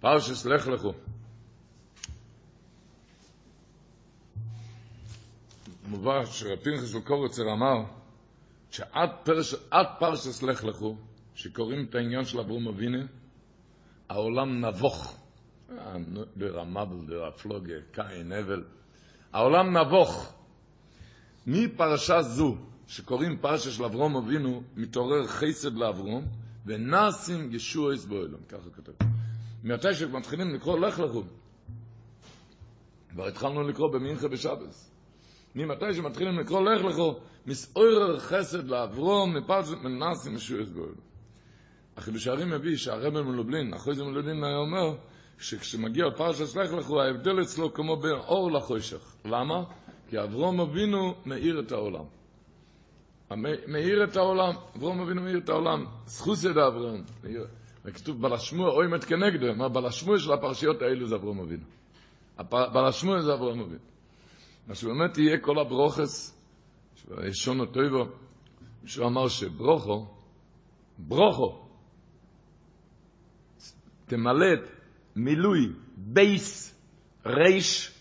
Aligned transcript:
פרשס 0.00 0.46
לך 0.46 0.66
לכו. 0.68 0.92
מובא 5.88 6.24
שפנחס 6.24 6.94
לקורצר 6.94 7.42
אמר 7.52 7.84
שעד 8.70 9.10
פרש, 9.24 9.54
פרשס 9.98 10.42
לך 10.42 10.64
לכו, 10.64 10.96
שקוראים 11.34 11.84
את 11.84 11.94
העניין 11.94 12.24
של 12.24 12.40
אברום 12.40 12.68
אבינו, 12.68 12.98
העולם 14.08 14.64
נבוך. 14.64 15.16
אה, 15.70 15.96
דר 16.36 16.60
המבל, 16.60 17.06
דר 17.06 17.24
הפלוגה, 17.24 17.74
קין, 17.92 18.32
הבל. 18.32 18.64
העולם 19.32 19.76
נבוך. 19.76 20.32
מפרשה 21.46 22.22
זו, 22.22 22.56
שקוראים 22.86 23.38
פרשה 23.38 23.70
של 23.70 23.84
אברום 23.84 24.16
אבינו, 24.16 24.62
מתעורר 24.76 25.26
חסד 25.26 25.74
לאברום, 25.74 26.24
ונעשים 26.66 27.54
ישוע 27.54 27.94
יסבוילם, 27.94 28.44
ככה 28.48 28.70
כתוב. 28.70 29.09
מתי 29.64 29.94
שמתחילים 29.94 30.54
לקרוא 30.54 30.78
לך 30.78 30.98
לכו, 30.98 31.22
כבר 33.10 33.26
התחלנו 33.26 33.62
לקרוא 33.62 33.92
במנחה 33.92 34.28
בשבס. 34.28 34.90
ממתי 35.54 35.94
שמתחילים 35.94 36.38
לקרוא 36.38 36.60
לך 36.60 36.84
לכו, 36.84 37.20
מסעורר 37.46 38.18
חסד 38.18 38.68
לאברום, 38.68 39.36
מפרשת 39.36 39.76
מנסים 39.82 40.34
ישוע 40.34 40.60
יסבוילם. 40.60 40.94
החידוש 41.96 42.26
הערים 42.26 42.50
מביא 42.50 42.76
שהרבל 42.76 43.22
מלובלין, 43.22 43.74
אחרי 43.74 43.94
זה 43.94 44.04
מלובלין 44.04 44.44
היה 44.44 44.56
אומר, 44.56 44.96
שכשמגיע 45.38 46.04
פרשת 46.16 46.56
לך 46.56 46.72
לכו, 46.72 47.02
ההבדל 47.02 47.42
אצלו 47.42 47.74
כמו 47.74 47.96
בין 47.96 48.12
אור 48.12 48.52
לחושך. 48.52 49.16
למה? 49.24 49.64
כי 50.08 50.22
אברום 50.22 50.60
אבינו 50.60 51.14
מאיר 51.26 51.60
את 51.60 51.72
העולם. 51.72 52.04
מאיר 53.68 54.04
את 54.04 54.16
העולם, 54.16 54.54
אברום 54.76 55.00
אבינו 55.00 55.22
מאיר 55.22 55.38
את 55.38 55.48
העולם, 55.48 55.84
זכוס 56.06 56.44
ידע 56.44 56.66
אברום. 56.66 57.02
וכתוב 57.84 58.22
בלשמוע, 58.22 58.70
אוי 58.70 58.86
מת 58.86 59.04
כנגדו, 59.04 59.54
מה 59.56 59.68
בלשמוע 59.68 60.18
של 60.18 60.32
הפרשיות 60.32 60.82
האלו 60.82 61.06
זה 61.06 61.14
אברום 61.14 61.40
אבינו. 61.40 61.64
בלשמוע 62.72 63.20
זה 63.20 63.34
אברום 63.34 63.60
אבינו. 63.60 63.90
מה 64.66 64.74
שבאמת 64.74 65.18
יהיה 65.18 65.38
כל 65.38 65.58
הברוכס, 65.58 66.40
שונו 67.32 67.66
טויבו, 67.66 68.04
שהוא 68.86 69.06
אמר 69.06 69.28
שברוכו, 69.28 70.06
ברוכו, 70.98 71.66
תמלא 74.06 74.46
את 74.54 74.70
מילוי 75.16 75.72
בייס, 75.96 76.80
ריש, 77.26 77.94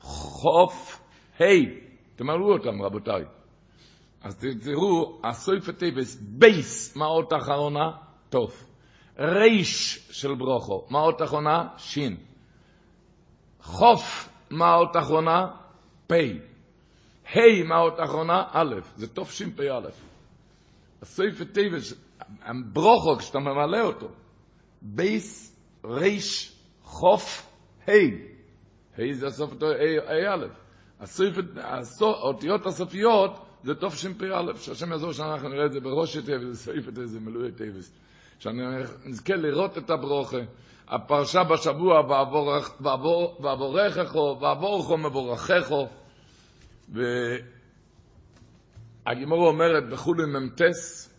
חוף, 0.00 1.00
היי. 1.38 1.80
תמלאו 2.16 2.52
אותם, 2.52 2.82
רבותיי. 2.82 3.24
אז 4.22 4.36
תראו, 4.36 5.20
הסויפה 5.24 5.72
טייבס, 5.72 6.16
בייס, 6.20 6.96
מה 6.96 7.06
אות 7.06 7.32
אחרונה? 7.32 7.90
טוב. 8.28 8.67
ריש 9.18 10.08
של 10.10 10.34
ברוכו, 10.34 10.86
מה 10.90 10.98
אות 10.98 11.22
אחרונה? 11.22 11.68
שין. 11.76 12.16
חוף, 13.62 14.28
מה 14.50 14.74
אות 14.74 14.96
אחרונה? 14.96 15.46
פי. 16.06 16.38
היי, 17.32 17.62
מה 17.62 17.78
אות 17.78 17.94
אחרונה? 18.04 18.44
א', 18.52 18.74
זה 18.96 19.08
טוב 19.08 19.30
שין 19.30 19.50
פי 19.50 19.70
א'. 19.70 19.88
הסויפה 21.02 21.44
טייבס, 21.44 21.94
ברוכו, 22.72 23.16
כשאתה 23.18 23.38
ממלא 23.38 23.80
אותו, 23.80 24.08
בייס, 24.82 25.56
ריש, 25.84 26.56
חוף, 26.82 27.52
היי. 27.86 28.10
היי 28.96 29.14
זה 29.14 29.26
הסוף 29.26 29.52
א'. 30.28 30.46
האותיות 32.00 32.66
הסופיות 32.66 33.46
זה 33.62 33.74
טוב 33.74 33.94
שמפ"א, 33.94 34.56
שהשם 34.56 34.92
יעזור 34.92 35.12
שאנחנו 35.12 35.48
נראה 35.48 35.66
את 35.66 35.72
זה 35.72 35.80
בראש 35.80 36.16
טייבס, 36.16 36.64
סעיף 36.64 36.88
את 36.88 36.98
איזה 36.98 37.20
מילואי 37.20 37.52
טייבס. 37.52 37.92
שנזכה 38.38 39.36
לראות 39.36 39.78
את 39.78 39.90
הברוכה. 39.90 40.38
הפרשה 40.88 41.44
בשבוע, 41.44 42.00
ועבורכו, 42.80 44.38
ועבורכו 44.40 44.98
מבורככו. 44.98 45.88
והגימור 49.06 49.46
אומרת 49.48 49.88
בכולי 49.88 50.26
ממטס, 50.26 51.10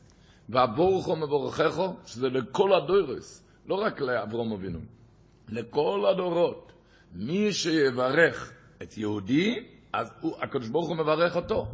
ועבורכו 0.50 1.16
מבורככו, 1.16 1.96
שזה 2.06 2.30
לכל 2.30 2.74
הדוירס, 2.74 3.44
לא 3.68 3.76
רק 3.76 4.02
לאברום 4.02 4.52
אבינו, 4.52 4.80
לכל 5.50 6.06
הדורות. 6.12 6.72
מי 7.16 7.54
שיברך 7.54 8.52
את 8.82 8.98
יהודי, 8.98 9.64
אז 9.94 10.12
הקדוש 10.42 10.70
ברוך 10.70 10.88
הוא 10.88 10.98
מברך 10.98 11.36
אותו. 11.36 11.68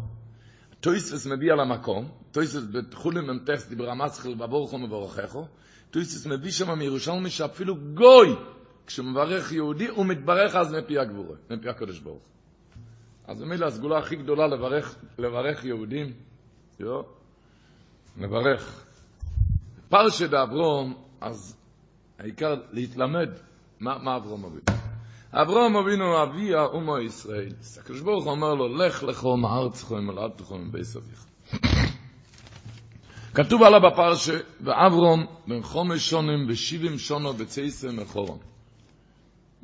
טויסס 0.86 1.28
מביא 1.28 1.54
על 1.54 1.60
המקום, 1.60 2.10
טויסס 2.32 2.64
בתחולים 2.72 3.24
ממטס 3.24 3.68
דיבר 3.68 3.90
המסחל 3.90 4.30
וברכו 4.30 4.78
מברכךו, 4.78 5.48
טויסס 5.92 6.28
מביא 6.28 6.52
שם 6.52 6.80
מירושלמי 6.80 7.30
שאפילו 7.30 7.76
גוי, 7.94 8.36
כשהוא 8.88 9.06
מברך 9.06 9.52
יהודי, 9.52 9.88
הוא 9.88 10.06
מתברך 10.06 10.56
אז 10.56 10.74
מפי 10.74 11.00
הגבורה, 11.00 11.36
מפי 11.50 11.70
הקדוש 11.70 12.00
ברוך 12.00 12.24
אז 13.28 13.42
במילה 13.42 13.68
הסגולה 13.68 13.98
הכי 13.98 14.16
גדולה 14.16 14.48
לברך, 14.48 14.96
לברך 15.18 15.66
יהודים, 15.66 16.14
יו, 16.80 17.02
לברך. 18.18 18.86
פרשת 19.90 20.34
אברום, 20.34 21.04
אז 21.22 21.58
העיקר 22.20 22.56
להתלמד 22.72 23.30
מה, 23.80 23.98
מה 23.98 24.16
אברום 24.18 24.46
אבינו. 24.46 24.85
אברהם 25.34 25.76
אבינו 25.76 26.24
אבי 26.24 26.56
האומו 26.56 27.00
ישראל. 27.00 27.54
הקדוש 27.80 28.02
ברוך 28.02 28.28
אומר 28.28 28.54
לו, 28.54 28.78
לך 28.78 29.04
לכו 29.04 29.38
מארצך 29.38 29.92
ומולדתך 29.92 30.52
מבית 30.52 30.86
אביך. 30.96 31.26
כתוב 33.34 33.64
עליו 33.64 33.80
בפרשה, 33.92 34.38
ואברום 34.62 35.26
בן 35.48 35.62
חומש 35.62 36.10
שונים 36.10 36.46
ושבעים 36.50 36.98
שונו 36.98 37.34
בצייסר 37.34 37.92
מחורון. 37.92 38.38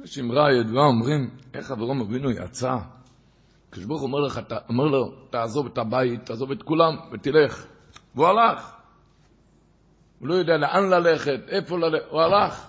יש 0.04 0.20
אמרה 0.20 0.54
ידועה, 0.54 0.86
אומרים, 0.86 1.30
איך 1.54 1.72
אברום 1.72 2.02
אבינו 2.02 2.32
יצא? 2.32 2.78
הקדוש 3.70 3.86
ברוך 3.86 4.02
אומר, 4.02 4.20
לך, 4.20 4.40
אומר 4.70 4.84
לו, 4.84 5.12
תעזוב 5.30 5.66
את 5.66 5.78
הבית, 5.78 6.26
תעזוב 6.26 6.52
את 6.52 6.64
כולם 6.64 6.96
ותלך. 7.12 7.66
והוא 8.16 8.28
הלך. 8.28 8.72
הוא 10.20 10.28
לא 10.28 10.34
יודע 10.34 10.58
לאן 10.58 10.90
ללכת, 10.90 11.40
איפה 11.48 11.78
ללכת, 11.78 12.06
הוא 12.10 12.22
הלך, 12.22 12.68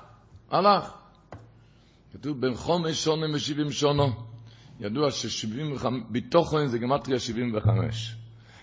הלך. 0.50 1.01
כתוב 2.12 2.40
בין 2.40 2.54
חומש 2.54 3.04
שונה 3.04 3.26
ושבעים 3.34 3.72
שונו. 3.72 4.08
ידוע 4.80 5.10
ששבעים 5.10 5.72
וחמש, 5.72 6.02
ביטוחן 6.08 6.66
זה 6.66 6.78
גמטריה 6.78 7.18
שבעים 7.18 7.54
וחמש. 7.54 8.16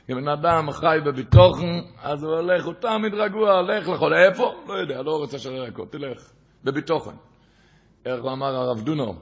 אם 0.10 0.16
בן 0.16 0.28
אדם 0.28 0.72
חי 0.72 0.98
בביטוחן, 1.06 1.80
אז 2.04 2.24
הוא 2.24 2.32
הולך, 2.36 2.66
הוא 2.66 2.74
תמיד 2.74 3.14
רגוע, 3.14 3.52
הולך 3.52 3.88
לכל 3.88 4.14
איפה? 4.14 4.54
לא 4.68 4.74
יודע, 4.74 5.02
לא 5.02 5.18
רוצה 5.18 5.40
שלא 5.40 5.68
יקו, 5.68 5.86
תלך, 5.86 6.32
בביטוחן. 6.64 7.16
איך 8.06 8.20
אמר 8.26 8.56
הרב 8.56 8.82
דונו? 8.82 9.16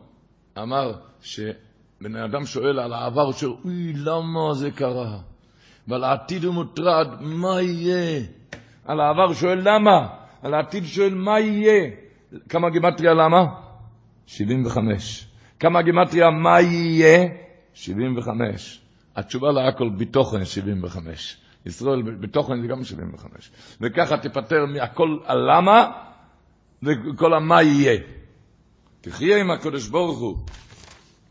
אמר 0.57 0.93
שבן 1.21 2.15
אדם 2.15 2.45
שואל 2.45 2.79
על 2.79 2.93
העבר 2.93 3.31
שלו, 3.31 3.57
אוי, 3.65 3.93
למה 3.93 4.53
זה 4.53 4.71
קרה? 4.71 5.19
ועל 5.87 6.03
העתיד 6.03 6.43
הוא 6.43 6.53
מוטרד, 6.53 7.07
מה 7.21 7.61
יהיה? 7.61 8.21
על 8.85 8.99
העבר 8.99 9.33
שואל 9.33 9.59
למה? 9.63 10.07
על 10.41 10.53
העתיד 10.53 10.85
שואל 10.85 11.13
מה 11.13 11.39
יהיה? 11.39 11.89
כמה 12.49 12.69
גימטריה 12.69 13.13
למה? 13.13 13.66
75. 14.27 15.27
כמה 15.59 15.81
גימטריה 15.81 16.29
מה 16.29 16.61
יהיה? 16.61 17.27
75. 17.73 18.81
התשובה 19.15 19.51
להכל 19.51 19.89
בתוכן 19.89 20.45
75. 20.45 21.37
ישראל 21.65 22.01
בתוכן 22.01 22.61
זה 22.61 22.67
גם 22.67 22.83
75. 22.83 23.51
וככה 23.81 24.17
תיפטר 24.17 24.65
מהכל 24.65 25.17
הלמה 25.25 25.91
וכל 26.83 27.33
המה 27.33 27.63
יהיה. 27.63 27.99
תחיה 29.01 29.37
עם 29.37 29.51
הקדוש 29.51 29.87
ברוך 29.87 30.19
הוא. 30.19 30.37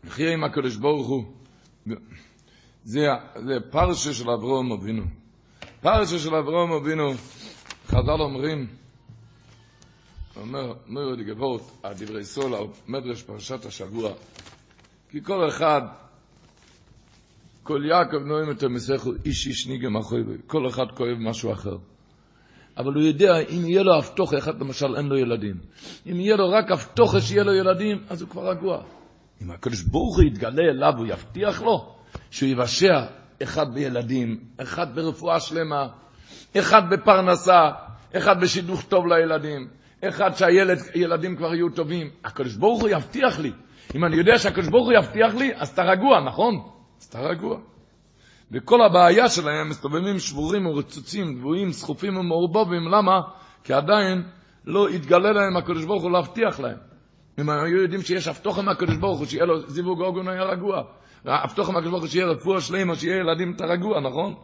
תחיה 0.07 0.33
עם 0.33 0.43
הקדוש 0.43 0.75
ברוך 0.75 1.07
הוא. 1.07 1.23
זה, 2.83 3.07
זה 3.35 3.59
פרשה 3.71 4.13
של 4.13 4.29
אברהם 4.29 4.71
אבינו. 4.71 5.03
פרשה 5.81 6.19
של 6.19 6.35
אברהם 6.35 6.71
אבינו, 6.71 7.11
חז"ל 7.87 8.21
אומרים, 8.21 8.67
אומר, 10.41 10.73
די 11.15 11.23
גבורת, 11.23 11.61
הדברי 11.83 12.23
סול, 12.23 12.53
מדרש 12.87 13.23
פרשת 13.23 13.65
השבוע, 13.65 14.11
כי 15.09 15.23
כל 15.23 15.47
אחד, 15.47 15.81
כל 17.63 17.81
יעקב 17.85 18.17
נועים 18.17 18.51
את 18.51 18.63
המסכו, 18.63 19.11
איש 19.25 19.47
איש 19.47 19.67
ניגם 19.67 19.97
אחוי, 19.97 20.23
כל 20.47 20.67
אחד 20.67 20.85
כואב 20.95 21.17
משהו 21.19 21.51
אחר. 21.51 21.77
אבל 22.77 22.93
הוא 22.93 23.03
יודע, 23.03 23.39
אם 23.39 23.67
יהיה 23.67 23.83
לו 23.83 23.97
אבטוחה, 23.97 24.37
אחד 24.37 24.61
למשל 24.61 24.95
אין 24.95 25.05
לו 25.05 25.17
ילדים, 25.17 25.55
אם 26.11 26.19
יהיה 26.19 26.35
לו 26.35 26.49
רק 26.49 26.71
אבטוחה 26.71 27.21
שיהיה 27.21 27.43
לו 27.43 27.53
ילדים, 27.53 28.03
אז 28.09 28.21
הוא 28.21 28.29
כבר 28.29 28.49
רגוע. 28.49 28.83
אם 29.41 29.51
הקדוש 29.51 29.81
ברוך 29.81 30.17
הוא 30.17 30.23
יתגלה 30.23 30.63
אליו, 30.63 30.93
הוא 30.97 31.07
יבטיח 31.07 31.61
לו 31.61 31.95
שהוא 32.31 32.49
יבשע 32.49 33.05
אחד 33.43 33.73
בילדים, 33.73 34.39
אחד 34.57 34.95
ברפואה 34.95 35.39
שלמה, 35.39 35.87
אחד 36.57 36.81
בפרנסה, 36.89 37.61
אחד 38.17 38.41
בשידוך 38.41 38.83
טוב 38.83 39.07
לילדים, 39.07 39.67
אחד 40.03 40.31
שהילדים 40.33 41.35
כבר 41.35 41.55
יהיו 41.55 41.69
טובים. 41.69 42.09
הקדוש 42.23 42.55
ברוך 42.55 42.81
הוא 42.81 42.89
יבטיח 42.89 43.39
לי. 43.39 43.51
אם 43.95 44.05
אני 44.05 44.15
יודע 44.15 44.39
שהקדוש 44.39 44.67
ברוך 44.67 44.85
הוא 44.85 44.93
יבטיח 44.93 45.35
לי, 45.35 45.51
אז 45.55 45.69
אתה 45.69 45.83
רגוע, 45.83 46.19
נכון? 46.19 46.55
אז 46.99 47.05
אתה 47.05 47.19
רגוע. 47.19 47.57
וכל 48.51 48.81
הבעיה 48.81 49.29
שלהם 49.29 49.69
מסתובבים 49.69 50.19
שבורים 50.19 50.65
ורצוצים, 50.65 51.37
דבויים, 51.39 51.71
סחופים 51.71 52.17
ומעורבבים, 52.17 52.87
למה? 52.87 53.21
כי 53.63 53.73
עדיין 53.73 54.23
לא 54.65 54.87
התגלה 54.87 55.31
להם 55.31 55.57
הקדוש 55.57 55.85
ברוך 55.85 56.03
הוא 56.03 56.11
להבטיח 56.11 56.59
להם. 56.59 56.77
אם 57.39 57.49
הם 57.49 57.65
היו 57.65 57.81
יודעים 57.81 58.01
שיש 58.01 58.27
אבטוחה 58.27 58.61
מהקדוש 58.61 58.95
ברוך 58.95 59.19
הוא, 59.19 59.27
שיהיה 59.27 59.45
לו 59.45 59.69
זיווג 59.69 60.01
אוגון 60.01 60.27
היה 60.27 60.43
רגוע. 60.43 60.83
אבטוחה 61.25 61.71
מהקדוש 61.71 61.91
ברוך 61.91 62.03
הוא 62.03 62.09
שיהיה 62.09 62.25
רפואה 62.25 62.61
שלמה, 62.61 62.95
שיהיה 62.95 63.17
ילדים 63.17 63.53
אתה 63.55 63.65
רגוע, 63.65 63.99
נכון? 63.99 64.35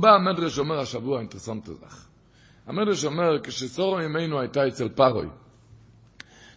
בא 0.00 0.08
המדרש 0.10 0.58
אומר 0.58 0.78
השבוע, 0.80 1.18
אינטרסנט 1.18 1.68
לך. 1.68 2.13
המדרש 2.66 3.04
אומר, 3.04 3.42
כשסורו 3.42 4.00
ימינו 4.00 4.40
הייתה 4.40 4.68
אצל 4.68 4.88
פרוי, 4.88 5.26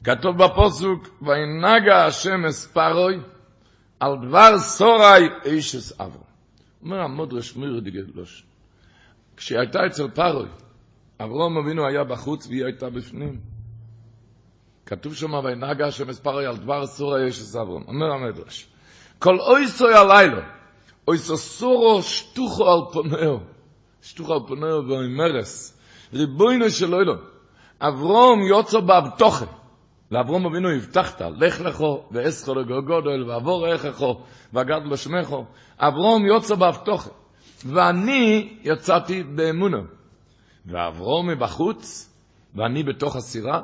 כתוב 0.03 0.43
בפוסוק, 0.43 1.07
וינגע 1.21 2.05
השם 2.05 2.45
אס 2.45 2.67
פרוי, 2.67 3.15
על 3.99 4.15
דבר 4.27 4.59
סורי 4.59 5.29
אישס 5.45 6.01
אבו. 6.01 6.23
אומר 6.83 6.99
המדרש 6.99 7.55
מיר 7.55 7.79
דגלוש, 7.79 8.45
כשהיא 9.37 9.59
הייתה 9.59 9.79
אצל 9.85 10.07
פרוי, 10.09 10.47
אברום 11.19 11.57
אבינו 11.57 11.87
היה 11.87 12.03
בחוץ 12.03 12.47
והיא 12.47 12.65
הייתה 12.65 12.89
בפנים. 12.89 13.39
כתוב 14.85 15.15
שם, 15.15 15.33
וינגע 15.33 15.87
השם 15.87 16.09
אס 16.09 16.19
פרוי, 16.19 16.45
על 16.45 16.57
דבר 16.57 16.85
סורי 16.85 17.25
אישס 17.25 17.55
אברום. 17.55 17.83
אומר 17.87 18.11
המדרש, 18.11 18.67
כל 19.19 19.39
אויסוי 19.39 19.93
הלילה, 19.93 20.41
אויסו 21.07 21.37
סורו 21.37 22.03
שטוחו 22.03 22.69
על 22.69 22.79
פונאו, 22.93 23.39
שטוחו 24.01 24.33
על 24.33 24.39
פונאו 24.47 24.87
ואומרס, 24.87 25.76
ריבוינו 26.13 26.69
של 26.69 26.95
אילו, 26.95 27.13
אברום 27.81 28.41
יוצא 28.41 28.79
באבטוחה, 28.79 29.45
ואברום 30.11 30.45
אבינו 30.45 30.69
הבטחת, 30.69 31.21
לך 31.21 31.61
לכו 31.61 32.03
ואסכו 32.11 32.55
לגודל, 32.55 33.23
ועבור 33.29 33.67
רככו, 33.67 34.21
ואגד 34.53 34.81
לשמכו, 34.85 35.45
אברום 35.79 36.25
יוצא 36.25 36.55
באבטוחה, 36.55 37.09
ואני 37.65 38.53
יצאתי 38.63 39.23
באמונו, 39.23 39.81
ואברום 40.65 41.29
מבחוץ, 41.29 42.13
ואני 42.55 42.83
בתוך 42.83 43.15
הסירה, 43.15 43.61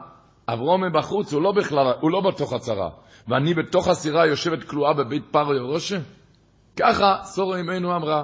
אברום 0.48 0.84
מבחוץ, 0.84 1.34
הוא 1.34 1.42
לא 1.42 1.52
בכלל, 1.52 1.94
הוא 2.02 2.12
לא 2.12 2.22
בתוך 2.22 2.54
הצרה, 2.54 2.90
ואני 3.28 3.54
בתוך 3.54 3.88
הסירה 3.88 4.28
יושבת 4.28 4.64
כלואה 4.64 4.94
בבית 4.94 5.24
פרו 5.32 5.54
ירושה? 5.54 6.00
ככה 6.76 7.18
סורו 7.24 7.56
אמנו 7.56 7.96
אמרה, 7.96 8.24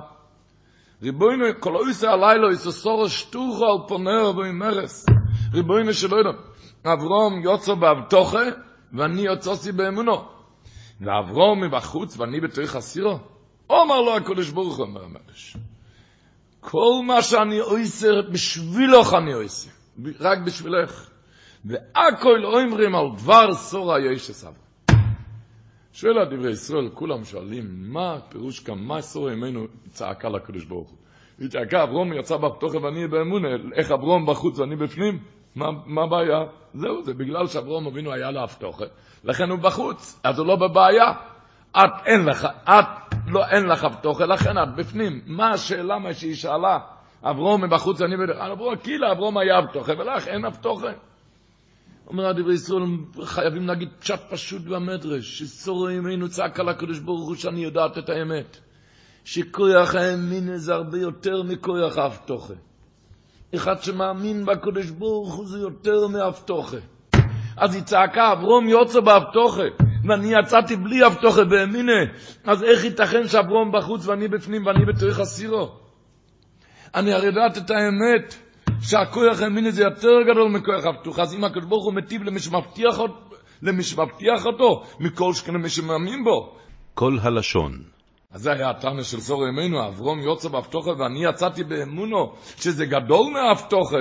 ריבוינו, 1.04 1.46
כל 1.60 1.76
אויסה 1.76 2.12
הלילה, 2.12 2.50
איסו 2.50 2.72
סורו 2.72 3.10
שטוחו 3.10 3.66
על 3.66 3.88
פונר 3.88 4.38
ואימרס. 4.38 5.06
ריבוינו 5.54 5.94
שלא 5.94 6.18
יודע. 6.18 6.30
אברום 6.86 7.42
יוצא 7.44 7.74
באבטוחה, 7.74 8.44
ואני 8.94 9.22
יוצאתי 9.22 9.72
באמונו. 9.72 10.26
ואברום 11.02 11.64
מבחוץ, 11.64 12.20
ואני 12.20 12.40
בתוך 12.42 12.76
הסירו. 12.76 13.20
אומר 13.70 14.02
לו 14.02 14.16
הקדוש 14.16 14.50
ברוך 14.50 14.80
אומר 14.80 15.04
המדש. 15.04 15.58
כל 16.60 17.02
מה 17.06 17.22
שאני 17.22 17.60
עושה, 17.60 18.08
בשבילך 18.32 19.14
אני 19.14 19.34
עושה. 19.34 19.70
רק 20.20 20.38
בשבילך. 20.46 21.10
והכל 21.66 22.46
אומרים 22.46 22.96
על 22.96 23.06
דבר 23.18 23.54
סורה 23.54 24.00
ישס 24.00 24.44
אברהם. 24.44 24.69
שואל 25.94 26.18
הדברי 26.18 26.52
ישראל, 26.52 26.90
כולם 26.94 27.24
שואלים, 27.24 27.66
מה 27.94 28.14
הפירוש 28.14 28.60
כאן, 28.60 28.80
מה 28.80 29.02
סור 29.02 29.32
ימינו 29.32 29.66
צעקה 29.90 30.30
לקדוש 30.30 30.66
ברוך 30.66 30.90
הוא? 30.90 30.98
היא 31.40 31.50
צעקה, 31.50 31.84
אברום 31.84 32.14
יצא 32.14 32.38
בפתוחה 32.38 32.78
ואני 32.78 33.08
באמונה, 33.08 33.48
איך 33.76 33.92
אברום 33.92 34.26
בחוץ 34.26 34.60
ואני 34.60 34.76
בפנים? 34.76 35.20
מה, 35.56 36.04
הבעיה? 36.04 36.44
זהו, 36.74 37.04
זה 37.04 37.14
בגלל 37.14 37.48
שאברום 37.48 37.88
אבינו 37.88 38.14
היה 38.14 38.32
לו 38.32 38.44
הפתוחה, 38.44 38.86
לכן 39.24 39.50
הוא 39.50 39.60
בחוץ, 39.60 40.20
אז 40.24 40.40
הוא 40.40 40.48
לא 40.48 40.56
בבעיה. 40.56 41.12
את 41.72 41.92
אין 42.06 42.26
לך, 42.26 42.48
את 42.64 43.16
לא 43.28 43.48
אין 43.48 43.66
לך 43.66 43.84
הפתוחה, 43.84 44.26
לכן 44.26 44.58
את 44.58 44.76
בפנים. 44.76 45.22
מה 45.26 45.50
השאלה 45.50 46.00
מה 46.00 46.14
שהיא 46.14 46.36
שאלה? 46.36 46.80
אברום 47.24 47.64
מבחוץ 47.64 48.02
ואני 48.02 48.18
בדרך, 48.18 48.38
אברום, 48.38 48.76
כאילו 48.76 49.12
אברום 49.12 49.38
היה 49.38 49.58
הפתוחה, 49.58 49.94
ולך 49.98 50.28
אין 50.28 50.46
הפתוחה. 50.46 50.92
אומר 52.10 52.28
הדברי 52.28 52.54
ישראל, 52.54 52.84
חייבים 53.24 53.68
להגיד 53.68 53.90
פשט 54.00 54.20
פשוט 54.30 54.62
במדרש, 54.62 55.40
שסורו 55.40 55.90
ימינו 55.90 56.30
צעק 56.30 56.60
על 56.60 56.70
הקדוש 56.70 57.00
ברוך 57.00 57.28
הוא 57.28 57.36
שאני 57.36 57.64
יודעת 57.64 57.98
את 57.98 58.10
האמת. 58.10 58.58
שכוח 59.26 59.96
האמין 59.96 60.58
זה 60.58 60.74
הרבה 60.74 60.98
יותר 60.98 61.44
מכוח 61.44 61.98
האבטוחה. 61.98 62.54
אחד 63.56 63.82
שמאמין 63.82 64.46
בקדוש 64.46 64.90
ברוך 64.90 65.34
הוא 65.34 65.48
זה 65.48 65.60
יותר 65.60 66.08
מאבטוחה. 66.08 66.78
אז 67.58 67.76
היא 67.76 67.84
צעקה, 67.84 68.32
אברום 68.32 68.68
יוצא 68.68 69.00
באבטוחה, 69.00 69.64
ואני 70.08 70.34
יצאתי 70.40 70.76
בלי 70.76 71.06
אבטוחה 71.06 71.44
באמינה, 71.44 72.02
אז 72.46 72.64
איך 72.64 72.84
ייתכן 72.84 73.28
שאברום 73.28 73.72
בחוץ 73.72 74.08
ואני 74.08 74.28
בפנים 74.28 74.66
ואני 74.66 74.86
בתוך 74.86 75.20
הסירו? 75.20 75.72
אני 76.96 77.14
הרי 77.14 77.26
יודעת 77.26 77.58
את 77.58 77.72
האמת. 77.72 78.49
שהכוח 78.82 79.42
האמיני 79.42 79.72
זה 79.72 79.84
יותר 79.84 80.22
גדול 80.32 80.52
מכוח 80.52 80.86
הפתוח. 80.86 81.20
אז 81.20 81.36
אם 81.36 81.44
הקדוש 81.44 81.66
ברוך 81.66 81.86
הוא 81.86 81.94
מטיב 81.94 82.24
למי 82.24 82.40
שמבטיח, 82.40 83.00
למי 83.62 83.84
שמבטיח 83.84 84.46
אותו, 84.46 84.84
מכל 85.00 85.34
שכן 85.34 85.54
למי 85.54 85.70
שמאמין 85.70 86.24
בו. 86.24 86.56
כל 86.94 87.18
הלשון. 87.22 87.72
אז 88.32 88.42
זה 88.42 88.52
היה 88.52 88.70
הטענה 88.70 89.04
של 89.04 89.20
סור 89.20 89.48
ימינו, 89.48 89.88
אברום 89.88 90.20
יוצא 90.20 90.50
באבטוחה 90.50 90.92
ואני 91.00 91.26
יצאתי 91.26 91.64
באמונו, 91.64 92.34
שזה 92.58 92.86
גדול 92.86 93.34
מהאבטוחה. 93.34 93.98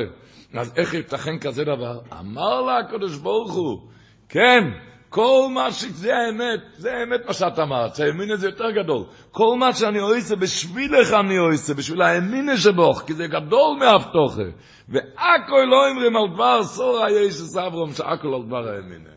אז 0.54 0.72
איך 0.76 0.94
ייתכן 0.94 1.38
כזה 1.38 1.64
דבר? 1.64 1.98
אמר 2.20 2.60
לה 2.60 2.78
הקדוש 2.78 3.18
ברוך 3.18 3.52
הוא, 3.52 3.88
כן, 4.28 4.64
כל 5.08 5.48
מה 5.54 5.72
שזה 5.72 6.16
האמת, 6.16 6.60
זה 6.76 6.96
האמת 6.96 7.20
מה 7.26 7.32
שאת 7.32 7.58
אמרת, 7.58 7.96
שהאמין 7.96 8.36
זה 8.36 8.46
יותר 8.46 8.70
גדול. 8.70 9.04
כל 9.30 9.56
מה 9.58 9.72
שאני 9.72 9.98
עושה 9.98 10.36
בשבילך 10.36 11.12
אני 11.20 11.36
עושה, 11.36 11.74
בשביל 11.74 12.02
האמינה 12.02 12.56
שבוך, 12.56 13.02
כי 13.06 13.14
זה 13.14 13.26
גדול 13.26 13.76
מהבטוחה. 13.78 14.42
והכל 14.88 15.66
לא 15.70 15.88
אומרים 15.90 16.16
על 16.16 16.34
דבר 16.34 16.64
סורה 16.64 17.10
יש 17.10 17.34
סברום, 17.34 17.92
שהכל 17.92 18.34
על 18.34 18.42
דבר 18.46 18.68
האמינה. 18.68 19.10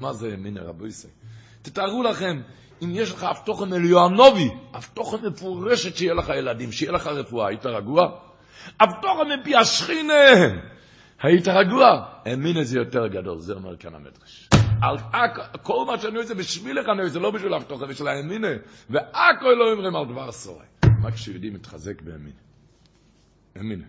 מה 0.00 0.12
זה 0.12 0.30
האמינה 0.30 0.60
רבו 0.62 0.86
יסי? 0.86 1.08
תתארו 1.62 2.02
לכם, 2.02 2.40
אם 2.82 2.90
יש 2.92 3.12
לך 3.12 3.24
הבטוחה 3.24 3.64
מליואנובי, 3.64 4.50
הבטוחה 4.74 5.16
מפורשת 5.16 5.96
שיהיה 5.96 6.14
לך 6.14 6.32
ילדים, 6.38 6.72
שיהיה 6.72 6.92
לך 6.92 7.06
רפואה, 7.06 7.48
היית 7.48 7.66
רגוע? 7.66 8.02
הבטוחה 8.80 9.22
מפי 9.24 9.56
השכינה, 9.56 10.14
היית 11.22 11.48
רגוע? 11.48 12.04
האמינה 12.26 12.64
זה 12.64 12.78
יותר 12.78 13.06
גדול, 13.06 13.38
זה 13.38 13.52
אומר 13.52 13.76
כאן 13.76 13.94
המדרש. 13.94 14.48
כל 15.62 15.84
מה 15.86 15.98
שאני 15.98 16.18
עושה 16.18 16.34
בשבילך 16.34 16.88
אני 16.88 17.02
עושה, 17.02 17.18
לא 17.18 17.30
בשביל 17.30 17.54
הבטוחה, 17.54 17.86
בשביל 17.86 18.08
האמינה. 18.08 18.48
והכל 18.90 19.54
לא 19.58 19.72
אומרים 19.72 19.96
על 19.96 20.04
דבר 20.06 20.32
סורי. 20.32 20.66
מה 21.00 21.12
כשיהודי 21.12 21.50
מתחזק 21.50 22.02
באמינה? 22.02 22.36
אמינה. 23.60 23.84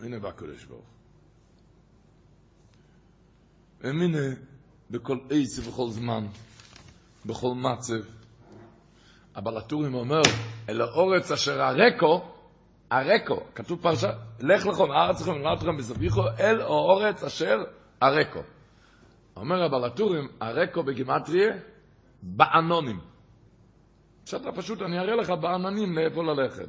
אמינה 0.00 0.18
בקודש 0.18 0.64
ברוך. 0.64 0.86
אמינה 3.84 4.34
בכל 4.90 5.18
עץ 5.30 5.58
ובכל 5.58 5.88
זמן, 5.88 6.26
בכל 7.26 7.54
מצב. 7.54 8.08
אבל 9.36 9.56
הטורים 9.56 9.94
אומר, 9.94 10.22
אל 10.68 10.80
האורץ 10.80 11.30
אשר 11.30 11.62
הרקו, 11.62 12.24
הרקו, 12.90 13.40
כתוב 13.54 13.82
פרשה, 13.82 14.10
לך 14.40 14.66
לכם, 14.66 14.90
הארץ 14.90 15.20
לכם 15.62 15.76
בזביחו, 15.76 16.22
אל 16.38 16.60
האורץ 16.60 17.24
אשר 17.24 17.64
הרקו. 18.00 18.40
אומר 19.36 19.62
הבלטורים, 19.62 20.28
הרקו 20.40 20.82
בגימטריה, 20.82 21.54
בענונים. 22.22 23.00
שאתה 24.24 24.52
פשוט, 24.52 24.82
אני 24.82 24.98
אראה 24.98 25.16
לך 25.16 25.30
בעננים 25.40 25.98
לאיפה 25.98 26.22
ללכת. 26.22 26.68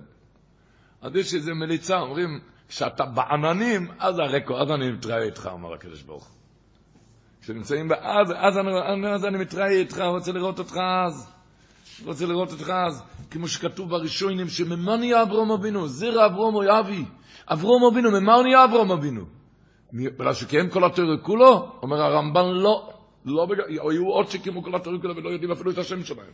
אז 1.02 1.16
יש 1.16 1.34
איזו 1.34 1.56
מליצה, 1.56 2.00
אומרים, 2.00 2.40
כשאתה 2.68 3.06
בעננים, 3.06 3.88
אז 4.00 4.20
הרקו, 4.20 4.58
אז 4.58 4.72
אני 4.72 4.92
מתראה 4.92 5.24
איתך, 5.24 5.50
אומר 5.52 5.74
הקדוש 5.74 6.02
ברוך 6.04 6.38
כשנמצאים 7.48 7.88
באז, 7.88 8.32
אז 8.38 8.58
אני, 8.58 9.14
אז 9.16 9.26
אני 9.26 9.38
מתראה 9.38 9.70
איתך, 9.70 10.00
רוצה 10.00 10.32
לראות 10.32 10.60
אותך 10.60 10.78
אז. 11.08 11.32
רוצה 12.06 12.26
לראות 12.26 12.52
אותך 12.52 12.70
אז, 12.70 13.04
כמו 13.32 13.48
שכתוב 13.48 13.90
בראשונים, 13.90 14.48
נהיה 15.00 15.24
אברום 15.24 15.52
אבינו? 15.52 15.88
זרע 15.88 16.26
אברום 16.26 16.56
אויבי. 16.56 17.06
אברום 17.48 17.84
אבינו, 17.92 18.12
ממה 18.12 18.42
נהיה 18.42 18.66
אברום 18.66 18.92
אבינו? 18.92 19.37
בגלל 19.94 20.34
שקיים 20.34 20.70
כל 20.70 20.84
התורה 20.84 21.18
כולו, 21.18 21.72
אומר 21.82 22.02
הרמב"ן 22.02 22.46
לא, 22.46 22.94
לא 23.26 23.46
בגלל, 23.46 23.66
היו 23.70 24.06
עוד 24.08 24.30
שקיימו 24.30 24.64
כל 24.64 24.76
התורה 24.76 25.00
כולו 25.02 25.16
ולא 25.16 25.30
יודעים 25.30 25.52
אפילו 25.52 25.72
את 25.72 25.78
השם 25.78 26.04
שלהם. 26.04 26.32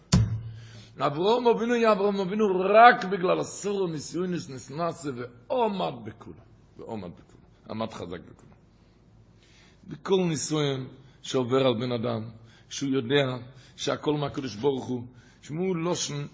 אברום 1.00 1.48
אבינו 1.48 1.76
יהיה 1.76 1.92
אברום 1.92 2.20
אבינו 2.20 2.46
רק 2.60 3.06
בגלל 3.06 3.40
הסורו 3.40 3.88
ניסיונס 3.88 4.50
נסנסה 4.50 5.10
ועומד 5.16 5.94
בכולו. 6.04 6.44
ועומד 6.78 7.10
בכלום, 7.12 7.42
עמד 7.70 7.94
חזק 7.94 8.20
בכלום. 8.20 8.54
בכל 9.88 10.16
ניסויים 10.30 10.88
שעובר 11.22 11.68
על 11.68 11.74
בן 11.74 11.92
אדם, 11.92 12.22
שהוא 12.70 12.90
יודע 12.90 13.38
שהכל 13.76 14.14
מהקדוש 14.14 14.56
ברוך 14.56 14.86
הוא, 14.86 15.04
שמעו 15.42 15.74
לושן, 15.74 16.26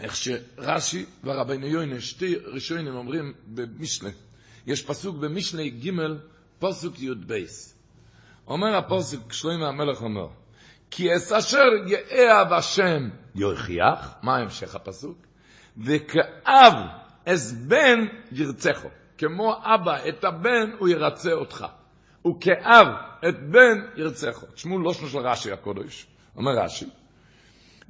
איך 0.00 0.16
שרש"י 0.16 1.04
והרבנו 1.24 1.66
יוינה, 1.66 2.00
שתי 2.00 2.34
ראשונים 2.36 2.94
אומרים 2.94 3.32
במשנה, 3.46 4.10
יש 4.66 4.82
פסוק 4.82 5.16
במשנה 5.16 5.68
ג' 5.68 5.90
פסוק 6.58 7.00
י"ב. 7.00 7.44
אומר 8.46 8.76
הפסוק, 8.76 9.32
שלמה 9.32 9.68
המלך 9.68 10.02
אומר, 10.02 10.28
כי 10.90 11.16
אס 11.16 11.32
אשר 11.32 11.64
יאהב 11.86 12.52
השם 12.52 13.08
יוכיח, 13.34 14.14
מה 14.22 14.36
המשך 14.36 14.74
הפסוק? 14.74 15.18
וכאב 15.78 16.72
אס 17.24 17.52
בן 17.52 18.06
ירצחו. 18.32 18.88
כמו 19.18 19.54
אבא 19.62 20.08
את 20.08 20.24
הבן, 20.24 20.70
הוא 20.78 20.88
ירצה 20.88 21.32
אותך. 21.32 21.66
וכאב 22.26 22.86
את 23.28 23.34
בן 23.50 23.78
ירצחו. 23.96 24.46
תשמעו 24.54 24.78
לא 24.78 24.92
של 24.92 25.18
רש"י 25.18 25.52
הקודש, 25.52 26.06
אומר 26.36 26.52
רש"י, 26.58 26.86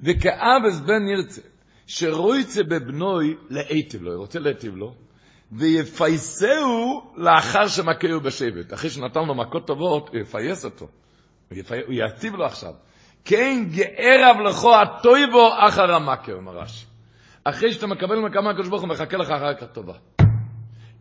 וכאב 0.00 0.62
אס 0.68 0.80
בן 0.80 1.08
ירצה, 1.08 1.40
שרויצה 1.86 2.62
בבנוי 2.62 3.36
להיטיב 3.50 4.02
לו, 4.02 4.20
רוצה 4.20 4.38
להיטיב 4.38 4.76
לו, 4.76 4.94
ויפייסהו 5.52 7.02
לאחר 7.16 7.68
שמכהו 7.68 8.20
בשבט. 8.20 8.72
אחרי 8.74 8.90
שנתן 8.90 9.20
לו 9.20 9.34
מכות 9.34 9.66
טובות, 9.66 10.08
הוא 10.08 10.18
יפייס 10.18 10.64
אותו. 10.64 10.88
הוא, 11.48 11.58
יפי... 11.58 11.80
הוא 11.86 11.94
יטיב 11.94 12.34
לו 12.34 12.44
עכשיו. 12.44 12.72
כן 13.24 13.64
גערב 13.70 14.36
לכו 14.48 14.74
הטויבו 14.74 15.48
אחר 15.68 15.94
המכה, 15.94 16.32
אומר 16.32 16.52
רש"י. 16.52 16.86
אחרי 17.44 17.72
שאתה 17.72 17.86
מקבל 17.86 18.18
מכה 18.18 18.40
מהקדוש 18.40 18.68
ברוך 18.68 18.82
הוא 18.82 18.88
מחכה 18.88 19.16
לך 19.16 19.30
אחר 19.30 19.54
כך 19.54 19.66
טובה. 19.72 19.94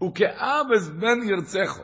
וכאבס 0.04 0.88
בן 1.00 1.20
ירצחו. 1.30 1.82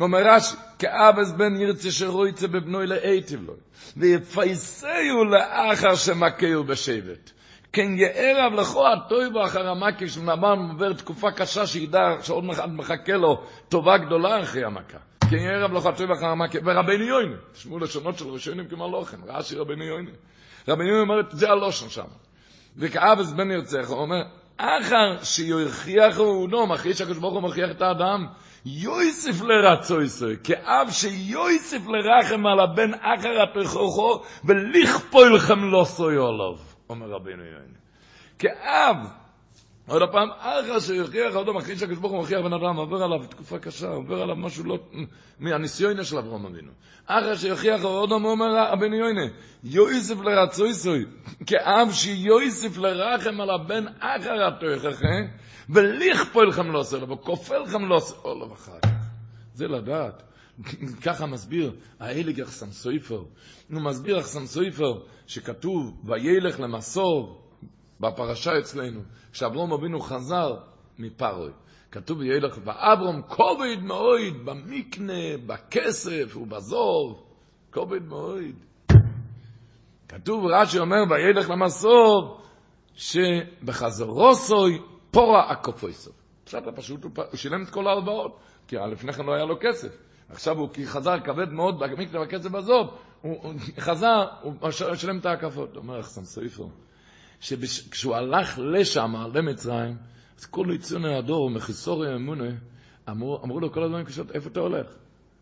אומר 0.00 0.18
רש"י, 0.24 0.56
כאבס 0.78 1.32
בן 1.32 1.56
ירצה 1.60 1.90
שרויצה 1.90 2.48
בבנוי 2.48 2.86
לאיטיב 2.86 3.42
לו. 3.46 3.54
ויפייסהו 3.96 5.24
לאחר 5.24 5.94
שמכהו 5.94 6.64
בשבט. 6.64 7.30
כן 7.72 7.90
יערב 7.96 8.52
לכו 8.52 8.88
הטויבו 8.88 9.44
אחר 9.44 9.68
המכה, 9.68 9.96
כשנאמר 9.98 10.54
עובר 10.72 10.92
תקופה 10.92 11.30
קשה 11.30 11.66
שידע 11.66 12.16
שעוד 12.22 12.44
מחכה 12.68 13.12
לו 13.12 13.42
טובה 13.68 13.98
גדולה 13.98 14.42
אחרי 14.42 14.64
המכה. 14.64 14.98
כן 15.30 15.36
יערב 15.36 15.72
לכו 15.72 15.88
הטויבו 15.88 16.12
אחר 16.12 16.26
המכה, 16.26 16.58
ורבנו 16.64 17.04
יוינה, 17.04 17.36
תשמעו 17.52 17.78
לשונות 17.78 18.18
של 18.18 18.28
ראשונים 18.28 18.68
כמו 18.68 18.88
לוחם, 18.88 19.16
רש"י 19.26 19.56
רבנו 19.56 19.84
יוינה. 19.84 20.10
רבנו 20.68 20.88
יוינה 20.88 21.00
אומר, 21.00 21.20
זה 21.30 21.50
הלושן 21.50 21.88
שם. 21.88 22.06
וכאבס 22.76 23.32
בן 23.32 23.50
ירצח, 23.50 23.88
הוא 23.88 23.98
אומר, 23.98 24.22
אחר 24.56 25.22
שיוכיחו 25.22 26.22
אודום, 26.22 26.72
אחרי 26.72 26.94
שהקדוש 26.94 27.18
הוא 27.18 27.42
מכריח 27.42 27.70
את 27.70 27.82
האדם, 27.82 28.26
יויסף 28.66 29.42
לרצו 29.42 30.02
ישראל, 30.02 30.36
כאב 30.44 30.90
שיויסף 30.90 31.80
לרחם 31.86 32.46
על 32.46 32.60
הבן 32.60 32.90
אחר 32.94 33.42
התוכחו, 33.42 34.22
ולכפול 34.44 35.38
חמלוסו 35.38 36.08
עליו, 36.08 36.71
אומר 36.92 37.06
רבינו 37.10 37.42
יוינה. 37.42 37.78
כאב, 38.38 38.96
עוד 39.86 40.02
פעם, 40.12 40.28
אחר 40.38 40.80
שיוכיח 40.80 41.34
אודום, 41.34 41.56
אחרי 41.56 41.76
שהקדוש 41.76 41.98
ברוך 41.98 42.12
הוא 42.12 42.22
מכריח 42.22 42.40
בן 42.40 42.52
אדם, 42.52 42.76
עובר 42.76 43.02
עליו 43.02 43.26
תקופה 43.26 43.58
קשה, 43.58 43.88
עובר 43.88 44.22
עליו 44.22 44.36
משהו 44.36 44.64
לא, 44.64 44.78
מהניסיון 45.38 46.04
של 46.04 46.18
אברהם 46.18 46.46
אבינו. 46.46 46.72
אחר 47.06 47.36
שיוכיח 47.36 47.84
אודום, 47.84 48.24
אומר 48.24 48.46
רבינו 48.72 48.96
יוינה, 48.96 49.26
יויסף 49.64 50.20
לרצו 50.20 50.66
ישראל, 50.66 51.06
כאב 51.46 51.88
שיויסף 51.92 52.76
לרחם 52.76 53.40
על 53.40 53.50
הבן 53.50 53.84
אחר 53.98 54.46
התוכחו, 54.46 55.06
ולכפול 55.70 56.52
חמלוסו 56.52 56.96
עליו, 56.96 57.10
וכופל 57.10 57.66
חמלוסו 57.66 58.30
עליו 58.30 58.52
אחר 58.52 58.78
כך. 58.82 58.90
זה 59.54 59.68
לדעת. 59.68 60.22
ככה 61.04 61.26
מסביר 61.26 61.72
האליג 62.00 62.40
אחסם 62.40 62.70
סויפר. 62.70 63.22
הוא 63.70 63.80
מסביר 63.82 64.20
אחסם 64.20 64.46
סויפר 64.46 65.00
שכתוב 65.26 66.00
וילך 66.04 66.60
למסור 66.60 67.42
בפרשה 68.00 68.58
אצלנו, 68.58 69.00
כשאברום 69.32 69.72
אבינו 69.72 70.00
חזר 70.00 70.56
מפרוי. 70.98 71.50
כתוב 71.90 72.18
וילך 72.18 72.58
ואברום 72.64 73.22
כובד 73.22 73.82
מאויד 73.82 74.34
במקנה, 74.44 75.36
בכסף 75.46 76.36
ובזוב. 76.36 77.24
כובד 77.70 78.02
מאויד. 78.02 78.56
כתוב 80.08 80.44
רש"י 80.46 80.78
אומר 80.78 81.02
וילך 81.10 81.50
למסור 81.50 82.40
שבחזרו 82.94 84.34
סוי 84.34 84.82
פורה 85.10 85.50
הקופויסוב. 85.50 86.14
פשט 86.44 86.66
הפשוט, 86.66 87.04
הוא 87.04 87.10
שילם 87.34 87.62
את 87.62 87.70
כל 87.70 87.86
ההלוואות, 87.86 88.38
כי 88.68 88.76
לפני 88.76 89.12
כן 89.12 89.24
לא 89.26 89.32
היה 89.34 89.44
לו 89.44 89.54
כסף. 89.60 90.11
עכשיו 90.32 90.58
הוא 90.58 90.68
חזר 90.84 91.20
כבד 91.20 91.52
מאוד 91.52 91.78
במקנה 91.78 92.20
בכסף 92.20 92.54
הזאת, 92.54 92.90
הוא 93.20 93.54
חזר, 93.78 94.26
הוא 94.42 94.70
שילם 94.94 95.18
את 95.18 95.26
ההקפות. 95.26 95.76
אומר 95.76 96.00
אחסן 96.00 96.24
סופר, 96.24 96.64
שכשהוא 97.40 98.14
הלך 98.14 98.58
לשם, 98.58 99.14
למצרים, 99.34 99.96
אז 100.38 100.46
כל 100.46 100.66
יצאו 100.74 101.06
הדור, 101.06 101.50
מחיסורי 101.50 102.14
אמונה, 102.14 102.50
אמרו, 103.08 103.40
אמרו 103.44 103.60
לו 103.60 103.72
כל 103.72 103.82
הזמן 103.82 104.04
קשות, 104.04 104.30
איפה 104.30 104.48
אתה 104.48 104.60
הולך? 104.60 104.86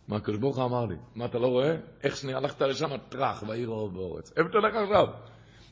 מה 0.09 0.17
הקדוש 0.17 0.39
ברוך 0.39 0.57
הוא 0.57 0.65
אמר 0.65 0.87
לי, 0.87 0.97
מה 1.15 1.25
אתה 1.25 1.39
לא 1.39 1.47
רואה? 1.47 1.77
איך 2.03 2.17
שנייה 2.17 2.39
הלכת 2.39 2.63
לשם, 2.63 2.89
טראח, 3.09 3.43
בעיר 3.43 3.71
האור 3.71 3.91
באורץ. 3.91 4.33
איפה 4.37 4.49
אתה 4.49 4.59
הולך 4.59 4.75
עכשיו? 4.75 5.07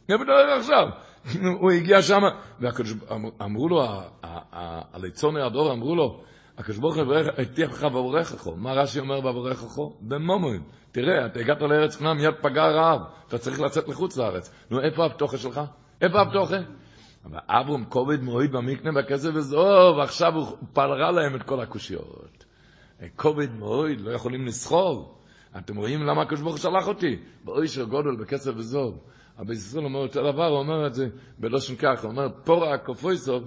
איפה 0.09 0.25
אתה 0.25 0.33
הולך 0.33 0.59
עכשיו? 0.59 0.89
הוא 1.61 1.71
הגיע 1.71 2.03
שם, 2.03 2.23
ואמרו 2.61 3.69
לו, 3.69 3.85
הליצוני 4.93 5.43
הדור 5.43 5.73
אמרו 5.73 5.97
לו, 5.97 6.23
הקדוש 6.59 6.79
ברוך 6.79 6.97
הוא 6.97 7.15
הבטיח 7.39 7.71
לך 7.71 7.85
בברכךו. 7.85 8.57
מה 8.57 8.73
רש"י 8.73 9.01
אומר 9.01 9.21
בברכךו? 9.21 9.97
במומוין. 10.01 10.63
תראה, 10.93 11.27
אתה 11.27 11.41
הגעת 11.41 11.63
לארץ 11.63 11.97
כנען, 11.97 12.17
מיד 12.17 12.35
פגע 12.43 12.67
רעב, 12.67 13.01
אתה 13.29 13.39
צריך 13.39 13.61
לצאת 13.61 13.89
לחוץ 13.89 14.17
לארץ. 14.17 14.51
נו, 14.71 14.81
איפה 14.81 15.07
הפתוחה 15.07 15.39
שלך? 15.39 15.61
איפה 16.01 16.21
הפתוחה? 16.21 16.57
אבל 17.25 17.39
אברום 17.49 17.85
כובד 17.85 18.23
מועיד 18.23 18.53
במקנה 18.53 18.93
בכסף 18.93 19.31
וזוב, 19.35 19.97
ועכשיו 19.97 20.35
הוא 20.35 20.57
פלרה 20.73 21.11
להם 21.11 21.37
את 21.37 21.43
כל 21.43 21.61
הקושיות. 21.61 22.45
כובד 23.17 23.55
מועיד, 23.55 24.01
לא 24.01 24.11
יכולים 24.11 24.47
לסחוב. 24.47 25.15
אתם 25.59 25.77
רואים 25.77 26.03
למה 26.03 26.23
הקדוש 26.23 26.41
ברוך 26.41 26.55
הוא 26.55 26.61
שלח 26.61 26.89
אותי? 26.89 27.17
באוישר 27.45 27.85
גודל, 27.85 28.17
בכסף 28.17 28.53
וזוב. 28.57 28.99
אבל 29.39 29.53
ישראל 29.53 29.85
אומר 29.85 30.01
אותו 30.01 30.33
דבר, 30.33 30.47
הוא 30.47 30.59
אומר 30.59 30.87
את 30.87 30.95
זה 30.95 31.09
בלושן 31.39 31.77
כך, 31.77 32.03
הוא 32.03 32.11
אומר, 32.11 32.29
פורה 32.45 32.75
הקופויסוב, 32.75 33.45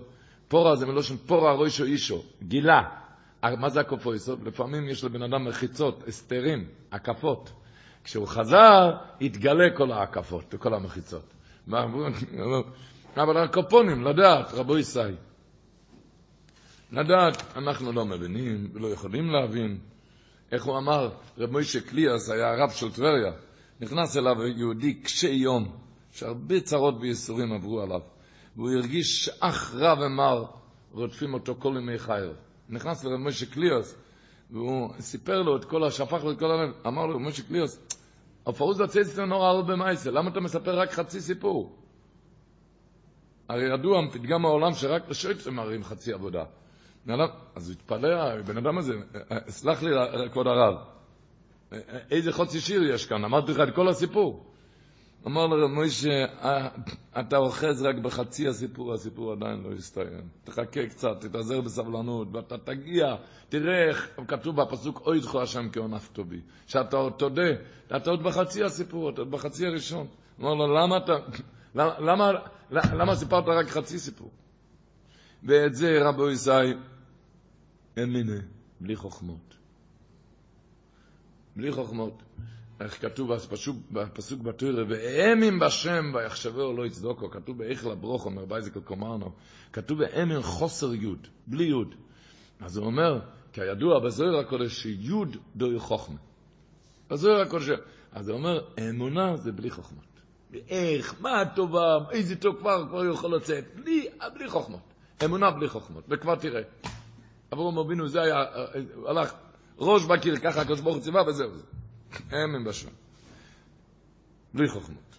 פורה 0.47 0.75
זה 0.75 0.85
מלושן 0.85 1.17
פורה 1.17 1.53
רוישו 1.53 1.83
אישו, 1.83 2.23
גילה. 2.43 3.00
מה 3.43 3.69
זה 3.69 3.79
הקופויסוב? 3.79 4.47
לפעמים 4.47 4.89
יש 4.89 5.03
לבן 5.03 5.23
אדם 5.23 5.45
מחיצות, 5.47 6.03
הסתרים, 6.07 6.67
הקפות. 6.91 7.51
כשהוא 8.03 8.27
חזר, 8.27 8.91
התגלה 9.21 9.77
כל 9.77 9.91
ההקפות 9.91 10.53
וכל 10.53 10.73
המחיצות. 10.73 11.33
אבל 13.17 13.37
הקופונים, 13.37 14.03
לדעת, 14.03 14.53
רבו 14.53 14.77
ישי. 14.77 14.99
לדעת, 16.91 17.57
אנחנו 17.57 17.91
לא 17.91 18.05
מבינים 18.05 18.69
ולא 18.73 18.87
יכולים 18.87 19.29
להבין. 19.29 19.79
איך 20.51 20.63
הוא 20.63 20.77
אמר, 20.77 21.09
רב 21.37 21.51
מוישה 21.51 21.81
קליאס 21.81 22.29
היה 22.29 22.53
הרב 22.53 22.69
של 22.69 22.91
טבריה, 22.91 23.31
נכנס 23.79 24.17
אליו 24.17 24.47
יהודי 24.57 24.93
קשה 24.93 25.27
יום, 25.27 25.77
שהרבה 26.11 26.59
צרות 26.61 26.95
וייסורים 27.01 27.53
עברו 27.53 27.81
עליו, 27.81 28.01
והוא 28.55 28.71
הרגיש 28.71 29.25
שאח 29.25 29.75
רע 29.75 29.93
ומר 29.93 30.45
רודפים 30.91 31.33
אותו 31.33 31.55
כל 31.59 31.73
ימי 31.77 31.99
חייו. 31.99 32.33
נכנס 32.71 33.03
לרב 33.03 33.19
מוישה 33.19 33.45
קליאס, 33.45 33.95
והוא 34.51 34.93
סיפר 34.99 35.41
לו 35.41 35.57
את 35.57 35.65
כל, 35.65 35.83
השפך 35.83 36.23
לו 36.23 36.31
את 36.31 36.39
כל 36.39 36.51
הלב, 36.51 36.73
אמר 36.87 37.05
לו, 37.05 37.19
מוישה 37.19 37.43
קליאס, 37.43 37.79
הפרוז 38.47 38.81
הצייצת 38.81 39.19
נורא 39.19 39.47
הרבה 39.47 39.75
מייסה, 39.75 40.11
למה 40.11 40.29
אתה 40.29 40.39
מספר 40.39 40.79
רק 40.79 40.91
חצי 40.91 41.21
סיפור? 41.21 41.75
הרי 43.49 43.73
ידוע, 43.73 44.01
פתגם 44.11 44.45
העולם 44.45 44.73
שרק 44.73 45.09
לשויטרים 45.09 45.55
מראים 45.55 45.83
חצי 45.83 46.13
עבודה. 46.13 46.43
אז 47.55 47.69
הוא 47.69 47.73
התפלא, 47.73 48.07
הבן 48.39 48.57
אדם 48.57 48.77
הזה, 48.77 48.93
סלח 49.47 49.83
לי, 49.83 49.91
כבוד 50.31 50.47
הרב, 50.47 50.75
איזה 52.11 52.31
חוצי 52.31 52.59
שיר 52.59 52.83
יש 52.83 53.05
כאן, 53.05 53.23
אמרתי 53.23 53.51
לך 53.51 53.59
את 53.69 53.75
כל 53.75 53.87
הסיפור. 53.87 54.50
אמר 55.27 55.47
לו 55.47 55.69
מוישה, 55.69 56.25
אתה 57.19 57.37
אוחז 57.37 57.83
רק 57.83 57.95
בחצי 57.95 58.47
הסיפור, 58.47 58.93
הסיפור 58.93 59.31
עדיין 59.31 59.63
לא 59.63 59.73
יסתיים. 59.73 60.29
תחכה 60.43 60.85
קצת, 60.89 61.17
תתאזר 61.21 61.61
בסבלנות, 61.61 62.27
ואתה 62.31 62.57
תגיע, 62.57 63.15
תראה 63.49 63.89
איך 63.89 64.19
כתוב 64.27 64.61
בפסוק, 64.61 65.01
אוי 65.05 65.19
זכו 65.19 65.41
השם 65.41 65.69
כעונף 65.71 66.09
טובי. 66.13 66.41
שאתה 66.67 66.97
עוד 66.97 67.13
תודה, 67.13 67.51
אתה 67.95 68.09
עוד 68.09 68.23
בחצי 68.23 68.63
הסיפור, 68.63 69.09
אתה 69.09 69.21
עוד 69.21 69.31
בחצי 69.31 69.65
הראשון. 69.67 70.07
אמר 70.39 70.53
לו, 70.53 70.67
למה 70.67 70.97
אתה, 70.97 71.13
למה, 71.75 71.99
למה, 71.99 72.31
למה 72.71 73.15
סיפרת 73.15 73.43
רק 73.47 73.67
חצי 73.67 73.99
סיפור? 73.99 74.31
ואת 75.43 75.75
זה 75.75 75.99
רבו 76.01 76.29
ישי, 76.29 76.49
מיני, 77.97 78.37
בלי 78.81 78.95
חוכמות. 78.95 79.55
בלי 81.55 81.71
חוכמות. 81.71 82.23
איך 82.81 83.01
כתוב 83.01 83.33
בפסוק, 83.33 83.77
בפסוק 83.91 84.41
בתוירה, 84.41 84.83
ואמים 84.89 85.59
בשם 85.59 86.11
ויחשבו 86.13 86.73
לא 86.73 86.85
יצדוקו, 86.85 87.29
כתוב 87.29 87.57
באיך 87.57 87.85
לברוך, 87.85 88.25
אומר 88.25 88.45
בייזקל 88.45 88.79
קומרנו, 88.79 89.31
כתוב 89.73 89.99
ואמים 89.99 90.41
חוסר 90.41 90.93
יוד, 90.93 91.27
בלי 91.47 91.63
יוד. 91.63 91.95
אז 92.59 92.77
הוא 92.77 92.85
אומר, 92.85 93.19
כידוע 93.53 93.99
בזוהר 93.99 94.39
הקודש 94.39 94.81
שיוד 94.81 95.37
דוי 95.55 95.79
חוכמה. 95.79 96.17
בזוהר 97.09 97.41
הקודש, 97.41 97.69
אז 98.11 98.29
הוא 98.29 98.37
אומר, 98.37 98.61
אמונה 98.89 99.37
זה 99.37 99.51
בלי 99.51 99.69
חוכמות. 99.69 100.03
איך, 100.69 101.15
מה 101.19 101.41
הטובה, 101.41 101.97
איזה 102.11 102.35
טוב 102.35 102.55
כבר, 102.59 102.85
כבר 102.89 103.05
יכול 103.05 103.35
לצאת, 103.35 103.65
בלי, 103.75 104.07
בלי 104.33 104.49
חוכמות. 104.49 104.93
אמונה 105.25 105.51
בלי 105.51 105.69
חוכמות, 105.69 106.03
וכבר 106.09 106.35
תראה. 106.35 106.61
אברהם 107.53 107.77
אבינו 107.77 108.07
זה 108.07 108.21
היה, 108.21 108.43
הלך 109.07 109.33
ראש 109.79 110.05
בקיר, 110.05 110.37
ככה 110.37 110.61
הקדוש 110.61 110.81
ברוך 110.81 110.95
הוא 110.95 111.03
ציווה 111.03 111.21
וזהו 111.27 111.55
זה. 111.55 111.63
אמן 112.33 112.63
בשם. 112.63 112.89
בלי 114.53 114.67
חוכמות. 114.67 115.15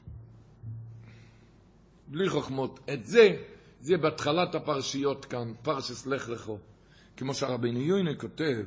בלי 2.09 2.29
חוכמות. 2.29 2.81
את 2.93 3.07
זה, 3.07 3.37
זה 3.81 3.97
בהתחלת 3.97 4.55
הפרשיות 4.55 5.25
כאן, 5.25 5.53
פרשס 5.63 6.07
לך 6.07 6.29
לכו. 6.29 6.59
כמו 7.17 7.35
שהרבינו 7.35 7.81
יוינה 7.81 8.15
כותב 8.15 8.67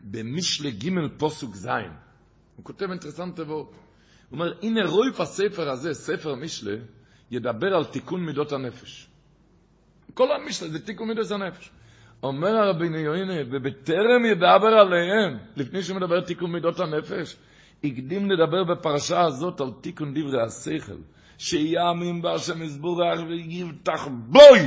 במשלי 0.00 0.70
ג' 0.70 0.88
פוסוק 1.18 1.54
ז', 1.54 1.68
הוא 2.56 2.64
כותב 2.64 2.90
אינטרסנט 2.90 3.36
תבוא. 3.36 3.56
הוא 3.64 3.72
אומר, 4.32 4.52
הנה 4.62 4.80
רויף 4.86 5.20
הספר 5.20 5.70
הזה, 5.70 5.94
ספר 5.94 6.34
משלי, 6.34 6.76
ידבר 7.30 7.74
על 7.74 7.84
תיקון 7.84 8.24
מידות 8.26 8.52
הנפש. 8.52 9.08
כל 10.14 10.32
המשלי 10.32 10.70
זה 10.70 10.86
תיקון 10.86 11.08
מידות 11.08 11.30
הנפש. 11.30 11.70
אומר 12.22 12.56
הרבינו 12.56 12.98
יוינה, 12.98 13.34
ובטרם 13.50 14.24
ידבר 14.24 14.74
עליהם, 14.80 15.38
לפני 15.56 15.82
שהוא 15.82 15.96
מדבר 15.96 16.20
תיקון 16.20 16.52
מידות 16.52 16.80
הנפש, 16.80 17.36
הקדים 17.84 18.30
לדבר 18.30 18.64
בפרשה 18.64 19.20
הזאת 19.20 19.60
על 19.60 19.70
תיקון 19.80 20.14
דברי 20.14 20.42
השכל. 20.42 20.96
שיאמין 21.38 22.22
בהשם 22.22 22.62
יסבורך 22.62 23.20
ויבטח 23.28 24.08
בוי, 24.28 24.60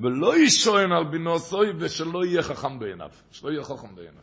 ולא 0.00 0.38
ישוען 0.38 0.92
על 0.92 1.04
בינוסוי, 1.04 1.72
ושלא 1.78 2.24
יהיה 2.24 2.42
חכם 2.42 2.78
בעיניו. 2.78 3.08
שלא 3.30 3.50
יהיה 3.50 3.64
חכם 3.64 3.94
בעיניו. 3.94 4.22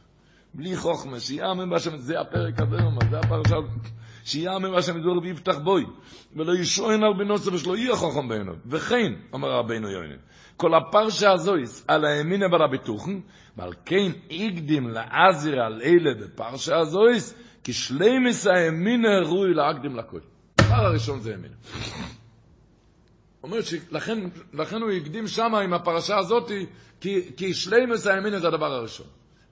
בלי 0.53 0.75
חוכמה, 0.75 1.19
שיאמין 1.19 1.69
בהשם, 1.69 1.97
זה 1.97 2.19
הפרק 2.19 2.59
הזה, 2.59 2.77
זה 3.09 3.19
הפרשה, 3.19 3.55
שיאמין 4.23 4.71
בהשם 4.71 4.97
יסבורך 4.97 5.23
ויבטח 5.23 5.57
בוי, 5.57 5.85
ולא 6.35 6.55
ישוען 6.55 7.03
על 7.03 7.13
בינוסוי, 7.17 7.55
ושלא 7.55 7.77
יהיה 7.77 7.95
חכם 7.95 8.27
בעיניו. 8.27 8.55
וכן, 8.65 9.13
אומר 9.33 9.49
רבינו 9.49 9.89
יוני, 9.89 10.15
כל 10.57 10.73
הפרשה 10.73 11.31
הזויס 11.31 11.85
על 11.87 12.05
הימין 12.05 12.43
ועל 12.43 12.61
הביטוחן, 12.61 13.19
ועל 13.57 13.73
כן 13.85 14.11
הקדים 14.31 14.89
לעזיר 14.89 15.61
על 15.61 15.81
אלה 15.81 16.13
בפרשה 16.21 16.77
הזויס, 16.77 17.35
כי 17.63 17.73
שלימס 17.73 18.47
הימין 18.47 19.05
ראוי 19.05 19.53
להקדים 19.53 19.95
לכל. 19.95 20.19
הדבר 20.59 20.75
הראשון 20.75 21.19
זה 21.19 21.33
ימין. 21.33 21.51
אומר 23.43 23.61
שלכן 23.61 24.19
לכן 24.53 24.81
הוא 24.81 24.91
הקדים 24.91 25.27
שם 25.27 25.55
עם 25.55 25.73
הפרשה 25.73 26.17
הזאת, 26.17 26.51
כי, 27.01 27.35
כי 27.37 27.53
שלימס 27.53 28.07
הימין 28.07 28.39
זה 28.39 28.47
הדבר 28.47 28.73
הראשון. 28.73 29.07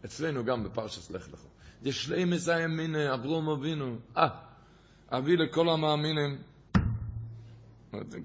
אצלנו 0.05 0.45
גם 0.45 0.63
בפרשת 0.63 1.11
לך 1.11 1.27
לך. 1.33 1.39
זה 1.81 1.91
שלימס 1.91 2.49
הימין, 2.49 2.95
אברום 2.95 3.49
אבינו. 3.49 3.95
אה, 4.17 4.27
אבי 5.09 5.37
לכל 5.37 5.69
המאמינים. 5.69 6.37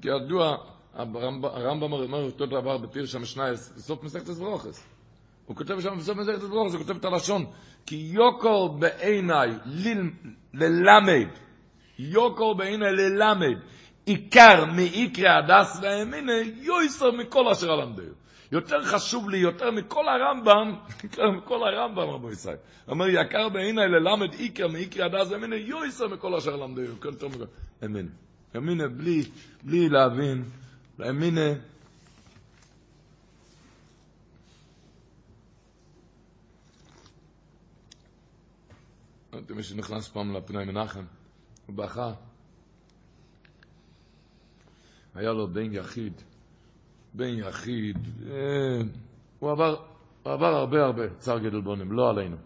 כידוע, 0.03 0.57
הרמב"ם 0.95 1.93
אומר 1.93 2.25
אותו 2.25 2.47
דבר 2.47 2.79
בפירש 2.79 3.15
המשנייס, 3.15 3.73
בסוף 3.77 4.03
מסכת 4.03 4.27
ברוכס. 4.29 4.92
הוא 5.47 5.57
כותב 5.57 5.81
שם 5.81 5.99
בסוף 5.99 6.17
מסכת 6.17 6.39
ברוכס, 6.39 6.73
הוא 6.75 6.83
כותב 6.83 6.97
את 6.97 7.05
הלשון, 7.05 7.45
כי 7.87 7.97
יוקר 7.97 8.67
בעיניי 8.67 9.51
ללמד, 10.55 11.29
יוקר 11.99 12.53
בעיניי 12.53 12.93
ללמד, 12.93 13.59
עיקר 14.07 14.65
מעיקרי 14.65 15.29
הדס 15.29 15.79
והאמינה, 15.83 16.33
יויסר 16.63 17.11
מכל 17.11 17.49
אשר 17.49 17.73
הלמדו. 17.73 18.03
יותר 18.53 18.83
חשוב 18.83 19.31
לי, 19.31 19.39
יותר 19.39 19.71
מכל 19.71 20.05
הרמב"ם, 20.09 20.75
יותר 21.05 21.31
מכל 21.31 21.63
הרמב"ם, 21.69 22.11
רבו 22.11 22.31
ישראל. 22.31 22.57
אומר, 22.89 23.09
יקר 23.09 23.49
בעיניי 23.49 23.89
ללמד 23.89 24.35
עיקר 24.35 24.69
מעיקרי 24.69 25.03
הדס 25.05 25.31
והאמינה, 25.31 25.57
יויסר 25.57 26.09
מכל 26.09 26.35
אשר 26.35 26.55
מכל. 26.55 27.45
אמינה. 27.85 28.09
אמינה 28.57 28.89
בלי, 28.89 29.23
בלי 29.63 29.89
להבין, 29.89 30.45
אמינה, 31.09 31.51
מי 39.33 39.63
שנכנס 39.63 40.09
פעם 40.09 40.37
לפנאי 40.37 40.65
מנחם, 40.65 41.05
הוא 41.67 41.77
בכה. 41.77 42.13
היה 45.15 45.33
לו 45.33 45.49
בן 45.49 45.73
יחיד, 45.73 46.13
בן 47.15 47.39
יחיד, 47.39 47.99
אה, 48.31 48.81
הוא 49.39 49.51
עבר, 49.51 49.77
הוא 50.23 50.33
עבר 50.33 50.47
הרבה 50.47 50.85
הרבה 50.85 51.03
צער 51.19 51.39
גדול 51.39 51.61
בונים, 51.61 51.93
לא 51.93 52.11
עלינו. 52.11 52.37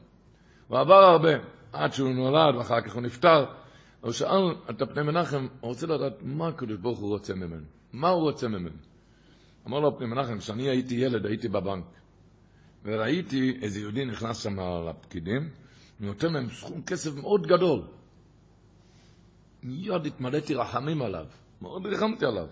הוא 0.68 0.79
עבר 0.79 0.94
הרבה, 0.94 1.31
עד 1.72 1.92
שהוא 1.92 2.14
נולד 2.14 2.55
ואחר 2.55 2.81
כך 2.81 2.94
הוא 2.94 3.03
נפטר. 3.03 3.44
הוא 4.01 4.12
שאל 4.12 4.55
את 4.70 4.83
הפני 4.83 5.03
מנחם, 5.03 5.46
הוא 5.61 5.68
רוצה 5.68 5.87
לדעת 5.87 6.22
מה 6.22 6.49
הקדוש 6.49 6.77
ברוך 6.77 6.99
הוא 6.99 7.09
רוצה 7.09 7.35
ממנו, 7.35 7.64
מה 7.92 8.09
הוא 8.09 8.22
רוצה 8.22 8.49
ממנו. 8.49 8.79
אמר 9.66 9.81
לו 9.81 9.88
הפני 9.88 10.07
מנחם, 10.07 10.38
כשאני 10.38 10.68
הייתי 10.68 10.94
ילד 10.94 11.27
הייתי 11.27 11.49
בבנק, 11.49 11.85
וראיתי 12.85 13.59
איזה 13.62 13.81
יהודי 13.81 14.05
נכנס 14.05 14.42
שם 14.42 14.57
לפקידים, 14.88 15.49
נותן 16.00 16.32
להם 16.32 16.50
סכום 16.50 16.82
כסף 16.82 17.14
מאוד 17.14 17.46
גדול. 17.46 17.82
מיד 19.62 20.06
התמלאתי 20.06 20.54
רחמים 20.54 21.02
עליו, 21.02 21.26
מאוד 21.61 21.87
ריחמתי 21.87 22.26
עליו. 22.26 22.46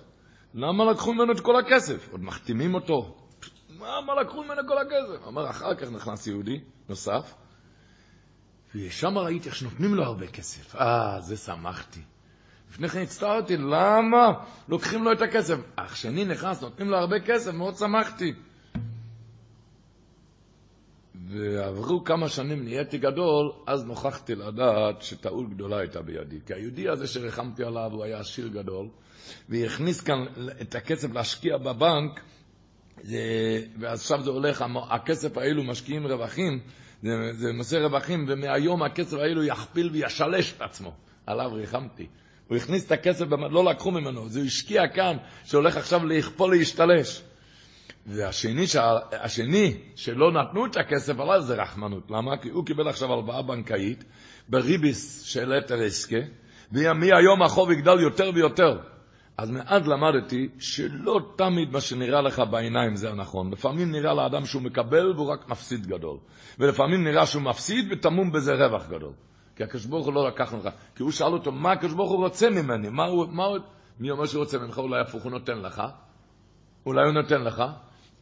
למה 0.54 0.84
לקחו 0.92 1.14
ממנו 1.14 1.32
את 1.32 1.40
כל 1.40 1.56
הכסף? 1.56 2.08
עוד 2.12 2.22
מחתימים 2.22 2.74
אותו. 2.74 3.16
למה 3.70 4.20
לקחו 4.22 4.44
ממנו 4.44 4.68
כל 4.68 4.78
הכסף? 4.78 5.28
אמר, 5.28 5.50
אחר 5.50 5.74
כך 5.74 5.90
נכנס 5.90 6.26
יהודי 6.26 6.60
נוסף, 6.88 7.34
ושם 8.74 9.18
ראיתי 9.18 9.48
איך 9.48 9.56
שנותנים 9.56 9.94
לו 9.94 10.04
הרבה 10.04 10.26
כסף. 10.26 10.76
אה, 10.76 11.20
זה 11.20 11.36
שמחתי. 11.36 12.00
לפני 12.70 12.88
כן 12.88 13.00
הצטערתי, 13.00 13.56
למה 13.56 14.32
לוקחים 14.68 15.04
לו 15.04 15.12
את 15.12 15.22
הכסף? 15.22 15.56
אך 15.76 15.96
שני 15.96 16.24
נכנס, 16.24 16.62
נותנים 16.62 16.88
לו 16.90 16.96
הרבה 16.96 17.20
כסף, 17.20 17.52
מאוד 17.52 17.74
שמחתי. 17.76 18.32
ועברו 21.34 22.04
כמה 22.04 22.28
שנים, 22.28 22.64
נהייתי 22.64 22.98
גדול, 22.98 23.52
אז 23.66 23.84
נוכחתי 23.84 24.34
לדעת 24.34 25.02
שטעות 25.02 25.50
גדולה 25.50 25.78
הייתה 25.78 26.02
בידי. 26.02 26.38
כי 26.46 26.54
היהודי 26.54 26.88
הזה 26.88 27.06
שריחמתי 27.06 27.64
עליו, 27.64 27.90
הוא 27.92 28.04
היה 28.04 28.18
עשיר 28.18 28.48
גדול, 28.48 28.88
והכניס 29.48 30.00
כאן 30.00 30.24
את 30.60 30.74
הכסף 30.74 31.12
להשקיע 31.12 31.56
בבנק, 31.56 32.20
ועכשיו 33.78 34.22
זה 34.22 34.30
הולך, 34.30 34.64
הכסף 34.90 35.38
האלו 35.38 35.64
משקיעים 35.64 36.06
רווחים, 36.06 36.60
זה, 37.02 37.10
זה 37.32 37.52
נושא 37.52 37.76
רווחים, 37.76 38.24
ומהיום 38.28 38.82
הכסף 38.82 39.16
האלו 39.16 39.44
יכפיל 39.44 39.90
וישלש 39.92 40.52
את 40.56 40.62
עצמו. 40.62 40.92
עליו 41.26 41.50
ריחמתי. 41.52 42.06
הוא 42.48 42.56
הכניס 42.56 42.86
את 42.86 42.92
הכסף, 42.92 43.24
לא 43.50 43.64
לקחו 43.64 43.90
ממנו, 43.90 44.28
זה 44.28 44.40
השקיע 44.40 44.88
כאן, 44.88 45.16
שהולך 45.44 45.76
עכשיו 45.76 46.06
לכפול 46.06 46.56
להשתלש. 46.56 47.22
והשני 48.06 48.64
השני 49.12 49.76
שלא 49.96 50.32
נתנו 50.32 50.66
את 50.66 50.76
הכסף 50.76 51.20
עליו 51.20 51.40
זה 51.40 51.54
רחמנות. 51.62 52.10
למה? 52.10 52.36
כי 52.36 52.48
הוא 52.48 52.66
קיבל 52.66 52.88
עכשיו 52.88 53.12
הלוואה 53.12 53.42
בנקאית 53.42 54.04
בריביס 54.48 55.22
של 55.22 55.52
אתר 55.52 55.82
עסקה, 55.82 56.16
ומהיום 56.72 57.42
החוב 57.42 57.70
יגדל 57.70 58.00
יותר 58.00 58.30
ויותר. 58.34 58.78
אז 59.38 59.50
מאז 59.50 59.86
למדתי 59.86 60.48
שלא 60.58 61.20
תמיד 61.36 61.72
מה 61.72 61.80
שנראה 61.80 62.22
לך 62.22 62.42
בעיניים 62.50 62.96
זה 62.96 63.10
הנכון. 63.10 63.52
לפעמים 63.52 63.92
נראה 63.92 64.14
לאדם 64.14 64.46
שהוא 64.46 64.62
מקבל 64.62 65.12
והוא 65.16 65.32
רק 65.32 65.48
מפסיד 65.48 65.86
גדול. 65.86 66.18
ולפעמים 66.58 67.04
נראה 67.04 67.26
שהוא 67.26 67.42
מפסיד 67.42 67.92
וטמון 67.92 68.32
בזה 68.32 68.52
רווח 68.54 68.86
גדול. 68.88 69.12
כי 69.56 69.64
הקדוש 69.64 69.84
ברוך 69.84 70.06
הוא 70.06 70.14
לא 70.14 70.28
לקח 70.28 70.54
ממך. 70.54 70.68
כי 70.96 71.02
הוא 71.02 71.10
שאל 71.10 71.32
אותו, 71.32 71.52
מה 71.52 71.72
הקדוש 71.72 71.92
ברוך 71.92 72.10
הוא 72.10 72.18
רוצה 72.18 72.50
ממני? 72.50 72.88
מה 72.88 73.04
הוא, 73.04 73.26
מה 73.30 73.44
הוא, 73.44 73.58
מי 74.00 74.10
אומר 74.10 74.26
שהוא 74.26 74.42
רוצה 74.42 74.58
ממך? 74.58 74.78
אולי 74.78 75.00
הפוך 75.00 75.22
הוא 75.22 75.32
נותן 75.32 75.58
לך? 75.58 75.82
אולי 76.86 77.04
הוא 77.04 77.12
נותן 77.12 77.42
לך? 77.42 77.64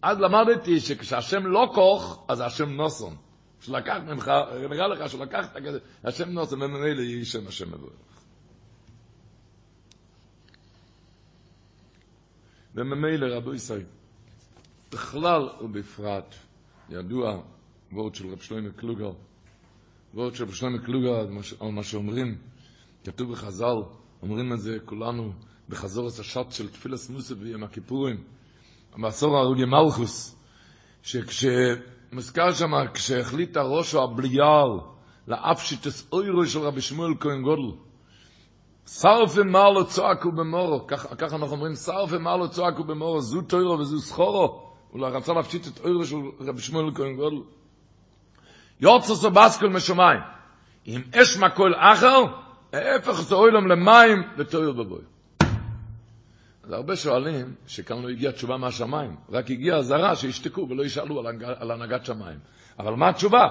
אז 0.03 0.19
למדתי 0.21 0.81
שכשהשם 0.81 1.47
לא 1.47 1.71
כוך, 1.75 2.25
אז 2.29 2.41
השם 2.41 2.71
נוסון. 2.71 3.17
שלקח 3.61 3.97
ממך, 4.07 4.31
נראה 4.71 4.89
לך 4.89 5.11
שלקחת 5.11 5.57
כזה, 5.57 5.79
השם 6.05 6.29
נוסון, 6.31 6.63
וממילא 6.63 7.01
יהי 7.01 7.25
שם 7.25 7.47
השם 7.47 7.69
מבורך. 7.69 7.93
וממילא 12.75 13.37
רבו 13.37 13.55
ישראל, 13.55 13.85
בכלל 14.93 15.49
ובפרט, 15.61 16.35
ידוע 16.91 17.43
וורד 17.93 18.15
של 18.15 18.33
רב 18.33 18.41
שלמה 18.41 18.71
קלוגר, 18.71 19.13
וורד 20.15 20.35
של 20.35 20.45
רב 20.45 20.53
שלמה 20.53 20.79
קלוגר, 20.79 21.15
על 21.61 21.71
מה 21.71 21.83
שאומרים, 21.83 22.39
כתוב 23.05 23.33
בחז"ל, 23.33 23.77
אומרים 24.23 24.53
את 24.53 24.61
זה 24.61 24.79
כולנו 24.85 25.33
בחזור 25.69 26.07
השט 26.07 26.51
של 26.51 26.69
תפילס 26.69 27.11
מוסף 27.11 27.35
ויום 27.39 27.63
הכיפורים, 27.63 28.25
בעשור 28.97 29.37
ההרוגי 29.37 29.65
מלכוס, 29.65 30.37
שכשמוזכר 31.03 32.53
שם, 32.53 32.73
כשהחליט 32.95 33.57
הראשו 33.57 34.03
הבליעל 34.03 34.81
לאפשיטס 35.29 36.09
אוירו 36.13 36.47
של 36.47 36.59
רבי 36.59 36.81
שמואל 36.81 37.15
כהן 37.21 37.43
גודל, 37.43 37.77
שרפי 38.87 39.43
מעלו 39.43 39.87
צועקו 39.87 40.33
במורו, 40.33 40.87
ככה 40.87 41.37
אנחנו 41.37 41.47
אומרים, 41.47 41.75
שרפי 41.75 42.19
מעלו 42.19 42.51
צועקו 42.51 42.85
במורו, 42.85 43.21
זו 43.21 43.43
תוירו 43.43 43.79
וזו 43.79 44.01
סחורו, 44.01 44.73
אולי 44.93 45.11
רצה 45.11 45.33
להפשיט 45.33 45.67
את 45.67 45.81
אוירו 45.81 46.05
של 46.05 46.17
רבי 46.41 46.61
שמואל 46.61 46.95
כהן 46.95 47.17
גודל. 47.17 47.37
יוצא 48.81 49.15
סו 49.15 49.31
בסקול 49.31 49.69
משומיים. 49.69 50.21
אם 50.87 51.01
אש 51.15 51.37
מכל 51.37 51.73
אחר, 51.77 52.25
ההפך 52.73 53.13
זה 53.13 53.35
אוילום 53.35 53.69
למים 53.69 54.23
ותויר 54.39 54.73
בבוי. 54.73 55.12
אז 56.65 56.73
הרבה 56.73 56.97
שואלים 56.97 57.55
שכאן 57.67 58.03
לא 58.03 58.09
הגיעה 58.09 58.33
תשובה 58.33 58.57
מהשמיים, 58.57 59.17
רק 59.31 59.51
הגיעה 59.51 59.79
אזהרה 59.79 60.17
שישתקו 60.17 60.67
ולא 60.71 60.83
ישאלו 60.83 61.21
על, 61.21 61.27
הנג... 61.27 61.45
על 61.45 61.71
הנהגת 61.71 62.05
שמיים. 62.05 62.39
אבל 62.79 62.95
מה 62.95 63.09
התשובה? 63.09 63.49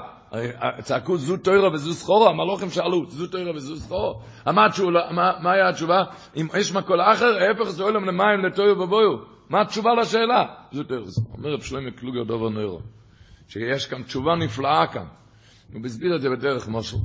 צעקו 0.81 1.17
זו 1.17 1.37
תוירה 1.37 1.73
וזו 1.73 1.93
סחורה, 1.93 2.29
המלוכים 2.29 2.69
שאלו, 2.69 3.05
זו 3.09 3.27
תוירה 3.27 3.55
וזו 3.55 3.75
סחורה. 3.75 4.13
מה, 4.45 4.67
מה, 5.11 5.31
מה 5.41 5.51
היה 5.51 5.69
התשובה? 5.69 6.03
אם 6.35 6.47
יש 6.59 6.73
מכל 6.73 7.01
אחר, 7.01 7.37
ההפך 7.37 7.69
זה 7.69 7.83
אוילום 7.83 8.05
למים 8.05 8.45
לתויר 8.45 8.73
בבויו. 8.73 9.17
מה 9.49 9.61
התשובה 9.61 9.89
לשאלה? 10.01 10.45
זו 10.71 10.83
תוירה 10.83 11.03
וזו. 11.03 11.21
אומר 11.37 11.53
רב 11.53 11.61
שלמה 11.61 11.91
קלוגר 11.91 12.23
דובר 12.23 12.49
נוירו, 12.49 12.79
שיש 13.47 13.87
כאן 13.87 14.03
תשובה 14.03 14.35
נפלאה 14.35 14.87
כאן. 14.87 15.05
הוא 15.73 15.85
הסביר 15.85 16.15
את 16.15 16.21
זה 16.21 16.29
בדרך 16.29 16.67
משהו. 16.69 16.99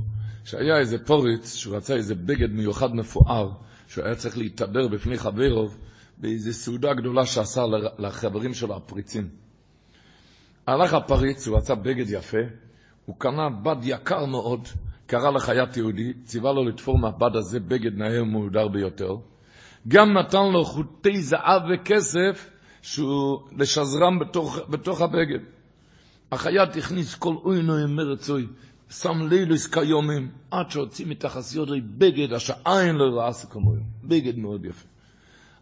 שהיה 0.45 0.77
איזה 0.77 0.97
פוריץ, 1.05 1.55
שהוא 1.55 1.75
רצה 1.75 1.95
איזה 1.95 2.15
בגד 2.15 2.51
מיוחד 2.51 2.95
מפואר, 2.95 3.49
שהוא 3.87 4.05
היה 4.05 4.15
צריך 4.15 4.37
להתהדר 4.37 4.87
בפני 4.87 5.17
חברוב, 5.17 5.77
באיזו 6.17 6.53
סעודה 6.53 6.93
גדולה 6.93 7.25
שעשה 7.25 7.61
לחברים 7.97 8.53
שלו 8.53 8.75
הפריצים. 8.75 9.29
הלך 10.67 10.93
הפריץ, 10.93 11.47
הוא 11.47 11.57
רצה 11.57 11.75
בגד 11.75 12.09
יפה, 12.09 12.37
הוא 13.05 13.15
קנה 13.19 13.49
בד 13.63 13.75
יקר 13.83 14.25
מאוד, 14.25 14.67
קרא 15.05 15.31
לחיית 15.31 15.77
יהודי, 15.77 16.13
ציווה 16.23 16.53
לו 16.53 16.65
לתפור 16.65 16.97
מהבד 16.97 17.35
הזה 17.35 17.59
בגד 17.59 17.97
נאה 17.97 18.21
ומהודר 18.21 18.67
ביותר. 18.67 19.15
גם 19.87 20.17
נתן 20.17 20.51
לו 20.53 20.65
חוטי 20.65 21.21
זהב 21.21 21.61
וכסף 21.73 22.49
שהוא 22.81 23.39
לשזרם 23.57 24.19
בתוך, 24.19 24.59
בתוך 24.69 25.01
הבגד. 25.01 25.39
החייט 26.31 26.77
הכניס 26.77 27.15
כל 27.15 27.35
אוינו 27.43 27.75
עם 27.75 27.95
מרצוי, 27.95 28.47
שם 28.89 29.27
לילוס 29.29 29.67
כיומים, 29.67 30.31
עד 30.51 30.71
שהוציא 30.71 31.05
מתחסיות 31.05 31.69
לי 31.69 31.81
בגד 31.81 32.33
אשר 32.33 32.53
אין 32.65 32.95
לו 32.95 33.17
רעס 33.17 33.45
כמוהו. 33.45 33.81
בגד 34.03 34.37
מאוד 34.37 34.65
יפה. 34.65 34.96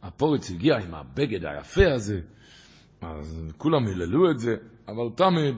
הפורץ 0.05 0.51
הגיע 0.51 0.77
עם 0.77 0.93
הבגד 0.93 1.45
היפה 1.45 1.93
הזה, 1.93 2.19
אז 3.01 3.43
כולם 3.57 3.87
היללו 3.87 4.31
את 4.31 4.39
זה, 4.39 4.55
אבל 4.87 5.09
תמיד, 5.15 5.55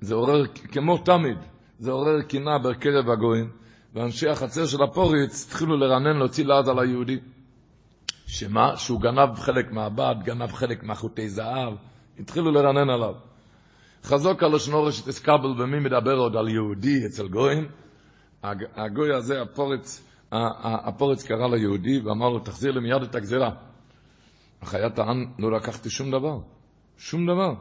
זה 0.00 0.14
עורר, 0.14 0.46
כמו 0.46 0.98
תמיד, 0.98 1.38
זה 1.78 1.90
עורר 1.90 2.22
קנאה 2.22 2.58
בקרב 2.58 3.10
הגויים, 3.10 3.50
ואנשי 3.94 4.28
החצר 4.28 4.66
של 4.66 4.82
הפורץ 4.82 5.46
התחילו 5.46 5.76
לרנן, 5.76 6.16
להוציא 6.18 6.44
לעד 6.44 6.68
על 6.68 6.78
היהודי. 6.78 7.18
שמה? 8.26 8.76
שהוא 8.76 9.00
גנב 9.00 9.34
חלק 9.34 9.72
מהבד, 9.72 10.14
גנב 10.24 10.52
חלק 10.52 10.82
מהחוטי 10.82 11.28
זהב, 11.28 11.74
התחילו 12.18 12.50
לרנן 12.50 12.90
עליו. 12.90 13.14
חזוק 14.02 14.42
על 14.42 14.54
השנורש 14.54 14.98
שתסקבל 14.98 15.54
במי 15.58 15.80
מדבר 15.80 16.16
עוד 16.16 16.36
על 16.36 16.48
יהודי 16.48 17.06
אצל 17.06 17.28
גויים. 17.28 17.68
הגוי 18.76 19.14
הזה, 19.14 19.42
הפורץ, 19.42 20.08
הפורץ 20.62 21.26
קרא 21.26 21.48
ליהודי 21.48 22.00
ואמר 22.00 22.28
לו, 22.28 22.38
תחזיר 22.38 22.72
לי 22.72 22.80
מיד 22.80 23.02
את 23.02 23.14
הגזירה. 23.14 23.50
החיה 24.66 24.90
טען, 24.90 25.26
לא 25.38 25.52
לקחתי 25.52 25.90
שום 25.90 26.10
דבר. 26.10 26.38
שום 26.98 27.26
דבר. 27.26 27.54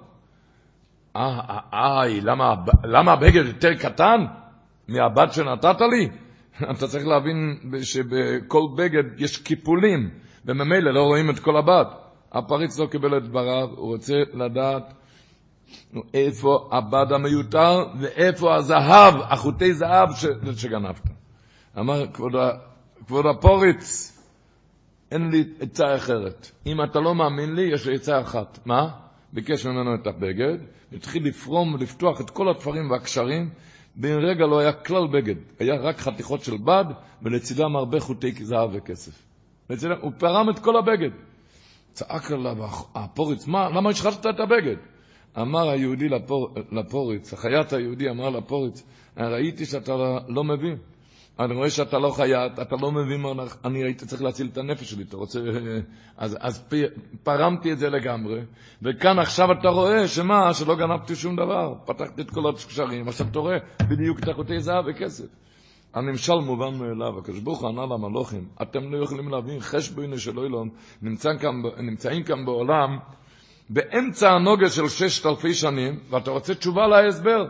איי, 1.73 2.21
למה, 2.21 2.55
למה 2.83 3.13
הבגד 3.13 3.45
יותר 3.45 3.73
קטן 3.73 4.25
מהבד 4.87 5.27
שנתת 5.31 5.81
לי? 5.81 6.09
אתה 6.71 6.87
צריך 6.87 7.07
להבין 7.07 7.59
שבכל 7.81 8.61
בגד 8.77 9.03
יש 9.17 9.37
קיפולים, 9.37 10.09
וממילא 10.45 10.91
לא 10.93 11.03
רואים 11.03 11.29
את 11.29 11.39
כל 11.39 11.57
הבד. 11.57 11.85
הפריץ 12.31 12.79
לא 12.79 12.85
קיבל 12.85 13.17
את 13.17 13.23
דבריו, 13.23 13.69
הוא 13.75 13.93
רוצה 13.93 14.13
לדעת 14.33 14.93
איפה 16.13 16.69
הבד 16.71 17.11
המיותר 17.11 17.85
ואיפה 17.99 18.55
הזהב, 18.55 19.15
החוטי 19.21 19.73
זהב 19.73 20.09
ש... 20.15 20.25
שגנבת. 20.55 21.01
אמר 21.79 22.07
כבוד, 22.13 22.31
כבוד 23.07 23.25
הפוריץ, 23.25 24.14
אין 25.11 25.29
לי 25.29 25.43
עצה 25.59 25.95
אחרת. 25.95 26.51
אם 26.65 26.83
אתה 26.83 26.99
לא 26.99 27.15
מאמין 27.15 27.55
לי, 27.55 27.61
יש 27.73 27.87
לי 27.87 27.95
עצה 27.95 28.21
אחת. 28.21 28.59
מה? 28.65 28.89
ביקש 29.33 29.65
ממנו 29.65 29.95
את 29.95 30.07
הבגד, 30.07 30.57
התחיל 30.93 31.27
לפרום 31.27 31.73
ולפתוח 31.73 32.21
את 32.21 32.29
כל 32.29 32.49
התפרים 32.49 32.91
והקשרים, 32.91 33.49
בן 33.95 34.19
רגע 34.19 34.45
לא 34.45 34.59
היה 34.59 34.73
כלל 34.73 35.07
בגד, 35.13 35.35
היה 35.59 35.75
רק 35.75 35.97
חתיכות 35.97 36.43
של 36.43 36.57
בד, 36.57 36.85
ולצידם 37.21 37.75
הרבה 37.75 37.99
חוטי 37.99 38.31
זהב 38.31 38.69
וכסף. 38.73 39.25
לצדם, 39.69 39.95
הוא 40.01 40.11
פרם 40.17 40.49
את 40.49 40.59
כל 40.59 40.77
הבגד. 40.77 41.09
צעק 41.93 42.31
עליו 42.31 42.57
הפוריץ, 42.95 43.47
מה, 43.47 43.69
למה 43.69 43.89
השחטת 43.89 44.25
את 44.25 44.39
הבגד? 44.39 44.75
אמר 45.41 45.69
היהודי 45.69 46.09
לפור, 46.09 46.55
לפוריץ, 46.71 47.33
החייט 47.33 47.73
היהודי 47.73 48.09
אמר 48.09 48.29
לפוריץ, 48.29 48.83
ראיתי 49.17 49.65
שאתה 49.65 49.93
לא 50.27 50.43
מבין. 50.43 50.77
אני 51.39 51.53
רואה 51.55 51.69
שאתה 51.69 51.99
לא 51.99 52.09
חייט, 52.09 52.59
אתה 52.61 52.75
לא 52.81 52.91
מבין 52.91 53.21
מה 53.21 53.29
אני 53.65 53.83
הייתי 53.83 54.05
צריך 54.05 54.21
להציל 54.21 54.49
את 54.51 54.57
הנפש 54.57 54.91
שלי, 54.91 55.03
אתה 55.03 55.17
רוצה... 55.17 55.39
אז, 56.17 56.37
אז 56.39 56.63
פ, 56.69 56.73
פרמתי 57.23 57.71
את 57.71 57.79
זה 57.79 57.89
לגמרי, 57.89 58.39
וכאן 58.81 59.19
עכשיו 59.19 59.51
אתה 59.51 59.67
רואה 59.69 60.07
שמה, 60.07 60.53
שלא 60.53 60.75
גנבתי 60.75 61.15
שום 61.15 61.35
דבר, 61.35 61.73
פתחתי 61.85 62.21
את 62.21 62.29
כל 62.29 62.49
הקשרים, 62.49 63.07
עכשיו 63.07 63.27
אתה 63.31 63.39
רואה 63.39 63.57
בדיוק 63.89 64.19
את 64.19 64.27
החוטי 64.27 64.59
זהב 64.59 64.85
וכסף. 64.87 65.25
הנמשל 65.93 66.33
מובן 66.35 66.77
מאליו, 66.77 67.19
הקדוש 67.19 67.39
ברוך 67.39 67.61
הוא 67.61 67.69
ענה 67.69 67.85
למלוכים, 67.85 68.47
אתם 68.61 68.93
לא 68.93 69.03
יכולים 69.03 69.29
להבין 69.29 69.59
חשבונו 69.59 70.17
של 70.17 70.39
אילון, 70.39 70.69
נמצאים 71.01 71.37
כאן, 71.37 71.61
נמצאים 71.77 72.23
כאן 72.23 72.45
בעולם 72.45 72.97
באמצע 73.69 74.31
הנוגה 74.31 74.69
של 74.69 74.87
ששת 74.87 75.25
אלפי 75.25 75.53
שנים, 75.53 75.99
ואתה 76.09 76.31
רוצה 76.31 76.55
תשובה 76.55 76.87
להסבר. 76.87 77.45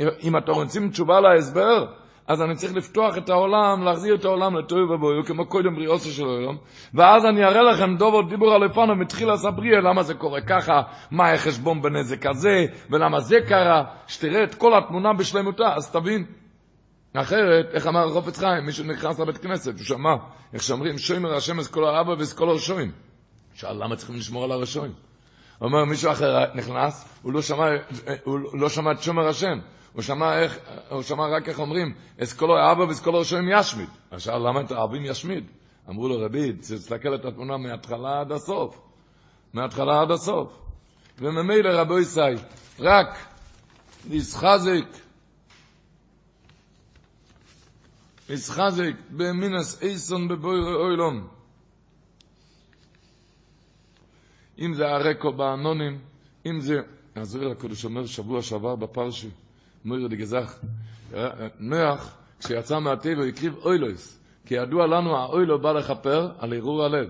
אם 0.00 0.36
אתה 0.36 0.52
רוצים 0.52 0.90
תשובה 0.90 1.20
להסבר, 1.20 1.86
אז 2.28 2.42
אני 2.42 2.54
צריך 2.54 2.74
לפתוח 2.74 3.18
את 3.18 3.28
העולם, 3.28 3.82
להחזיר 3.84 4.14
את 4.14 4.24
העולם 4.24 4.56
לטוב 4.56 4.90
ובויו, 4.90 5.24
כמו 5.24 5.46
קודם 5.46 5.74
בריאוסו 5.74 6.10
של 6.10 6.28
היום, 6.40 6.56
ואז 6.94 7.24
אני 7.24 7.44
אראה 7.44 7.62
לכם 7.62 7.96
דובו 7.96 8.22
דיבור 8.22 8.54
על 8.54 8.64
לפנו 8.64 8.96
מתחילה 8.96 9.36
סבריה, 9.36 9.80
למה 9.80 10.02
זה 10.02 10.14
קורה 10.14 10.40
ככה, 10.40 10.82
מה 11.10 11.32
החשבון 11.32 11.82
בנזק 11.82 12.26
הזה, 12.26 12.66
ולמה 12.90 13.20
זה 13.20 13.36
קרה, 13.48 13.84
שתראה 14.06 14.44
את 14.44 14.54
כל 14.54 14.78
התמונה 14.78 15.12
בשלמותה, 15.12 15.74
אז 15.76 15.90
תבין. 15.90 16.24
אחרת, 17.14 17.66
איך 17.74 17.86
אמר 17.86 18.10
חופץ 18.10 18.38
חיים, 18.38 18.64
מישהו 18.66 18.84
נכנס 18.84 19.20
לבית 19.20 19.38
כנסת, 19.38 19.72
הוא 19.72 19.84
שמע, 19.84 20.14
איך 20.52 20.62
שאומרים, 20.62 20.98
שוימר 20.98 21.34
השם 21.34 21.56
האבא 21.58 22.10
ואת 22.10 22.32
כל 22.32 22.48
הרשועים. 22.48 22.92
שאל, 23.54 23.84
למה 23.84 23.96
צריכים 23.96 24.16
לשמור 24.16 24.44
על 24.44 24.52
הרשועים? 24.52 24.92
אומר 25.60 25.84
מישהו 25.84 26.12
אחר 26.12 26.54
נכנס, 26.54 27.18
הוא 27.22 27.32
לא 27.32 27.42
שמע, 27.42 27.64
הוא 28.24 28.38
לא 28.54 28.68
שמע 28.68 28.92
את 28.92 29.02
שומר 29.02 29.28
השם. 29.28 29.58
הוא 29.94 30.02
שמע, 30.02 30.38
איך, 30.38 30.58
הוא 30.90 31.02
שמע 31.02 31.26
רק 31.26 31.48
איך 31.48 31.58
אומרים, 31.58 31.94
אסכולו 32.22 32.72
אבא 32.72 32.82
ואסכולו 32.82 33.18
ראשון 33.18 33.48
ישמיד. 33.48 33.88
אז 34.10 34.22
שאל 34.22 34.48
למה 34.48 34.60
את 34.60 34.72
האבים 34.72 35.04
ישמיד? 35.04 35.44
אמרו 35.88 36.08
לו 36.08 36.18
רבי, 36.18 36.52
תסתכל 36.52 37.14
את 37.14 37.24
התמונה 37.24 37.56
מההתחלה 37.56 38.20
עד 38.20 38.32
הסוף. 38.32 38.80
מההתחלה 39.52 40.00
עד 40.00 40.10
הסוף. 40.10 40.58
וממילא 41.18 41.68
רבו 41.68 41.98
ישי, 41.98 42.20
רק 42.80 43.18
נסחזק, 44.10 44.88
נסחזק 48.30 48.92
במינס 49.10 49.82
אייסון 49.82 50.28
בבויר 50.28 50.74
אוילום. 50.74 51.28
אם 54.58 54.74
זה 54.74 54.86
הרקו 54.86 55.32
באנונים, 55.32 55.98
אם 56.46 56.60
זה, 56.60 56.80
הזוהר 57.16 57.50
הקדוש 57.50 57.84
אומר 57.84 58.06
שבוע 58.06 58.42
שעבר 58.42 58.76
בפרשי, 58.76 59.30
מויר 59.84 60.08
דגזך, 60.08 60.58
נוח, 61.60 62.16
כשיצא 62.40 62.78
מהטבע, 62.78 63.24
הקריב 63.24 63.54
אוילויס, 63.56 64.20
כי 64.46 64.54
ידוע 64.54 64.86
לנו, 64.86 65.16
האוילו 65.16 65.58
בא 65.58 65.72
לכפר 65.72 66.30
על 66.38 66.54
ערעור 66.54 66.84
הלב. 66.84 67.08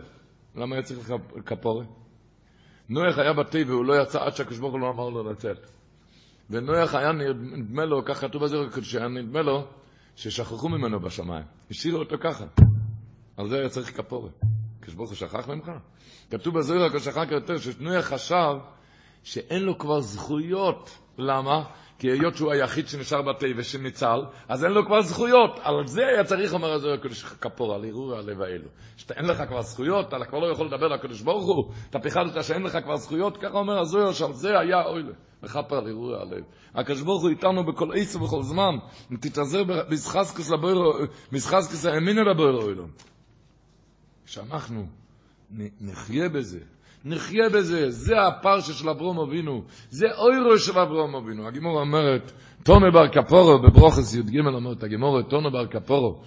למה 0.56 0.76
היה 0.76 0.82
צריך 0.82 1.12
כפורת? 1.46 1.86
נוח 2.88 3.18
היה 3.18 3.32
בטבע, 3.32 3.72
הוא 3.72 3.84
לא 3.84 4.02
יצא 4.02 4.24
עד 4.24 4.36
שהקדוש 4.36 4.58
ברוך 4.58 4.72
הוא 4.72 4.80
לא 4.80 4.90
אמר 4.90 5.08
לו 5.08 5.30
לצאת. 5.30 5.70
ונוח 6.50 6.94
היה 6.94 7.12
נדמה 7.12 7.84
לו, 7.84 8.04
כך 8.04 8.20
כתוב 8.20 8.44
הקדוש, 8.44 8.92
שהיה 8.92 9.08
נדמה 9.08 9.42
לו 9.42 9.66
ששכחו 10.16 10.68
ממנו 10.68 11.00
בשמיים. 11.00 11.44
השאירו 11.70 11.98
אותו 11.98 12.16
ככה. 12.20 12.44
על 13.36 13.48
זה 13.48 13.58
היה 13.58 13.68
צריך 13.68 13.96
כפורת. 13.96 14.32
הקדוש 14.78 14.94
ברוך 14.94 15.10
הוא 15.10 15.16
שכח 15.16 15.48
ממך? 15.48 15.70
כתוב 16.30 16.58
בזוהר 16.58 16.84
הקדוש 16.84 17.04
שכח 17.04 17.24
יותר, 17.30 17.58
שנוח 17.58 18.04
חשב 18.04 18.54
שאין 19.22 19.62
לו 19.62 19.78
כבר 19.78 20.00
זכויות. 20.00 20.98
למה? 21.18 21.64
כי 21.98 22.10
היות 22.10 22.36
שהוא 22.36 22.52
היחיד 22.52 22.88
שנשאר 22.88 23.22
בתה 23.22 23.46
ושניצל, 23.56 24.20
אז 24.48 24.64
אין 24.64 24.72
לו 24.72 24.86
כבר 24.86 25.02
זכויות. 25.02 25.58
על 25.62 25.86
זה 25.86 26.06
היה 26.06 26.24
צריך, 26.24 26.52
אומר 26.52 26.72
הזוהר 26.72 26.94
הקדוש, 26.94 27.24
כפור, 27.24 27.74
על 27.74 27.84
ערעור 27.84 28.14
הלב 28.14 28.40
האלו. 28.42 28.68
שאין 28.96 29.24
לך 29.24 29.42
כבר 29.48 29.62
זכויות, 29.62 30.08
אתה 30.08 30.24
כבר 30.24 30.38
לא 30.38 30.52
יכול 30.52 30.66
לדבר 30.66 30.88
לקדוש 30.88 31.20
ברוך 31.20 31.46
הוא, 31.46 31.72
אתה 31.90 31.98
פיחדת 31.98 32.44
שאין 32.44 32.62
לך 32.62 32.78
כבר 32.84 32.96
זכויות, 32.96 33.36
ככה 33.36 33.58
אומר 33.58 33.78
הזוהר, 33.80 34.12
שעל 34.12 34.32
זה 34.32 34.58
היה 34.58 34.84
אוי 34.86 35.02
לכפר 35.42 35.76
על 35.76 35.88
ערעור 35.88 36.14
הלב. 36.14 36.44
הקדוש 36.74 37.02
ברוך 37.02 37.22
הוא 37.22 37.30
איתנו 37.30 37.64
בכל 37.64 37.88
עץ 37.94 38.16
ובכל 38.16 38.42
זמן, 38.42 38.76
תתעזר 39.20 39.64
בסחסקוס 39.64 40.50
לבוירו, 40.50 40.92
בסחסקוס 41.32 41.86
האמינו 41.86 42.24
לבוירו 42.24 42.62
אוילום. 42.62 42.90
שאנחנו 44.26 44.86
נחיה 45.80 46.28
בזה, 46.28 46.60
נחיה 47.04 47.48
בזה, 47.48 47.90
זה 47.90 48.22
הפרשה 48.26 48.72
של 48.72 48.88
אברום 48.88 49.20
אבינו, 49.20 49.64
זה 49.90 50.06
אוירו 50.16 50.58
של 50.58 50.78
אברום 50.78 51.14
אבינו. 51.16 51.48
הגימור 51.48 51.80
אומרת, 51.80 52.32
טונו 52.62 52.92
בר 52.92 53.08
כפורו, 53.08 53.58
בברוכס 53.58 54.14
י"ג 54.14 54.46
אומרת 54.46 54.82
הגמורה, 54.82 55.22
טונו 55.22 55.50
בר 55.50 55.66
כפורו, 55.66 56.22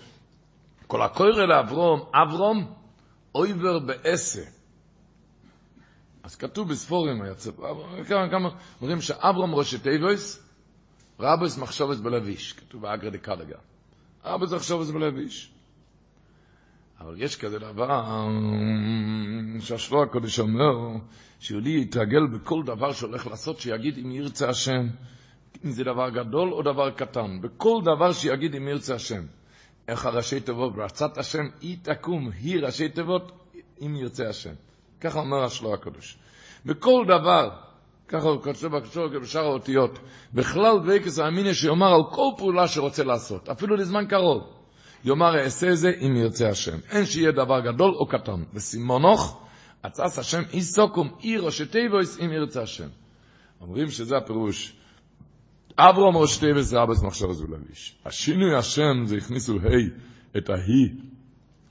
כל 0.88 1.02
הקורא 1.02 1.46
לאברום, 1.46 2.00
אברום, 2.14 2.74
אויבר 3.36 3.80
בעשה. 3.80 4.44
אז 6.24 6.36
כתוב 6.36 6.70
בספורים, 6.70 7.22
כמה, 8.08 8.30
כמה, 8.30 8.50
אומרים 8.82 9.02
שאברום 9.02 9.56
ראשי 9.56 9.80
תיבויס, 9.80 10.44
רבוס 11.20 11.58
מחשובס 11.58 12.00
בלב 12.00 12.28
איש, 12.28 12.54
כתוב 12.54 12.82
באגרא 12.82 13.10
דקדגה. 13.10 13.58
רבוס 14.26 14.54
מחשובס 14.54 14.92
בלב 14.92 15.18
איש. 15.18 15.57
אבל 17.00 17.22
יש 17.22 17.36
כזה 17.36 17.60
דבר 17.60 18.28
שהשבוע 19.60 20.04
הקודש 20.04 20.40
אומר 20.40 20.98
שיהודי 21.40 21.82
יתרגל 21.82 22.28
בכל 22.28 22.64
דבר 22.66 22.92
שהולך 22.92 23.28
לעשות, 23.28 23.60
שיגיד 23.60 23.98
אם 23.98 24.12
ירצה 24.12 24.50
השם, 24.50 24.88
אם 25.66 25.72
זה 25.72 25.84
דבר 25.84 26.10
גדול 26.10 26.54
או 26.54 26.62
דבר 26.62 26.92
קטן, 26.92 27.42
בכל 27.42 27.82
דבר 27.84 28.12
שיגיד 28.12 28.56
אם 28.56 28.68
ירצה 28.68 28.96
השם. 28.96 29.22
איך 29.88 30.06
הראשי 30.06 30.40
תיבות, 30.40 30.76
ברצת 30.76 31.18
השם, 31.18 31.46
היא 31.62 31.78
תקום, 31.82 32.30
היא 32.40 32.60
ראשי 32.60 32.90
תיבות, 32.90 33.32
אם 33.82 33.96
ירצה 33.96 34.30
השם. 34.30 34.54
ככה 35.02 35.20
אומר 35.20 35.44
השלוע 35.44 35.74
הקודש. 35.74 36.18
בכל 36.66 37.06
דבר, 37.08 37.50
ככה 38.08 38.28
הוא 38.28 38.42
כתוב 38.44 38.78
בקשור 38.78 39.08
בשאר 39.08 39.46
האותיות, 39.46 40.00
בכלל 40.34 40.80
דבקס 40.80 41.20
האמיני 41.20 41.54
שיאמר 41.54 41.94
על 41.94 42.02
כל 42.12 42.30
פעולה 42.38 42.68
שרוצה 42.68 43.04
לעשות, 43.04 43.50
אפילו 43.50 43.76
לזמן 43.76 44.06
קרוב. 44.06 44.57
יאמר 45.06 45.40
אעשה 45.40 45.76
זה 45.76 45.92
אם 46.02 46.16
ירצה 46.16 46.50
השם. 46.50 46.78
אין 46.92 47.06
שיהיה 47.06 47.32
דבר 47.32 47.60
גדול 47.60 47.96
או 47.96 48.08
קטן. 48.08 48.44
וסימונוך, 48.54 49.44
עצס 49.84 50.20
השם 50.20 50.42
איסוקום 50.54 51.10
עיר 51.20 51.42
או 51.42 51.52
שתיבויס 51.52 52.20
אם 52.20 52.32
ירצה 52.32 52.62
השם. 52.62 52.88
אומרים 53.62 53.90
שזה 53.90 54.18
הפירוש. 54.18 54.74
אברום 55.78 56.18
ראש 56.18 56.38
תיבוס 56.38 56.74
רבס 56.74 57.04
מחשב 57.04 57.32
זו 57.32 57.46
לביש. 57.48 57.96
השינוי 58.06 58.56
השם 58.56 59.06
זה 59.06 59.18
הכניסו 59.18 59.54
ה' 59.54 60.38
את 60.38 60.50
ההיא, 60.50 60.90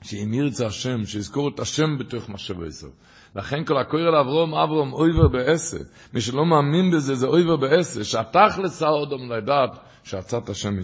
שאם 0.01 0.33
ירצה 0.33 0.67
השם, 0.67 1.05
שיזכור 1.05 1.49
את 1.49 1.59
השם 1.59 1.97
בתוך 1.99 2.29
מחשב 2.29 2.63
עשר. 2.63 2.87
לכן 3.35 3.65
כל 3.65 3.77
הקורא 3.77 4.01
לאברום, 4.01 4.55
אברום 4.55 4.93
אויבר 4.93 5.27
בעשר. 5.27 5.77
מי 6.13 6.21
שלא 6.21 6.45
מאמין 6.45 6.91
בזה 6.91 7.15
זה 7.15 7.27
אויבר 7.27 7.55
בעשר. 7.55 8.03
שהתכלס 8.03 8.81
האודום 8.81 9.31
לדעת 9.31 9.79
שעצת 10.03 10.49
השם 10.49 10.77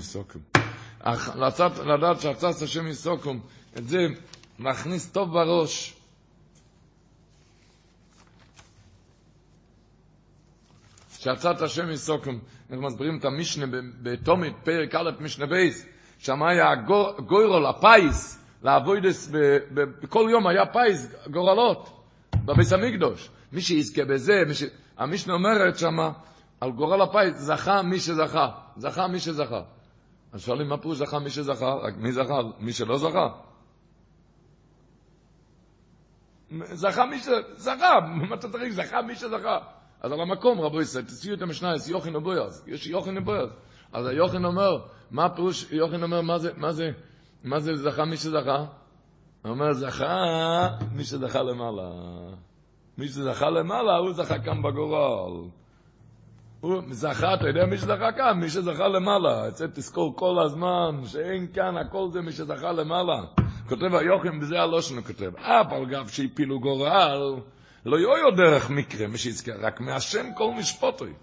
לצאת, 1.35 1.77
לדעת 1.77 2.21
שעצת 2.21 2.61
השם 2.61 2.87
יסוקום, 2.87 3.39
את 3.77 3.87
זה 3.87 3.97
להכניס 4.59 5.11
טוב 5.11 5.33
בראש. 5.33 5.93
שעצת 11.19 11.61
השם 11.61 11.89
יסוקום, 11.91 12.39
אנחנו 12.69 12.85
מסבירים 12.87 13.17
את 13.17 13.25
המשנה 13.25 13.65
בתומית, 14.01 14.53
פרק 14.63 14.95
א', 14.95 15.09
משנה 15.19 15.45
בייס, 15.45 15.85
שם 16.17 16.43
היה 16.43 16.75
גוירול, 17.25 17.65
הפייס, 17.65 18.39
לעבודס, 18.63 19.29
בכל 19.73 20.27
יום 20.31 20.47
היה 20.47 20.65
פייס, 20.65 21.07
גורלות, 21.31 22.03
בביס 22.45 22.73
המקדוש. 22.73 23.29
מי 23.51 23.61
שיזכה 23.61 24.05
בזה, 24.05 24.43
מי 24.47 24.53
ש... 24.53 24.63
המשנה 24.97 25.33
אומרת 25.33 25.77
שם, 25.77 25.97
על 26.61 26.71
גורל 26.71 27.01
הפייס, 27.01 27.35
זכה 27.37 27.81
מי 27.81 27.99
שזכה, 27.99 28.49
זכה 28.77 29.07
מי 29.07 29.19
שזכה. 29.19 29.61
אז 30.33 30.41
שואלים 30.41 30.69
מה 30.69 30.77
פירוש 30.77 30.97
זכה 30.97 31.19
מי 31.19 31.29
שזכה, 31.29 31.73
רק 31.73 31.97
מי 31.97 32.11
זכה? 32.11 32.39
מי 32.59 32.73
שלא 32.73 32.97
זכה? 32.97 33.27
זכה 36.61 37.05
מי 37.05 37.19
שזכה, 37.19 37.99
מה 38.29 38.35
אתה 38.35 38.49
צריך? 38.49 38.73
זכה 38.73 39.01
מי 39.01 39.15
שזכה. 39.15 39.59
אז 40.01 40.11
על 40.11 40.21
המקום, 40.21 40.61
רבו 40.61 40.81
ישראל, 40.81 41.03
תציעו 41.03 41.35
את 41.35 41.41
המשנה, 41.41 41.75
יש 41.75 41.87
יוחין 41.87 42.15
ובויאז, 42.15 42.63
יש 42.67 42.87
יוחין 42.87 43.17
ובויאז. 43.17 43.49
אז 43.93 44.07
היוחין 44.07 44.45
אומר, 44.45 44.77
מה 45.11 45.25
הפירוש, 45.25 45.71
יוחין 45.71 46.03
אומר, 46.03 46.21
מה 46.21 46.39
זה, 46.39 46.51
מה 46.57 46.71
זה, 46.71 46.89
מה 47.43 47.59
זה 47.59 47.75
זכה 47.75 48.05
מי 48.05 48.17
שזכה? 48.17 48.57
הוא 49.43 49.51
אומר, 49.51 49.73
זכה 49.73 50.67
מי 50.91 51.03
שזכה 51.03 51.43
למעלה. 51.43 51.89
מי 52.97 53.07
שזכה 53.07 53.49
למעלה, 53.49 53.97
הוא 53.97 54.13
זכה 54.13 54.39
כאן 54.39 54.61
בגורל. 54.61 55.49
הוא 56.63 56.81
זכה, 56.91 57.33
אתה 57.33 57.47
יודע 57.47 57.65
מי 57.65 57.77
שזכה 57.77 58.11
כאן? 58.11 58.39
מי 58.39 58.49
שזכה 58.49 58.87
למעלה. 58.87 59.51
זה 59.51 59.67
תזכור 59.67 60.15
כל 60.15 60.35
הזמן, 60.45 61.05
שאין 61.05 61.47
כאן, 61.53 61.77
הכל 61.77 62.07
זה 62.11 62.21
מי 62.21 62.31
שזכה 62.31 62.71
למעלה. 62.71 63.21
כותב 63.69 63.95
היוחם, 63.95 64.39
בזה 64.39 64.59
הלושן 64.59 64.95
הוא 64.95 65.03
כותב. 65.03 65.31
אף 65.37 65.73
על 65.73 65.85
גב 65.85 66.07
שהפילו 66.07 66.59
גורל, 66.59 67.35
לא 67.85 67.97
יהיו 67.97 68.31
דרך 68.37 68.69
מקרה, 68.69 69.07
מי 69.07 69.17
שיזכר, 69.17 69.51
רק 69.61 69.81
מהשם 69.81 70.25
כל 70.37 70.51
משפוטוי. 70.57 71.13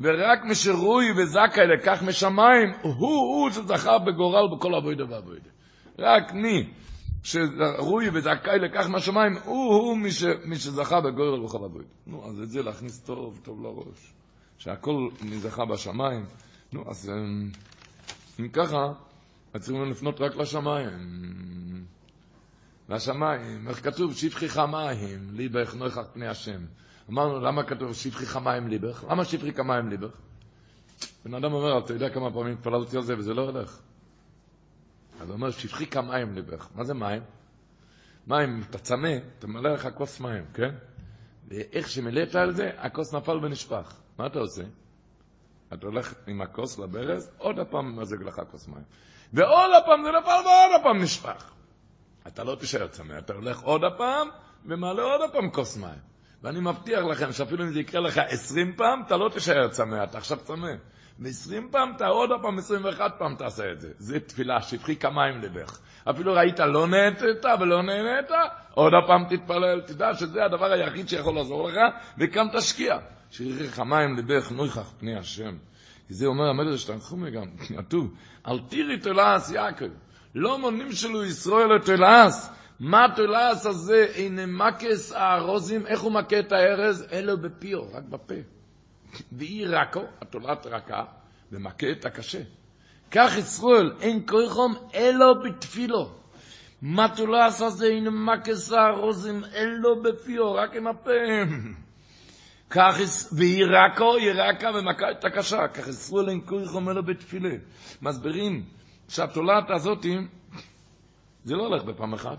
ורק 0.00 0.44
מי 0.44 0.54
שרוי 0.54 1.12
וזכאי 1.16 1.66
לקח 1.66 2.02
משמיים, 2.02 2.72
הוא 2.82 2.92
הוא 2.92 3.50
שזכה 3.50 3.98
בגורל 3.98 4.56
בכל 4.56 4.74
אבוידה 4.74 5.04
ואבוידה. 5.08 5.50
רק 5.98 6.32
מי 6.32 6.68
שרוי 7.22 8.08
וזכאי 8.12 8.58
לקח 8.58 8.86
מהשמיים, 8.88 9.32
הוא 9.44 9.74
הוא 9.74 9.98
מי, 9.98 10.10
ש, 10.10 10.24
מי 10.44 10.56
שזכה 10.56 11.00
בגורל 11.00 11.44
בכל 11.44 11.64
אבוידה. 11.64 11.90
נו, 12.06 12.28
אז 12.28 12.40
את 12.42 12.50
זה 12.50 12.62
להכניס 12.62 13.00
טוב, 13.00 13.40
טוב 13.42 13.62
לראש. 13.62 14.19
שהכל 14.60 15.08
נזכה 15.22 15.64
בשמיים. 15.64 16.26
נו, 16.72 16.90
אז 16.90 17.12
אם 18.40 18.48
ככה, 18.48 18.92
אז 19.54 19.62
צריכים 19.62 19.90
לפנות 19.90 20.20
רק 20.20 20.36
לשמיים. 20.36 21.84
לשמיים, 22.88 23.68
איך 23.68 23.84
כתוב? 23.84 24.14
שפכי 24.14 24.46
מים, 24.70 25.28
ליבך 25.32 25.74
נויכך 25.74 26.02
פני 26.12 26.28
השם. 26.28 26.60
אמרנו, 27.10 27.40
למה 27.40 27.62
כתוב 27.62 27.94
שפכי 27.94 28.26
חמיים 28.26 28.68
ליבך? 28.68 29.04
למה 29.10 29.24
שפכי 29.24 29.52
כמיים 29.52 29.88
ליבך? 29.88 30.10
בן 31.24 31.34
אדם 31.34 31.52
אומר, 31.52 31.78
אתה 31.78 31.92
יודע 31.92 32.10
כמה 32.10 32.32
פעמים 32.32 32.52
התפללתי 32.52 32.96
על 32.96 33.02
זה 33.02 33.18
וזה 33.18 33.34
לא 33.34 33.42
הולך. 33.42 33.78
אז 35.20 35.28
הוא 35.28 35.34
אומר, 35.34 35.50
שפכי 35.50 35.86
כמיים 35.86 36.34
ליבך. 36.34 36.68
מה 36.74 36.84
זה 36.84 36.94
מים? 36.94 37.22
מים, 38.26 38.62
אתה 38.70 38.78
צמא, 38.78 39.16
אתה 39.38 39.46
מלא 39.46 39.72
לך 39.74 39.88
כוס 39.94 40.20
מים, 40.20 40.44
כן? 40.54 40.74
ואיך 41.48 41.88
שמילאת 41.88 42.34
על 42.34 42.54
זה, 42.54 42.70
הכוס 42.76 43.14
נפל 43.14 43.44
ונשפך. 43.44 44.00
מה 44.20 44.26
אתה 44.26 44.38
עושה? 44.38 44.62
אתה 45.72 45.86
הולך 45.86 46.14
עם 46.26 46.40
הכוס 46.40 46.78
לברז, 46.78 47.30
עוד 47.38 47.58
הפעם 47.58 48.00
מזג 48.00 48.22
לך 48.22 48.40
כוס 48.50 48.68
מים. 48.68 48.82
ועוד 49.32 49.70
הפעם 49.82 50.02
זה 50.02 50.10
נפל 50.10 50.30
ועוד 50.30 50.80
הפעם 50.80 51.02
נשפך. 51.02 51.50
אתה 52.26 52.44
לא 52.44 52.54
תישאר 52.54 52.86
צמא, 52.86 53.18
אתה 53.18 53.32
הולך 53.32 53.60
עוד 53.60 53.84
הפעם 53.84 54.28
ומעלה 54.64 55.02
עוד 55.02 55.20
הפעם 55.30 55.50
כוס 55.50 55.76
מים. 55.76 55.98
ואני 56.42 56.60
מבטיח 56.60 57.00
לכם 57.04 57.32
שאפילו 57.32 57.64
אם 57.64 57.72
זה 57.72 57.80
יקרה 57.80 58.00
לך 58.00 58.18
עשרים 58.28 58.72
פעם, 58.76 59.02
אתה 59.06 59.16
לא 59.16 59.28
תישאר 59.28 59.68
צמא, 59.68 60.04
אתה 60.04 60.18
עכשיו 60.18 60.38
צמא. 60.38 60.72
ועשרים 61.18 61.68
פעם, 61.70 61.92
אתה 61.96 62.06
עוד 62.06 62.30
פעם, 62.42 62.58
עשרים 62.58 62.84
ואחת 62.84 63.14
פעם 63.18 63.34
תעשה 63.34 63.72
את 63.72 63.80
זה. 63.80 63.90
זה 63.98 64.20
תפילה, 64.20 64.62
שפכי 64.62 64.96
כמים 64.96 65.40
לבך. 65.40 65.78
אפילו 66.10 66.32
ראית, 66.34 66.60
לא 66.60 66.86
נהנית 66.86 67.44
ולא 67.60 67.82
נהנית, 67.82 68.30
עוד 68.74 68.92
הפעם 69.04 69.24
תתפלל, 69.24 69.80
תדע 69.80 70.14
שזה 70.14 70.44
הדבר 70.44 70.72
היחיד 70.72 71.08
שיכול 71.08 71.34
לעזור 71.34 71.68
לך, 71.68 71.76
וכאן 72.18 72.46
תשקיע. 72.56 72.98
שיריך 73.30 73.78
המים 73.78 74.16
לבך 74.16 74.52
נויכך 74.52 74.90
פני 74.98 75.16
השם. 75.16 75.56
כי 76.08 76.14
זה 76.14 76.26
אומר 76.26 76.48
המדרש 76.48 76.84
תנחומי 76.84 77.30
גם, 77.30 77.46
כתוב, 77.78 78.14
אל 78.48 78.58
תירי 78.68 79.00
תולעס 79.00 79.50
יעקב, 79.50 79.88
לא 80.34 80.58
מונים 80.58 80.92
שלו 80.92 81.24
ישראל 81.24 81.74
לתולעס, 81.74 82.50
מה 82.80 83.06
תולעס 83.16 83.66
הזה, 83.66 84.06
הנה 84.14 84.46
מקס 84.46 85.12
הארוזים, 85.12 85.86
איך 85.86 86.00
הוא 86.00 86.12
מכה 86.12 86.38
את 86.38 86.52
הארז? 86.52 87.06
אלו 87.12 87.38
בפיו, 87.38 87.82
רק 87.92 88.04
בפה. 88.04 88.34
והיא 89.32 89.66
רקו, 89.66 90.02
התולעת 90.20 90.66
רכה, 90.66 91.04
ומכה 91.52 91.90
את 91.90 92.04
הקשה. 92.04 92.40
כך 93.10 93.38
ישראל, 93.38 93.92
אין 94.00 94.26
כוחום 94.26 94.74
אלו 94.94 95.42
בתפילו. 95.42 96.10
מה 96.82 97.08
תולעס 97.16 97.62
הזה, 97.62 97.86
הנה 97.86 98.10
מקס 98.10 98.72
הארוזים, 98.72 99.44
אלו 99.54 100.02
בפיו, 100.02 100.54
רק 100.54 100.76
עם 100.76 100.86
הפה. 100.86 101.10
כך 102.70 102.94
היא 103.38 103.64
רקה 104.34 104.70
ומכה 104.74 105.10
את 105.10 105.24
הקשה, 105.24 105.68
כך 105.68 105.88
ישראל 105.88 106.28
אין 106.28 106.40
כוח 106.46 106.74
אומר 106.74 106.92
לו 106.92 107.02
בתפילה. 107.02 107.54
מסבירים 108.02 108.64
שהתולעת 109.08 109.70
הזאת, 109.70 110.06
זה 111.44 111.56
לא 111.56 111.62
הולך 111.66 111.84
בפעם 111.84 112.14
אחת. 112.14 112.38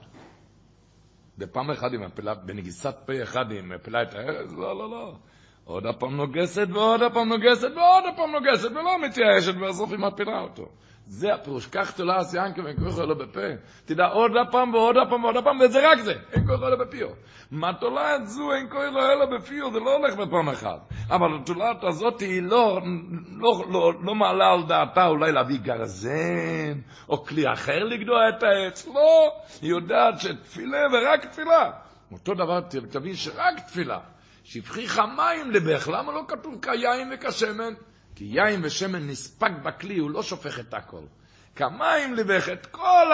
בפעם 1.38 1.72
אחת 1.72 1.92
עם 1.94 2.04
הפלה, 2.04 2.34
בנגיסת 2.34 2.96
פה 3.06 3.24
אחד 3.24 3.52
היא 3.52 3.62
מפילה 3.62 4.02
את 4.02 4.14
הארץ, 4.14 4.52
לא, 4.52 4.78
לא, 4.78 4.90
לא. 4.90 5.16
עוד 5.64 5.86
הפעם 5.86 6.16
נוגסת 6.16 6.68
ועוד 6.74 7.02
הפעם 7.02 7.30
נוגסת 7.30 7.72
ועוד 7.76 8.04
הפעם 8.14 8.32
נוגסת 8.32 8.72
ולא 8.72 9.02
מתייאשת 9.02 9.54
ובסוף 9.56 9.92
היא 9.92 10.00
מפילה 10.00 10.40
אותו. 10.40 10.70
זה 11.08 11.34
הפירוש, 11.34 11.68
קח 11.68 11.92
תולה 11.92 12.22
ינקה 12.34 12.64
ואין 12.64 12.78
כוח 12.80 13.00
לו 13.00 13.18
בפה. 13.18 13.40
תדע 13.86 14.06
עוד 14.06 14.32
הפעם 14.38 14.74
ועוד 14.74 14.96
הפעם 14.98 15.24
ועוד 15.24 15.38
הפעם, 15.38 15.60
וזה 15.60 15.92
רק 15.92 16.00
זה, 16.00 16.14
אין 16.32 16.48
כוח 16.48 16.62
לו 16.62 16.78
בפיו. 16.78 17.08
מה 17.52 17.74
תולעת 17.80 18.28
זו 18.28 18.54
אין 18.54 18.70
כוח 18.70 18.82
לו 19.20 19.38
בפיו, 19.38 19.74
זה 19.74 19.80
לא 19.80 19.96
הולך 19.98 20.16
בפעם 20.16 20.50
אחת. 20.50 20.80
אבל 21.10 21.28
התולעת 21.42 21.84
הזאת 21.84 22.20
היא 22.20 22.42
לא, 22.44 22.82
לא, 23.38 23.64
לא, 23.70 23.94
לא 24.04 24.16
מעלה 24.16 24.52
על 24.54 24.64
דעתה 24.68 25.08
אולי 25.08 25.32
להביא 25.32 25.60
גרזן, 25.60 26.80
או 27.10 27.26
כלי 27.26 27.54
אחר 27.54 27.84
לגדוע 27.84 28.30
את 28.30 28.44
העץ, 28.44 28.88
לא, 28.88 29.32
היא 29.62 29.70
יודעת 29.70 30.20
שתפילה 30.20 30.80
ורק 30.94 31.26
תפילה. 31.26 31.72
אותו 32.12 32.34
דבר 32.34 32.60
תבין 32.92 33.16
שרק 33.16 33.60
תפילה. 33.68 34.00
שפכי 34.44 34.88
חמיים 34.88 35.52
לבך, 35.52 35.88
למה 35.88 36.12
לא 36.12 36.22
כתוב 36.28 36.56
כיין 36.62 37.10
וכשמן? 37.14 37.74
כי 38.22 38.28
יין 38.28 38.62
ושמן 38.64 39.08
נספג 39.08 39.50
בכלי, 39.64 39.98
הוא 39.98 40.12
לא 40.12 40.24
שופך 40.24 40.60
את 40.60 40.74
הכל. 40.74 41.02
כמים 41.56 42.14
ליבך, 42.16 42.50
את 42.54 42.66
כל. 42.66 43.08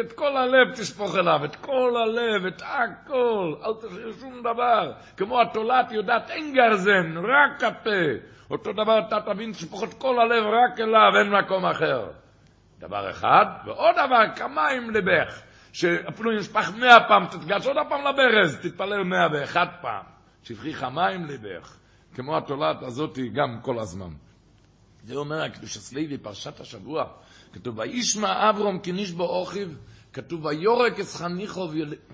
את 0.00 0.12
כל 0.12 0.36
הלב 0.36 0.74
תשפוך 0.74 1.16
אליו, 1.16 1.44
את 1.44 1.56
כל 1.56 1.96
הלב, 1.96 2.46
את 2.46 2.62
הכל, 2.64 3.54
אל 3.64 3.72
תשאיר 3.74 4.12
שום 4.20 4.40
דבר. 4.40 4.92
כמו 5.16 5.40
התולעת 5.40 5.92
יודעת, 5.92 6.30
אין 6.30 6.54
גרזן, 6.54 7.16
רק 7.16 7.64
הפה. 7.64 7.90
אותו 8.50 8.72
דבר 8.72 8.98
אתה 9.08 9.20
תבין, 9.20 9.52
תשפוך 9.52 9.84
את 9.84 9.94
כל 9.94 10.20
הלב 10.20 10.44
רק 10.44 10.80
אליו, 10.80 11.18
אין 11.18 11.30
מקום 11.30 11.66
אחר. 11.66 12.10
דבר 12.78 13.10
אחד, 13.10 13.44
ועוד 13.64 13.94
דבר, 13.94 14.24
כמים 14.36 14.90
ליבך, 14.90 15.40
שאפילו 15.72 16.32
נשפך 16.32 16.70
מאה 16.76 17.08
פעם, 17.08 17.26
תתגש 17.26 17.66
עוד 17.66 17.76
פעם 17.88 18.00
לברז, 18.04 18.58
תתפלל 18.62 19.02
מאה 19.02 19.26
ואחד 19.32 19.66
פעם. 19.80 20.04
שפכי 20.42 20.74
חמיים 20.74 21.24
ליבך, 21.24 21.76
כמו 22.14 22.36
התולעת 22.36 22.82
הזאת 22.82 23.18
גם 23.34 23.60
כל 23.62 23.78
הזמן. 23.78 24.10
זה 25.04 25.14
אומר 25.14 25.42
הקדוש 25.42 25.76
הסלוי, 25.76 26.18
פרשת 26.18 26.60
השבוע, 26.60 27.04
כתוב, 27.52 27.78
וישמע 27.78 28.50
אברום 28.50 28.78
כניש 28.78 29.10
בו 29.10 29.24
אוכיב, 29.24 29.76
כתוב, 30.12 30.44
ויורק 30.44 31.00
אס 31.00 31.16
חניכו, 31.16 31.70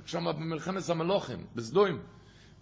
שם 0.06 0.24
במלחמת 0.24 0.88
המלוכים, 0.88 1.46
בסדוים, 1.54 1.98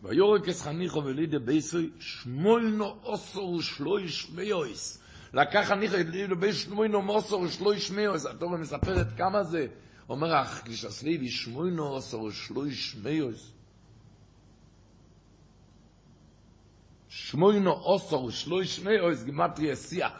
ויורק 0.02 0.48
אס 0.48 0.62
חניכו 0.62 1.04
ולידי 1.04 1.38
בייסוי, 1.38 1.90
שמוינו 1.98 2.96
אוסו 3.02 3.40
ושלויש 3.40 4.30
מיויס. 4.30 5.02
לקח 5.34 5.64
חניכו 5.68 5.94
ולידי 5.94 6.34
בייסוי, 6.34 6.62
שמוינו 6.62 7.08
אוסו 7.08 7.36
ושלויש 7.36 7.90
מיויס. 7.90 8.26
התורה 8.26 8.58
מספרת 8.58 9.06
כמה 9.16 9.44
זה. 9.44 9.66
אומר 10.08 10.34
הקדוש 10.34 10.84
הסלוי, 10.84 11.28
שמוינו 11.28 11.86
אוסו 11.86 12.16
ושלויש 12.16 12.96
מיויס. 13.02 13.55
שמוינו 17.16 17.72
אוסו 17.72 18.16
ושלויש 18.16 18.78
מיויס, 18.78 19.22
גימטריה 19.22 19.76
שיח. 19.76 20.12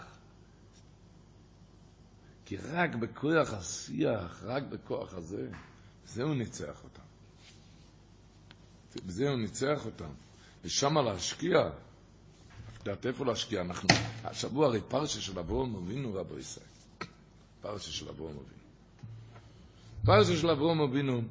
כי 2.45 2.57
רק 2.57 2.95
בכוח 2.95 3.53
השיח, 3.53 4.43
רק 4.43 4.63
בכוח 4.63 5.15
הזה, 5.15 5.51
בזה 6.05 6.23
הוא 6.23 6.35
ניצח 6.35 6.85
אותם. 6.85 7.03
בזה 9.07 9.29
הוא 9.29 9.39
ניצח 9.39 9.87
אותם. 9.87 10.11
ושם 10.65 10.99
להשקיע, 10.99 11.59
יודעת 12.79 13.07
איפה 13.07 13.25
להשקיע? 13.25 13.61
אנחנו, 13.61 13.89
השבוע 14.25 14.67
הרי 14.67 14.81
פרשה 14.89 15.21
של 15.21 15.39
אברום 15.39 15.77
אבינו 15.77 16.15
רבו 16.15 16.39
ישראל. 16.39 16.67
פרשה 17.61 17.93
של 17.93 18.09
אברום 18.09 18.33
אבינו. 18.33 18.63
פרשה 20.05 20.37
של 20.37 20.51
אברום 20.51 20.81
אבינו, 20.81 21.23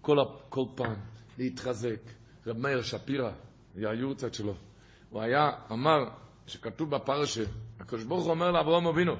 כל, 0.00 0.16
כל 0.48 0.64
פעם 0.74 0.96
להתחזק. 1.38 2.23
רב 2.46 2.58
מאיר 2.58 2.82
שפירא, 2.82 3.30
היה 3.76 3.90
היורצת 3.90 4.34
שלו, 4.34 4.54
הוא 5.10 5.22
היה, 5.22 5.50
אמר, 5.72 6.04
שכתוב 6.46 6.90
בפרשה, 6.90 7.44
הקדוש 7.80 8.04
ברוך 8.04 8.24
הוא 8.24 8.30
אומר 8.30 8.50
לאברהם 8.50 8.86
אבינו, 8.86 9.14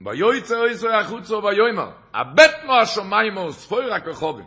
ויועצר 0.00 0.64
איסו 0.64 0.88
החוצו 0.88 1.42
ויועמר, 1.42 1.90
הבט 2.14 2.54
מו 2.66 2.72
השמיים 2.72 3.36
וספוי 3.36 3.86
רק 3.86 4.06
רחובים. 4.06 4.46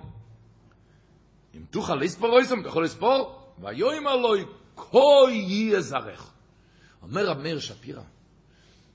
אם 1.55 1.61
תוכל 1.69 1.95
לספור 1.95 2.39
איסו, 2.39 2.55
אתה 2.61 2.67
יכול 2.67 2.83
לספור, 2.83 3.39
ויועמר 3.59 4.15
לו, 4.15 4.29
כה 4.75 5.31
יהיה 5.31 5.81
זרח. 5.81 6.33
אומר 7.01 7.25
רב 7.25 7.37
מאיר 7.37 7.59
שפירא, 7.59 8.01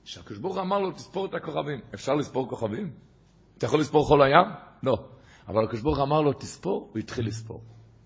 שהקדוש 0.03 0.37
ברוך 0.37 0.57
אמר 0.57 0.79
לו, 0.79 0.91
תספור 0.91 1.25
את 1.25 1.33
הכוכבים. 1.33 1.81
אפשר 1.93 2.13
לספור 2.13 2.49
כוכבים? 2.49 2.93
אתה 3.57 3.65
יכול 3.65 3.79
לספור 3.79 4.07
חול 4.07 4.21
הים? 4.23 4.47
לא. 4.83 4.97
אבל 5.47 5.63
הקדוש 5.63 5.81
ברוך 5.81 5.99
אמר 5.99 6.21
לו, 6.21 6.33
תספור, 6.33 6.89
הוא 6.93 6.99
התחיל 6.99 7.27
לספור. 7.27 7.63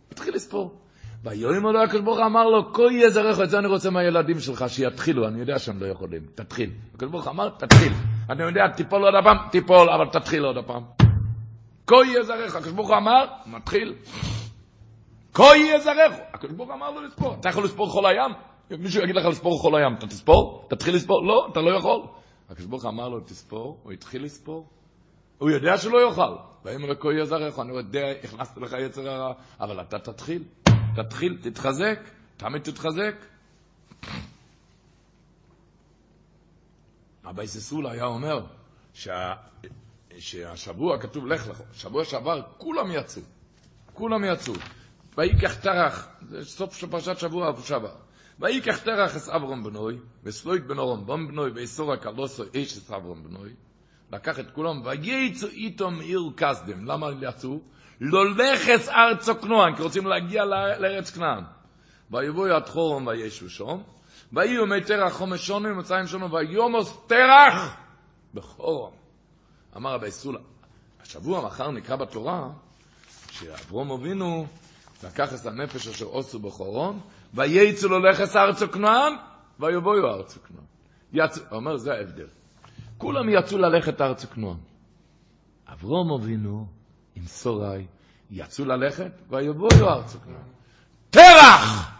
הוא 0.08 0.13
התחיל 0.13 0.36
לספור. 0.36 0.82
ויאמר 1.24 1.72
לו 1.72 1.84
הקדוש 1.84 2.02
ברוך 2.02 2.20
אמר 2.20 2.43
לו, 2.43 2.74
כה 2.74 2.82
יהיה 2.91 3.10
זרעך, 3.10 3.39
את 3.39 3.50
זה 3.50 3.60
אני 3.60 3.67
רוצה 3.67 3.89
מהילדים 3.89 4.39
שלך, 4.39 4.65
שיתחילו, 4.67 5.28
אני 5.28 5.39
יודע 5.39 5.60
שהם 5.60 5.82
לא 5.82 5.88
יכולים, 5.88 6.22
תתחיל. 6.36 6.70
הקדוש 6.96 7.12
ברוך 7.12 7.28
אמר, 7.28 7.50
תתחיל. 7.50 7.93
אני 8.30 8.43
יודע, 8.43 8.67
תיפול 8.76 9.04
עוד 9.04 9.13
הפעם, 9.15 9.38
תיפול, 9.52 9.89
אבל 9.89 10.06
תתחיל 10.12 10.43
עוד 10.43 10.58
הפעם. 10.58 10.84
כה 11.88 11.96
יהיה 12.06 12.24
זרעך, 12.24 12.56
הקדוש 12.56 12.74
ברוך 12.74 12.91
אמר, 12.91 13.26
מתחיל. 13.46 13.96
כה 15.34 15.43
יהיה 15.43 15.80
זרעך, 15.80 16.13
הקדוש 16.34 16.56
ברוך 16.56 16.70
אמר 16.70 16.91
לו 16.91 17.02
לספור. 17.02 17.36
אתה 17.39 17.50
יכול 17.50 17.63
לספור 17.63 17.89
חול 17.89 18.06
הים? 18.06 18.32
מישהו 18.80 19.04
יגיד 19.04 19.15
לך 19.15 19.26
לספור 19.26 19.60
חול 19.60 19.76
הים, 19.76 19.93
אתה 19.98 20.08
תספור? 20.08 20.67
תתחיל 20.70 20.96
לספור? 20.96 21.26
לא, 21.26 21.48
אתה 21.52 21.62
לא 21.62 21.78
יכול. 21.78 22.02
הקדוש 22.50 22.65
ברוך 22.65 22.86
אמר 22.86 23.10
לו, 23.10 23.20
תספור, 23.20 23.80
הוא 23.84 23.91
התחיל 23.91 24.24
לספור. 24.24 24.67
הוא 25.38 25.50
יודע 25.50 25.78
שלא 25.78 26.08
יאכל. 26.08 26.36
ויאמר 26.65 26.88
לו, 26.88 27.00
כה 27.00 27.12
יהיה 27.13 27.26
זרעך, 27.26 27.60
אני 27.60 27.78
יודע, 27.78 28.06
הכנסתי 28.23 28.60
לך 28.60 28.76
יצר 28.80 29.10
הרע, 29.10 29.34
אבל 29.60 29.82
אתה 29.82 30.00
תתחיל. 30.00 30.43
תתחיל, 30.95 31.38
תתחזק, 31.41 32.00
תמיד 32.38 32.62
תתחזק. 32.62 33.15
אבא 37.30 37.45
ססולה 37.45 37.91
היה 37.91 38.06
אומר 38.06 38.45
שה, 38.93 39.34
שהשבוע 40.19 41.02
כתוב 41.02 41.28
לך 41.28 41.47
לך, 41.47 41.62
שבוע 41.73 42.06
שעבר 42.06 42.41
כולם 42.58 42.91
יצאו, 42.91 43.21
כולם 43.93 44.23
יצאו. 44.23 44.54
ויקח 45.17 45.56
תרח, 45.56 46.08
זה 46.30 46.45
סוף 46.45 46.84
פרשת 46.84 47.17
שבוע 47.17 47.52
שעבר. 47.63 47.95
ויקח 48.39 48.78
תרח 48.84 49.15
אס 49.15 49.30
אברום 49.30 49.63
בנוי, 49.63 49.97
וסלויק 50.23 50.63
בן 50.63 50.78
אורום 50.78 51.06
בום 51.06 51.28
בנוי, 51.28 51.52
ואיסורה 51.52 51.97
קלוסו 51.97 52.43
איש 52.54 52.78
אס 52.78 52.91
אברום 52.91 53.23
בנוי. 53.23 53.54
לקח 54.12 54.39
את 54.39 54.52
כולם, 54.52 54.82
וייצאו 54.84 55.48
איתו 55.48 55.91
מעיר 55.91 56.22
כסדם. 56.38 56.86
למה 56.86 57.08
יצאו? 57.22 57.60
לולכס 58.02 58.89
ארצו 58.89 59.41
כנוען, 59.41 59.76
כי 59.76 59.82
רוצים 59.82 60.08
להגיע 60.08 60.46
לארץ 60.80 61.12
כנען. 61.12 61.43
ויבואו 62.12 62.56
עד 62.56 62.70
חורם 62.70 63.08
וישו 63.08 63.50
שום, 63.50 63.84
ויהיו 64.34 64.65
מי 64.65 64.82
תרח 64.82 65.13
חומש 65.13 65.48
שונו 65.48 65.70
ומצאים 65.70 66.08
שונו, 66.08 66.32
ויומוס 66.32 66.98
תרח 67.08 67.76
בחורם. 68.34 68.91
אמר 69.76 69.93
רבי 69.93 70.12
סולה, 70.12 70.39
השבוע 71.02 71.46
מחר 71.46 71.72
נקרא 71.72 71.96
בתורה, 71.96 72.50
שאברום 73.32 73.91
אבינו 73.91 74.48
לקח 75.04 75.34
את 75.34 75.46
הנפש 75.46 75.88
אשר 75.88 76.06
עושו 76.06 76.39
בחורון, 76.39 77.00
וייצאו 77.34 77.89
לו 77.89 78.00
לכס 78.00 78.36
ארצו 78.36 78.72
כנען, 78.72 79.13
ויבואו 79.60 80.08
ארצו 80.08 80.39
כנען. 80.48 80.63
יצא, 81.13 81.41
הוא 81.50 81.58
אומר, 81.58 81.78
זה 81.78 81.93
ההבדל. 81.93 82.28
כולם 82.97 83.29
יצאו 83.29 83.57
ללכת 83.57 84.01
ארצו 84.01 84.27
כנען. 84.27 84.57
אברום 85.73 86.12
אבינו, 86.12 86.67
עם 87.15 87.23
סורי, 87.23 87.86
יצאו 88.31 88.65
ללכת, 88.65 89.12
ויבואו 89.29 89.89
ארצו 89.89 90.19
כנען. 90.19 90.47
תרח! 91.10 91.91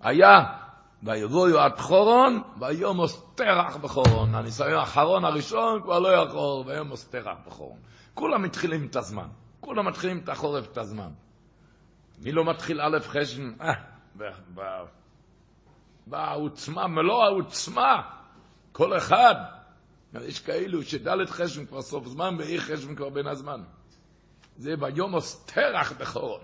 היה, 0.00 0.44
ויבואו 1.02 1.58
עד 1.58 1.78
חורון, 1.78 2.42
ויומוס 2.60 3.22
תרח 3.34 3.76
בחורון. 3.76 4.34
הניסיון 4.34 4.72
האחרון 4.72 5.24
הראשון 5.24 5.82
כבר 5.82 5.98
לא 5.98 6.08
יכול, 6.08 6.62
ויומוס 6.66 7.08
תרח 7.08 7.38
בחורון. 7.46 7.78
כולם 8.14 8.42
מתחילים 8.42 8.86
את 8.86 8.96
הזמן. 8.96 9.28
כולם 9.60 9.86
מתחילים 9.86 10.18
את 10.18 10.28
החורף, 10.28 10.66
את 10.72 10.78
הזמן. 10.78 11.10
מי 12.18 12.32
לא 12.32 12.44
מתחיל 12.44 12.80
א' 12.80 12.98
חשן? 13.02 13.52
אה, 13.60 13.72
בעוצמה, 16.06 16.86
מלוא 16.86 17.24
העוצמה. 17.24 18.02
כל 18.72 18.96
אחד. 18.96 19.34
יש 20.22 20.40
כאלו 20.40 20.82
שד' 20.82 21.26
חשן 21.26 21.66
כבר 21.66 21.82
סוף 21.82 22.06
זמן, 22.06 22.36
ואי 22.38 22.60
חשן 22.60 22.94
כבר 22.94 23.08
בין 23.08 23.26
הזמן. 23.26 23.62
זה 24.56 24.76
ביומוס 24.76 25.44
תרח 25.44 25.92
בחורון. 25.92 26.40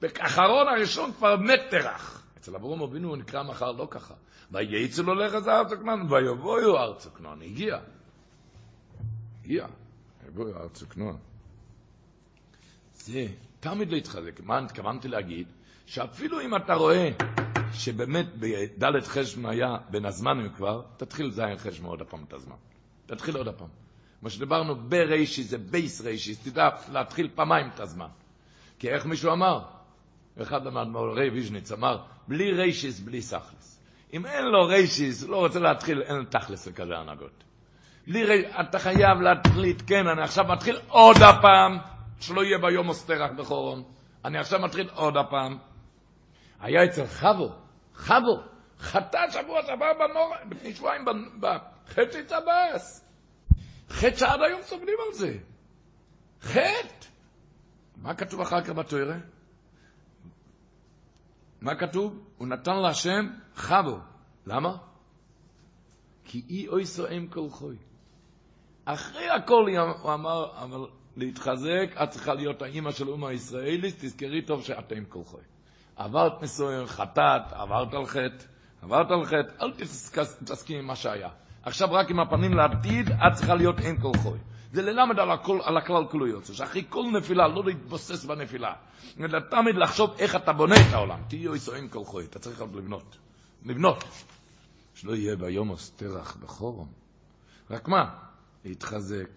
באחרון 0.00 0.68
הראשון 0.68 1.12
כבר 1.12 1.36
מת 1.36 1.60
תרח. 1.70 2.22
אצל 2.38 2.56
אברום 2.56 2.82
אבינו 2.82 3.08
הוא 3.08 3.16
נקרא 3.16 3.42
מחר 3.42 3.72
לא 3.72 3.88
ככה. 3.90 4.14
וייצא 4.52 5.02
לו 5.02 5.14
לחז 5.14 5.48
ארצו 5.48 5.76
כנען, 5.76 6.12
ויבואו 6.12 6.78
ארצו 6.78 7.10
כנען. 7.14 7.42
הגיע. 7.42 7.78
הגיע. 9.40 9.66
יבואו 10.28 10.56
ארצו 10.56 10.88
כנען. 10.88 11.16
זה 12.94 13.26
תמיד 13.60 13.90
להתחזק. 13.92 14.40
מה 14.40 14.58
התכוונתי 14.58 15.08
להגיד? 15.08 15.48
שאפילו 15.86 16.40
אם 16.40 16.56
אתה 16.56 16.74
רואה 16.74 17.10
שבאמת 17.72 18.26
בד' 18.38 19.00
חשבון 19.04 19.46
היה 19.46 19.76
בין 19.90 20.04
הזמנים 20.04 20.48
כבר, 20.52 20.82
תתחיל 20.96 21.30
זין 21.30 21.56
חשבון 21.56 21.90
עוד 21.90 22.00
הפעם 22.00 22.24
את 22.28 22.32
הזמן. 22.32 22.56
תתחיל 23.06 23.36
עוד 23.36 23.48
הפעם. 23.48 23.68
מה 24.22 24.30
שדיברנו 24.30 24.76
ברישי 24.76 25.42
זה 25.42 25.58
בייס 25.58 26.00
רישי, 26.00 26.34
תדע 26.34 26.68
להתחיל 26.92 27.28
פעמיים 27.34 27.68
את 27.74 27.80
הזמן. 27.80 28.08
כי 28.78 28.90
איך 28.90 29.06
מישהו 29.06 29.32
אמר? 29.32 29.60
אחד 30.42 30.68
מהאדמו"רי 30.68 31.30
ויז'ניץ 31.30 31.72
אמר, 31.72 31.98
בלי 32.28 32.52
ריישיס, 32.52 33.00
בלי 33.00 33.22
סחלס. 33.22 33.80
אם 34.12 34.26
אין 34.26 34.44
לו 34.44 34.66
ריישיס, 34.66 35.22
לא 35.28 35.36
רוצה 35.36 35.58
להתחיל, 35.58 36.02
אין 36.02 36.16
לו 36.16 36.24
תכלס 36.24 36.66
לכזה 36.66 36.96
הנהגות. 36.96 37.44
בלי 38.06 38.24
ריישיס, 38.24 38.52
אתה 38.60 38.78
חייב 38.78 39.20
להחליט, 39.20 39.82
כן, 39.86 40.06
אני 40.06 40.22
עכשיו 40.22 40.44
מתחיל 40.44 40.78
עוד 40.88 41.16
הפעם, 41.16 41.78
שלא 42.20 42.44
יהיה 42.44 42.58
ביום 42.58 42.88
אוסטרח 42.88 43.30
בחורון. 43.36 43.82
אני 44.24 44.38
עכשיו 44.38 44.60
מתחיל 44.60 44.88
עוד 44.94 45.16
הפעם. 45.16 45.58
היה 46.60 46.84
אצל 46.84 47.06
חבו, 47.06 47.52
חבו, 47.94 48.42
חטא 48.80 49.18
שבוע 49.30 49.62
שעבר 49.66 49.92
בנור, 49.98 50.34
לפני 50.50 50.74
שבועיים 50.74 51.04
בחטא 51.86 52.22
צבאס. 52.26 53.04
חטא 53.88 54.16
שעד 54.16 54.40
היום 54.42 54.62
סובלים 54.62 54.96
על 55.06 55.14
זה. 55.14 55.38
חטא. 56.40 57.06
מה 57.96 58.14
כתוב 58.14 58.40
אחר 58.40 58.60
כך 58.60 58.70
בתוירה? 58.70 59.16
מה 61.60 61.74
כתוב? 61.74 62.18
הוא 62.38 62.48
נתן 62.48 62.76
להשם 62.76 63.30
חבו. 63.54 63.98
למה? 64.46 64.76
כי 66.24 66.42
אי 66.48 66.68
אוי 66.68 66.86
סועם 66.86 67.26
כל 67.26 67.48
חוי. 67.50 67.76
אחרי 68.84 69.30
הכל 69.30 69.66
הוא 70.02 70.14
אמר, 70.14 70.62
אבל 70.62 70.86
להתחזק, 71.16 72.02
את 72.02 72.10
צריכה 72.10 72.34
להיות 72.34 72.62
האימא 72.62 72.90
של 72.90 73.08
אומה 73.08 73.28
הישראלית, 73.28 73.94
תזכרי 73.98 74.42
טוב 74.42 74.62
שאתם 74.62 75.04
כל 75.04 75.24
חוי. 75.24 75.42
עברת 75.96 76.42
נישואים, 76.42 76.86
חטאת, 76.86 77.52
עברת 77.52 77.94
על 77.94 78.06
חטא, 78.06 78.44
עברת 78.82 79.10
על 79.10 79.24
חטא, 79.24 79.64
אל 79.64 79.72
תתעסקי 80.40 80.78
עם 80.78 80.86
מה 80.86 80.96
שהיה. 80.96 81.30
עכשיו 81.64 81.92
רק 81.92 82.10
עם 82.10 82.20
הפנים 82.20 82.54
לעתיד, 82.54 83.10
את 83.10 83.32
צריכה 83.34 83.54
להיות 83.54 83.78
אין 83.78 84.00
כל 84.00 84.12
חוי. 84.18 84.38
זה 84.72 84.82
ללמד 84.82 85.18
על, 85.18 85.30
הכל, 85.30 85.58
על 85.62 85.76
הכלל 85.76 86.06
כולו 86.10 86.26
יוצא, 86.26 86.52
שאחרי 86.52 86.84
כל 86.88 87.04
נפילה, 87.18 87.48
לא 87.48 87.64
להתבוסס 87.64 88.24
בנפילה, 88.24 88.74
אלא 89.20 89.38
תמיד 89.50 89.74
לחשוב 89.76 90.14
איך 90.18 90.36
אתה 90.36 90.52
בונה 90.52 90.74
את 90.74 90.92
העולם. 90.92 91.18
תהיו 91.28 91.56
יסועים 91.56 91.88
כל 91.88 92.04
חוי, 92.04 92.24
אתה 92.24 92.38
צריך 92.38 92.62
לבנות. 92.62 93.16
לבנות. 93.64 94.04
שלא 94.94 95.14
יהיה 95.14 95.36
ביום 95.36 95.70
אוסטרח 95.70 96.36
בחורם. 96.36 96.86
רק 97.70 97.88
מה? 97.88 98.16
להתחזק. 98.64 99.30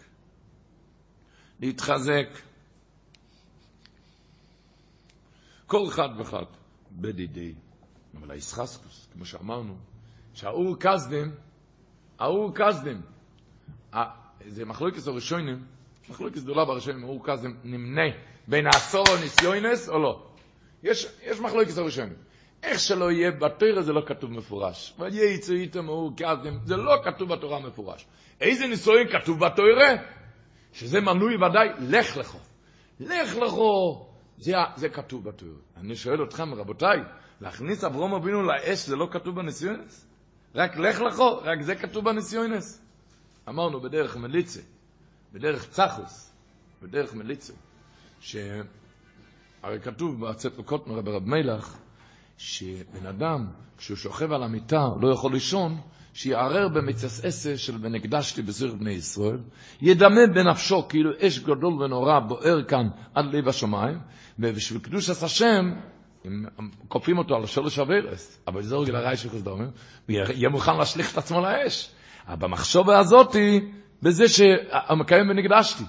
להתחזק. 1.59 2.28
כל 5.67 5.88
אחד 5.88 6.09
ואחד 6.17 6.45
בדידי. 6.91 7.53
אבל 8.19 8.32
הישחסקוס, 8.32 9.07
כמו 9.13 9.25
שאמרנו, 9.25 9.78
שהאור 10.34 10.75
כסדם, 10.80 11.32
האור 12.20 12.55
כסדם, 12.55 13.01
זה 14.47 14.65
מחלוקת 14.65 15.07
הראשונים, 15.07 15.63
מחלוקת 16.09 16.38
גדולה 16.38 16.65
בראשונים, 16.65 17.03
האור 17.03 17.26
כסדם 17.26 17.53
נמנה 17.63 18.11
בין 18.47 18.65
העשור 18.65 19.05
הניסיונס 19.18 19.89
או 19.89 19.99
לא. 19.99 20.24
יש, 20.84 21.07
יש 21.24 21.39
מחלוקת 21.39 21.78
הראשונים. 21.78 22.13
איך 22.63 22.80
שלא 22.80 23.11
יהיה, 23.11 23.32
בתורה 23.32 23.82
זה 23.82 23.93
לא 23.93 24.01
כתוב 24.05 24.32
מפורש. 24.32 24.93
וייצא 24.99 25.53
איתם 25.53 25.89
האור 25.89 26.11
כסדם, 26.18 26.57
זה 26.63 26.76
לא 26.76 26.95
כתוב 27.03 27.34
בתורה 27.34 27.59
מפורש. 27.59 28.05
איזה 28.41 28.68
נישואין 28.68 29.07
כתוב 29.07 29.39
בתורה? 29.39 29.95
שזה 30.74 31.01
מנוי 31.01 31.36
ודאי, 31.36 31.70
לך 31.80 32.18
לכו. 32.18 32.38
לך 32.99 33.36
לכו. 33.36 34.07
זה, 34.38 34.53
זה 34.76 34.89
כתוב 34.89 35.24
בתורה. 35.24 35.59
אני 35.78 35.95
שואל 35.95 36.24
אתכם, 36.24 36.53
רבותיי, 36.53 36.99
להכניס 37.41 37.84
אברום 37.84 38.13
אבינו 38.13 38.43
לאש 38.43 38.86
זה 38.88 38.95
לא 38.95 39.07
כתוב 39.11 39.36
בניסיונס? 39.36 40.07
רק 40.56 40.78
לך 40.78 41.02
לכו, 41.02 41.38
רק 41.43 41.62
זה 41.62 41.76
כתוב 41.76 42.06
בניסיונס. 42.06 42.82
אמרנו 43.50 43.82
בדרך 43.82 44.18
מליצה, 44.18 44.60
בדרך 45.34 45.70
צחוס, 45.70 46.34
בדרך 46.82 47.14
מליצה, 47.14 47.54
שהרי 48.20 48.66
כתוב 49.84 50.26
בצאת 50.26 50.58
לקוטנר 50.58 51.02
ברב 51.02 51.26
מלח, 51.26 51.78
שבן 52.38 53.06
אדם, 53.10 53.48
כשהוא 53.78 53.98
שוכב 53.98 54.32
על 54.32 54.43
המיטה, 54.43 54.88
לא 55.02 55.14
יכול 55.14 55.34
לישון, 55.34 55.82
שיערער 56.14 56.68
במצס 56.68 57.26
עשה 57.26 57.58
של 57.58 57.78
ונקדשתי 57.82 58.41
בזיר 58.41 58.76
בני 58.76 58.91
ישראל, 58.91 59.39
ידמה 59.82 60.28
בנפשו 60.34 60.88
כאילו 60.88 61.12
אש 61.22 61.39
גדול 61.39 61.84
ונורא 61.84 62.20
בוער 62.20 62.64
כאן 62.64 62.88
עד 63.16 63.26
לב 63.26 63.48
השמיים, 63.48 64.00
ובשביל 64.39 64.80
קדוש 64.80 65.10
עש 65.10 65.24
השם, 65.24 65.74
כופים 66.88 67.17
אותו 67.17 67.36
על 67.36 67.45
שורש 67.45 67.80
הווירס, 67.80 68.43
אבל 68.47 68.61
זה 68.61 68.75
רגל 68.75 68.95
הרעי 68.95 69.17
של 69.17 69.30
חסדומים, 69.30 69.69
הוא 70.07 70.15
יהיה 70.15 70.49
מוכן 70.49 70.78
להשליך 70.78 71.13
את 71.13 71.17
עצמו 71.17 71.41
לאש. 71.41 71.89
אבל 72.28 72.47
במחשובה 72.47 72.99
הזאתי, 72.99 73.71
בזה 74.01 74.28
שהמקיים 74.28 75.30
ונקדשתי. 75.30 75.84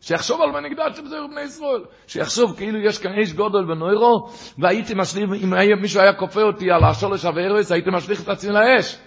שיחשוב 0.00 0.40
על 0.40 0.50
ונקדשתי 0.50 1.02
בזיר 1.02 1.26
בני 1.26 1.40
ישראל. 1.40 1.84
שיחשוב 2.06 2.56
כאילו 2.56 2.78
יש 2.78 2.98
כאן 2.98 3.10
אש 3.22 3.32
גודל 3.32 3.70
ונוירו, 3.70 4.28
והייתי 4.58 4.94
משליך, 4.96 5.30
אם 5.42 5.80
מישהו 5.80 6.00
היה 6.00 6.14
כופה 6.14 6.42
אותי 6.42 6.70
על 6.70 6.84
השורש 6.84 7.24
הווירס, 7.24 7.72
הייתי 7.72 7.90
משליך 7.92 8.22
את 8.22 8.28
עצמי 8.28 8.52
לאש. 8.52 8.98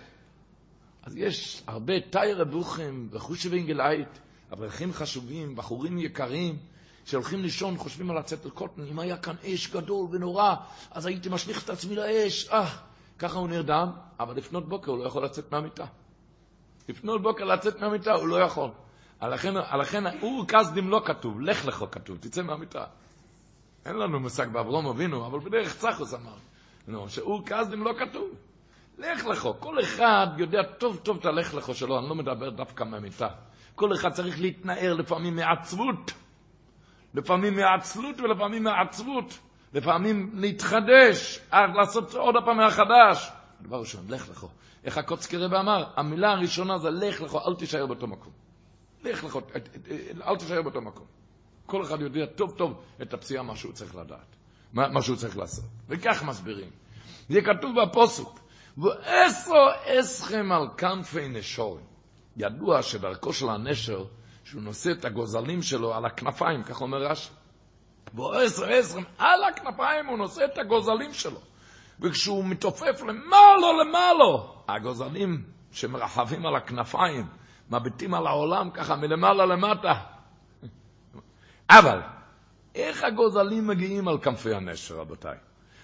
אז 1.04 1.18
יש 1.18 1.64
הרבה 1.68 1.94
תאי 2.10 2.46
בוכם 2.52 3.08
וחושי 3.12 3.50
ואינגלייט, 3.50 4.18
אברכים 4.54 4.94
חשובים, 4.94 5.56
בחורים 5.56 5.98
יקרים, 5.98 6.56
שהולכים 7.06 7.42
לישון, 7.42 7.78
חושבים 7.78 8.12
על 8.12 8.18
לצאת 8.18 8.46
לקוטן, 8.46 8.82
אם 8.92 9.00
היה 9.00 9.18
כאן 9.18 9.36
אש 9.46 9.68
גדול 9.68 10.08
ונורא, 10.12 10.56
אז 10.92 11.06
הייתי 11.06 11.30
משליך 11.30 11.64
את 11.64 11.70
עצמי 11.70 11.96
לאש, 11.96 12.50
אה, 12.50 12.68
ככה 13.20 13.40
הוא 13.40 13.48
נרדם, 13.48 13.92
אבל 14.20 14.36
לפנות 14.36 14.70
בוקר 14.70 14.92
הוא 14.92 15.00
לא 15.00 15.08
יכול 15.08 15.26
לצאת 15.26 15.52
מהמיטה. 15.52 15.86
לפנות 16.90 17.22
בוקר 17.22 17.44
לצאת 17.44 17.82
מהמיטה 17.82 18.14
הוא 18.14 18.28
לא 18.28 18.36
יכול. 18.36 18.70
לכן, 19.22 19.54
לכן 19.80 20.22
אור 20.22 20.46
כסדים 20.48 20.90
לא 20.90 21.02
כתוב, 21.06 21.42
לך 21.42 21.66
לך 21.66 21.84
כתוב, 21.92 22.18
תצא 22.18 22.42
מהמיטה. 22.42 22.86
אין 23.86 23.96
לנו 23.96 24.20
מושג 24.20 24.48
באברום 24.52 24.88
אבינו, 24.88 25.28
אבל 25.28 25.40
בדרך 25.40 25.78
צחוס 25.78 26.14
אמר. 26.14 26.36
לא, 26.88 27.08
שאור 27.08 27.46
כסדים 27.46 27.84
לא 27.84 27.92
כתוב. 28.00 28.30
לך 28.98 29.26
לכו. 29.26 29.54
כל 29.60 29.80
אחד 29.80 30.28
יודע 30.38 30.64
טוב 30.64 30.98
טוב 30.98 31.18
את 31.18 31.26
הלך 31.26 31.54
לכו 31.54 31.74
שלו, 31.74 32.00
אני 32.00 32.10
לא 32.10 32.16
מדבר 32.16 32.50
דווקא 32.50 32.84
מהמיטה. 32.84 33.28
כל 33.76 33.94
אחד 33.94 34.12
צריך 34.12 34.42
להתנער 34.42 34.94
לפעמים 34.94 35.36
מעצבות, 35.36 36.12
לפעמים 37.14 37.56
מעצלות 37.56 38.20
ולפעמים 38.20 38.64
מעצבות, 38.64 39.40
לפעמים 39.74 40.32
להתחדש, 40.34 41.40
לעשות 41.52 42.14
עוד 42.14 42.36
פעם 42.46 42.58
מהחדש. 42.58 43.32
דבר 43.62 43.80
ראשון, 43.80 44.06
לך 44.10 44.30
לכו. 44.30 44.48
איך 44.84 44.98
הקוצקי 44.98 45.38
רבי 45.38 45.56
אמר, 45.58 45.84
המילה 45.96 46.32
הראשונה 46.32 46.78
זה 46.78 46.90
לך 46.90 47.22
לכו, 47.22 47.48
אל 47.48 47.56
תישאר 47.56 47.86
באותו 47.86 48.08
מקום. 48.08 48.34
לך 49.04 49.24
לכו, 49.24 49.42
אל 50.28 50.38
תישאר 50.38 50.62
באותו 50.62 50.82
מקום. 50.82 51.06
כל 51.66 51.84
אחד 51.84 52.02
יודע 52.02 52.26
טוב 52.26 52.52
טוב 52.58 52.82
את 53.02 53.14
הפציעה, 53.14 53.44
מה 53.44 53.56
שהוא 53.56 53.74
צריך 53.74 53.96
לדעת, 53.96 54.36
מה, 54.74 55.02
שהוא 55.02 55.18
צריך 55.18 55.38
לעשות. 55.38 55.66
וכך 55.88 56.24
מסבירים. 56.24 56.70
זה 57.30 57.42
כתוב 57.42 57.72
בפוסוק. 57.82 58.40
ואיסו 58.78 59.54
אסכם 59.86 60.52
על 60.52 60.68
כנפי 60.78 61.28
נשורים. 61.28 61.86
ידוע 62.38 62.82
שדרכו 62.82 63.34
של 63.34 63.50
הנשר, 63.50 64.06
שהוא 64.50 64.62
נושא 64.62 64.92
את 64.92 65.06
הגוזלים 65.06 65.62
שלו 65.62 65.94
על 65.94 66.06
הכנפיים, 66.06 66.64
כך 66.64 66.82
אומר 66.82 66.98
רש"י. 66.98 67.30
ואיסו 68.14 68.66
אסכם 68.80 69.04
על 69.18 69.44
הכנפיים 69.44 70.06
הוא 70.06 70.18
נושא 70.18 70.46
את 70.46 70.58
הגוזלים 70.58 71.14
שלו. 71.14 71.40
וכשהוא 72.00 72.46
מתעופף 72.46 73.02
למעלו 73.02 73.82
למעלו, 73.82 74.54
הגוזלים 74.68 75.44
שמרחבים 75.72 76.46
על 76.46 76.56
הכנפיים, 76.56 77.28
מביטים 77.70 78.14
על 78.14 78.28
העולם 78.28 78.70
ככה 78.70 78.96
מלמעלה 78.96 79.46
למטה. 79.46 79.94
אבל, 81.70 82.00
איך 82.76 83.04
הגוזלים 83.04 83.68
מגיעים 83.68 84.08
על 84.08 84.18
כנפי 84.18 84.54
הנשר, 84.54 84.96
רבותיי? 84.96 85.38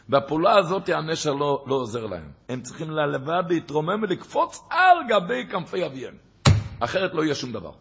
והפעולה 0.09 0.57
הזאת 0.57 0.89
הנשר 0.89 1.33
לא, 1.33 1.63
לא 1.67 1.75
עוזר 1.75 2.05
להם. 2.05 2.31
הם 2.49 2.61
צריכים 2.61 2.91
לבד 2.91 3.43
להתרומם 3.49 4.03
ולקפוץ 4.03 4.67
על 4.69 4.97
גבי 5.09 5.47
כנפי 5.51 5.85
אביהם. 5.85 6.13
אחרת 6.79 7.13
לא 7.13 7.23
יהיה 7.23 7.35
שום 7.35 7.51
דבר. 7.51 7.71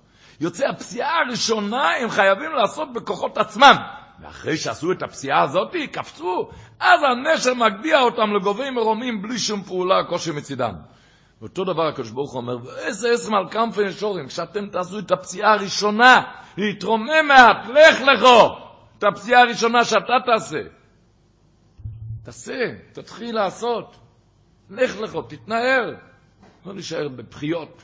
יוצא 0.41 0.67
הפסיעה 0.67 1.21
הראשונה 1.21 1.91
הם 1.91 2.11
חייבים 2.11 2.53
לעשות 2.53 2.93
בכוחות 2.93 3.39
עצמם. 3.39 3.75
ואחרי 4.21 4.57
שעשו 4.57 4.93
את 4.93 5.03
הפסיעה 5.03 5.43
הזאת, 5.43 5.77
קפצו, 5.93 6.49
אז 6.81 7.01
הנשר 7.03 7.55
מגביה 7.55 8.01
אותם 8.01 8.33
לגובי 8.37 8.71
מרומים 8.71 9.23
בלי 9.23 9.39
שום 9.39 9.63
פעולה, 9.63 10.05
קושי 10.05 10.31
מצידם. 10.31 10.75
ואותו 11.41 11.65
דבר 11.65 11.87
הקדוש 11.87 12.11
ברוך 12.11 12.33
הוא 12.33 12.41
אומר, 12.41 12.57
ואיזה 12.65 13.09
על 13.33 13.49
כנפי 13.51 13.85
נשורים, 13.85 14.27
כשאתם 14.27 14.67
תעשו 14.69 14.99
את 14.99 15.11
הפסיעה 15.11 15.53
הראשונה, 15.53 16.23
להתרומם 16.57 17.27
מעט, 17.29 17.67
לך 17.67 18.01
לכו, 18.01 18.57
את 18.99 19.05
הפסיעה 19.05 19.41
הראשונה 19.41 19.85
שאתה 19.85 20.13
תעשה. 20.27 20.61
תעשה, 22.23 22.75
תתחיל 22.93 23.35
לעשות. 23.35 23.97
לך 24.71 25.01
לך, 25.01 25.17
תתנער. 25.29 25.95
לא 26.67 26.75
להישאר 26.75 27.09
בבחיות. 27.09 27.83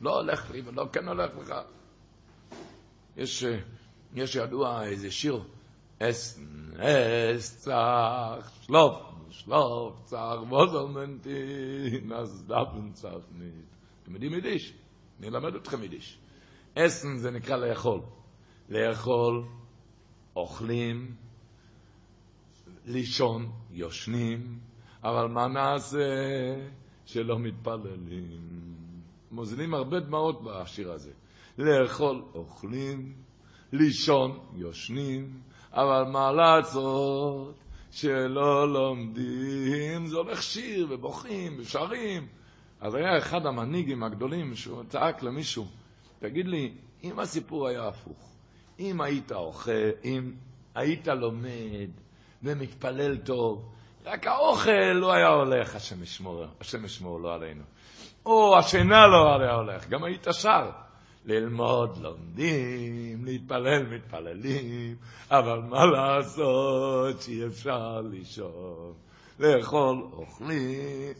לא 0.00 0.20
הולך 0.20 0.50
לי 0.50 0.62
ולא 0.64 0.88
כן 0.92 1.08
הולך 1.08 1.30
לך. 1.36 1.54
יש, 3.16 3.44
יש 4.14 4.36
ידוע 4.36 4.84
איזה 4.84 5.10
שיר, 5.10 5.42
אס, 6.02 6.40
אס, 6.76 7.64
צח, 7.64 8.50
שלוף, 8.62 8.96
שלוף, 9.30 10.04
צח, 10.04 10.36
ווזלמנטי, 10.48 12.00
נס 12.04 12.42
דפן 12.42 12.92
צח 12.92 13.08
ניט. 13.38 13.54
אתם 14.02 14.14
יודעים 14.14 14.32
יידיש? 14.32 14.74
אני 15.18 15.28
אלמד 15.28 15.54
אתכם 15.54 15.82
יידיש. 15.82 16.18
אסן 16.74 17.16
זה 17.16 17.30
נקרא 17.30 17.56
לאכול. 17.56 18.00
לאכול, 18.68 19.44
אוכלים, 20.36 21.14
לישון, 22.86 23.52
יושנים, 23.70 24.58
אבל 25.02 25.26
מה 25.26 25.48
נעשה 25.48 25.98
שלא 27.06 27.38
מתפללים? 27.38 28.69
מוזילים 29.30 29.74
הרבה 29.74 30.00
דמעות 30.00 30.42
בשיר 30.44 30.92
הזה. 30.92 31.10
לאכול, 31.58 32.22
אוכלים, 32.34 33.14
לישון, 33.72 34.38
יושנים, 34.56 35.40
אבל 35.72 36.02
מה 36.12 36.32
לעשות 36.32 37.54
שלא 37.90 38.72
לומדים? 38.72 40.06
זה 40.06 40.16
הולך 40.16 40.42
שיר 40.42 40.86
ובוכים 40.90 41.56
ושרים. 41.58 42.26
אז 42.80 42.94
היה 42.94 43.18
אחד 43.18 43.46
המנהיגים 43.46 44.02
הגדולים 44.02 44.54
שהוא 44.54 44.84
צעק 44.84 45.22
למישהו, 45.22 45.66
תגיד 46.18 46.46
לי, 46.46 46.72
אם 47.04 47.18
הסיפור 47.18 47.68
היה 47.68 47.88
הפוך, 47.88 48.36
אם 48.78 49.00
היית 49.00 49.32
אוכל, 49.32 49.90
אם 50.04 50.32
היית 50.74 51.08
לומד, 51.08 51.90
ומתפלל 52.42 53.16
טוב, 53.16 53.72
רק 54.04 54.26
האוכל 54.26 54.92
לא 54.92 55.12
היה 55.12 55.28
הולך, 55.28 55.74
השם 55.74 56.02
ישמור, 56.02 56.44
השם 56.60 56.84
ישמור 56.84 57.20
לא 57.20 57.34
עלינו. 57.34 57.62
או 58.26 58.58
השינה 58.58 59.06
לא 59.06 59.40
היה 59.40 59.54
הולך, 59.54 59.88
גם 59.88 60.04
היית 60.04 60.26
שר. 60.30 60.70
ללמוד 61.24 61.98
לומדים, 61.98 63.24
להתפלל 63.24 63.82
מתפללים, 63.82 64.96
אבל 65.30 65.58
מה 65.58 65.86
לעשות 65.86 67.22
שאי 67.22 67.46
אפשר 67.46 68.00
לישון. 68.10 68.92
לאכול 69.40 69.96
אוכלים, 70.12 71.12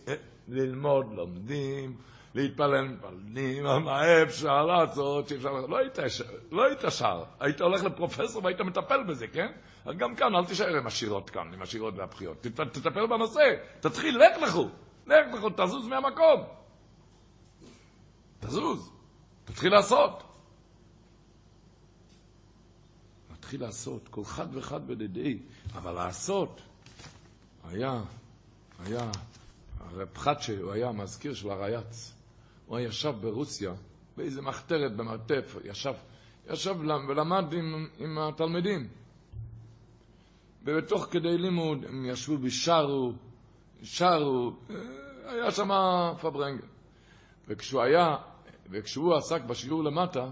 ללמוד 0.48 1.06
לומדים, 1.14 1.96
להתפלל 2.34 2.88
מתפללים, 2.88 3.66
אבל 3.66 3.78
מה 3.78 4.22
אפשר 4.22 4.66
לעשות 4.66 5.28
שאי 5.28 5.36
אפשר... 5.36 5.52
לא 5.52 5.78
היית, 5.78 5.98
לא 6.50 6.64
היית 6.64 6.80
שר, 6.88 7.22
היית 7.40 7.60
הולך 7.60 7.84
לפרופסור 7.84 8.44
והיית 8.44 8.60
מטפל 8.60 9.02
בזה, 9.02 9.26
כן? 9.26 9.52
אז 9.84 9.96
גם 9.96 10.16
כאן, 10.16 10.34
אל 10.34 10.44
תישאר 10.44 10.76
עם 10.76 10.86
השירות 10.86 11.30
כאן, 11.30 11.54
עם 11.54 11.62
השירות 11.62 11.94
והבחיות. 11.96 12.46
תטפל 12.72 13.06
בנושא, 13.06 13.54
תתחיל, 13.80 14.18
לך 14.18 14.42
לכו, 14.42 14.68
לך 15.06 15.34
לכו, 15.34 15.48
תזוז 15.50 15.86
מהמקום. 15.86 16.40
תזוז. 18.40 18.90
תתחיל 19.44 19.72
לעשות. 19.72 20.22
תתחיל 23.38 23.60
לעשות, 23.60 24.08
כל 24.08 24.24
חד 24.24 24.56
וחד 24.56 24.86
בדידי, 24.86 25.38
אבל 25.74 25.92
לעשות. 25.92 26.60
היה, 27.64 28.02
היה, 28.84 29.10
הרב 29.80 30.18
חדשה, 30.18 30.60
הוא 30.60 30.72
היה 30.72 30.88
המזכיר 30.88 31.34
של 31.34 31.50
הרייץ. 31.50 32.12
הוא 32.66 32.78
ישב 32.78 33.14
ברוסיה, 33.20 33.72
באיזה 34.16 34.42
מחתרת 34.42 34.96
במרתף, 34.96 35.56
ישב, 35.64 35.94
ישב 36.50 36.76
ולמד 37.08 37.52
עם, 37.52 37.88
עם 37.98 38.18
התלמידים. 38.18 38.88
ובתוך 40.64 41.06
כדי 41.10 41.38
לימוד 41.38 41.84
הם 41.88 42.06
ישבו 42.06 42.36
ושרו, 42.42 43.12
שרו, 43.82 44.52
היה 45.26 45.50
שם 45.50 45.70
פברנגל. 46.20 46.66
וכשהוא 47.48 47.82
היה 47.82 48.16
וכשהוא 48.70 49.16
עסק 49.16 49.44
בשיעור 49.44 49.84
למטה, 49.84 50.30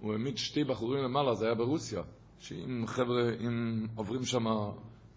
הוא 0.00 0.12
העמיד 0.12 0.38
שתי 0.38 0.64
בחורים 0.64 1.04
למעלה, 1.04 1.34
זה 1.34 1.46
היה 1.46 1.54
ברוסיה, 1.54 2.02
שאם 2.38 2.84
חבר'ה, 2.86 3.30
אם 3.46 3.86
עוברים 3.94 4.24
שם 4.24 4.44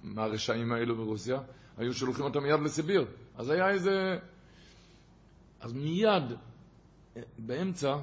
מהרשעים 0.04 0.72
האלו 0.72 0.96
ברוסיה, 0.96 1.40
היו 1.78 1.94
שולחים 1.94 2.26
אותם 2.26 2.44
מיד 2.44 2.60
לסיביר. 2.60 3.06
אז 3.36 3.50
היה 3.50 3.70
איזה... 3.70 4.18
אז 5.60 5.74
מיד, 5.74 6.24
באמצע, 7.38 7.96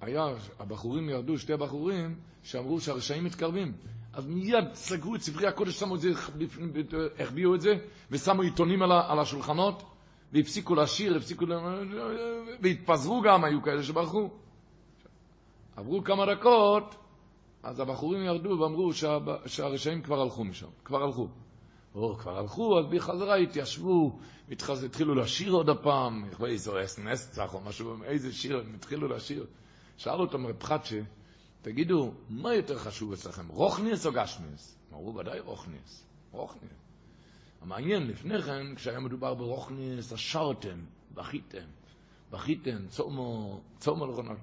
היה, 0.00 0.26
הבחורים 0.58 1.08
ירדו, 1.08 1.38
שתי 1.38 1.52
הבחורים, 1.52 2.14
שאמרו 2.42 2.80
שהרשעים 2.80 3.24
מתקרבים. 3.24 3.72
אז 4.12 4.26
מיד 4.26 4.74
סגרו 4.74 5.14
את 5.14 5.20
ספרי 5.22 5.46
הקודש, 5.46 5.78
שמו 5.78 5.94
את 5.94 6.00
זה, 6.00 6.08
החביאו 7.18 7.54
את 7.54 7.60
זה, 7.60 7.74
ושמו 8.10 8.42
עיתונים 8.42 8.82
על 8.82 9.18
השולחנות, 9.18 9.82
והפסיקו 10.32 10.74
לשיר, 10.74 11.16
הפסיקו... 11.16 11.46
והתפזרו 12.60 13.22
גם, 13.22 13.44
היו 13.44 13.62
כאלה 13.62 13.82
שברחו. 13.82 14.30
עברו 15.76 16.04
כמה 16.04 16.34
דקות, 16.34 16.94
אז 17.62 17.80
הבחורים 17.80 18.24
ירדו 18.24 18.58
ואמרו 18.60 18.92
שה... 18.92 19.18
שהרשעים 19.46 20.02
כבר 20.02 20.20
הלכו 20.20 20.44
משם, 20.44 20.66
כבר 20.84 21.02
הלכו. 21.02 21.28
או, 21.94 22.16
כבר 22.16 22.38
הלכו, 22.38 22.78
אז 22.78 22.86
בחזרה 22.86 23.36
התיישבו, 23.36 24.18
התחז... 24.50 24.84
התחילו 24.84 25.14
לשיר 25.14 25.52
עוד 25.52 25.68
הפעם, 25.68 26.24
איזה 26.46 26.72
נסצח 27.04 27.54
או 27.54 27.60
משהו, 27.60 27.96
איזה 28.04 28.32
שיר, 28.32 28.58
הם 28.58 28.74
התחילו 28.74 29.08
לשיר. 29.08 29.46
שאל 29.96 30.20
אותם 30.20 30.46
רב 30.46 30.62
חדשה, 30.62 31.00
תגידו, 31.62 32.12
מה 32.28 32.54
יותר 32.54 32.78
חשוב 32.78 33.12
אצלכם, 33.12 33.48
רוכניס 33.48 34.06
או 34.06 34.12
גשמיס? 34.12 34.78
אמרו, 34.92 35.14
ודאי 35.14 35.40
רוכניס, 35.40 36.06
רוכניס. 36.32 36.72
המעניין, 37.62 38.06
לפני 38.06 38.42
כן, 38.42 38.74
כשהיה 38.74 39.00
מדובר 39.00 39.34
ברוכניס, 39.34 40.12
השרתם, 40.12 40.78
בכיתם, 41.14 41.66
בכיתם, 42.30 42.86
צומו, 42.88 43.60
צומו 43.78 44.06
לכונה. 44.06 44.34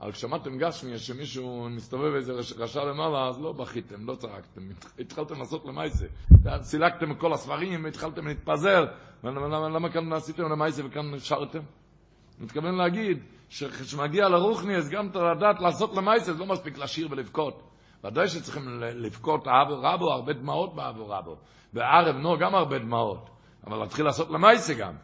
אבל 0.00 0.12
כשמעתם 0.12 0.58
גשמי, 0.58 0.98
שמישהו 0.98 1.68
מסתובב 1.70 2.14
איזה 2.14 2.32
רשע 2.32 2.84
למעלה, 2.84 3.28
אז 3.28 3.40
לא 3.40 3.52
בכיתם, 3.52 4.06
לא 4.06 4.14
צעקתם, 4.14 4.68
התחלתם 4.98 5.38
לעשות 5.38 5.64
למעשה. 5.64 6.06
סילקתם 6.62 7.12
את 7.12 7.16
כל 7.20 7.32
הספרים, 7.32 7.86
התחלתם 7.86 8.26
להתפזר. 8.26 8.84
למה, 9.24 9.90
כאן 9.90 10.12
עשיתם 10.12 10.42
למעשה 10.42 10.86
וכאן 10.86 11.18
שרתם? 11.18 11.60
מתכוון 12.38 12.74
להגיד, 12.74 13.18
שכשמגיע 13.48 14.28
לרוכניס, 14.28 14.88
גם 14.88 15.08
לדעת 15.08 15.60
לעשות 15.60 15.96
למעשה, 15.96 16.32
זה 16.32 16.38
לא 16.38 16.46
מספיק 16.46 16.78
לשיר 16.78 17.08
ולבכות. 17.10 17.62
ודאי 18.04 18.28
שצריכים 18.28 18.80
לבכות 18.80 19.46
אבו 19.46 19.80
רבו, 19.82 20.12
הרבה 20.12 20.32
דמעות 20.32 20.74
באבו 20.74 21.08
רבו. 21.08 21.36
בערב 21.72 22.16
נו 22.16 22.38
גם 22.38 22.54
הרבה 22.54 22.78
דמעות, 22.78 23.30
אבל 23.66 23.76
להתחיל 23.76 24.04
לעשות 24.04 24.30
למעשה 24.30 24.74
גם. 24.74 24.94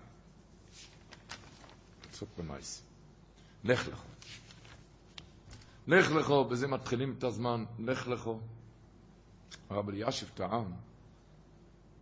לעשות 2.06 2.28
למעשה. 2.38 2.82
לך 3.64 3.88
לכו. 3.88 4.06
לך 5.86 6.10
לכו, 6.12 6.44
בזה 6.44 6.68
מתחילים 6.68 7.14
את 7.18 7.24
הזמן, 7.24 7.64
לך 7.78 8.08
לכו. 8.08 8.40
הרב 9.70 9.88
אלישיב 9.88 10.30
טען, 10.34 10.72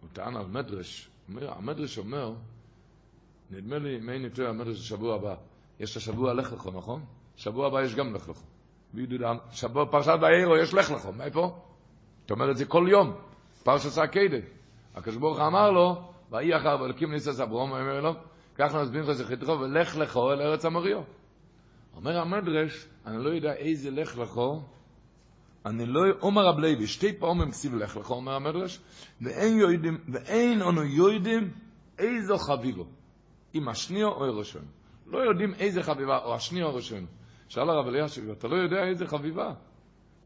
הוא 0.00 0.08
טען 0.12 0.36
על 0.36 0.46
מדרש, 0.46 1.10
אומר, 1.28 1.52
המדרש 1.52 1.98
אומר, 1.98 2.34
נדמה 3.50 3.78
לי, 3.78 3.98
אם 3.98 4.10
אין 4.10 4.22
יותר 4.22 4.48
המדרש 4.48 4.80
השבוע 4.80 5.14
הבא, 5.14 5.34
יש 5.80 5.96
השבוע 5.96 6.34
לך 6.34 6.52
לכו, 6.52 6.70
נכון? 6.70 7.04
שבוע 7.36 7.66
הבא 7.66 7.82
יש 7.82 7.94
גם 7.94 8.14
לך 8.14 8.28
לכו. 8.28 8.42
שבוע 9.50 9.86
פרשת 9.90 10.12
באירו 10.20 10.56
יש 10.56 10.74
לך 10.74 10.90
לכו, 10.90 11.12
מאיפה? 11.12 11.56
אתה 12.26 12.34
אומר 12.34 12.50
את 12.50 12.56
זה 12.56 12.64
כל 12.64 12.86
יום, 12.90 13.12
פרשת 13.62 13.98
הקדש. 13.98 14.44
הקדוש 14.94 15.16
אמר 15.40 15.70
לו, 15.70 16.02
ויהי 16.30 16.56
אחר 16.56 16.76
ואלוקים 16.80 17.12
ניסס 17.12 17.40
אברום, 17.40 17.70
אומר 17.70 18.00
לו, 18.00 18.12
קח 18.54 18.74
נזבין 18.74 19.02
לך 19.02 19.12
זכיתך 19.12 19.48
ולך 19.48 19.96
לכו 19.96 20.32
אל 20.32 20.42
ארץ 20.42 20.64
המריו. 20.64 21.02
אומר 21.96 22.18
המדרש, 22.18 22.86
אני 23.06 23.24
לא 23.24 23.30
יודע 23.30 23.52
איזה 23.52 23.90
לך 23.90 24.18
לכו, 24.18 24.62
אני 25.66 25.86
לא, 25.86 26.00
אומר 26.22 26.46
רב 26.46 26.58
לוי, 26.58 26.86
שתי 26.86 27.12
פעמים 27.12 27.50
כסיב 27.50 27.74
לך 27.74 27.96
לכו, 27.96 28.14
אומר 28.14 28.32
המדרש, 28.32 28.80
ואין 29.20 29.58
יודעים, 29.58 29.98
ואין 30.08 30.62
אנו 30.62 30.82
יודעים 30.82 31.50
איזו 31.98 32.38
חביבו, 32.38 32.86
אם 33.54 33.68
השנייה 33.68 34.06
או 34.06 34.24
הראשון. 34.24 34.79
לא 35.10 35.18
יודעים 35.18 35.54
איזה 35.54 35.82
חביבה, 35.82 36.18
או 36.18 36.34
השנייה 36.34 36.66
או 36.66 36.70
הראשון. 36.70 37.06
שאל 37.48 37.70
הרב 37.70 37.88
אלישיב, 37.88 38.30
אתה 38.30 38.48
לא 38.48 38.56
יודע 38.56 38.84
איזה 38.84 39.06
חביבה? 39.06 39.52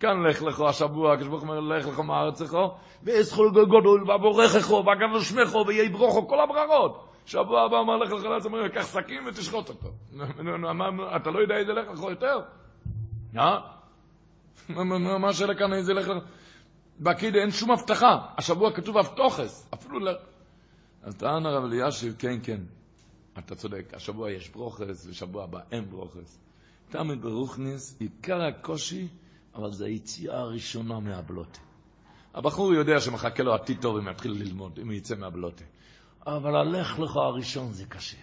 כאן 0.01 0.27
לך 0.27 0.43
לכו 0.43 0.69
השבוע, 0.69 1.13
הקדוש 1.13 1.29
ברוך 1.29 1.43
אומר 1.43 1.61
לך 1.61 1.87
לכו 1.87 2.03
מארצך, 2.03 2.57
ואזכול 3.03 3.51
גדול, 3.51 4.11
ובורכךו, 4.11 4.85
והקדוש 4.87 5.29
שמךו, 5.29 5.65
ויהי 5.67 5.89
ברוכו, 5.89 6.29
כל 6.29 6.41
הברכות. 6.41 7.09
שבוע 7.27 7.63
הבא 7.63 7.81
אמר 7.81 7.97
לך 7.97 8.13
לך 8.13 8.25
לארץ, 8.25 8.45
אומר, 8.45 8.69
קח 8.69 8.83
סכין 8.83 9.27
ותשחוט 9.27 9.69
אותו. 9.69 9.89
אתה 11.17 11.31
לא 11.31 11.39
יודע 11.39 11.55
איזה 11.57 11.73
לך 11.73 11.89
לכו 11.89 12.11
יותר? 12.11 12.41
אה? 13.37 13.59
מה 15.21 15.29
השאלה 15.29 15.55
כאן 15.55 15.73
איזה 15.73 15.95
לך 15.95 16.09
לכו? 16.09 16.27
בקידה 17.01 17.39
אין 17.39 17.51
שום 17.51 17.71
הבטחה, 17.71 18.19
השבוע 18.39 18.73
כתוב 18.73 18.99
אבטוחס, 18.99 19.71
אפילו 19.75 19.99
ל... 19.99 20.09
אז 21.03 21.17
טען 21.17 21.47
הרב 21.47 21.65
אלישיב, 21.65 22.15
כן, 22.19 22.39
כן, 22.43 22.61
אתה 23.39 23.55
צודק, 23.55 23.95
השבוע 23.95 24.31
יש 24.31 24.49
ברוכס, 24.49 25.07
ושבוע 25.07 25.45
הבא 25.45 25.61
אין 25.71 25.91
ברוכס. 25.91 26.39
תמיד 26.89 27.23
ברוכניס, 27.23 27.97
עיקר 28.01 28.43
הקושי, 28.43 29.09
אבל 29.55 29.71
זו 29.71 29.85
היציאה 29.85 30.39
הראשונה 30.39 31.01
מהבלוטה. 31.01 31.61
הבחור 32.35 32.75
יודע 32.75 33.01
שמחכה 33.01 33.43
לו 33.43 33.55
עתיד 33.55 33.81
טוב 33.81 33.97
אם 33.97 34.09
יתחיל 34.09 34.33
ללמוד, 34.33 34.79
אם 34.83 34.91
יצא 34.93 35.15
מהבלוטה. 35.17 35.65
אבל 36.27 36.57
הלך 36.57 36.99
לך 36.99 37.17
הראשון 37.17 37.73
זה 37.73 37.87
קשה. 37.87 38.17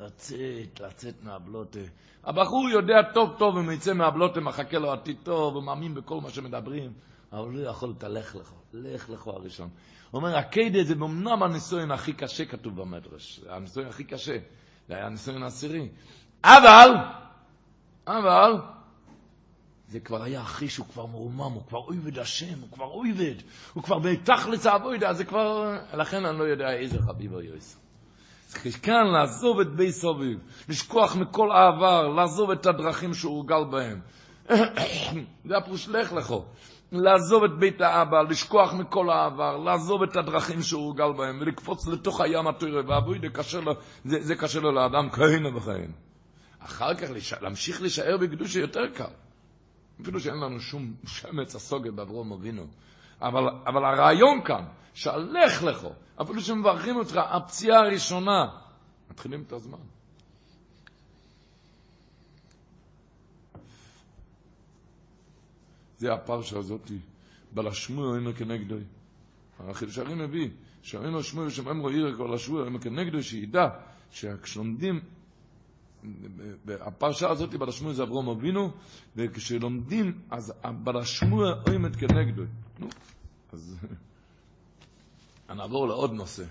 לצאת, 0.00 0.80
לצאת 0.80 1.14
מהבלוטה. 1.22 1.80
הבחור 2.24 2.68
יודע 2.70 3.12
טוב 3.14 3.30
טוב 3.38 3.56
אם 3.56 3.70
יצא 3.70 3.94
מהבלוטה, 3.94 4.40
מחכה 4.40 4.78
לו 4.78 4.92
עתיד 4.92 5.16
טוב, 5.22 5.54
הוא 5.54 5.62
מאמין 5.62 5.94
בכל 5.94 6.20
מה 6.20 6.30
שמדברים, 6.30 6.92
אבל 7.32 7.50
לא 7.50 7.68
יכול, 7.68 7.94
תלך 7.98 8.36
לך, 8.36 8.52
לך 8.72 9.10
לך 9.10 9.26
הראשון. 9.26 9.68
הוא 10.10 10.18
אומר, 10.18 10.36
הקיידה 10.36 10.84
זה 10.84 10.94
אמנם 10.94 11.42
הניסוין 11.42 11.90
הכי 11.90 12.12
קשה, 12.12 12.44
כתוב 12.44 12.80
במדרש, 12.80 13.40
הניסוין 13.48 13.88
הכי 13.88 14.04
קשה, 14.04 14.36
זה 14.88 14.94
היה 14.94 15.06
הניסוין 15.06 15.42
העשירי. 15.42 15.88
אבל, 16.44 16.90
אבל, 18.06 18.52
זה 19.88 20.00
כבר 20.00 20.22
היה 20.22 20.42
אחרי 20.42 20.68
שהוא 20.68 20.86
כבר 20.86 21.06
מרומם, 21.06 21.52
הוא 21.52 21.62
כבר 21.68 21.78
אויבד 21.78 22.18
השם, 22.18 22.60
הוא 22.60 22.68
כבר 22.72 22.86
אויבד, 22.86 23.34
הוא 23.72 23.82
כבר 23.82 23.98
בתכלס 23.98 24.66
העבודה, 24.66 25.12
זה 25.12 25.24
כבר... 25.24 25.78
לכן 25.94 26.24
אני 26.24 26.38
לא 26.38 26.44
יודע 26.44 26.72
איזה 26.72 26.98
חביב 26.98 27.32
הוא 27.32 27.42
יועץ. 27.42 27.76
כאן 28.82 29.06
לעזוב 29.12 29.60
את 29.60 29.76
בי 29.76 29.92
סוביב, 29.92 30.38
לשכוח 30.68 31.16
מכל 31.16 31.52
העבר, 31.52 32.08
לעזוב 32.08 32.50
את 32.50 32.66
הדרכים 32.66 33.14
שהוא 33.14 33.32
הורגל 33.36 33.64
בהם. 33.70 34.00
זה 35.48 35.56
הפירוש 35.56 35.88
לך 35.88 36.12
לכו. 36.12 36.44
לעזוב 36.92 37.44
את 37.44 37.58
בית 37.58 37.80
האבא, 37.80 38.22
לשכוח 38.22 38.74
מכל 38.74 39.10
העבר, 39.10 39.56
לעזוב 39.56 40.02
את 40.02 40.16
הדרכים 40.16 40.62
שהוא 40.62 40.82
הורגל 40.82 41.12
בהם, 41.18 41.38
ולקפוץ 41.40 41.86
לתוך 41.86 42.20
הים 42.20 42.46
התוירה, 42.46 42.82
ואבוי, 42.86 43.18
זה 44.04 44.16
זה, 44.20 44.34
קשה 44.34 44.60
לו 44.60 44.72
לאדם 44.72 45.10
כהנה 45.10 45.56
וכהנה. 45.56 45.94
אחר 46.58 46.94
כך 46.94 47.08
להמשיך 47.42 47.80
להישאר 47.80 48.16
בקדושה 48.16 48.60
יותר 48.60 48.86
קל. 48.94 49.12
אפילו 50.02 50.20
שאין 50.20 50.36
לנו 50.36 50.60
שום 50.60 50.94
שמץ 51.06 51.54
הסוגה 51.54 51.90
באברום 51.90 52.32
אבינו. 52.32 52.66
אבל, 53.22 53.42
אבל 53.66 53.84
הרעיון 53.84 54.44
כאן, 54.44 54.64
שהלך 54.94 55.62
לכו, 55.62 55.92
אפילו 56.22 56.40
שמברכים 56.40 56.96
אותך, 56.96 57.16
הפציעה 57.16 57.78
הראשונה, 57.80 58.46
מתחילים 59.10 59.42
את 59.46 59.52
הזמן. 59.52 59.78
זה 66.02 66.12
הפרשה 66.12 66.58
הזאת, 66.58 66.90
בלשמוע 67.54 68.16
אינו 68.16 68.34
כנגדו. 68.34 68.74
החידוש 69.58 69.98
הרי 69.98 70.14
מביא, 70.14 70.48
שאינו 70.82 71.22
שמוע 71.22 71.46
ושמעם 71.46 71.80
רואי 71.80 72.16
כל 72.16 72.34
השבוע 72.34 72.64
אינו 72.64 72.80
כנגדו, 72.80 73.22
שידע 73.22 73.68
שכשלומדים, 74.10 75.00
הפרשה 76.68 77.30
הזאת 77.30 77.54
בלשמוע 77.54 77.92
זה 77.92 78.02
אברום 78.02 78.28
אבינו, 78.28 78.70
וכשלומדים, 79.16 80.20
אז 80.30 80.52
בלשמוע 80.84 81.54
עומד 81.66 81.96
כנגדו. 81.96 82.42
נו, 82.78 82.88
אז 83.52 83.76
נעבור 85.48 85.88
לעוד 85.88 86.12
נושא. 86.12 86.44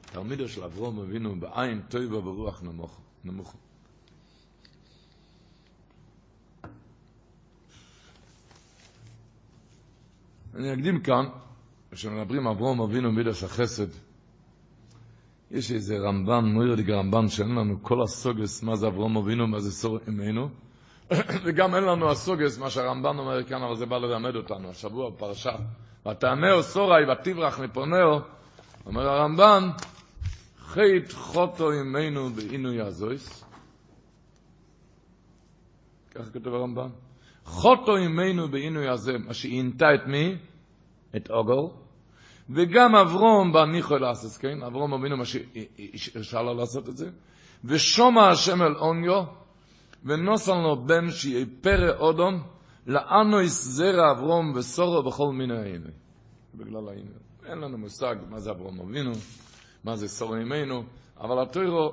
תלמידו 0.00 0.48
של 0.48 0.64
אברום 0.64 0.98
אבינו 0.98 1.40
בעין 1.40 1.82
טויבה 1.88 2.20
ברוח 2.20 2.62
נמוך. 2.62 3.00
נמוך. 3.24 3.54
אני 10.56 10.72
אקדים 10.74 11.00
כאן, 11.00 11.24
כשמדברים 11.90 12.46
אברום 12.46 12.80
אבינו 12.80 13.12
מידס 13.12 13.44
החסד, 13.44 13.86
יש 15.50 15.72
איזה 15.72 15.98
רמב"ן, 15.98 16.44
מוירדיג 16.44 16.90
רמב"ן, 16.90 17.28
שאין 17.28 17.54
לנו 17.54 17.82
כל 17.82 18.02
הסוגס 18.02 18.62
מה 18.62 18.76
זה 18.76 18.86
אברום 18.86 19.16
אבינו, 19.16 19.46
מה 19.46 19.60
זה 19.60 19.72
סור 19.72 19.98
אמנו, 20.08 20.48
וגם 21.44 21.74
אין 21.74 21.84
לנו 21.84 22.10
הסוגס, 22.10 22.58
מה 22.58 22.70
שהרמב"ן 22.70 23.18
אומר 23.18 23.44
כאן, 23.44 23.62
אבל 23.62 23.76
זה 23.76 23.86
בא 23.86 23.98
ללמד 23.98 24.36
אותנו, 24.36 24.70
השבוע 24.70 25.10
בפרשה. 25.10 25.56
ותענהו 26.10 26.62
סורי 26.62 27.12
ותברח 27.12 27.60
מפונהו, 27.60 28.20
אומר 28.86 29.08
הרמב"ן, 29.08 29.68
חית 30.58 31.12
חוטו 31.12 31.72
ימינו 31.72 32.30
בעינוי 32.30 32.80
הזויס. 32.80 33.44
ככה 36.14 36.30
כתוב 36.30 36.54
הרמב"ן. 36.54 36.88
חוטו 37.46 37.98
ימינו 37.98 38.48
בעינוי 38.48 38.88
הזה, 38.88 39.18
מה 39.18 39.34
שעינתה 39.34 39.86
את 39.94 40.06
מי? 40.06 40.36
את 41.16 41.30
אוגו. 41.30 41.72
וגם 42.50 42.96
אברום 42.96 43.52
בניחו 43.52 43.96
לעשות, 43.96 44.40
כן? 44.40 44.62
אברום 44.62 44.92
אבינו 44.92 45.16
מה 45.16 45.24
שאפשר 45.24 46.42
לו 46.42 46.54
לעשות 46.54 46.88
את 46.88 46.96
זה. 46.96 47.10
ושומע 47.64 48.28
השם 48.28 48.62
אל 48.62 48.76
אוניו, 48.76 49.22
ונוסן 50.04 50.60
לו 50.62 50.86
בן 50.86 51.10
שיהיה 51.10 51.46
פרא 51.60 51.96
אודום, 51.98 52.42
לאנו 52.86 53.40
יסזר 53.40 54.10
אברום 54.10 54.52
וסורו 54.56 55.02
בכל 55.02 55.32
מיני 55.32 55.58
העינוי. 55.58 55.92
בגלל 56.54 56.88
העינוי. 56.88 57.14
אין 57.46 57.58
לנו 57.58 57.78
מושג 57.78 58.16
מה 58.30 58.40
זה 58.40 58.50
אברום 58.50 58.80
אבינו. 58.80 59.12
מה 59.84 59.96
זה 59.96 60.08
סור 60.08 60.36
ממנו, 60.36 60.84
אבל 61.20 61.42
התוירו, 61.42 61.92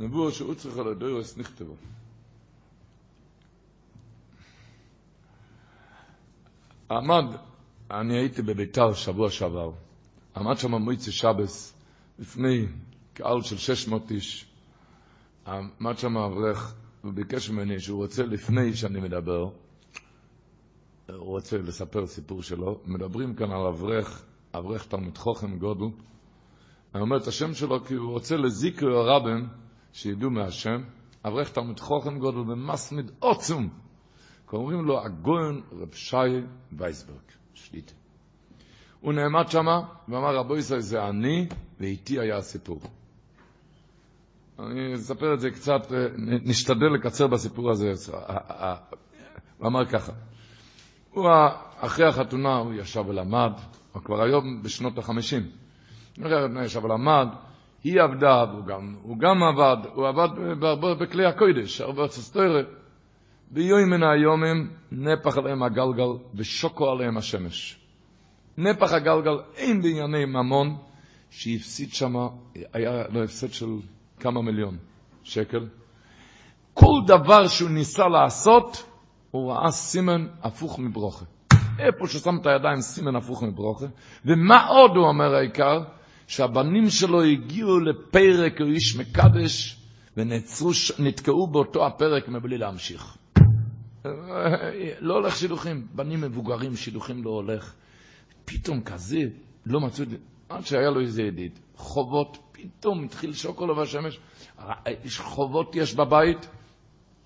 נבואו 0.00 0.32
שהוא 0.32 0.54
צריך 0.54 0.78
על 0.78 0.88
הדוירוס 0.88 1.38
עמד, 6.90 7.24
אני 7.90 8.18
הייתי 8.18 8.42
בביתר 8.42 8.92
שבוע 8.92 9.30
שעבר, 9.30 9.70
עמד 10.36 10.58
שם 10.58 10.74
מויצי 10.74 11.12
שבס, 11.12 11.74
לפני 12.18 12.66
קהל 13.14 13.42
של 13.42 13.58
600 13.58 14.10
איש, 14.10 14.46
עמד 15.46 15.98
שם 15.98 16.16
אברך, 16.16 16.74
וביקש 17.04 17.50
ממני 17.50 17.80
שהוא 17.80 18.02
רוצה 18.02 18.22
לפני 18.22 18.74
שאני 18.74 19.00
מדבר, 19.00 19.42
הוא 21.08 21.26
רוצה 21.26 21.58
לספר 21.58 22.06
סיפור 22.06 22.42
שלו, 22.42 22.80
מדברים 22.86 23.34
כאן 23.34 23.50
על 23.50 23.66
אברך, 23.66 24.24
אברך 24.54 24.86
תלמיד 24.86 25.18
חוכם 25.18 25.58
גודל, 25.58 25.96
אני 26.94 27.02
אומר 27.02 27.16
את 27.16 27.26
השם 27.26 27.54
שלו 27.54 27.84
כי 27.84 27.94
הוא 27.94 28.10
רוצה 28.10 28.36
לזיקר 28.36 28.86
הרבן 28.86 29.46
שידעו 29.92 30.30
מהשם, 30.30 30.82
אברך 31.24 31.50
תלמיד 31.50 31.80
חוכם 31.80 32.18
גודל 32.18 32.38
ומסמיד 32.38 33.10
עוצום. 33.18 33.68
קוראים 34.50 34.84
לו 34.84 35.04
הגויין 35.04 35.60
רב 35.72 35.94
שי 35.94 36.16
וייסברג, 36.72 37.16
שליטה. 37.54 37.92
הוא 39.00 39.12
נעמד 39.12 39.48
שמה 39.48 39.80
ואמר 40.08 40.36
רבו 40.36 40.56
ישראל 40.56 40.80
זה 40.80 41.08
אני 41.08 41.48
ואיתי 41.80 42.20
היה 42.20 42.36
הסיפור. 42.36 42.80
אני 44.58 44.94
אספר 44.94 45.34
את 45.34 45.40
זה 45.40 45.50
קצת, 45.50 45.92
נשתדל 46.18 46.86
לקצר 46.94 47.26
בסיפור 47.26 47.70
הזה. 47.70 47.92
הוא 49.58 49.66
אמר 49.66 49.84
ככה, 49.84 50.12
הוא 51.10 51.28
אחרי 51.78 52.06
החתונה 52.06 52.56
הוא 52.56 52.72
ישב 52.74 53.04
ולמד, 53.08 53.52
הוא 53.92 54.02
כבר 54.02 54.22
היום 54.22 54.62
בשנות 54.62 54.98
החמישים. 54.98 55.42
אבל 56.18 56.92
למד, 56.92 57.28
היא 57.84 58.00
עבדה, 58.00 58.44
והוא 58.52 58.66
גם, 58.66 58.96
הוא 59.02 59.18
גם 59.18 59.42
עבד, 59.42 59.76
הוא 59.94 60.08
עבד 60.08 60.28
בכלי 61.00 61.26
הקודש, 61.26 61.80
הרבה 61.80 62.08
סטוירה. 62.08 62.79
ביום 63.50 63.90
מן 63.90 64.02
היומים 64.02 64.70
נפח 64.92 65.38
עליהם 65.38 65.62
הגלגל 65.62 66.08
ושוקו 66.34 66.90
עליהם 66.90 67.16
השמש. 67.16 67.76
נפח 68.58 68.92
הגלגל 68.92 69.38
אין 69.56 69.82
בענייני 69.82 70.24
ממון, 70.24 70.76
שהפסיד 71.30 71.92
שם, 71.92 72.14
היה 72.72 73.02
לו 73.08 73.24
הפסד 73.24 73.52
של 73.52 73.66
כמה 74.20 74.42
מיליון 74.42 74.76
שקל. 75.22 75.66
כל 76.74 77.00
דבר 77.06 77.48
שהוא 77.48 77.70
ניסה 77.70 78.08
לעשות, 78.08 78.86
הוא 79.30 79.52
ראה 79.52 79.70
סימן 79.70 80.26
הפוך 80.42 80.78
מברוכה. 80.78 81.24
איפה 81.78 82.06
ששם 82.06 82.36
את 82.40 82.46
הידיים 82.46 82.80
סימן 82.80 83.16
הפוך 83.16 83.42
מברוכה. 83.42 83.86
ומה 84.24 84.66
עוד 84.66 84.90
הוא 84.96 85.06
אומר 85.06 85.34
העיקר? 85.34 85.82
שהבנים 86.26 86.90
שלו 86.90 87.22
הגיעו 87.22 87.80
לפרק 87.80 88.60
איש 88.60 88.96
מקדש 88.96 89.80
ונעצרו, 90.16 90.70
נתקעו 90.98 91.46
באותו 91.46 91.86
הפרק 91.86 92.28
מבלי 92.28 92.58
להמשיך. 92.58 93.16
לא 95.00 95.14
הולך 95.14 95.36
שידוכים, 95.36 95.86
בנים 95.94 96.20
מבוגרים, 96.20 96.76
שידוכים 96.76 97.24
לא 97.24 97.30
הולך. 97.30 97.74
פתאום 98.44 98.82
כזה, 98.82 99.20
לא 99.66 99.80
מצאו 99.80 100.04
את 100.04 100.10
זה, 100.10 100.16
עד 100.48 100.66
שהיה 100.66 100.90
לו 100.90 101.00
איזה 101.00 101.22
ידיד. 101.22 101.58
חובות, 101.76 102.38
פתאום 102.52 103.04
התחיל 103.04 103.32
שוקולו 103.32 103.76
והשמש. 103.76 104.18
חובות 105.18 105.76
יש 105.76 105.94
בבית, 105.94 106.48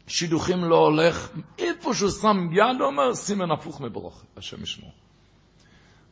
שידוכים 0.06 0.64
לא 0.64 0.76
הולך. 0.76 1.28
איפה 1.58 1.94
שהוא 1.94 2.10
שם 2.10 2.36
יד, 2.52 2.76
הוא 2.80 2.86
אומר, 2.86 3.14
סימן 3.14 3.50
הפוך 3.50 3.80
מברוך, 3.80 4.24
השם 4.36 4.62
ישמור. 4.62 4.92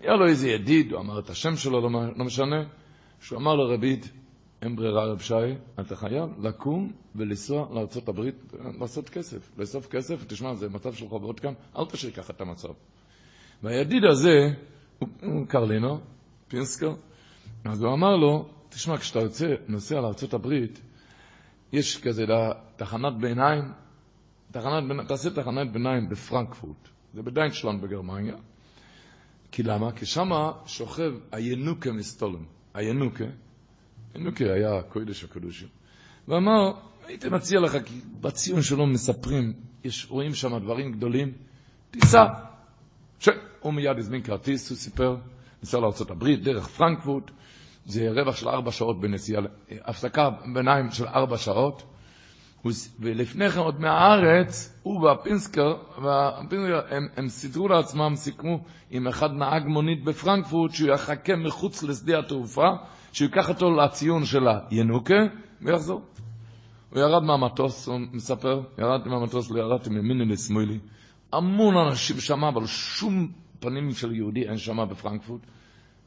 היה 0.01 0.17
לו 0.17 0.27
איזה 0.27 0.49
ידיד, 0.49 0.93
הוא 0.93 1.01
אמר 1.01 1.19
את 1.19 1.31
השם 1.31 1.57
שלו, 1.57 1.81
לא, 1.81 1.91
לא 2.17 2.25
משנה. 2.25 2.65
שהוא 3.21 3.39
אמר 3.39 3.55
לרבית, 3.55 4.13
אין 4.63 4.77
ברירה 4.77 5.05
רב 5.05 5.21
שי, 5.21 5.35
אתה 5.81 5.97
חייב 5.97 6.31
לקום 6.47 6.93
ולנסוע 7.17 7.69
לארצות 7.75 8.09
הברית, 8.09 8.35
לעשות 8.81 9.09
כסף, 9.09 9.51
לאסוף 9.59 9.87
כסף, 9.87 10.25
תשמע, 10.27 10.55
זה 10.55 10.69
מצב 10.69 10.95
של 10.95 11.09
חובות 11.09 11.41
כאן, 11.41 11.53
אל 11.79 11.85
תשאיר 11.85 12.13
ככה 12.13 12.33
את 12.33 12.41
המצב. 12.41 12.69
והידיד 13.63 14.05
הזה, 14.05 14.55
הוא, 14.99 15.47
קרלינו, 15.49 16.01
פינסקר, 16.49 16.95
אז 17.65 17.83
הוא 17.83 17.93
אמר 17.95 18.17
לו, 18.17 18.49
תשמע, 18.69 18.99
כשאתה 18.99 19.19
יוצא, 19.19 19.47
נוסע 19.69 20.01
לארצות 20.01 20.35
הברית, 20.35 20.81
יש 21.73 22.01
כזה 22.01 22.25
תחנת 22.77 23.17
ביניים, 23.21 23.65
תחנת 24.51 25.09
תעשה 25.09 25.31
תחנת 25.31 25.73
ביניים 25.73 26.09
בפרנקפורט, 26.09 26.89
זה 27.15 27.23
בדיינשלנד 27.23 27.81
בגרמניה. 27.81 28.37
כי 29.53 29.63
למה? 29.63 29.93
כי 29.93 30.07
שמה 30.07 30.53
שוכב 30.67 31.13
הינוקה 31.33 31.93
מסטולם. 31.93 32.45
הינוקה, 32.75 33.25
ינוקה 34.15 34.45
היה 34.45 34.83
קודש 34.83 35.25
הקודשים, 35.25 35.69
ואמר, 36.29 36.73
הייתי 37.07 37.29
מציע 37.29 37.61
לך, 37.61 37.77
כי 37.85 38.01
בציון 38.21 38.63
שלו 38.63 38.87
מספרים, 38.87 39.53
יש, 39.85 40.07
רואים 40.11 40.35
שם 40.35 40.59
דברים 40.59 40.93
גדולים, 40.93 41.33
תיסע. 41.91 42.25
הוא 43.61 43.75
מיד 43.75 43.99
הזמין 43.99 44.23
כרטיס, 44.23 44.71
הוא 44.71 44.79
סיפר, 44.79 45.17
ניסה 45.63 45.79
לארה"ב, 45.79 46.29
דרך 46.43 46.69
פרנקפורט, 46.69 47.31
זה 47.87 48.11
רווח 48.11 48.37
של 48.37 48.49
ארבע 48.49 48.73
שעות 48.73 49.01
בנסיעה, 49.01 49.43
הפסקה 49.71 50.31
ביניים 50.55 50.91
של 50.91 51.07
ארבע 51.07 51.39
שעות, 51.39 51.83
ולפני 53.01 53.51
כן 53.51 53.59
עוד 53.59 53.81
מהארץ, 53.81 54.79
הוא 54.83 55.01
והפינסקר, 55.01 55.75
והפינסקר 56.03 56.81
הם, 56.89 57.09
הם 57.17 57.29
סידרו 57.29 57.69
לעצמם, 57.69 58.13
סיכמו 58.17 58.65
עם 58.91 59.07
אחד 59.07 59.31
נהג 59.33 59.67
מונית 59.67 60.05
בפרנקפורט, 60.05 60.73
שהוא 60.75 60.91
יחכה 60.91 61.37
מחוץ 61.37 61.83
לשדה 61.83 62.19
התעופה, 62.19 62.69
שהוא 63.13 63.27
ייקח 63.27 63.49
אותו 63.49 63.71
לציון 63.71 64.25
של 64.25 64.47
הינוקה, 64.71 65.15
ויחזור. 65.63 66.03
הוא 66.91 67.01
ירד 67.01 67.23
מהמטוס, 67.23 67.89
הוא 67.89 68.01
מספר, 68.13 68.63
ירדתי 68.79 69.09
מהמטוס, 69.09 69.51
לא 69.51 69.61
ירדתי 69.61 69.91
מימיני 69.91 70.25
לשמאלי. 70.25 70.79
המון 71.33 71.77
אנשים 71.77 72.21
שם, 72.21 72.45
אבל 72.45 72.67
שום 72.67 73.33
פנים 73.61 73.93
של 73.93 74.15
יהודי 74.15 74.49
אין 74.49 74.59
שם 74.59 74.79
בפרנקפורט. 74.91 75.41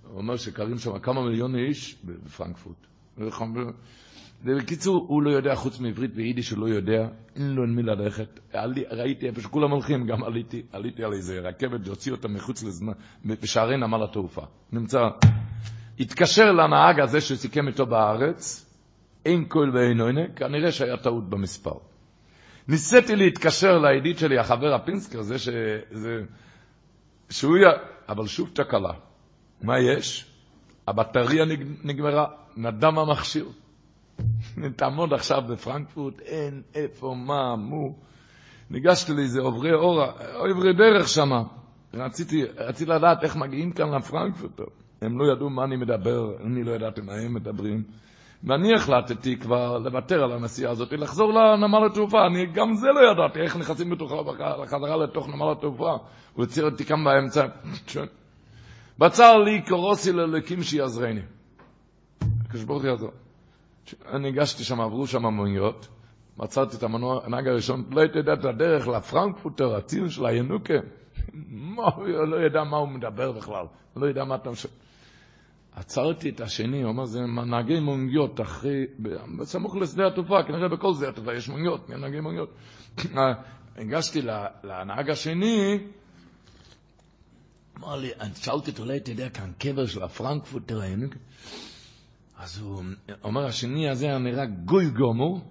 הוא 0.07 0.17
אומר 0.17 0.37
שקרים 0.37 0.77
שם 0.77 0.99
כמה 0.99 1.21
מיליון 1.21 1.55
איש 1.55 1.95
בפרנקפורט. 2.03 2.77
ובקיצור, 4.45 5.05
הוא 5.07 5.23
לא 5.23 5.29
יודע, 5.29 5.55
חוץ 5.55 5.79
מעברית 5.79 6.11
ויידיש 6.15 6.49
הוא 6.49 6.59
לא 6.59 6.65
יודע, 6.69 7.07
אין 7.35 7.55
לו 7.55 7.63
עם 7.63 7.75
מי 7.75 7.83
ללכת. 7.83 8.39
עלי, 8.53 8.83
ראיתי 8.91 9.27
איפה 9.27 9.41
שכולם 9.41 9.71
הולכים, 9.71 10.07
גם 10.07 10.23
עליתי, 10.23 10.61
עליתי 10.71 11.03
על 11.03 11.13
איזה 11.13 11.39
רכבת, 11.39 11.87
להוציא 11.87 12.11
אותה 12.11 12.27
מחוץ 12.27 12.63
לזמן, 12.63 12.93
בשערי 13.25 13.77
נמל 13.77 14.03
התעופה. 14.03 14.41
נמצא, 14.71 14.99
התקשר 15.99 16.51
לנהג 16.51 16.99
הזה 16.99 17.21
שסיכם 17.21 17.67
איתו 17.67 17.85
בארץ, 17.85 18.69
אין 19.25 19.45
קול 19.45 19.71
ואין 19.77 20.01
עונה, 20.01 20.21
כנראה 20.35 20.71
שהיה 20.71 20.97
טעות 20.97 21.29
במספר. 21.29 21.77
ניסיתי 22.67 23.15
להתקשר 23.15 23.77
לידיד 23.77 24.17
שלי, 24.17 24.37
החבר 24.39 24.73
הפינסקר, 24.73 25.21
זה 25.21 25.39
ש... 25.39 25.49
זה... 25.91 26.21
שהוא 27.29 27.57
י... 27.57 27.61
אבל 28.09 28.27
שוב 28.27 28.49
תקלה. 28.53 28.93
מה 29.61 29.79
יש? 29.79 30.25
הבטריה 30.87 31.45
נגמרה, 31.83 32.25
נדם 32.57 32.99
המכשיר. 32.99 33.45
תעמוד 34.75 35.13
עכשיו 35.13 35.41
בפרנקפורט, 35.49 36.19
אין 36.19 36.61
איפה, 36.75 37.15
מה, 37.17 37.55
מו. 37.55 37.95
ניגשתי 38.69 39.13
לאיזה 39.13 39.41
עוברי 39.41 39.73
אורה, 39.73 40.11
עוברי 40.35 40.73
דרך 40.73 41.07
שם. 41.07 41.29
רציתי, 41.93 42.43
רציתי 42.57 42.91
לדעת 42.91 43.23
איך 43.23 43.35
מגיעים 43.35 43.71
כאן 43.71 43.93
לפרנקפורט. 43.93 44.61
הם 45.01 45.19
לא 45.19 45.33
ידעו 45.33 45.49
מה 45.49 45.63
אני 45.63 45.75
מדבר, 45.75 46.37
אני 46.45 46.63
לא 46.63 46.71
ידעתי 46.71 47.01
מה 47.01 47.13
הם 47.13 47.33
מדברים. 47.33 47.83
ואני 48.43 48.73
החלטתי 48.73 49.37
כבר 49.37 49.77
לוותר 49.77 50.23
על 50.23 50.31
הנסיעה 50.31 50.71
הזאת, 50.71 50.93
לחזור 50.93 51.33
לנמל 51.33 51.85
התעופה. 51.85 52.25
אני 52.27 52.45
גם 52.45 52.73
זה 52.73 52.87
לא 52.87 53.11
ידעתי, 53.11 53.39
איך 53.39 53.57
נכנסים 53.57 53.89
בתוכה 53.89 54.15
בחזרה 54.61 54.97
לתוך 54.97 55.29
נמל 55.29 55.51
התעופה. 55.51 55.97
הוא 56.33 56.43
הציע 56.43 56.63
אותי 56.63 56.85
כאן 56.85 57.03
באמצע. 57.03 57.45
בצר 58.99 59.37
לי 59.37 59.61
קורוסי 59.61 60.11
ללקים 60.11 60.63
שיעזרני. 60.63 61.21
הקדוש 62.45 62.63
ברוך 62.63 62.83
הוא 62.83 62.89
יעזור. 62.89 63.11
אני 64.13 64.27
הגשתי 64.27 64.63
שם, 64.63 64.81
עברו 64.81 65.07
שם 65.07 65.25
מוניות, 65.25 65.87
מצאתי 66.37 66.77
את 66.77 66.83
הנהג 66.83 67.47
הראשון, 67.47 67.83
לא 67.91 68.01
הייתי 68.01 68.17
יודע 68.17 68.33
את 68.33 68.45
הדרך 68.45 68.87
לפרנקפוטר, 68.87 69.75
הציר 69.75 70.09
של 70.09 70.25
הינוקה. 70.25 70.73
הוא 71.95 72.25
לא 72.27 72.45
ידע 72.45 72.63
מה 72.63 72.77
הוא 72.77 72.87
מדבר 72.87 73.31
בכלל, 73.31 73.65
הוא 73.93 74.03
לא 74.03 74.09
ידע 74.09 74.23
מה 74.23 74.35
אתה 74.35 74.49
משנה. 74.49 74.71
עצרתי 75.75 76.29
את 76.29 76.41
השני, 76.41 76.81
הוא 76.81 76.89
אומר, 76.89 77.05
זה 77.05 77.19
נהגי 77.25 77.79
מוניות, 77.79 78.41
אחרי, 78.41 78.85
בסמוך 79.39 79.75
לשדה 79.75 80.07
התעופה, 80.07 80.43
כנראה 80.43 80.67
בכל 80.67 80.93
שדה 80.93 81.09
התעופה 81.09 81.33
יש 81.33 81.49
מוניות, 81.49 81.89
נהגי 81.89 82.19
מוניות. 82.19 82.49
הגשתי 83.77 84.21
לנהג 84.63 85.09
השני, 85.09 85.79
אמר 87.77 87.95
לי, 87.95 88.09
שאלתי 88.35 88.71
אותו, 88.71 88.83
אולי 88.83 88.97
אתה 88.97 89.11
יודע 89.11 89.29
כאן 89.29 89.51
קבר 89.59 89.85
של 89.85 90.03
הפרנקפוטר, 90.03 90.81
אז 92.39 92.61
הוא 92.61 92.83
אומר, 93.23 93.45
השני 93.45 93.89
הזה 93.89 94.17
נראה 94.17 94.45
גוי 94.45 94.89
גומור, 94.89 95.41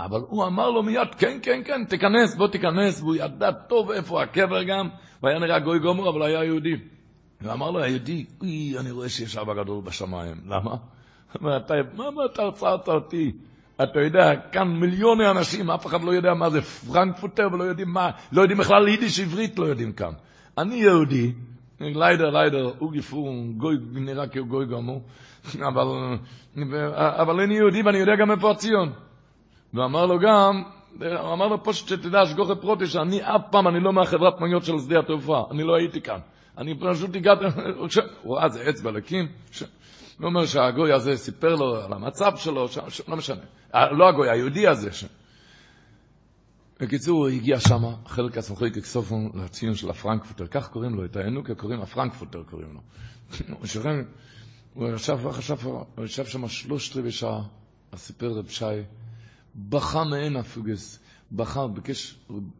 אבל 0.00 0.20
הוא 0.28 0.46
אמר 0.46 0.70
לו 0.70 0.82
מיד, 0.82 1.14
כן, 1.18 1.38
כן, 1.42 1.62
כן, 1.64 1.84
תיכנס, 1.84 2.34
בוא 2.36 2.48
תיכנס, 2.48 3.00
והוא 3.00 3.16
ידע 3.16 3.52
טוב 3.52 3.90
איפה 3.90 4.22
הקבר 4.22 4.62
גם, 4.62 4.88
והיה 5.22 5.38
נראה 5.38 5.60
גוי 5.60 5.78
גומור, 5.78 6.08
אבל 6.08 6.22
היה 6.22 6.44
יהודי. 6.44 6.76
ואמר 7.40 7.70
לו 7.70 7.82
היהודי, 7.82 8.24
אוי, 8.40 8.78
אני 8.78 8.90
רואה 8.90 9.08
שיש 9.08 9.36
אבא 9.36 9.54
גדול 9.54 9.80
בשמיים. 9.84 10.36
למה? 10.46 10.76
אתה, 11.56 11.74
מה, 11.94 12.10
מה 12.10 12.22
אתה 12.32 12.42
עצרת 12.48 12.88
אותי? 12.88 13.32
אתה 13.82 14.00
יודע, 14.00 14.36
כאן 14.52 14.68
מיליוני 14.68 15.30
אנשים, 15.30 15.70
אף 15.70 15.86
אחד 15.86 16.02
לא 16.02 16.10
יודע 16.10 16.34
מה 16.34 16.50
זה 16.50 16.62
פרנקפוטר 16.62 17.48
ולא 17.52 17.64
יודעים 17.64 17.88
מה, 17.88 18.10
לא 18.32 18.42
יודעים 18.42 18.58
בכלל 18.58 18.88
יידיש 18.88 19.20
עברית, 19.20 19.58
לא 19.58 19.64
יודעים 19.64 19.92
כאן. 19.92 20.12
אני 20.58 20.74
יהודי, 20.74 21.32
ליידר, 21.80 22.70
אוגי 22.80 23.02
פורום, 23.02 23.52
גוי, 23.52 23.76
נראה 23.92 24.26
כגוי 24.26 24.66
גמור, 24.66 25.02
אבל, 25.68 25.86
אבל 26.94 27.40
אני 27.40 27.54
יהודי 27.54 27.82
ואני 27.82 27.98
יודע 27.98 28.16
גם 28.16 28.30
איפה 28.30 28.50
הציון. 28.50 28.92
ואמר 29.74 30.06
לו 30.06 30.18
גם, 30.18 30.62
אמר 31.32 31.46
לו 31.46 31.64
פשוט 31.64 31.88
שתדע, 31.88 32.26
שגוחי 32.26 32.54
פרוטי, 32.60 32.86
שאני 32.86 33.22
אף 33.22 33.42
פעם, 33.50 33.68
אני 33.68 33.80
לא 33.80 33.92
מהחברת 33.92 34.40
מוניות 34.40 34.64
של 34.64 34.78
שדה 34.78 34.98
התעופה, 34.98 35.44
אני 35.50 35.62
לא 35.62 35.76
הייתי 35.76 36.00
כאן. 36.00 36.18
אני 36.58 36.74
פשוט 36.80 37.16
הגעתי, 37.16 37.44
הוא 38.22 38.36
ראה, 38.36 38.48
זה 38.48 38.68
אצבע 38.68 38.90
לקים. 38.90 39.28
הוא 40.18 40.26
אומר 40.26 40.46
שהגוי 40.46 40.92
הזה 40.92 41.16
סיפר 41.16 41.54
לו 41.54 41.76
על 41.84 41.92
המצב 41.92 42.32
שלו. 42.36 42.66
לא 43.08 43.16
משנה. 43.16 43.42
לא 43.74 44.08
הגוי, 44.08 44.30
היהודי 44.30 44.68
הזה. 44.68 44.90
בקיצור, 46.80 47.18
הוא 47.18 47.28
הגיע 47.28 47.60
שם, 47.60 47.82
חלק 48.06 48.38
הסמכוי 48.38 48.72
כסופון 48.72 49.30
לציון 49.34 49.74
של 49.74 49.90
הפרנקפוטר, 49.90 50.46
כך 50.46 50.68
קוראים 50.68 50.94
לו, 50.94 51.04
את 51.04 51.16
הענוק 51.16 51.50
קוראים, 51.50 51.80
הפרנקפוטר 51.80 52.42
קוראים 52.42 52.74
לו. 52.74 52.80
הוא 53.58 53.66
שוכן, 53.66 53.96
הוא 54.74 54.88
ישב, 54.88 55.18
חשב, 55.30 55.56
הוא 55.66 56.04
ישב 56.04 56.26
שם 56.26 56.48
שלושת 56.48 56.96
רבעי 56.96 57.12
שעה, 57.12 57.42
אז 57.92 58.00
סיפר 58.00 58.26
רב 58.26 58.48
שי, 58.48 58.64
בכה 59.54 60.04
מעין 60.04 60.36
הפוגס. 60.36 60.98
בחר, 61.32 61.66
ביקש, 61.66 62.14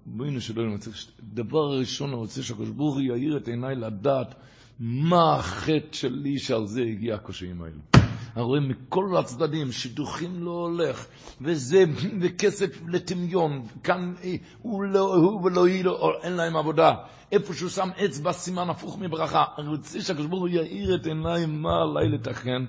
רבינו 0.06 0.40
שלא 0.40 0.62
ימצא, 0.62 0.90
דבר 1.22 1.78
ראשון 1.78 2.10
הוא 2.12 2.20
רוצה 2.20 2.42
שהקדוש 2.42 2.68
ברוך 2.68 2.94
הוא 2.94 3.02
יאיר 3.02 3.36
את 3.36 3.48
עיניי 3.48 3.74
לדעת 3.74 4.34
מה 4.78 5.36
החטא 5.36 5.92
שלי 5.92 6.38
שעל 6.38 6.66
זה 6.66 6.82
הגיע 6.82 7.14
הקושיים 7.14 7.62
האלה. 7.62 7.95
רואים 8.42 8.68
מכל 8.68 9.16
הצדדים, 9.18 9.72
שידוכים 9.72 10.44
לא 10.44 10.50
הולך, 10.50 11.06
וזה, 11.40 11.84
וכסף 12.20 12.80
לטמיון, 12.88 13.62
כאן 13.84 14.14
הוא 14.62 14.82
לא, 14.82 15.14
הוא 15.14 15.42
ולא 15.44 15.66
היא, 15.66 15.84
לא, 15.84 16.12
אין 16.22 16.32
להם 16.32 16.56
עבודה. 16.56 16.94
איפה 17.32 17.54
שהוא 17.54 17.70
שם 17.70 17.88
אצבע, 18.04 18.32
סימן 18.32 18.70
הפוך 18.70 18.98
מברכה. 18.98 19.44
אני 19.58 19.68
רוצה 19.68 20.02
שהקדוש 20.02 20.26
ברוך 20.26 20.40
הוא 20.40 20.48
יאיר 20.48 20.94
את 20.94 21.06
עיניי 21.06 21.46
מה 21.46 21.82
עליי 21.82 22.08
לתכן. 22.08 22.62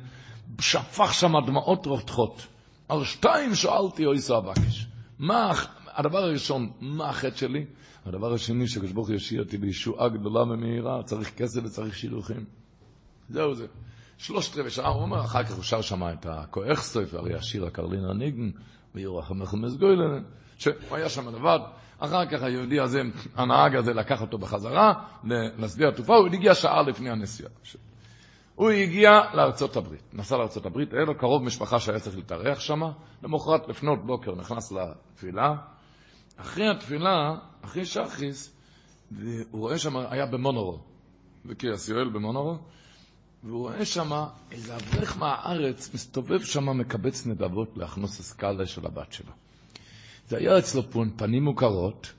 שפך 0.62 1.14
שם 1.14 1.34
דמעות 1.48 1.86
רותחות. 1.86 2.48
על 2.90 3.04
שתיים 3.04 3.56
שאלתי 3.56 4.06
אוי 4.06 4.20
סבקש. 4.20 4.88
מה 5.20 5.52
הדבר 5.88 6.18
הראשון, 6.18 6.72
מה 6.82 7.10
החטא 7.10 7.38
שלי? 7.38 7.66
הדבר 8.06 8.34
השני, 8.34 8.68
שקדוש 8.68 8.92
ברוך 8.92 9.08
הוא 9.08 9.16
ישאיר 9.16 9.44
אותי 9.44 9.58
בישועה 9.58 10.10
גדולה 10.10 10.42
ומהירה, 10.42 11.04
צריך 11.04 11.34
כסף 11.38 11.62
וצריך 11.64 11.96
שילוחים. 11.96 12.46
זהו 13.30 13.56
זה. 13.56 13.68
שלושת 14.18 14.58
רבעי 14.58 14.72
שעה, 14.72 14.90
הוא 14.90 15.02
אומר, 15.02 15.22
אחר 15.22 15.44
כך 15.44 15.52
הוא 15.52 15.64
שר 15.64 15.82
שם 15.82 16.04
את 16.04 16.26
הכוח 16.26 16.82
סויף, 16.82 17.14
הרי 17.14 17.36
השיר 17.36 17.66
הקרלינר 17.66 18.14
ניגן, 18.14 18.50
ויורח 18.96 19.32
המחמס 19.32 19.74
גוילן, 19.76 20.24
שהוא 20.58 20.74
היה 20.92 21.10
שם 21.10 21.36
לבד. 21.36 21.60
אחר 22.00 22.26
כך 22.26 22.44
היהודי 22.44 22.80
הזה, 22.80 23.02
הנהג 23.36 23.76
הזה 23.76 23.94
לקח 23.94 24.22
אותו 24.22 24.38
בחזרה 24.38 24.94
לשדה 25.58 25.88
התעופה, 25.88 26.16
הוא 26.16 26.28
הגיע 26.28 26.56
שעה 26.56 26.82
לפני 26.82 27.10
הנסיעה. 27.10 27.50
הוא 28.56 28.70
הגיע 28.70 29.22
לארצות 29.34 29.76
הברית, 29.76 30.14
נסע 30.14 30.38
לארצות 30.38 30.66
הברית, 30.66 30.94
היה 30.94 31.06
לו 31.06 31.18
קרוב 31.18 31.44
משפחה 31.44 31.80
שהיה 31.80 32.00
צריך 32.00 32.16
להתארח 32.16 32.60
שם, 32.60 32.82
למחרת 33.24 33.68
לפנות 33.68 34.06
בוקר 34.06 34.36
נכנס 34.36 34.72
לתפילה, 34.72 35.56
אחרי 36.38 36.70
התפילה, 36.70 37.36
אחרי 37.62 37.86
שחיס, 37.86 38.58
והוא 39.12 39.62
רואה 39.62 39.78
שם, 39.78 39.98
היה 39.98 40.26
במונורו, 40.26 40.80
בקריאס 41.46 41.90
יואל 41.90 42.10
במונורו, 42.10 42.58
והוא 43.48 43.60
רואה 43.60 43.86
שם 43.86 44.12
איזה 44.52 44.76
אברך 44.76 45.18
מהארץ 45.18 45.94
מסתובב 45.94 46.42
שם 46.42 46.78
מקבץ 46.78 47.26
נדבות 47.26 47.78
להכנוס 47.78 48.20
הסקאלה 48.20 48.66
של 48.66 48.86
הבת 48.86 49.12
שלו. 49.14 49.32
זה 50.28 50.38
היה 50.38 50.58
אצלו 50.58 50.84
פנים 51.18 51.44
מוכרות, 51.44 52.14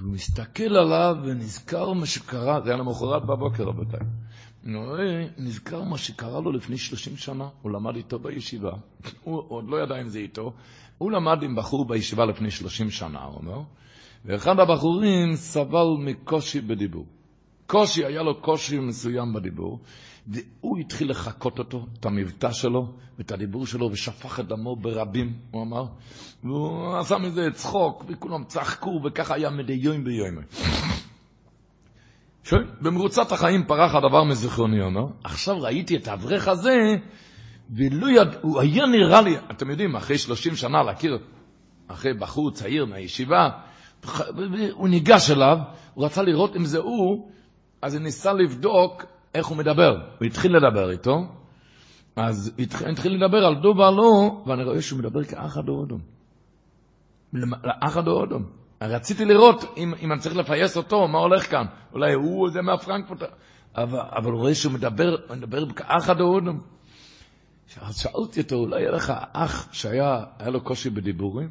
והוא 0.00 0.12
מסתכל 0.12 0.76
עליו 0.76 1.16
ונזכר 1.24 1.92
מה 1.92 2.06
שקרה, 2.06 2.60
זה 2.60 2.70
היה 2.70 2.78
למחרת 2.78 3.22
בבוקר, 3.22 3.64
רבותיי. 3.64 4.00
נזכר 5.38 5.82
מה 5.82 5.98
שקרה 5.98 6.40
לו 6.40 6.52
לפני 6.52 6.78
30 6.78 7.16
שנה, 7.16 7.48
הוא 7.62 7.72
למד 7.72 7.96
איתו 7.96 8.18
בישיבה, 8.18 8.72
הוא 9.22 9.42
עוד 9.48 9.64
לא 9.68 9.82
ידע 9.82 10.00
אם 10.00 10.08
זה 10.08 10.18
איתו, 10.18 10.52
הוא 10.98 11.10
למד 11.10 11.42
עם 11.42 11.56
בחור 11.56 11.88
בישיבה 11.88 12.26
לפני 12.26 12.50
30 12.50 12.90
שנה, 12.90 13.24
הוא 13.24 13.36
אומר, 13.36 13.60
ואחד 14.24 14.60
הבחורים 14.60 15.36
סבל 15.36 15.86
מקושי 15.98 16.60
בדיבור. 16.60 17.06
קושי, 17.66 18.04
היה 18.04 18.22
לו 18.22 18.40
קושי 18.40 18.78
מסוים 18.78 19.32
בדיבור, 19.32 19.80
והוא 20.26 20.78
התחיל 20.78 21.10
לחקות 21.10 21.58
אותו, 21.58 21.86
את 22.00 22.06
המבטא 22.06 22.52
שלו 22.52 22.92
ואת 23.18 23.32
הדיבור 23.32 23.66
שלו, 23.66 23.90
ושפך 23.92 24.40
את 24.40 24.48
דמו 24.48 24.76
ברבים, 24.76 25.32
הוא 25.50 25.62
אמר, 25.62 25.84
והוא 26.44 26.96
עשה 26.96 27.18
מזה 27.18 27.48
צחוק, 27.52 28.04
וכולם 28.08 28.44
צחקו, 28.44 29.00
וככה 29.04 29.34
היה 29.34 29.50
מדי 29.50 29.72
יום 29.72 30.04
ביום. 30.04 30.34
במרוצת 32.80 33.32
החיים 33.32 33.64
פרח 33.66 33.94
הדבר 33.94 34.24
מזיכרוני, 34.24 34.82
אומר, 34.82 35.06
עכשיו 35.24 35.60
ראיתי 35.62 35.96
את 35.96 36.08
האברך 36.08 36.48
הזה, 36.48 36.96
ולא 37.70 38.10
יד... 38.10 38.28
הוא 38.42 38.60
היה 38.60 38.86
נראה 38.86 39.20
לי, 39.20 39.36
אתם 39.50 39.70
יודעים, 39.70 39.96
אחרי 39.96 40.18
30 40.18 40.56
שנה 40.56 40.82
להכיר, 40.82 41.18
אחרי 41.88 42.14
בחור 42.14 42.50
צעיר 42.50 42.86
מהישיבה, 42.86 43.48
הוא 44.72 44.88
ניגש 44.88 45.30
אליו, 45.30 45.58
הוא 45.94 46.04
רצה 46.04 46.22
לראות 46.22 46.56
אם 46.56 46.64
זה 46.64 46.78
הוא, 46.78 47.30
אז 47.86 47.94
הוא 47.94 48.02
ניסה 48.02 48.32
לבדוק 48.32 49.04
איך 49.34 49.46
הוא 49.46 49.56
מדבר. 49.56 49.96
הוא 50.18 50.26
התחיל 50.26 50.56
לדבר 50.56 50.90
איתו, 50.90 51.24
אז 52.16 52.52
התחיל, 52.58 52.88
התחיל 52.88 53.12
לדבר 53.12 53.46
על 53.46 53.54
דובה 53.54 53.90
לא, 53.90 54.42
ואני 54.46 54.64
רואה 54.64 54.82
שהוא 54.82 54.98
מדבר 54.98 55.24
כאח 55.24 55.56
הדורדום. 55.56 56.00
לאח 57.32 57.96
הדורדום. 57.96 58.44
רציתי 58.82 59.24
לראות 59.24 59.64
אם, 59.76 59.94
אם 60.02 60.12
אני 60.12 60.20
צריך 60.20 60.36
לפייס 60.36 60.76
אותו, 60.76 61.08
מה 61.08 61.18
הולך 61.18 61.50
כאן. 61.50 61.64
אולי 61.92 62.12
הוא 62.14 62.50
זה 62.50 62.62
מהפרנקפורט. 62.62 63.22
אבל, 63.74 64.00
אבל 64.16 64.30
הוא 64.32 64.40
רואה 64.40 64.54
שהוא 64.54 64.72
מדבר, 64.72 65.16
מדבר 65.36 65.72
כאח 65.72 66.08
הדורדום. 66.08 66.60
אז 67.80 67.98
שאלתי 67.98 68.40
אותו, 68.40 68.56
אולי 68.56 68.82
היה 68.82 68.90
לך 68.90 69.12
אח 69.32 69.72
שהיה 69.72 70.24
היה 70.38 70.50
לו 70.50 70.60
קושי 70.60 70.90
בדיבורים? 70.90 71.50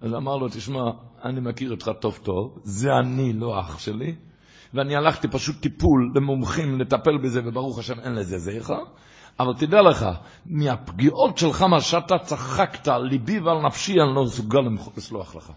אז 0.00 0.14
אמר 0.14 0.36
לו, 0.36 0.48
תשמע, 0.48 0.82
אני 1.24 1.40
מכיר 1.40 1.70
אותך 1.70 1.90
טוב 2.00 2.18
טוב, 2.22 2.58
זה 2.62 2.88
אני, 3.02 3.32
לא 3.32 3.60
אח 3.60 3.78
שלי, 3.78 4.14
ואני 4.74 4.96
הלכתי 4.96 5.28
פשוט 5.28 5.60
טיפול 5.60 6.12
למומחים 6.14 6.80
לטפל 6.80 7.18
בזה, 7.18 7.40
וברוך 7.44 7.78
השם 7.78 8.00
אין 8.00 8.14
לזה 8.14 8.38
זכר, 8.38 8.82
אבל 9.40 9.54
תדע 9.54 9.82
לך, 9.82 10.06
מהפגיעות 10.46 11.38
שלך, 11.38 11.62
מה 11.62 11.80
שאתה 11.80 12.18
צחקת 12.18 12.88
על 12.88 13.02
ליבי 13.02 13.40
ועל 13.40 13.66
נפשי, 13.66 13.92
אני 13.92 14.14
לא 14.14 14.24
מסוגל 14.24 14.60
לסלוח 14.96 15.36
לך. 15.36 15.52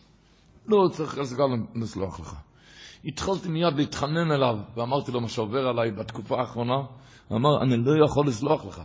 לא 0.67 0.87
צריך 0.91 1.17
מסוגל 1.17 1.43
לסלוח 1.75 2.19
לך. 2.19 2.35
התחלתי 3.05 3.49
מיד 3.49 3.73
להתחנן 3.75 4.31
אליו, 4.31 4.57
ואמרתי 4.75 5.11
לו 5.11 5.21
מה 5.21 5.29
שעובר 5.29 5.67
עליי 5.67 5.91
בתקופה 5.91 6.39
האחרונה, 6.39 6.77
אמר, 7.31 7.61
אני 7.61 7.77
לא 7.77 8.05
יכול 8.05 8.27
לסלוח 8.27 8.65
לך. 8.65 8.81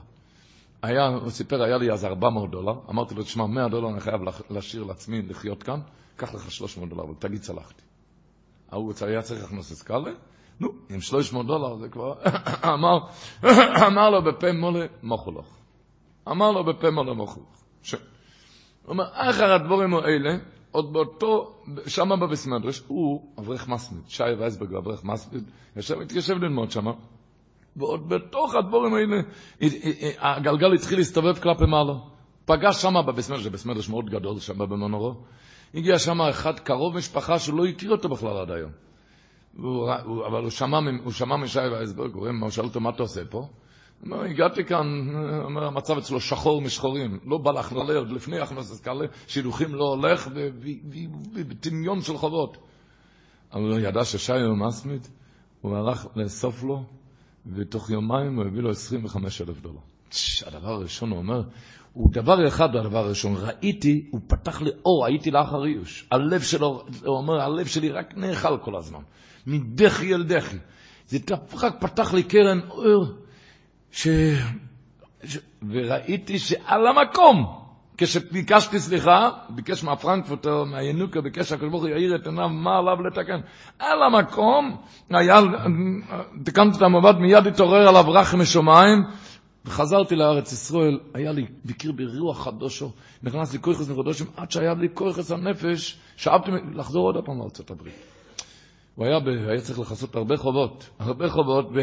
היה, 0.83 1.07
הוא 1.07 1.31
סיפר, 1.31 1.63
היה 1.63 1.79
לי 1.79 1.93
אז 1.93 2.05
400 2.05 2.51
דולר, 2.51 2.75
אמרתי 2.91 3.15
לו, 3.15 3.23
תשמע, 3.23 3.47
100 3.47 3.69
דולר 3.69 3.89
אני 3.89 4.01
חייב 4.01 4.21
להשאיר 4.51 4.85
לעצמי 4.85 5.23
לחיות 5.23 5.63
כאן, 5.63 5.81
קח 6.17 6.35
לך 6.35 6.51
300 6.51 6.89
דולר, 6.89 7.11
ותגיד 7.11 7.41
צלחתי. 7.41 7.90
ההוא 8.71 8.93
היה 9.07 9.23
צריך 9.23 9.43
להכנוס 9.43 9.73
אסקאלה, 9.73 10.11
נו, 10.61 10.69
עם 10.91 11.01
300 11.01 11.47
דולר 11.47 11.77
זה 11.77 11.89
כבר, 11.89 12.15
אמר, 12.75 12.99
אמר 13.87 14.11
לו 14.11 14.23
בפה 14.23 14.53
מולה, 14.53 14.87
מוכו 15.03 15.31
לך. 15.31 15.47
אמר 16.29 16.51
לו 16.51 16.65
בפה 16.65 16.91
מולה, 16.91 17.13
מוכו 17.13 17.41
לך. 17.41 17.61
הוא 18.85 18.93
אומר, 18.93 19.05
אחר 19.13 19.53
הדבורים 19.53 19.95
האלה, 19.95 20.39
עוד 20.71 20.93
באותו, 20.93 21.63
שמה 21.87 22.17
בביס 22.17 22.47
מדרש, 22.47 22.83
הוא 22.87 23.33
אברך 23.39 23.69
מסמיד, 23.69 24.03
שי 24.09 24.23
וייסברג 24.39 24.75
אברך 24.75 25.05
מסמיד, 25.05 25.51
ישב, 25.77 26.01
התיישב 26.01 26.35
ללמוד 26.35 26.71
שמה, 26.71 26.93
ועוד 27.77 28.09
בתוך 28.09 28.55
הדבורים 28.55 28.95
האלה, 28.95 29.23
הגלגל 30.19 30.73
התחיל 30.75 30.99
להסתובב 30.99 31.39
כלפי 31.39 31.65
מעלה. 31.65 31.95
פגש 32.45 32.83
שמה 32.83 33.03
בביס 33.03 33.31
מדרש, 33.31 33.43
זה 33.43 33.51
ביס 33.51 33.67
מדרש 33.67 33.89
מאוד 33.89 34.11
גדול 34.11 34.39
שמה 34.39 34.67
במנורו, 34.67 35.15
הגיע 35.75 35.99
שמה 35.99 36.31
אחד 36.31 36.61
קרוב 36.61 36.97
משפחה 36.97 37.39
שלא 37.39 37.67
הכיר 37.67 37.91
אותו 37.91 38.09
בכלל 38.09 38.37
עד 38.37 38.51
היום. 38.51 38.71
והוא, 39.55 40.27
אבל 40.27 40.43
הוא 40.43 40.51
שמע, 40.51 40.79
הוא 41.05 41.13
שמע 41.13 41.37
משי 41.37 41.59
וייסברג, 41.59 42.15
הוא 42.15 42.51
שאל 42.51 42.65
אותו, 42.65 42.81
מה 42.81 42.91
אתה 42.91 43.03
עושה 43.03 43.25
פה? 43.25 43.49
אומר, 44.05 44.23
הגעתי 44.25 44.65
כאן, 44.65 44.87
אומר, 45.45 45.65
המצב 45.65 45.99
אצלו 45.99 46.21
שחור 46.21 46.63
משחורים, 46.63 47.19
לא 47.27 47.39
בא 47.39 47.51
לך 47.51 47.73
לפני 48.11 48.41
הכנסס 48.41 48.81
קלה, 48.81 49.07
שילוחים 49.27 49.75
לא 49.75 49.85
הולך, 49.85 50.29
ובטמיון 51.35 52.01
של 52.01 52.17
חובות. 52.17 52.57
אבל 53.53 53.63
הוא 53.63 53.79
ידע 53.79 54.05
ששי 54.05 54.33
הוא 54.33 54.57
מסמיד, 54.57 55.09
הוא 55.61 55.77
הלך 55.77 56.07
לאסוף 56.17 56.63
לו, 56.63 56.85
ותוך 57.47 57.91
יומיים 57.91 58.37
הוא 58.37 58.45
הביא 58.45 58.61
לו 58.61 58.71
25 58.71 59.43
אלף 59.43 59.61
דולר. 59.61 59.81
הדבר 60.47 60.69
הראשון, 60.69 61.11
הוא 61.11 61.19
אומר, 61.19 61.43
הוא 61.93 62.13
דבר 62.13 62.49
אחד 62.49 62.77
הדבר 62.77 62.99
הראשון, 62.99 63.35
ראיתי, 63.37 64.09
הוא 64.11 64.21
פתח 64.27 64.63
לי 64.63 64.71
אור, 64.85 65.07
הייתי 65.07 65.31
לאחר 65.31 65.65
איוש. 65.65 66.09
הלב 66.13 66.43
שלו, 66.43 66.85
הוא 67.05 67.17
אומר, 67.17 67.41
הלב 67.41 67.67
שלי 67.67 67.89
רק 67.89 68.15
נאכל 68.17 68.59
כל 68.59 68.77
הזמן, 68.77 69.01
מדחי 69.47 70.15
אל 70.15 70.23
דחי. 70.23 70.57
זה 71.07 71.19
רק 71.63 71.81
פתח 71.81 72.15
לי 72.15 72.23
קרן 72.23 72.61
אור. 72.71 73.07
ש... 73.91 74.09
ש... 75.25 75.39
וראיתי 75.71 76.39
שעל 76.39 76.87
המקום, 76.87 77.61
כשביקשתי 77.99 78.79
סליחה, 78.79 79.31
ביקש 79.49 79.85
מהפרנקפורטר, 79.85 80.65
מהינוקה, 80.65 81.21
ביקש 81.21 81.49
שהקדוש 81.49 81.71
ברוך 81.71 81.83
הוא 81.83 81.91
יאיר 81.91 82.17
את 82.17 82.27
עיניו, 82.27 82.49
מה 82.49 82.79
עליו 82.79 83.03
לתקן. 83.03 83.41
על 83.79 84.03
המקום, 84.03 84.77
היה, 85.11 85.41
תקנתי 86.45 86.77
את 86.77 86.83
המבט, 86.83 87.17
מיד 87.21 87.47
התעורר 87.47 87.89
עליו 87.89 88.05
רחם 88.09 88.41
משמיים, 88.41 89.05
וחזרתי 89.65 90.17
לארץ 90.17 90.53
ישראל, 90.53 90.99
היה 91.15 91.33
לי, 91.33 91.47
ביקר 91.65 91.93
ברוח 91.93 92.45
חדושו, 92.45 92.93
נכנס 93.23 93.53
לי 93.53 93.59
כויכוס 93.59 93.91
מחדושים, 93.91 94.27
עד 94.37 94.51
שהיה 94.51 94.75
לי 94.75 94.89
כויכוס 94.95 95.31
הנפש, 95.31 95.99
שאבתי 96.17 96.51
לחזור 96.75 97.03
עוד 97.03 97.25
פעם 97.25 97.39
לארצות 97.39 97.71
הברית. 97.71 97.95
הוא 98.95 99.07
היה, 99.07 99.21
ב, 99.21 99.29
היה 99.29 99.61
צריך 99.61 99.79
לכסות 99.79 100.17
הרבה 100.17 100.37
חובות, 100.37 100.91
הרבה 100.99 101.29
חובות, 101.29 101.67
ו, 101.75 101.81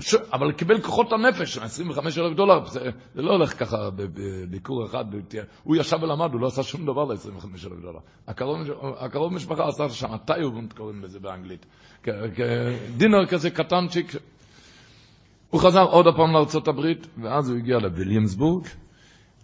ש, 0.00 0.14
אבל 0.14 0.52
קיבל 0.52 0.80
כוחות 0.80 1.12
הנפש, 1.12 1.58
25 1.58 2.18
אלף 2.18 2.36
דולר, 2.36 2.64
זה, 2.66 2.80
זה 3.14 3.22
לא 3.22 3.30
הולך 3.30 3.58
ככה 3.58 3.90
בביקור 3.96 4.86
אחד, 4.86 5.04
הוא 5.62 5.76
ישב 5.76 5.98
ולמד, 6.02 6.32
הוא 6.32 6.40
לא 6.40 6.46
עשה 6.46 6.62
שום 6.62 6.86
דבר 6.86 7.04
ל-25 7.04 7.46
אלף 7.46 7.80
דולר. 7.82 7.98
הקרוב, 8.28 8.58
הקרוב 8.98 9.32
משפחה 9.32 9.68
עשה 9.68 9.88
שם 9.88 10.16
טיובונט 10.26 10.72
קוראים 10.72 11.02
לזה 11.02 11.20
באנגלית, 11.20 11.66
דינר 12.96 13.26
כזה 13.26 13.50
קטנצ'יק. 13.50 14.12
הוא 15.52 15.60
חזר 15.60 15.82
עוד 15.82 16.06
הפעם 16.06 16.32
לארצות 16.32 16.68
הברית, 16.68 17.06
ואז 17.22 17.50
הוא 17.50 17.58
הגיע 17.58 17.78
לוויליאמסבורג, 17.78 18.66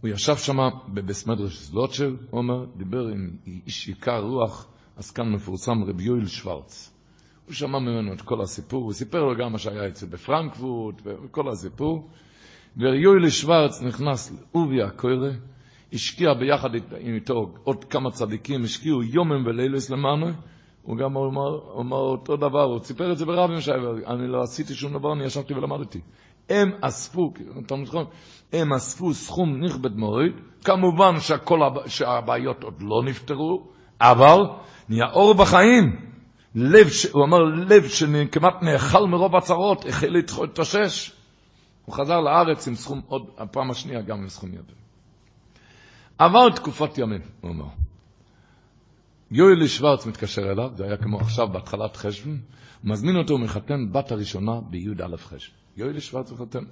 הוא 0.01 0.11
ישב 0.11 0.37
שם 0.37 0.57
בבסמדרש 0.89 1.59
זלוטשר, 1.59 2.11
הוא 2.31 2.39
אומר, 2.39 2.65
דיבר 2.77 3.07
עם 3.07 3.31
איש 3.47 3.89
יקר 3.89 4.21
רוח, 4.21 4.67
עסקן 4.97 5.29
מפורסם, 5.33 5.85
רבי 5.87 6.03
יואל 6.03 6.27
שוורץ. 6.27 6.95
הוא 7.47 7.55
שמע 7.55 7.79
ממנו 7.79 8.13
את 8.13 8.21
כל 8.21 8.41
הסיפור, 8.41 8.85
הוא 8.85 8.93
סיפר 8.93 9.19
לו 9.19 9.37
גם 9.37 9.53
מה 9.53 9.59
שהיה 9.59 9.89
אצלו 9.89 10.09
בפרנקפורט, 10.09 11.03
וכל 11.05 11.49
הסיפור. 11.49 12.09
ויואל 12.77 13.29
שוורץ 13.31 13.83
נכנס 13.83 14.33
לעובי 14.33 14.83
הקוירה, 14.83 15.31
השקיע 15.93 16.35
ביחד 16.35 16.71
איתו 16.97 17.55
עוד 17.65 17.85
כמה 17.85 18.11
צדיקים, 18.11 18.65
השקיעו 18.65 19.03
יומם 19.03 19.47
ולילס 19.47 19.91
למענו, 19.91 20.27
הוא 20.89 20.97
גם 20.97 21.17
אומר 21.17 21.97
אותו 21.97 22.37
דבר, 22.37 22.63
הוא 22.63 22.81
סיפר 22.83 23.13
את 23.13 23.19
זה 23.19 23.27
ברבים 23.27 23.61
שייבר, 23.61 23.95
אני 24.07 24.29
לא 24.29 24.43
עשיתי 24.43 24.75
שום 24.75 24.93
דבר, 24.93 25.13
אני 25.13 25.25
ישבתי 25.25 25.55
ולמדתי. 25.55 26.01
הם 26.49 26.71
אספו, 26.81 27.33
הם 28.53 28.73
אספו 28.73 29.15
סכום 29.15 29.65
נכבד 29.65 29.97
מוריד, 29.97 30.33
כמובן 30.65 31.21
שהכל, 31.21 31.61
שהבעיות 31.87 32.63
עוד 32.65 32.83
לא 32.83 33.03
נפתרו, 33.05 33.67
אבל 34.01 34.39
נהיה 34.89 35.07
אור 35.13 35.35
בחיים. 35.35 35.97
לב, 36.55 36.89
ש... 36.89 37.07
הוא 37.07 37.25
אמר, 37.25 37.39
לב 37.45 37.89
שכמעט 37.89 38.63
נאכל 38.63 39.07
מרוב 39.07 39.37
הצרות, 39.37 39.87
החל 39.87 40.09
להתאושש. 40.09 41.13
הוא 41.85 41.95
חזר 41.95 42.21
לארץ 42.21 42.69
עם 42.69 42.75
סכום, 42.75 43.01
עוד 43.07 43.23
הפעם 43.39 43.71
השנייה 43.71 44.03
גם 44.03 44.19
עם 44.19 44.29
סכום 44.29 44.51
ידע. 44.51 44.75
עבר 46.19 46.51
תקופת 46.51 46.99
ימים, 46.99 47.21
הוא 47.41 47.51
אומר. 47.51 47.88
יואלי 49.31 49.69
שוורץ 49.69 50.07
מתקשר 50.07 50.51
אליו, 50.53 50.71
זה 50.77 50.85
היה 50.85 50.97
כמו 50.97 51.21
עכשיו 51.21 51.49
בהתחלת 51.49 51.97
חשבון, 51.97 52.41
מזמין 52.85 53.17
אותו, 53.17 53.35
הוא 53.35 53.41
מחתן 53.41 53.93
בת 53.93 54.13
הראשונה 54.13 54.61
בי"א 54.71 55.17
חשבון. 55.17 55.57
יואלי 55.77 56.01
שוורץ 56.01 56.33
מחתן. 56.33 56.65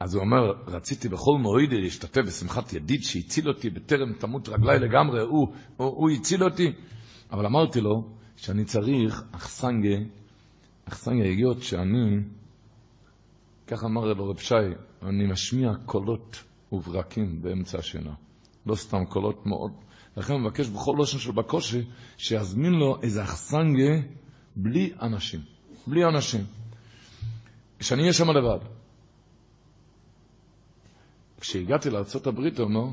אז 0.00 0.14
הוא 0.14 0.22
אומר, 0.22 0.52
רציתי 0.66 1.08
בכל 1.08 1.38
מורידי 1.38 1.80
להשתתף 1.80 2.20
בשמחת 2.26 2.72
ידיד 2.72 3.02
שהציל 3.02 3.48
אותי 3.48 3.70
בטרם 3.70 4.12
תמות 4.12 4.48
רגלי 4.48 4.78
לגמרי, 4.78 5.20
הוא, 5.20 5.48
הוא, 5.76 5.86
הוא 5.86 6.10
הציל 6.10 6.44
אותי. 6.44 6.72
אבל 7.30 7.46
אמרתי 7.46 7.80
לו 7.80 8.08
שאני 8.36 8.64
צריך 8.64 9.22
אכסנגה, 9.32 9.96
אכסנגה 10.84 11.24
היות 11.24 11.62
שאני, 11.62 12.20
ככה 13.66 13.86
אמר 13.86 14.10
רב 14.10 14.20
רב 14.20 14.38
שי, 14.38 14.54
אני 15.02 15.26
משמיע 15.26 15.72
קולות 15.86 16.44
וברקים 16.72 17.42
באמצע 17.42 17.78
השינה. 17.78 18.14
לא 18.66 18.74
סתם 18.74 19.04
קולות 19.04 19.46
מאוד. 19.46 19.72
לכן 20.18 20.32
הוא 20.32 20.40
מבקש 20.40 20.68
בכל 20.68 20.94
לושן 20.96 21.18
של 21.18 21.32
בקושי, 21.32 21.84
שיזמין 22.16 22.72
לו 22.72 23.02
איזה 23.02 23.22
אכסנגה 23.22 23.92
בלי 24.56 24.92
אנשים. 25.02 25.40
בלי 25.86 26.04
אנשים. 26.04 26.44
שאני 27.80 28.02
אהיה 28.02 28.12
שם 28.12 28.30
לבד. 28.30 28.58
כשהגעתי 31.40 31.90
לארה"ב, 31.90 32.38
הוא 32.38 32.48
אומר, 32.58 32.90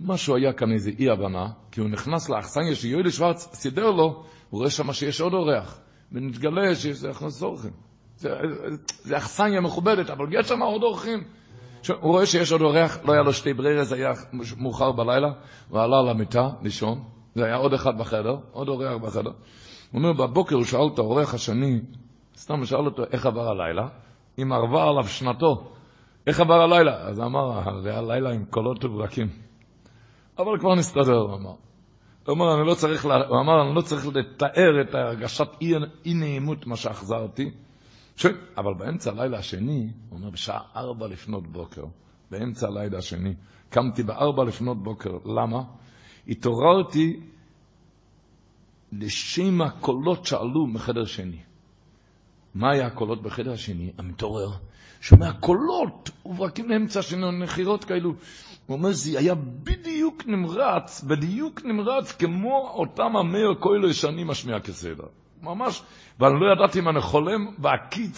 משהו 0.00 0.36
היה 0.36 0.52
כאן 0.52 0.72
איזה 0.72 0.90
אי-הבנה, 0.98 1.46
כי 1.72 1.80
הוא 1.80 1.88
נכנס 1.88 2.28
לאכסניה 2.28 2.74
שיואלי 2.74 3.10
שוורץ 3.10 3.54
סידר 3.54 3.90
לו, 3.90 4.24
הוא 4.50 4.58
רואה 4.58 4.70
שם 4.70 4.92
שיש 4.92 5.20
עוד 5.20 5.32
אורח, 5.32 5.80
ונתגלה 6.12 6.74
שיש 6.74 7.04
הכנס 7.04 7.42
אורחים. 7.42 7.72
זה, 8.16 8.28
זה 8.88 9.16
אכסניה 9.16 9.60
מכובדת, 9.60 10.10
אבל 10.10 10.26
יש 10.30 10.48
שם 10.48 10.62
עוד 10.62 10.82
אורחים. 10.82 11.24
הוא 11.86 12.12
רואה 12.12 12.26
שיש 12.26 12.52
עוד 12.52 12.60
אורח, 12.60 12.98
לא 13.04 13.12
היה 13.12 13.22
לו 13.22 13.32
שתי 13.32 13.54
ברירה, 13.54 13.84
זה 13.84 13.94
היה 13.94 14.12
מאוחר 14.56 14.92
בלילה, 14.92 15.28
הוא 15.68 15.80
עלה 15.80 16.02
למיטה 16.02 16.48
לישון, 16.62 17.04
זה 17.34 17.44
היה 17.44 17.56
עוד 17.56 17.74
אחד 17.74 17.98
בחדר, 17.98 18.36
עוד 18.52 18.68
אורח 18.68 18.96
בחדר. 19.02 19.30
הוא 19.92 20.02
אומר, 20.02 20.12
בבוקר 20.12 20.56
הוא 20.56 20.64
שאל 20.64 20.88
את 20.94 20.98
האורח 20.98 21.34
השני, 21.34 21.80
סתם 22.36 22.64
שאל 22.64 22.84
אותו 22.86 23.02
איך 23.12 23.26
עבר 23.26 23.48
הלילה, 23.48 23.88
אם 24.42 24.52
ערבה 24.52 24.82
עליו 24.82 25.04
שנתו. 25.08 25.72
איך 26.26 26.40
עבר 26.40 26.60
הלילה? 26.62 26.96
אז 26.96 27.20
אמר, 27.20 27.80
זה 27.82 27.90
היה 27.90 28.02
לילה 28.02 28.30
עם 28.30 28.44
קולות 28.44 28.84
וברקים. 28.84 29.28
אבל 30.38 30.58
כבר 30.58 30.74
נסתדר, 30.74 31.16
הוא 31.16 31.34
אמר. 31.34 31.54
הוא 32.26 32.34
אמר, 32.34 32.54
אני 32.54 32.66
לא 32.66 32.74
צריך, 32.74 33.06
לה... 33.06 33.14
הוא 33.26 33.40
אמר, 33.40 33.62
אני 33.62 33.74
לא 33.74 33.80
צריך 33.80 34.06
לתאר 34.06 34.80
את 34.80 34.94
הרגשת 34.94 35.48
אי 36.06 36.14
נעימות, 36.14 36.66
מה 36.66 36.76
שאכזרתי. 36.76 37.50
ש... 38.18 38.26
אבל 38.56 38.74
באמצע 38.74 39.10
הלילה 39.10 39.38
השני, 39.38 39.90
הוא 40.08 40.18
אומר, 40.18 40.30
בשעה 40.30 40.60
ארבע 40.76 41.06
לפנות 41.06 41.46
בוקר, 41.46 41.84
באמצע 42.30 42.66
הלילה 42.66 42.98
השני, 42.98 43.34
קמתי 43.70 44.02
בארבע 44.02 44.44
לפנות 44.44 44.82
בוקר. 44.82 45.10
למה? 45.24 45.62
מה 52.54 52.70
היה 52.72 52.86
הקולות 52.86 53.22
בחדר 53.22 53.52
השני? 53.52 53.92
המתעורר, 53.98 54.50
שומע 55.00 55.32
קולות, 55.32 56.10
וברקים 56.26 56.68
באמצע 56.68 57.02
של 57.02 57.16
נחירות 57.16 57.84
כאלו. 57.84 58.10
הוא 58.66 58.76
אומר, 58.76 58.92
זה 58.92 59.18
היה 59.18 59.34
בדיוק 59.34 60.26
נמרץ, 60.26 61.04
בדיוק 61.04 61.64
נמרץ, 61.64 62.12
כמו 62.12 62.68
אותם 62.74 63.16
המאיר 63.16 63.54
קוילו 63.60 63.94
שאני 63.94 64.24
משמיע 64.24 64.60
כסדר. 64.60 65.06
ממש, 65.42 65.82
ואני 66.20 66.34
לא 66.40 66.52
ידעתי 66.52 66.78
אם 66.78 66.88
אני 66.88 67.00
חולם 67.00 67.46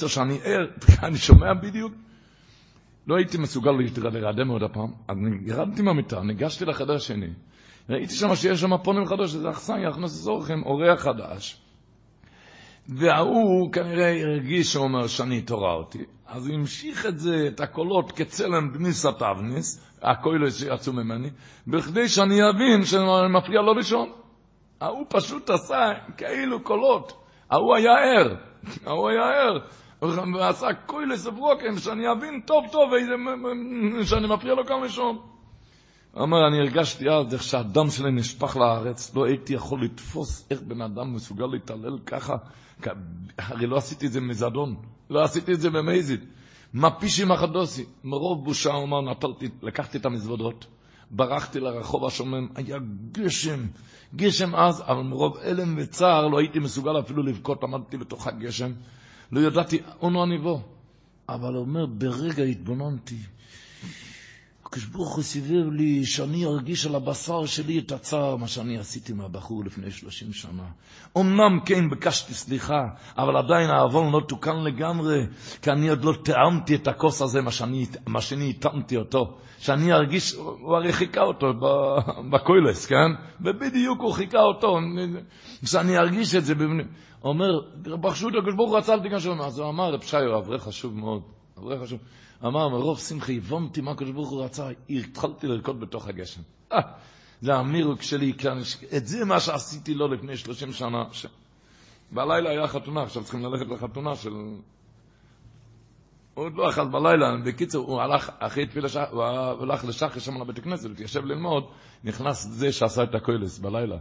או 0.03 0.09
שאני 0.09 0.39
ער, 0.45 0.67
אני 1.07 1.19
שומע 1.19 1.55
בדיוק. 1.55 1.93
לא 3.07 3.17
הייתי 3.17 3.39
מסוגל 3.39 3.71
להירדם 4.13 4.49
עוד 4.49 4.63
הפעם, 4.63 4.93
אז 5.09 5.17
ירדתי 5.47 5.83
מהמיטה, 5.83 6.21
ניגשתי 6.21 6.65
לחדר 6.65 6.95
השני, 6.95 7.29
ראיתי 7.91 8.15
שם 8.15 8.35
שיש 8.37 8.61
שם 8.61 8.77
פונים 8.83 9.07
חדש, 9.07 9.31
זה 9.31 9.51
אכסניה, 9.51 9.89
הכנס 9.89 10.27
אורחם, 10.27 10.63
אורח 10.65 11.01
חדש. 11.03 11.61
וההוא 12.89 13.73
כנראה 13.73 14.23
הרגיש, 14.23 14.75
הוא 14.75 14.85
אומר, 14.85 15.07
שאני 15.07 15.39
התעוררתי. 15.39 15.99
אז 16.27 16.47
הוא 16.47 16.55
המשיך 16.55 17.07
את 17.07 17.19
זה, 17.19 17.47
את 17.49 17.61
הקולות, 17.61 18.13
כצלם 18.13 18.73
בניסת 18.73 19.23
אבניס, 19.23 19.85
הקולות 20.03 20.53
שיצאו 20.53 20.93
ממני, 20.93 21.31
בכדי 21.67 22.09
שאני 22.09 22.41
אבין 22.51 22.85
שאני 22.85 23.05
מפריע 23.39 23.61
לו 23.61 23.75
לישון. 23.75 24.09
ההוא 24.81 25.07
פשוט 25.09 25.51
עשה 25.51 25.93
כאילו 26.17 26.63
קולות. 26.63 27.25
ההוא 27.51 27.77
היה 27.77 27.93
ער, 27.93 28.35
ההוא 28.87 29.09
היה 29.09 29.23
ער. 29.23 29.59
ועשה 30.35 30.67
קוילס 30.87 31.27
וברוקן, 31.27 31.79
שאני 31.79 32.13
אבין 32.13 32.41
טוב 32.47 32.65
טוב 32.73 32.93
איזה, 32.95 33.13
שאני 34.05 34.27
מפריע 34.27 34.55
לו 34.55 34.83
לישון. 34.83 35.19
הוא 36.13 36.23
אומר, 36.23 36.49
אני 36.49 36.59
הרגשתי 36.59 37.11
אז 37.11 37.35
איך 37.35 37.43
שהדם 37.43 37.91
שלי 37.91 38.13
נשפך 38.13 38.57
לארץ, 38.57 39.15
לא 39.15 39.27
הייתי 39.27 39.55
יכול 39.55 39.85
לתפוס 39.85 40.47
איך 40.51 40.63
בן 40.63 40.81
אדם 40.81 41.15
מסוגל 41.15 41.47
להתעלל 41.53 41.99
ככה, 42.07 42.37
הרי 43.39 43.67
לא 43.67 43.77
עשיתי 43.77 44.07
את 44.07 44.13
זה 44.13 44.21
מזדון, 44.21 44.77
לא 45.11 45.23
עשיתי 45.23 45.53
את 45.53 45.61
זה 45.61 45.71
במזיד. 45.71 46.25
מה 46.73 46.91
פישי 46.91 47.25
מחדוסי? 47.25 47.85
מרוב 48.05 48.45
בושה, 48.45 48.73
הוא 48.73 48.83
אומר, 48.83 49.01
נטלתי, 49.01 49.49
לקחתי 49.63 49.99
את 49.99 50.07
המזוודות, 50.07 50.67
ברחתי 51.11 51.61
לרחוב 51.61 52.05
השומם, 52.05 52.49
היה 52.55 52.79
גשם, 53.13 53.67
גשם 54.17 54.55
אז, 54.55 54.83
אבל 54.87 55.03
מרוב 55.03 55.37
הלם 55.37 55.75
וצער 55.79 56.29
לא 56.29 56.39
הייתי 56.39 56.59
מסוגל 56.59 57.01
אפילו 57.01 57.23
לבכות, 57.23 57.65
עמדתי 57.65 57.97
בתוך 57.97 58.27
הגשם, 58.27 58.73
לא 59.33 59.41
ידעתי, 59.41 59.81
אונו 60.03 60.25
אני 60.25 60.39
בוא. 60.39 60.61
אבל 61.29 61.57
אומר, 61.57 61.87
ברגע 61.87 62.43
התבוננתי, 62.43 63.19
הקדוש 64.71 64.85
ברוך 64.85 65.15
הוא 65.15 65.25
סיבב 65.25 65.71
לי 65.73 66.05
שאני 66.07 66.47
ארגיש 66.47 66.87
על 66.87 66.95
הבשר 66.95 67.47
שלי 67.47 67.79
את 67.79 67.93
הצער, 67.93 68.37
מה 68.37 68.49
שאני 68.49 68.79
עשיתי 68.79 69.13
מהבחור 69.13 69.65
לפני 69.65 69.91
שלושים 69.91 70.33
שנה. 70.33 70.63
אמנם 71.19 71.61
כן 71.65 71.91
ביקשתי 71.91 72.35
סליחה, 72.35 72.81
אבל 73.19 73.37
עדיין 73.37 73.71
העוון 73.71 74.13
לא 74.13 74.21
תוקן 74.29 74.57
לגמרי, 74.57 75.27
כי 75.63 75.71
אני 75.71 75.89
עוד 75.89 76.05
לא 76.05 76.13
טעמתי 76.23 76.75
את 76.75 76.89
הכוס 76.89 77.23
הזה, 77.23 77.41
מה 77.41 77.51
שאני, 77.51 77.87
מה 78.07 78.21
שאני 78.21 78.51
הטעמתי 78.51 78.97
אותו. 78.97 79.39
שאני 79.59 79.93
ארגיש, 79.93 80.35
הוא 80.35 80.77
הרי 80.77 80.93
חיכה 80.93 81.23
אותו 81.23 81.47
בקוילס, 82.31 82.87
כן? 82.87 83.11
ובדיוק 83.41 84.01
הוא 84.01 84.13
חיכה 84.13 84.41
אותו, 84.41 84.79
שאני 85.65 85.99
ארגיש 85.99 86.35
את 86.35 86.45
זה. 86.45 86.55
אומר, 87.25 87.61
פשוט 88.03 88.35
הקדוש 88.39 88.55
ברוך 88.55 88.71
הוא 88.71 88.79
רצה 88.79 88.93
על 88.93 89.01
תיגשו, 89.01 89.45
אז 89.45 89.59
הוא 89.59 89.69
אמר, 89.69 89.95
רב 89.95 90.45
אברך 90.45 90.63
חשוב 90.63 90.97
מאוד, 90.97 91.23
אברך 91.59 91.83
חשוב. 91.83 91.99
אמר, 92.45 92.69
מרוב 92.69 92.99
שמחה 92.99 93.33
הבנתי 93.33 93.81
מה 93.81 93.91
הקדוש 93.91 94.11
ברוך 94.11 94.31
הוא 94.31 94.45
רצה, 94.45 94.69
התחלתי 94.91 95.47
לרקוד 95.47 95.81
בתוך 95.81 96.09
הגשם. 96.09 96.41
אה, 96.73 96.79
זה 97.41 97.55
המירוק 97.55 98.03
שלי, 98.03 98.33
את 98.97 99.07
זה 99.07 99.25
מה 99.25 99.41
שעשיתי 99.41 99.95
לו 99.95 100.09
לפני 100.09 100.37
30 100.37 100.73
שנה. 100.73 101.05
ש... 101.13 101.27
בלילה 102.13 102.51
היה 102.51 102.69
חתונה, 102.69 103.03
עכשיו 103.03 103.23
צריכים 103.23 103.45
ללכת 103.45 103.67
לחתונה 103.69 104.17
של... 104.17 104.31
הוא 106.35 106.45
עוד 106.45 106.55
לא 106.57 106.71
אכל 106.71 106.89
בלילה, 106.89 107.37
בקיצור, 107.45 107.87
הוא 107.87 108.01
הלך 108.01 108.31
אחרי 108.39 108.67
תפילה, 108.67 108.89
הוא 109.11 109.25
הלך 109.63 109.85
לשחר 109.85 110.21
שם 110.21 110.41
לבית 110.43 110.59
הכנסת, 110.59 110.91
התיישב 110.91 111.25
ללמוד, 111.25 111.65
נכנס 112.05 112.47
זה 112.47 112.73
שעשה 112.73 113.03
את 113.03 113.15
הקוילס 113.15 113.59
בלילה. 113.59 113.97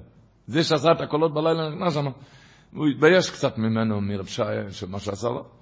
זה 0.48 0.64
שעשה 0.64 0.92
את 0.92 1.02
הקולות 1.02 1.34
בלילה 1.34 1.70
נכנס 1.70 1.94
שם. 1.94 2.06
הוא 2.74 2.88
התבייש 2.88 3.30
קצת 3.30 3.58
ממנו, 3.58 4.02
מרב 4.02 4.26
שי, 4.26 4.44
של 4.72 4.88
מה 4.88 5.00
שעשה 5.00 5.28
לו. 5.30 5.59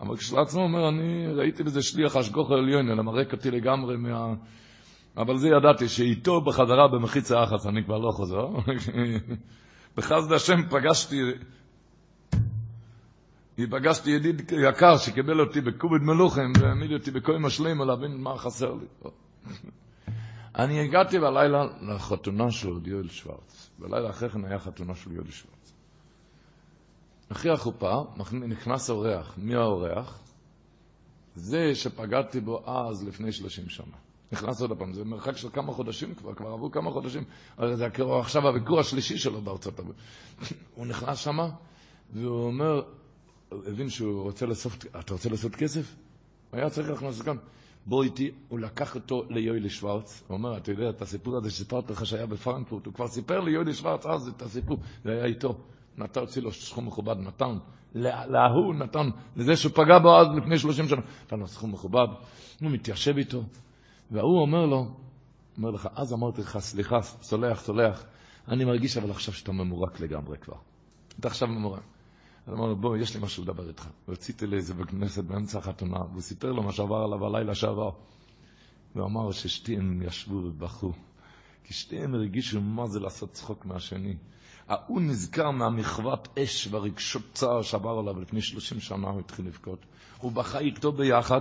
אבל 0.00 0.16
כשלעצמו 0.16 0.62
אומר, 0.62 0.88
אני 0.88 1.26
ראיתי 1.26 1.62
בזה 1.62 1.82
שליח 1.82 2.16
השגוח 2.16 2.50
העליון, 2.50 2.90
אלא 2.90 3.02
מרק 3.02 3.32
אותי 3.32 3.50
לגמרי 3.50 3.96
מה... 3.96 4.34
אבל 5.16 5.36
זה 5.36 5.48
ידעתי, 5.48 5.88
שאיתו 5.88 6.40
בחזרה 6.40 6.88
במחיץ 6.88 7.32
האחס 7.32 7.66
אני 7.66 7.84
כבר 7.84 7.98
לא 7.98 8.10
חוזר. 8.10 8.48
בחסד 9.96 10.32
השם 10.32 10.68
פגשתי, 10.70 11.20
פגשתי 13.70 14.10
ידיד 14.10 14.52
יקר 14.52 14.96
שקיבל 14.96 15.40
אותי 15.40 15.60
בקובד 15.60 16.02
מלוכם 16.02 16.52
והעמיד 16.60 16.92
אותי 16.92 17.10
בכל 17.10 17.38
משלים 17.38 17.80
להבין 17.80 18.20
מה 18.22 18.38
חסר 18.38 18.74
לי. 18.74 18.86
אני 20.58 20.80
הגעתי 20.80 21.18
בלילה 21.18 21.64
לחתונה 21.82 22.50
של 22.50 22.72
יואל 22.84 23.08
שוורץ. 23.08 23.70
בלילה 23.78 24.10
אחרי 24.10 24.28
כן 24.28 24.44
היה 24.44 24.58
חתונה 24.58 24.94
של 24.94 25.12
יואל 25.12 25.30
שוורץ. 25.30 25.55
אחרי 27.32 27.50
החופה 27.50 28.02
נכנס 28.32 28.90
אורח. 28.90 29.34
מי 29.38 29.54
האורח? 29.54 30.18
זה 31.34 31.74
שפגעתי 31.74 32.40
בו 32.40 32.62
אז 32.66 33.04
לפני 33.04 33.32
30 33.32 33.68
שנה. 33.68 33.96
נכנס 34.32 34.60
עוד 34.60 34.78
פעם, 34.78 34.92
זה 34.92 35.04
מרחק 35.04 35.36
של 35.36 35.48
כמה 35.50 35.72
חודשים 35.72 36.14
כבר, 36.14 36.34
כבר 36.34 36.48
עברו 36.48 36.70
כמה 36.70 36.90
חודשים. 36.90 37.24
הרי 37.56 37.76
זה 37.76 37.86
עכשיו 38.20 38.48
הביקור 38.48 38.80
השלישי 38.80 39.18
שלו 39.18 39.40
בארצות 39.40 39.78
הברית. 39.78 39.96
הוא 40.74 40.86
נכנס 40.86 41.18
שמה, 41.18 41.50
והוא 42.12 42.46
אומר, 42.46 42.82
הוא 43.48 43.62
הבין 43.66 43.88
שהוא 43.88 44.22
רוצה 44.22 44.46
לאסוף, 44.46 44.76
אתה 45.00 45.12
רוצה 45.14 45.28
לעשות 45.28 45.54
כסף? 45.54 45.94
הוא 46.50 46.60
היה 46.60 46.70
צריך 46.70 46.90
להכנס 46.90 47.22
כאן. 47.22 47.36
בוא 47.86 48.04
איתי, 48.04 48.30
הוא 48.48 48.58
לקח 48.58 48.94
אותו 48.94 49.24
ליואלי 49.30 49.70
שוורץ, 49.70 50.22
הוא 50.26 50.36
אומר, 50.36 50.56
אתה 50.56 50.70
יודע, 50.70 50.90
את 50.90 51.02
הסיפור 51.02 51.36
הזה 51.36 51.50
שסיפרתי 51.50 51.92
לך 51.92 52.06
שהיה 52.06 52.26
בפרנקפורט, 52.26 52.86
הוא 52.86 52.94
כבר 52.94 53.08
סיפר 53.08 53.40
ליואלי 53.40 53.74
שוורץ 53.74 54.06
אז 54.06 54.28
את 54.28 54.42
הסיפור, 54.42 54.78
זה 55.04 55.12
היה 55.12 55.24
איתו. 55.24 55.58
נתן, 55.98 56.20
הוציא 56.20 56.42
לו 56.42 56.52
סכום 56.52 56.86
מכובד, 56.86 57.16
נתן, 57.18 57.58
להוא 57.94 58.74
נתן, 58.74 59.08
לזה 59.36 59.56
שפגע 59.56 59.98
בו 59.98 60.18
אז 60.20 60.26
לפני 60.36 60.58
שלושים 60.58 60.88
שנה, 60.88 61.00
נתן 61.26 61.38
לו 61.38 61.46
סכום 61.46 61.72
מכובד, 61.72 62.06
הוא 62.60 62.70
מתיישב 62.70 63.16
איתו, 63.16 63.42
והוא 64.10 64.40
אומר 64.40 64.66
לו, 64.66 64.86
אומר 65.56 65.70
לך, 65.70 65.88
אז 65.94 66.12
אמרתי 66.12 66.40
לך, 66.40 66.58
סליחה, 66.58 67.02
סולח, 67.02 67.60
סולח, 67.60 68.04
אני 68.48 68.64
מרגיש 68.64 68.96
אבל 68.96 69.10
עכשיו 69.10 69.34
שאתה 69.34 69.52
ממורק 69.52 70.00
לגמרי 70.00 70.38
כבר. 70.38 70.56
אתה 71.20 71.28
עכשיו 71.28 71.48
ממורק. 71.48 71.82
אז 72.46 72.54
אמר 72.54 72.66
לו, 72.66 72.76
בוא, 72.76 72.96
יש 72.96 73.16
לי 73.16 73.22
משהו 73.22 73.42
לדבר 73.42 73.68
איתך. 73.68 73.88
ורציתי 74.08 74.46
לאיזה 74.46 74.74
בכנסת 74.74 75.24
באמצע 75.24 75.58
החתונה, 75.58 75.98
והוא 76.10 76.20
סיפר 76.20 76.52
לו 76.52 76.62
מה 76.62 76.72
שעבר 76.72 76.96
עליו 76.96 77.26
הלילה 77.26 77.54
שעבר. 77.54 77.90
והוא 78.94 79.06
אמר 79.06 79.32
ששתיהם 79.32 80.02
ישבו 80.02 80.34
ובכו, 80.34 80.92
כי 81.64 81.74
שתיהם 81.74 82.14
הרגישו 82.14 82.60
מה 82.60 82.86
זה 82.86 83.00
לעשות 83.00 83.30
צחוק 83.30 83.64
מהשני. 83.64 84.16
ההוא 84.68 85.00
נזכר 85.00 85.50
מהמחוות 85.50 86.38
אש 86.38 86.68
והרגשות 86.70 87.22
צער 87.32 87.62
שעבר 87.62 87.98
עליו 87.98 88.20
לפני 88.20 88.40
30 88.40 88.80
שנה, 88.80 89.08
הוא 89.08 89.20
התחיל 89.20 89.46
לבכות. 89.46 89.86
הוא 90.18 90.32
בכה 90.32 90.58
איתו 90.58 90.92
ביחד, 90.92 91.40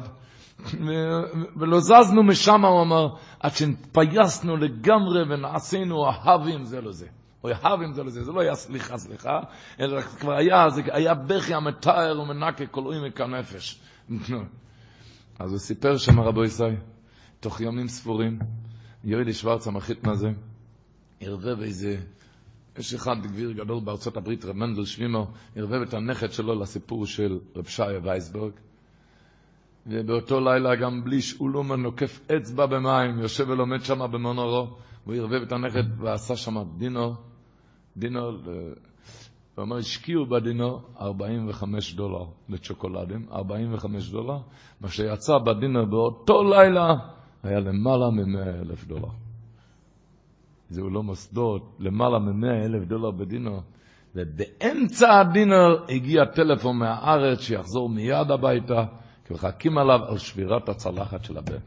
ולא 1.57 1.79
זזנו 1.79 2.23
משם, 2.23 2.65
הוא 2.65 2.81
אמר, 2.81 3.07
עד 3.39 3.51
שהתפייסנו 3.51 4.57
לגמרי 4.57 5.21
ונעשינו 5.21 6.05
אהבים 6.09 6.63
זה 6.63 6.81
לזה. 6.81 7.07
או 7.43 7.49
אהבים 7.49 7.93
זה 7.93 8.03
לזה, 8.03 8.23
זה 8.23 8.31
לא 8.31 8.41
היה 8.41 8.55
סליחה 8.55 8.97
סליחה, 8.97 9.39
אלא 9.79 10.01
כבר 10.01 10.33
היה, 10.33 10.69
זה 10.69 10.81
היה 10.91 11.13
בכי 11.13 11.53
המתאר 11.53 12.21
ומנקה 12.21 12.65
כל 12.65 12.81
מכאן 13.07 13.35
נפש. 13.35 13.79
אז 15.39 15.51
הוא 15.51 15.59
סיפר 15.59 15.97
שם 15.97 16.19
רבו 16.19 16.43
ישראל, 16.43 16.75
תוך 17.39 17.61
ימים 17.61 17.87
ספורים, 17.87 18.39
יוידי 19.03 19.33
שוורץ 19.33 19.67
המחית 19.67 20.03
מה 20.03 20.15
זה, 20.15 20.27
ערבב 21.19 21.61
איזה 21.61 21.97
יש 22.77 22.93
אחד 22.93 23.15
גביר 23.21 23.51
גדול 23.51 23.79
בארצות 23.83 24.17
הברית, 24.17 24.45
רב 24.45 24.55
מנדל 24.55 24.85
שווימו, 24.85 25.27
ערבב 25.55 25.81
את 25.81 25.93
הנכד 25.93 26.31
שלו 26.31 26.59
לסיפור 26.59 27.05
של 27.05 27.39
רב 27.55 27.65
שעיה 27.65 27.99
וייסברג. 28.03 28.51
ובאותו 29.87 30.39
לילה 30.39 30.75
גם 30.75 31.03
בלי 31.03 31.21
שאולומן 31.21 31.81
נוקף 31.81 32.19
אצבע 32.37 32.65
במים, 32.65 33.19
יושב 33.19 33.49
ולומד 33.49 33.83
שם 33.83 34.11
במונורו, 34.11 34.67
והוא 35.05 35.15
ערבב 35.15 35.41
את 35.41 35.51
הנכד 35.51 36.01
ועשה 36.01 36.35
שם 36.35 36.55
דינו, 36.77 37.13
דינו, 37.97 38.19
הוא 38.19 39.63
אומר, 39.63 39.77
השקיעו 39.77 40.25
בדינו 40.25 40.79
45 40.99 41.93
דולר 41.93 42.25
לצ'וקולדים, 42.49 43.25
45 43.31 44.09
דולר, 44.09 44.37
מה 44.81 44.87
שיצא 44.89 45.33
בדינו 45.45 45.89
באותו 45.89 46.43
לילה 46.43 46.93
היה 47.43 47.59
למעלה 47.59 48.09
מ-100 48.09 48.61
אלף 48.61 48.87
דולר. 48.87 49.24
זהו 50.69 50.89
לא 50.89 51.03
מוסדות, 51.03 51.75
למעלה 51.79 52.19
מ-100 52.19 52.65
אלף 52.65 52.83
דולר 52.83 53.11
בדינר. 53.11 53.59
ובאמצע 54.15 55.19
הדינר 55.19 55.85
הגיע 55.89 56.25
טלפון 56.25 56.77
מהארץ 56.77 57.39
שיחזור 57.39 57.89
מיד 57.89 58.31
הביתה, 58.31 58.85
כי 59.25 59.33
מחכים 59.33 59.77
עליו 59.77 59.99
על 60.07 60.17
שבירת 60.17 60.69
הצלחת 60.69 61.23
של 61.23 61.37
הבן. 61.37 61.57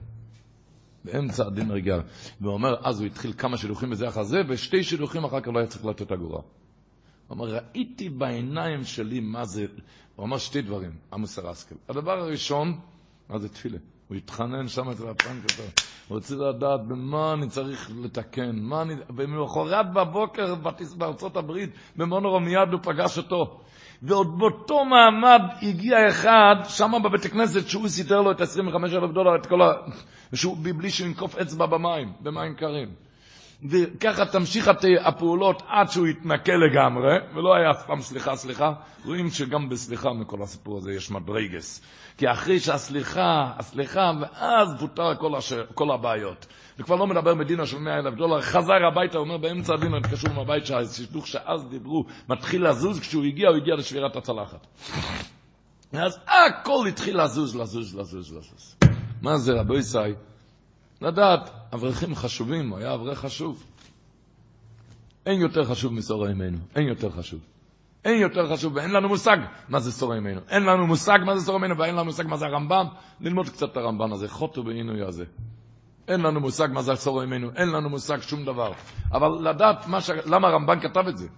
באמצע 1.05 1.47
הדינר 1.47 1.75
הגיע, 1.75 1.99
והוא 2.41 2.53
אומר, 2.53 2.75
אז 2.83 3.01
הוא 3.01 3.07
התחיל 3.07 3.33
כמה 3.33 3.57
שילוחים 3.57 3.91
בזה 3.91 4.09
אחר 4.09 4.23
זה, 4.23 4.37
ושתי 4.49 4.85
שילוחים 4.85 5.25
אחר 5.25 5.41
כך 5.41 5.49
לא 5.49 5.59
היה 5.59 5.67
צריך 5.67 5.85
לתת 5.85 6.13
אגורה. 6.13 6.41
הוא 6.41 6.45
אומר, 7.31 7.55
ראיתי 7.55 8.09
בעיניים 8.09 8.85
שלי 8.85 9.21
מה 9.21 9.45
זה, 9.45 9.67
הוא 10.17 10.27
אמר 10.27 10.39
שתי 10.39 10.63
דברים, 10.63 10.91
עמוס 11.13 11.39
הרסקל. 11.39 11.75
הדבר 11.89 12.13
הראשון, 12.13 12.81
מה 13.29 13.39
זה 13.39 13.49
תפילה? 13.49 13.79
הוא 14.09 14.17
התחנן 14.17 14.69
שם 14.69 14.91
אצל 14.91 15.09
הפנק 15.09 15.45
הוא 15.59 15.67
רוצה 16.17 16.35
לדעת 16.35 16.81
במה 16.89 17.33
אני 17.33 17.49
צריך 17.49 17.91
לתקן, 18.03 18.59
מה 18.61 18.83
אני... 18.83 18.95
ומחרת 19.17 19.93
בבוקר 19.93 20.55
בארצות 20.97 21.37
הברית, 21.37 21.71
במונורו 21.97 22.41
מיד 22.41 22.73
הוא 22.73 22.81
פגש 22.83 23.19
אותו. 23.19 23.61
ועוד 24.03 24.39
באותו 24.39 24.85
מעמד 24.85 25.41
הגיע 25.63 26.09
אחד, 26.09 26.55
שם 26.69 26.93
בבית 27.05 27.25
הכנסת, 27.25 27.69
שהוא 27.69 27.89
סידר 27.89 28.21
לו 28.21 28.31
את 28.31 28.41
25 28.41 28.93
אלף 28.93 29.11
דולר, 29.11 29.37
את 29.37 29.47
כל 29.47 29.63
ה... 29.63 29.73
שהוא, 30.35 30.57
בלי 30.77 30.91
שהוא 30.91 31.07
ינקוף 31.09 31.37
אצבע 31.37 31.67
במים, 31.67 32.13
במים 32.21 32.55
קרים. 32.55 33.08
וככה 33.63 34.27
תמשיך 34.27 34.71
הפעולות 35.05 35.63
עד 35.69 35.91
שהוא 35.91 36.07
יתנקה 36.07 36.53
לגמרי, 36.57 37.17
ולא 37.35 37.55
היה 37.55 37.71
אף 37.71 37.87
פעם 37.87 38.01
סליחה, 38.01 38.37
סליחה. 38.37 38.73
רואים 39.05 39.31
שגם 39.31 39.69
בסליחה 39.69 40.13
מכל 40.13 40.43
הסיפור 40.43 40.79
הזה 40.79 40.93
יש 40.93 41.11
מדרגס. 41.11 41.83
כי 42.19 42.31
אחרי 42.31 42.61
שהסליחה, 42.61 43.53
הסליחה, 43.57 44.13
ואז 44.21 44.69
פותר 44.81 45.15
כל, 45.19 45.37
השאר, 45.37 45.65
כל 45.75 45.91
הבעיות. 45.91 46.47
וכבר 46.79 46.97
לא 46.97 47.07
מדבר 47.07 47.35
מדינה 47.35 47.67
של 47.67 47.79
100 47.79 47.99
אלף 47.99 48.15
דולר, 48.15 48.41
חזר 48.41 48.87
הביתה, 48.93 49.19
אומר 49.19 49.37
באמצע 49.37 49.75
הדין, 49.75 49.95
התקשרו 49.95 50.35
מהבית 50.35 50.67
שהשידוך 50.67 51.27
שאז 51.27 51.65
דיברו, 51.71 52.05
מתחיל 52.29 52.69
לזוז, 52.69 53.01
כשהוא 53.01 53.25
הגיע, 53.25 53.49
הוא 53.49 53.57
הגיע 53.57 53.75
לשבירת 53.75 54.17
הצלחת. 54.17 54.67
אז 55.93 56.19
הכל 56.27 56.87
התחיל 56.89 57.23
לזוז, 57.23 57.57
לזוז, 57.57 57.95
לזוז, 57.95 58.33
לזוז. 58.33 58.77
מה 59.23 59.37
זה, 59.39 59.53
רבו 59.53 59.75
ישי? 59.75 59.99
לדעת, 61.03 61.51
אברכים 61.75 62.15
חשובים, 62.15 62.71
הוא 62.71 62.79
היה 62.79 62.95
אברך 62.95 63.19
חשוב. 63.19 63.65
אין 65.27 65.41
יותר 65.41 65.65
חשוב 65.65 65.93
מסור 65.93 66.29
ימינו, 66.29 66.59
אין 66.75 66.89
יותר 66.89 67.11
חשוב. 67.11 67.41
אין 68.05 68.21
יותר 68.21 68.53
חשוב, 68.53 68.77
ואין 68.77 68.91
לנו 68.91 69.09
מושג 69.09 69.37
מה 69.69 69.81
זה 69.81 69.93
סור 69.93 70.15
ימינו. 70.15 70.41
אין 70.49 70.63
לנו 70.63 70.87
מושג 70.87 71.19
מה 71.27 71.37
זה 71.39 71.47
סור 71.47 71.57
ימינו, 71.57 71.79
ואין 71.79 71.95
לנו 71.95 72.05
מושג 72.05 72.27
מה 72.27 72.37
זה 72.37 72.47
הרמב"ם. 72.47 72.87
ללמוד 73.21 73.49
קצת 73.49 73.73
את 73.73 73.77
הרמב"ם 73.77 74.13
הזה, 74.13 74.29
חוטו 74.29 74.63
בעינוי 74.63 75.03
הזה. 75.03 75.25
אין 76.09 76.21
לנו 76.21 76.41
מושג 76.41 76.69
מה 76.73 76.83
זה 76.83 76.95
סור 76.95 77.23
ימינו, 77.23 77.51
אין 77.57 77.69
לנו 77.69 77.89
מושג 77.89 78.21
שום 78.21 78.45
דבר. 78.45 78.73
אבל 79.13 79.49
לדעת 79.51 79.85
ש... 80.01 80.11
למה 80.11 80.49
הרמב"ם 80.49 80.81
כתב 80.81 81.09
את 81.09 81.19
זה. 81.19 81.29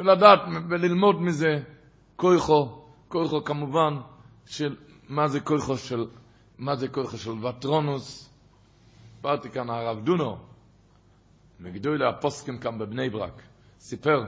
ולדעת 0.00 0.40
וללמוד 0.68 1.22
מזה 1.22 1.62
כויכו, 2.16 2.82
כויכו 3.08 3.44
כמובן 3.44 3.96
של 4.46 4.76
מה 5.08 5.28
זה 5.28 5.40
כויכו 5.40 5.78
של, 5.78 6.06
מה 6.58 6.76
זה 6.76 6.88
כויכו 6.88 7.18
של 7.18 7.30
וטרונוס. 7.30 8.30
סיפרתי 9.16 9.50
כאן 9.50 9.70
הרב 9.70 10.04
דונו, 10.04 10.38
מגדוי 11.60 12.06
הפוסקים 12.08 12.58
כאן 12.58 12.78
בבני 12.78 13.10
ברק, 13.10 13.42
סיפר, 13.80 14.24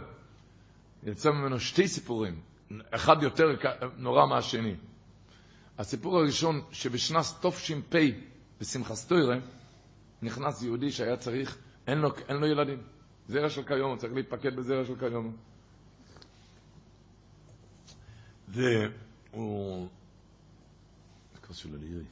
יצא 1.03 1.31
ממנו 1.31 1.61
שתי 1.61 1.89
סיפורים, 1.89 2.41
אחד 2.91 3.23
יותר 3.23 3.45
נורא 3.97 4.27
מהשני. 4.27 4.75
הסיפור 5.79 6.19
הראשון, 6.19 6.61
שבשנת 6.73 7.25
תש"פ, 7.41 7.95
בשמחת 8.61 8.97
תוירה, 9.09 9.37
נכנס 10.23 10.63
יהודי 10.63 10.93
שהיה 10.93 11.17
צריך, 11.17 11.59
אין 11.87 11.99
לו, 11.99 12.09
אין 12.29 12.37
לו 12.37 12.47
ילדים. 12.47 12.79
זרע 13.29 13.51
של 13.51 13.63
כיום, 13.63 13.91
הוא 13.91 13.99
צריך 13.99 14.13
להתפקד 14.13 14.57
בזרע 14.57 14.85
של 14.85 14.99
כיום. 14.99 15.37
והוא... 18.49 19.89
קשור 21.49 21.73
ללירי. 21.73 22.05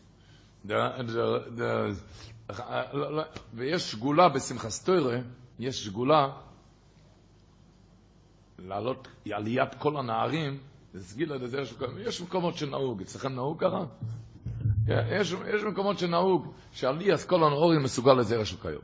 ויש 3.55 3.93
שגולה 3.93 4.29
בשמחת 4.29 4.71
תוירה, 4.85 5.19
יש 5.59 5.85
שגולה 5.85 6.33
לעלות 8.59 9.09
עליית 9.33 9.75
כל 9.75 9.97
הנערים, 9.97 10.59
סגילה 10.97 11.37
לזה 11.37 11.61
יש, 12.07 12.21
מקומות 12.21 12.57
שנהוג, 12.57 13.01
אצלכם 13.03 13.33
נהוג 13.33 13.61
ככה? 13.61 13.85
יש, 14.89 15.33
יש 15.55 15.63
מקומות 15.63 15.99
שנהוג 15.99 16.53
שעליית 16.73 17.23
כל 17.23 17.45
הנערים 17.45 17.83
מסוגל 17.83 18.13
לזרע 18.13 18.45
של 18.45 18.57
כיום. 18.57 18.83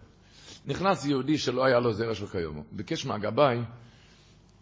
נכנס 0.66 1.06
יהודי 1.06 1.38
שלא 1.38 1.64
היה 1.64 1.80
לו 1.80 1.92
זרע 1.92 2.14
של 2.14 2.26
כיום, 2.26 2.62
ביקש 2.72 3.06
מהגבאי 3.06 3.58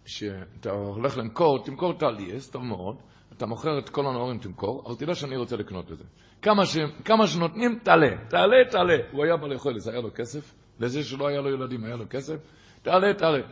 שאתה 0.06 0.70
הולך 0.70 1.18
למכור, 1.18 1.64
תמכור 1.64 1.92
את 1.92 2.02
העליאס, 2.02 2.50
טוב 2.50 2.62
מאוד, 2.62 2.96
אתה 3.40 3.48
מוכר 3.48 3.78
את 3.78 3.88
כל 3.88 4.06
הנאורים, 4.06 4.38
תמכור, 4.38 4.82
אבל 4.86 4.94
תדע 4.94 5.14
שאני 5.14 5.36
רוצה 5.36 5.56
לקנות 5.56 5.92
את 5.92 5.98
זה. 5.98 6.04
כמה, 6.42 6.66
ש... 6.66 6.76
כמה 7.04 7.26
שנותנים, 7.26 7.78
תעלה, 7.82 8.08
תעלה, 8.28 8.56
תעלה. 8.70 8.96
הוא 9.12 9.24
היה 9.24 9.36
בעל 9.36 9.52
יכולת, 9.52 9.86
היה 9.86 10.00
לו 10.00 10.08
כסף, 10.14 10.54
לזה 10.80 11.04
שלא 11.04 11.26
היה 11.26 11.40
לו 11.40 11.50
ילדים, 11.50 11.84
היה 11.84 11.96
לו 11.96 12.04
כסף, 12.10 12.36
תעלה, 12.82 13.14
תעלה. 13.14 13.42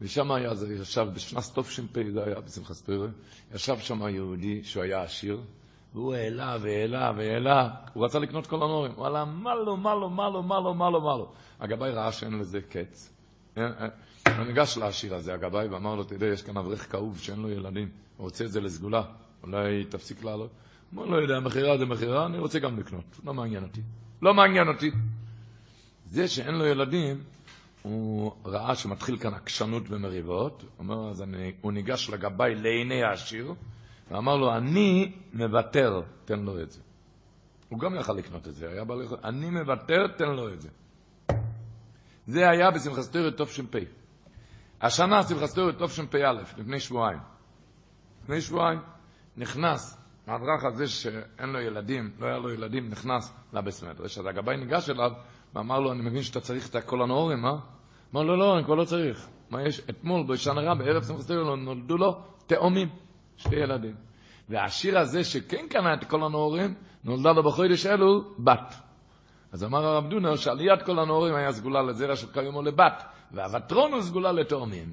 ושם 0.00 0.32
היה, 0.32 0.54
זה 0.54 0.74
ישב, 0.74 1.06
בשנת 1.14 1.58
תש"פ, 1.58 1.98
זה 2.12 2.24
היה 2.24 2.40
בשמחת 2.40 2.72
סטוירה, 2.72 3.06
ישב 3.54 3.78
שם 3.78 4.08
יהודי 4.08 4.64
שהוא 4.64 4.82
היה 4.82 5.02
עשיר, 5.02 5.40
והוא 5.94 6.14
העלה 6.14 6.56
והעלה 6.60 7.12
והעלה, 7.16 7.70
הוא 7.92 8.04
רצה 8.04 8.18
לקנות 8.18 8.46
כל 8.46 8.56
הנורים, 8.56 8.92
הוא 8.96 9.06
עלה 9.06 9.24
מה 9.24 9.54
לו, 9.54 9.76
מה 9.76 9.94
לו, 9.94 10.10
מה 10.10 10.28
לו, 10.28 10.42
מה 10.42 10.60
לו, 10.60 10.74
מה 10.74 10.90
לו, 10.90 11.00
מה 11.00 11.16
לו. 11.16 11.32
הגבאי 11.60 11.90
ראה 11.90 12.12
שאין 12.12 12.38
לזה 12.38 12.60
קץ. 12.60 13.14
הוא 13.56 14.44
ניגש 14.46 14.78
לעשיר 14.78 15.14
הזה, 15.14 15.34
הגבאי, 15.34 15.68
ואמר 15.68 15.94
לו, 15.94 16.04
תראה, 16.04 16.28
יש 16.28 16.42
כאן 16.42 16.56
אברך 16.56 16.92
כאוב 16.92 17.18
שאין 17.18 17.38
לו 17.40 17.50
ילדים, 17.50 17.88
הוא 18.16 18.24
רוצה 18.24 18.44
את 18.44 18.52
זה 18.52 18.60
לסגולה, 18.60 19.02
אולי 19.42 19.84
תפסיק 19.84 20.24
לעלות. 20.24 20.50
הוא 20.94 21.06
לא 21.06 21.16
יודע, 21.16 21.40
מכירה 21.40 21.78
זה 21.78 21.86
מכירה, 21.86 22.26
אני 22.26 22.38
רוצה 22.38 22.58
גם 22.58 22.78
לקנות, 22.78 23.04
לא 23.24 23.34
מעניין 23.34 23.62
אותי. 23.62 23.80
לא 24.22 24.34
מעניין 24.34 24.68
אותי. 24.68 24.90
זה 26.06 26.28
שאין 26.28 26.54
לו 26.54 26.66
ילדים, 26.66 27.20
הוא 27.82 28.32
ראה 28.44 28.74
שמתחיל 28.74 29.18
כאן 29.18 29.34
עקשנות 29.34 29.82
ומריבות, 29.88 30.64
אומר, 30.78 31.10
אז 31.10 31.22
אני, 31.22 31.52
הוא 31.60 31.72
ניגש 31.72 32.10
לגבאי 32.10 32.54
לעיני 32.54 33.02
העשיר, 33.02 33.54
ואמר 34.10 34.36
לו, 34.36 34.56
אני 34.56 35.12
מוותר, 35.32 36.02
תן 36.24 36.38
לו 36.38 36.62
את 36.62 36.70
זה. 36.70 36.80
הוא 37.68 37.78
גם 37.78 37.94
יכל 37.94 38.12
לקנות 38.12 38.48
את 38.48 38.54
זה, 38.54 38.68
היה 38.68 38.84
בעל 38.84 39.02
אני 39.24 39.50
מוותר, 39.50 40.06
תן 40.06 40.28
לו 40.28 40.52
את 40.52 40.60
זה. 40.60 40.68
זה 42.26 42.50
היה 42.50 42.70
בשמחת 42.70 43.12
תורה 43.12 43.30
תש"פ. 43.30 43.78
השנה 44.80 45.22
שמחת 45.22 45.54
תורה 45.54 45.72
תשפ"א, 45.72 46.32
לפני 46.58 46.80
שבועיים. 46.80 47.18
לפני 48.22 48.40
שבועיים 48.40 48.80
נכנס 49.36 50.04
האברך 50.26 50.64
הזה 50.64 50.86
שאין 50.86 51.48
לו 51.48 51.60
ילדים, 51.60 52.10
לא 52.20 52.26
היה 52.26 52.38
לו 52.38 52.50
ילדים, 52.50 52.88
נכנס 52.88 53.34
לבית 53.52 53.74
מדרש. 53.82 54.18
אז 54.18 54.26
הגבאי 54.26 54.56
ניגש 54.56 54.90
אליו 54.90 55.10
ואמר 55.54 55.80
לו, 55.80 55.92
אני 55.92 56.02
מבין 56.02 56.22
שאתה 56.22 56.40
צריך 56.40 56.68
את 56.70 56.74
הקול 56.74 57.02
הנאורים, 57.02 57.46
אה? 57.46 57.50
אמר 58.14 58.22
לו, 58.22 58.36
לא, 58.36 58.56
אני 58.56 58.64
כבר 58.64 58.74
לא 58.74 58.84
צריך. 58.84 59.28
מה 59.50 59.62
יש? 59.62 59.80
אתמול, 59.90 60.26
בשנה 60.28 60.60
רע, 60.60 60.74
בערב 60.74 61.02
שמחת 61.02 61.26
תורה, 61.26 61.56
נולדו 61.56 61.96
לו 61.96 62.20
תאומים, 62.46 62.88
שתי 63.36 63.56
ילדים. 63.56 63.94
והשיר 64.48 64.98
הזה 64.98 65.24
שכן 65.24 65.66
קנה 65.70 65.94
את 65.94 66.04
כל 66.04 66.24
הנאורים, 66.24 66.74
נולדה 67.04 67.32
לו 67.32 67.42
בחודש 67.42 67.86
אלול 67.86 68.24
בת. 68.38 68.74
אז 69.54 69.64
אמר 69.64 69.84
הרב 69.86 70.10
דונר 70.10 70.36
שעליית 70.36 70.82
כל 70.82 70.98
הנאורים 70.98 71.34
היה 71.34 71.52
סגולה 71.52 71.82
לזרע 71.82 72.16
של 72.16 72.26
או 72.54 72.62
לבת, 72.62 73.02
והוותרון 73.32 73.92
הוא 73.92 74.02
סגולה 74.02 74.32
לתאומים. 74.32 74.88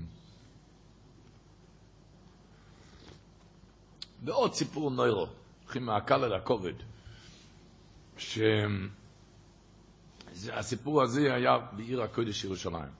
ועוד 4.23 4.53
סיפור 4.53 4.91
נוירו, 4.91 5.27
הולכים 5.63 5.85
מהקל 5.85 6.23
אל 6.23 6.33
הכובד, 6.33 6.73
שהסיפור 10.33 11.01
הזה 11.01 11.33
היה 11.33 11.57
בעיר 11.71 12.01
הקודש 12.01 12.43
ירושלים. 12.43 12.91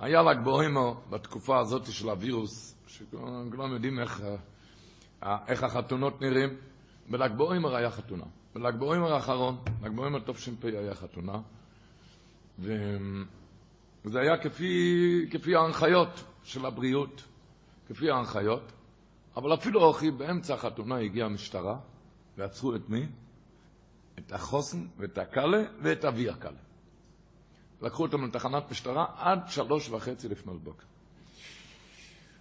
היה 0.00 0.22
ל"ג 0.22 0.44
בעומר 0.44 0.92
בתקופה 1.10 1.60
הזאת 1.60 1.92
של 1.92 2.08
הווירוס, 2.08 2.74
שכולם 2.86 3.72
יודעים 3.72 3.98
איך, 3.98 4.22
איך 5.22 5.62
החתונות 5.62 6.20
נראים, 6.20 6.56
בל"ג 7.10 7.32
בעומר 7.36 7.76
היה 7.76 7.90
חתונה. 7.90 8.24
בל"ג 8.54 8.74
בעומר 8.74 9.12
האחרון, 9.12 9.56
ל"ג 9.82 9.92
בעומר 9.96 10.18
תש"פ 10.18 10.64
היה 10.64 10.94
חתונה, 10.94 11.40
וזה 12.58 14.20
היה 14.20 14.38
כפי, 14.42 15.26
כפי 15.30 15.56
ההנחיות 15.56 16.24
של 16.42 16.66
הבריאות, 16.66 17.22
כפי 17.88 18.10
ההנחיות, 18.10 18.72
אבל 19.36 19.54
אפילו 19.54 19.84
אוכי, 19.84 20.10
באמצע 20.10 20.54
החתונה 20.54 20.96
הגיעה 20.96 21.26
המשטרה, 21.26 21.78
ועצרו 22.36 22.76
את 22.76 22.88
מי? 22.88 23.06
את 24.18 24.32
החוסן 24.32 24.86
ואת 24.98 25.18
הקאלה 25.18 25.62
ואת 25.82 26.04
אבי 26.04 26.28
הקאלה. 26.30 26.58
לקחו 27.82 28.02
אותם 28.02 28.24
לתחנת 28.24 28.70
משטרה 28.70 29.06
עד 29.16 29.40
שלוש 29.48 29.88
וחצי 29.88 30.28
לפנות 30.28 30.64
בוקר. 30.64 30.84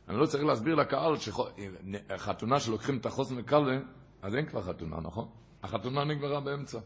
אני 0.10 0.18
לא 0.18 0.26
צריך 0.26 0.44
להסביר 0.44 0.76
לקהל 0.76 1.14
שחתונה 1.18 2.60
שלוקחים 2.60 2.98
את 2.98 3.06
החוסן 3.06 3.36
וקאלה, 3.38 3.80
אז 4.22 4.36
אין 4.36 4.46
כבר 4.46 4.62
חתונה, 4.62 5.00
נכון? 5.02 5.30
החתונה 5.64 6.04
נגמרה 6.04 6.40
באמצע. 6.40 6.80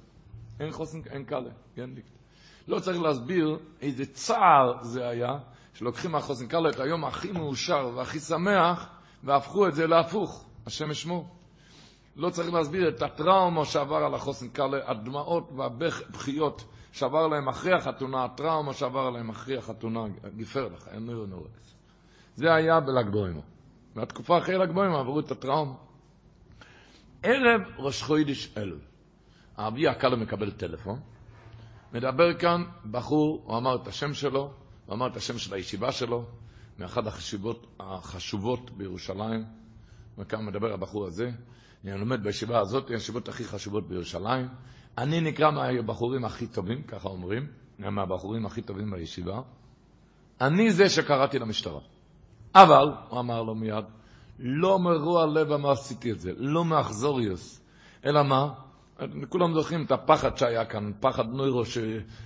אין 0.59 0.71
חוסן, 0.71 1.01
אין 1.09 1.25
אין 1.77 1.95
דיקט. 1.95 2.09
לא 2.67 2.79
צריך 2.79 3.01
להסביר 3.01 3.59
איזה 3.81 4.05
צער 4.05 4.83
זה 4.83 5.07
היה, 5.07 5.37
שלוקחים 5.73 6.11
מהחוסן 6.11 6.47
קאלה 6.47 6.69
את 6.69 6.79
היום 6.79 7.05
הכי 7.05 7.31
מאושר 7.31 7.91
והכי 7.95 8.19
שמח, 8.19 8.89
והפכו 9.23 9.67
את 9.67 9.75
זה 9.75 9.87
להפוך, 9.87 10.45
השם 10.65 10.91
ישמור. 10.91 11.35
לא 12.15 12.29
צריך 12.29 12.53
להסביר 12.53 12.89
את 12.89 13.01
הטראומה 13.01 13.65
שעבר 13.65 13.95
על 13.95 14.13
החוסן 14.13 14.49
קאלה, 14.49 14.77
הדמעות 14.91 15.51
והבכיות 15.55 16.65
שעבר 16.91 17.27
להם 17.27 17.49
אחרי 17.49 17.73
החתונה, 17.73 18.23
הטראומה 18.23 18.73
שעבר 18.73 19.09
להם 19.09 19.29
אחרי 19.29 19.57
החתונה, 19.57 19.99
גיפר 20.35 20.67
לך, 20.67 20.87
אין 20.87 21.05
נורא 21.05 21.27
נורא. 21.27 21.47
זה 22.35 22.53
היה 22.53 22.79
בל"ג 22.79 23.09
בוימו. 23.11 23.41
והתקופה 23.95 24.37
אחרי 24.37 24.57
ל"ג 24.57 24.71
בוימו 24.71 24.97
עברו 24.97 25.19
את 25.19 25.31
הטראומה. 25.31 25.73
ערב 27.23 27.61
ראש 27.77 28.03
חודש 28.03 28.53
אלול. 28.57 28.79
האבי 29.57 29.87
הקלו 29.87 30.17
מקבל 30.17 30.51
טלפון, 30.51 30.99
מדבר 31.93 32.33
כאן 32.33 32.63
בחור, 32.91 33.43
הוא 33.45 33.57
אמר 33.57 33.75
את 33.75 33.87
השם 33.87 34.13
שלו, 34.13 34.53
הוא 34.85 34.95
אמר 34.95 35.07
את 35.07 35.15
השם 35.15 35.37
של 35.37 35.53
הישיבה 35.53 35.91
שלו, 35.91 36.25
מאחד 36.79 37.07
החשובות, 37.07 37.67
החשובות 37.79 38.71
בירושלים, 38.71 39.45
וכאן 40.17 40.45
מדבר 40.45 40.73
הבחור 40.73 41.05
הזה, 41.05 41.31
אני 41.83 41.99
לומד 41.99 42.23
בישיבה 42.23 42.59
הזאת, 42.59 42.89
הישיבות 42.89 43.29
הכי 43.29 43.43
חשובות 43.43 43.87
בירושלים. 43.87 44.47
אני 44.97 45.21
נקרא 45.21 45.51
מהבחורים 45.51 46.25
הכי 46.25 46.47
טובים, 46.47 46.83
ככה 46.83 47.09
אומרים, 47.09 47.47
מהבחורים 47.79 48.45
הכי 48.45 48.61
טובים 48.61 48.91
בישיבה. 48.91 49.41
אני 50.41 50.71
זה 50.71 50.89
שקראתי 50.89 51.39
למשטרה. 51.39 51.79
אבל, 52.55 52.91
הוא 53.09 53.19
אמר 53.19 53.43
לו 53.43 53.55
מיד, 53.55 53.85
לא 54.39 54.79
מרוע 54.79 55.25
לב 55.25 55.55
מה 55.55 55.71
עשיתי 55.71 56.11
את 56.11 56.19
זה, 56.19 56.31
לא 56.37 56.65
מאכזוריוס, 56.65 57.61
אלא 58.05 58.23
מה? 58.23 58.49
כולם 59.29 59.53
זוכרים 59.53 59.85
את 59.85 59.91
הפחד 59.91 60.37
שהיה 60.37 60.65
כאן, 60.65 60.91
פחד 60.99 61.29
נוירו 61.29 61.65
ש... 61.65 61.77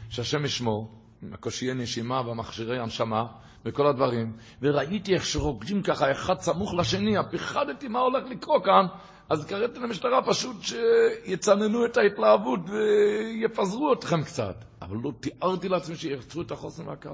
שהשם 0.10 0.46
ישמור, 0.46 0.92
הקושיי 1.34 1.74
נשימה 1.74 2.22
והמכשירי 2.28 2.80
הנשמה 2.80 3.26
וכל 3.66 3.88
הדברים, 3.88 4.34
וראיתי 4.62 5.14
איך 5.14 5.26
שרוקדים 5.26 5.84
ככה 5.84 6.12
אחד 6.12 6.40
סמוך 6.40 6.74
לשני, 6.74 7.16
פחדתי 7.32 7.88
מה 7.88 8.00
הולך 8.00 8.24
לקרות 8.30 8.66
כאן, 8.66 8.86
אז 9.30 9.46
קראתי 9.46 9.80
למשטרה 9.80 10.22
פשוט 10.26 10.56
שיצננו 10.62 11.86
את 11.86 11.98
ההתלהבות 11.98 12.60
ויפזרו 12.70 13.94
אתכם 13.94 14.24
קצת. 14.24 14.56
אבל 14.82 14.98
לא 15.04 15.12
תיארתי 15.20 15.70
לעצמי 15.70 15.96
שירצו 15.96 16.42
את 16.42 16.52
החוסן 16.52 16.88
והקלה. 16.88 17.14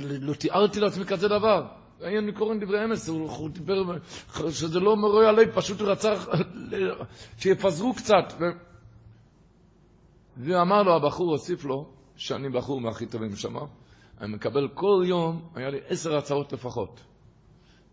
לא 0.00 0.34
תיארתי 0.34 0.80
לעצמי 0.80 1.04
כזה 1.04 1.28
דבר. 1.28 1.66
היינו 2.02 2.34
קוראים 2.34 2.60
דברי 2.60 2.84
אמס, 2.84 3.08
הוא 3.08 3.50
דיבר, 3.50 3.82
שזה 4.50 4.80
לא 4.80 4.96
מרוי 4.96 5.26
הלב, 5.26 5.50
פשוט 5.54 5.80
הוא 5.80 5.88
רצה 5.88 6.14
שיפזרו 7.38 7.94
קצת. 7.94 8.32
ו... 8.40 8.44
ואמר 10.36 10.82
לו, 10.82 10.96
הבחור 10.96 11.30
הוסיף 11.30 11.64
לו, 11.64 11.88
שאני 12.16 12.48
בחור 12.48 12.80
מהכי 12.80 13.06
טובים 13.06 13.36
שמה, 13.36 13.60
אני 14.20 14.34
מקבל 14.34 14.68
כל 14.74 15.02
יום, 15.06 15.48
היה 15.54 15.70
לי 15.70 15.78
עשר 15.88 16.16
הצעות 16.16 16.52
לפחות. 16.52 17.00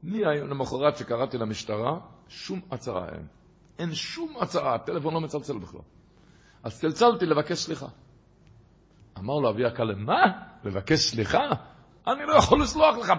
מהיום 0.03 0.49
למחרת 0.49 0.98
שקראתי 0.98 1.38
למשטרה, 1.38 1.99
שום 2.27 2.61
הצעה 2.72 3.10
אין. 3.10 3.27
אין 3.80 3.94
שום 3.94 4.34
הצעה, 4.41 4.76
הטלפון 4.76 5.14
לא 5.14 5.22
מצלצל 5.22 5.57
בכלל. 5.57 5.81
אז 6.64 6.80
צלצלתי 6.80 7.26
לבקש 7.26 7.57
סליחה. 7.57 7.88
אמר 9.18 9.40
לו 9.40 9.49
אבי 9.49 9.65
הקלה, 9.65 9.95
מה? 9.95 10.23
לבקש 10.64 10.99
סליחה? 10.99 11.49
אני 12.11 12.26
לא 12.26 12.34
יכול 12.34 12.61
לסלוח 12.61 12.98
לך. 12.98 13.14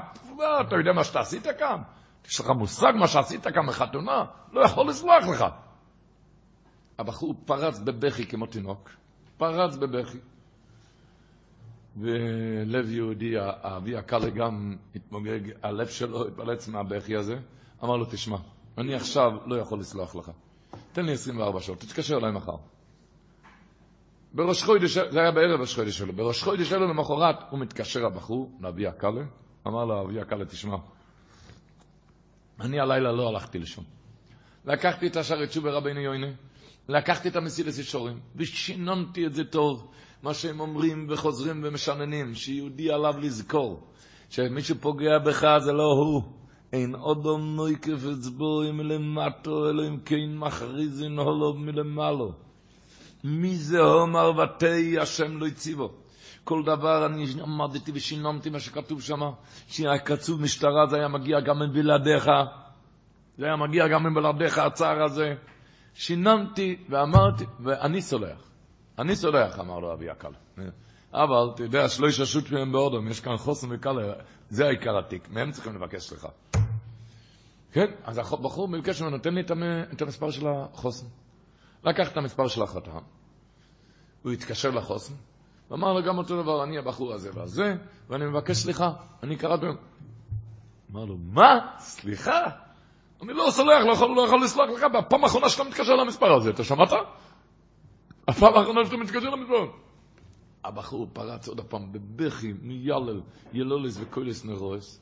אתה 0.60 0.76
יודע 0.76 0.92
מה 0.92 1.04
שאתה 1.04 1.20
עשית 1.20 1.46
כאן? 1.58 1.82
יש 2.28 2.40
לך 2.40 2.46
מושג 2.50 2.92
מה 2.94 3.08
שעשית 3.08 3.46
כאן 3.46 3.66
בחתונה? 3.66 4.24
לא 4.52 4.60
יכול 4.64 4.88
לסלוח 4.88 5.24
לך. 5.26 5.44
הבחור 6.98 7.34
פרץ 7.44 7.78
בבכי 7.78 8.26
כמו 8.26 8.46
תינוק, 8.46 8.90
פרץ 9.36 9.76
בבכי. 9.76 10.18
ולב 11.96 12.90
יהודי, 12.90 13.34
האבי 13.38 13.96
הקלה 13.96 14.30
גם 14.30 14.76
התמוגג, 14.94 15.40
הלב 15.62 15.88
שלו 15.88 16.28
התפלץ 16.28 16.68
מהבכי 16.68 17.16
הזה. 17.16 17.36
אמר 17.84 17.96
לו, 17.96 18.04
תשמע, 18.04 18.36
אני 18.78 18.94
עכשיו 18.94 19.30
לא 19.46 19.56
יכול 19.56 19.80
לסלוח 19.80 20.16
לך. 20.16 20.30
תן 20.92 21.04
לי 21.04 21.12
24 21.12 21.60
שעות, 21.60 21.80
תתקשר 21.80 22.16
אליי 22.16 22.32
מחר. 22.32 22.56
בראש 24.34 24.62
חודש, 24.62 24.98
זה 24.98 25.20
היה 25.20 25.30
בערב 25.30 25.60
ראש 25.60 25.74
חודש 25.74 25.98
שלו, 25.98 26.12
בראש 26.12 26.42
חודש 26.42 26.68
שלו 26.68 26.88
למחרת 26.88 27.36
הוא 27.50 27.58
מתקשר 27.58 28.06
הבחור 28.06 28.50
לאבי 28.60 28.86
הקלה, 28.86 29.22
אמר 29.66 29.84
לו 29.84 30.02
אבי 30.02 30.20
הקלה, 30.20 30.44
תשמע, 30.44 30.76
אני 32.60 32.80
הלילה 32.80 33.12
לא 33.12 33.28
הלכתי 33.28 33.58
לשם. 33.58 33.82
לקחתי 34.64 35.06
את 35.06 35.16
השערי 35.16 35.46
תשובה 35.46 35.70
רבינו 35.70 36.00
יוינה, 36.00 36.32
לקחתי 36.88 37.28
את 37.28 37.36
המסילס 37.36 37.78
ישורים, 37.78 38.20
ושיננתי 38.36 39.26
את 39.26 39.34
זה 39.34 39.44
טוב, 39.44 39.90
מה 40.22 40.34
שהם 40.34 40.60
אומרים 40.60 41.06
וחוזרים 41.10 41.60
ומשננים, 41.64 42.34
שיהודי 42.34 42.90
עליו 42.90 43.14
לזכור, 43.18 43.86
שמי 44.28 44.62
שפוגע 44.62 45.18
בך 45.18 45.46
זה 45.58 45.72
לא 45.72 45.92
הוא. 45.92 46.22
אין 46.72 46.94
אודום 46.94 47.56
נויקף 47.56 48.04
אצבוי 48.12 48.72
מלמטו, 48.72 49.70
אלא 49.70 49.88
אם 49.88 50.00
כן 50.04 50.34
מכריזין 50.34 51.18
הולוב 51.18 51.58
מלמעלו. 51.58 52.32
מי 53.24 53.56
זה 53.56 53.80
הומר 53.80 54.32
ותי 54.38 54.98
השם 54.98 55.38
לא 55.38 55.46
הציבו. 55.46 55.92
כל 56.44 56.62
דבר 56.62 57.06
אני 57.06 57.24
עמדתי 57.42 57.92
ושינמתי 57.94 58.50
מה 58.50 58.60
שכתוב 58.60 59.02
שם, 59.02 59.20
שהיה 59.68 59.98
כתוב 59.98 60.42
משטרה 60.42 60.86
זה 60.86 60.96
היה 60.96 61.08
מגיע 61.08 61.40
גם 61.40 61.58
מבלעדיך, 61.58 62.30
זה 63.38 63.44
היה 63.46 63.56
מגיע 63.56 63.88
גם 63.88 64.06
מבלעדיך 64.06 64.58
הצער 64.58 65.02
הזה. 65.04 65.34
שינמתי 65.94 66.76
ואמרתי, 66.88 67.44
ואני 67.60 68.02
סולח. 68.02 68.50
אני 68.98 69.16
סולח, 69.16 69.58
אמר 69.60 69.78
לו 69.78 69.92
אבי 69.92 70.10
הקל. 70.10 70.32
אבל, 71.12 71.50
אתה 71.54 71.62
יודע, 71.62 71.88
שלא 71.88 72.08
יששות 72.08 72.50
מהם 72.50 72.72
באודום, 72.72 73.08
יש 73.08 73.20
כאן 73.20 73.36
חוסן 73.36 73.66
וקל, 73.70 73.96
זה 74.50 74.66
העיקר 74.66 74.98
התיק, 74.98 75.28
מהם 75.30 75.50
צריכים 75.50 75.74
לבקש 75.74 76.02
סליחה. 76.02 76.28
כן, 77.72 77.86
אז 78.04 78.18
הבחור 78.18 78.68
מבקש 78.68 79.02
ממנו, 79.02 79.16
נותן 79.16 79.34
לי 79.34 79.40
את 79.92 80.02
המספר 80.02 80.30
של 80.30 80.46
החוסן. 80.48 81.06
לקח 81.84 82.12
את 82.12 82.16
המספר 82.16 82.48
של 82.48 82.62
החתן, 82.62 82.98
הוא 84.22 84.32
התקשר 84.32 84.70
לחוסן, 84.70 85.14
ואמר 85.70 85.92
לו 85.92 86.02
גם 86.02 86.18
אותו 86.18 86.42
דבר, 86.42 86.64
אני 86.64 86.78
הבחור 86.78 87.12
הזה 87.12 87.30
והזה, 87.34 87.74
ואני 88.08 88.24
מבקש 88.26 88.56
סליחה, 88.56 88.92
אני 89.22 89.36
קראתי. 89.36 89.66
אמר 90.92 91.04
לו, 91.04 91.16
מה? 91.16 91.76
סליחה? 91.78 92.40
אני 93.22 93.32
לא 93.32 93.50
סולח, 93.50 93.84
לא 93.86 93.92
יכול, 93.92 94.16
לא 94.16 94.22
יכול 94.22 94.44
לסלוח 94.44 94.70
לך, 94.70 94.84
בפעם 94.98 95.24
האחרונה 95.24 95.48
שאתה 95.48 95.64
מתקשר 95.64 95.92
למספר 95.92 96.32
הזה, 96.32 96.50
אתה 96.50 96.64
שמעת? 96.64 96.92
הפעם 98.28 98.54
האחרונה 98.54 98.84
שאתה 98.84 98.96
מתקשר 98.96 99.30
למספר. 99.30 99.66
הבחור 100.64 101.06
פרץ 101.12 101.48
עוד 101.48 101.60
הפעם 101.60 101.92
בבכי, 101.92 102.52
מילל, 102.62 103.20
ילולס 103.52 103.98
וקולס 104.00 104.44
נרוס. 104.44 105.00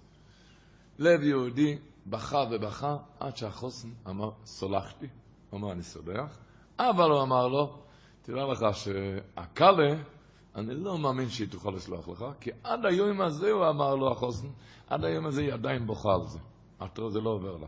לב 0.99 1.23
יהודי 1.23 1.79
בכה 2.07 2.45
ובכה, 2.51 2.97
עד 3.21 3.37
שהחוסן 3.37 3.89
אמר, 4.09 4.31
סולחתי. 4.45 5.07
אמר, 5.55 5.73
אני 5.73 5.83
סולח. 5.83 6.39
אבל 6.79 7.11
הוא 7.11 7.23
אמר 7.23 7.49
לו, 7.49 7.79
תדע 8.23 8.45
לך 8.47 8.67
שהקלה, 8.73 9.95
אני 10.57 10.75
לא 10.75 10.99
מאמין 10.99 11.29
שהיא 11.29 11.49
תוכל 11.49 11.71
לסלוח 11.71 12.09
לך, 12.09 12.25
כי 12.41 12.51
עד 12.65 12.87
היום 12.87 13.21
הזה, 13.21 13.51
הוא 13.51 13.69
אמר 13.69 13.95
לו 13.95 14.13
החוסן, 14.13 14.49
עד 14.89 15.05
היום 15.05 15.27
הזה 15.27 15.41
היא 15.41 15.53
עדיין 15.53 15.87
בוכה 15.87 16.09
על 16.15 16.27
זה. 16.27 16.39
עטרו 16.79 17.11
זה 17.11 17.21
לא 17.21 17.31
עובר 17.31 17.57
לה. 17.57 17.67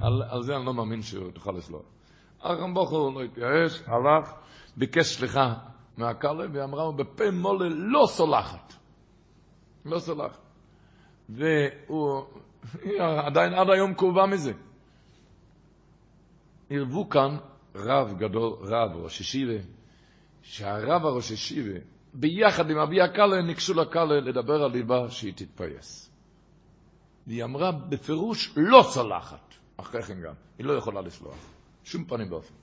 על, 0.00 0.22
על 0.28 0.42
זה 0.42 0.56
אני 0.56 0.66
לא 0.66 0.74
מאמין 0.74 1.02
שהוא 1.02 1.30
תוכל 1.30 1.52
לסלוח. 1.52 1.82
הרמבוכו 2.40 3.10
לא 3.14 3.22
התייאש, 3.22 3.82
הלך, 3.86 4.32
ביקש 4.76 5.16
סליחה 5.16 5.54
מהקלה, 5.96 6.44
והיא 6.52 6.64
אמרה 6.64 6.84
לו, 6.84 6.92
בפה 6.92 7.30
מולה 7.30 7.68
לא 7.68 8.06
סולחת. 8.06 8.74
לא 9.84 9.98
סולחת. 9.98 10.38
והוא 11.28 12.22
עדיין 13.26 13.54
עד 13.54 13.70
היום 13.70 13.94
כאובה 13.94 14.26
מזה. 14.26 14.52
ערבו 16.70 17.08
כאן 17.08 17.36
רב 17.76 18.14
גדול, 18.18 18.52
רב, 18.60 18.96
ראש 18.96 19.20
ישיבה, 19.20 19.58
שהרב 20.42 21.06
הראש 21.06 21.30
ישיבה, 21.30 21.78
ביחד 22.14 22.70
עם 22.70 22.78
אבי 22.78 23.00
הקלה, 23.00 23.42
ניגשו 23.42 23.74
לקלה 23.74 24.20
לדבר 24.20 24.62
על 24.62 24.70
ליבה 24.70 25.10
שהיא 25.10 25.32
תתפייס. 25.36 26.10
והיא 27.26 27.44
אמרה 27.44 27.72
בפירוש 27.72 28.52
לא 28.56 28.82
סולחת, 28.90 29.54
אחרי 29.76 30.02
כן 30.02 30.20
גם, 30.20 30.34
היא 30.58 30.66
לא 30.66 30.72
יכולה 30.72 31.00
לסלוח, 31.00 31.34
שום 31.84 32.04
פנים 32.04 32.30
באופן. 32.30 32.54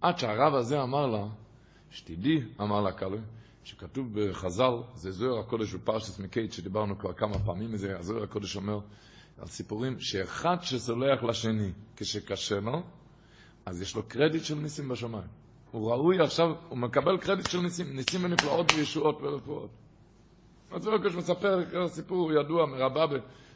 עד 0.00 0.18
שהרב 0.18 0.54
הזה 0.54 0.82
אמר 0.82 1.06
לה, 1.06 1.24
שתדעי, 1.90 2.40
אמר 2.60 2.80
לה 2.80 2.92
קלה, 2.92 3.18
שכתוב 3.64 4.20
בחז"ל, 4.20 4.72
זה 4.94 5.10
זוהר 5.10 5.38
הקודש 5.38 5.74
בפרשת 5.74 6.20
מקייט, 6.20 6.52
שדיברנו 6.52 6.98
כבר 6.98 7.12
כמה 7.12 7.38
פעמים 7.38 7.72
מזה, 7.72 7.98
הזוהר 7.98 8.22
הקודש 8.22 8.56
אומר 8.56 8.80
על 9.38 9.46
סיפורים 9.46 10.00
שאחד 10.00 10.56
שסולח 10.62 11.22
לשני 11.22 11.72
כשקשה 11.96 12.60
לו, 12.60 12.82
אז 13.66 13.82
יש 13.82 13.96
לו 13.96 14.02
קרדיט 14.02 14.44
של 14.44 14.54
ניסים 14.54 14.88
בשמיים. 14.88 15.28
הוא 15.70 15.90
ראוי 15.90 16.20
עכשיו, 16.20 16.46
הוא 16.68 16.78
מקבל 16.78 17.18
קרדיט 17.18 17.50
של 17.50 17.60
ניסים, 17.60 17.96
ניסים 17.96 18.24
ונפלאות 18.24 18.66
וישועות 18.76 19.18
ורפואות. 19.22 19.70
הזוהר 20.72 20.96
הקודש 20.96 21.14
מספר 21.14 21.88
סיפור 21.88 22.32
ידוע 22.32 22.66
מרבה 22.66 23.06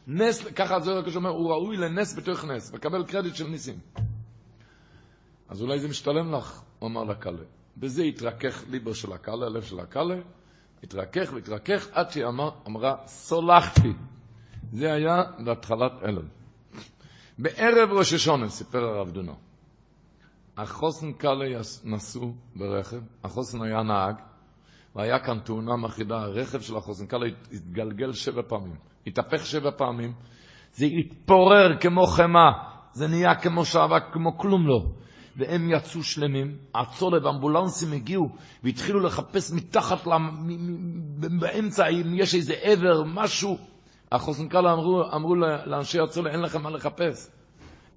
בנס, 0.07 0.45
ככה 0.45 0.77
הזוהר 0.77 0.99
הקודש 0.99 1.17
אומר, 1.17 1.31
הוא 1.31 1.51
ראוי 1.51 1.77
לנס 1.77 2.17
בתוך 2.17 2.45
נס, 2.45 2.75
מקבל 2.75 3.05
קרדיט 3.05 3.35
של 3.35 3.47
ניסים. 3.47 3.79
אז 5.49 5.63
אולי 5.63 5.79
זה 5.79 5.89
משתלם 5.89 6.33
לך, 6.35 6.63
הוא 6.79 6.89
אמר 6.89 7.05
לקלה. 7.05 7.45
בזה 7.77 8.03
התרכך 8.03 8.65
ליבו 8.71 8.95
של 8.95 9.13
הקלה, 9.13 9.47
הלב 9.47 9.63
של 9.63 9.81
הקלה, 9.81 10.17
התרכך 10.83 11.33
והתרכך 11.35 11.89
עד 11.93 12.11
שהיא 12.11 12.27
אמר, 12.27 12.51
אמרה, 12.67 12.97
סולחתי. 13.07 13.93
זה 14.73 14.93
היה 14.93 15.23
בהתחלת 15.45 15.93
אלול. 16.05 16.29
בערב 17.39 17.93
ראש 17.93 18.13
השונה, 18.13 18.49
סיפר 18.49 18.85
הרב 18.85 19.11
דונו, 19.11 19.37
החוסן 20.57 21.13
קלה 21.13 21.61
נסעו 21.85 22.35
ברכב, 22.57 23.01
החוסן 23.25 23.63
היה 23.63 23.83
נהג, 23.83 24.15
והיה 24.95 25.19
כאן 25.19 25.39
תאונה 25.39 25.77
מחרידה, 25.77 26.17
הרכב 26.17 26.61
של 26.61 26.77
החוזנקל 26.77 27.17
התגלגל 27.53 28.13
שבע 28.13 28.43
פעמים, 28.49 28.77
התהפך 29.07 29.47
שבע 29.47 29.71
פעמים, 29.77 30.13
זה 30.73 30.87
התפורר 30.87 31.81
כמו 31.81 32.07
חמאה, 32.07 32.53
זה 32.93 33.09
נהיה 33.09 33.35
כמו 33.35 33.65
שעבה, 33.65 34.01
כמו 34.13 34.39
כלום 34.39 34.67
לא. 34.67 34.87
והם 35.37 35.71
יצאו 35.71 36.03
שלמים, 36.03 36.57
הצולב, 36.75 37.27
האמבולנסים 37.27 37.93
הגיעו 37.93 38.29
והתחילו 38.65 39.01
לחפש 39.01 39.53
מתחת, 39.53 40.07
באמצע, 41.41 41.87
אם 41.87 42.15
יש 42.15 42.35
איזה 42.35 42.55
עבר, 42.63 43.03
משהו. 43.15 43.59
החוסנקל 44.13 44.69
אמרו, 44.69 45.03
אמרו 45.15 45.35
לאנשי 45.67 46.01
הצולב, 46.01 46.27
אין 46.27 46.41
לכם 46.41 46.63
מה 46.63 46.71
לחפש. 46.71 47.31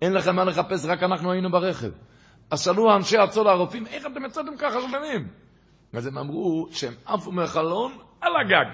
אין 0.02 0.14
לכם 0.14 0.36
מה 0.36 0.44
לחפש, 0.44 0.86
רק 0.86 1.04
אנחנו 1.04 1.32
היינו 1.32 1.52
ברכב. 1.52 1.90
אז 2.52 2.62
שאלו 2.62 2.96
אנשי 2.96 3.18
הצולב, 3.18 3.48
הרופאים, 3.48 3.88
איך 3.88 4.06
אתם 4.06 4.26
יצאתם 4.26 4.58
ככה 4.58 4.82
שלמים? 4.82 5.28
אז 5.94 6.08
הם 6.08 6.18
אמרו 6.18 6.68
שהם 6.72 6.94
עפו 7.06 7.32
מהחלון 7.32 7.98
על 8.22 8.32
הגג. 8.42 8.72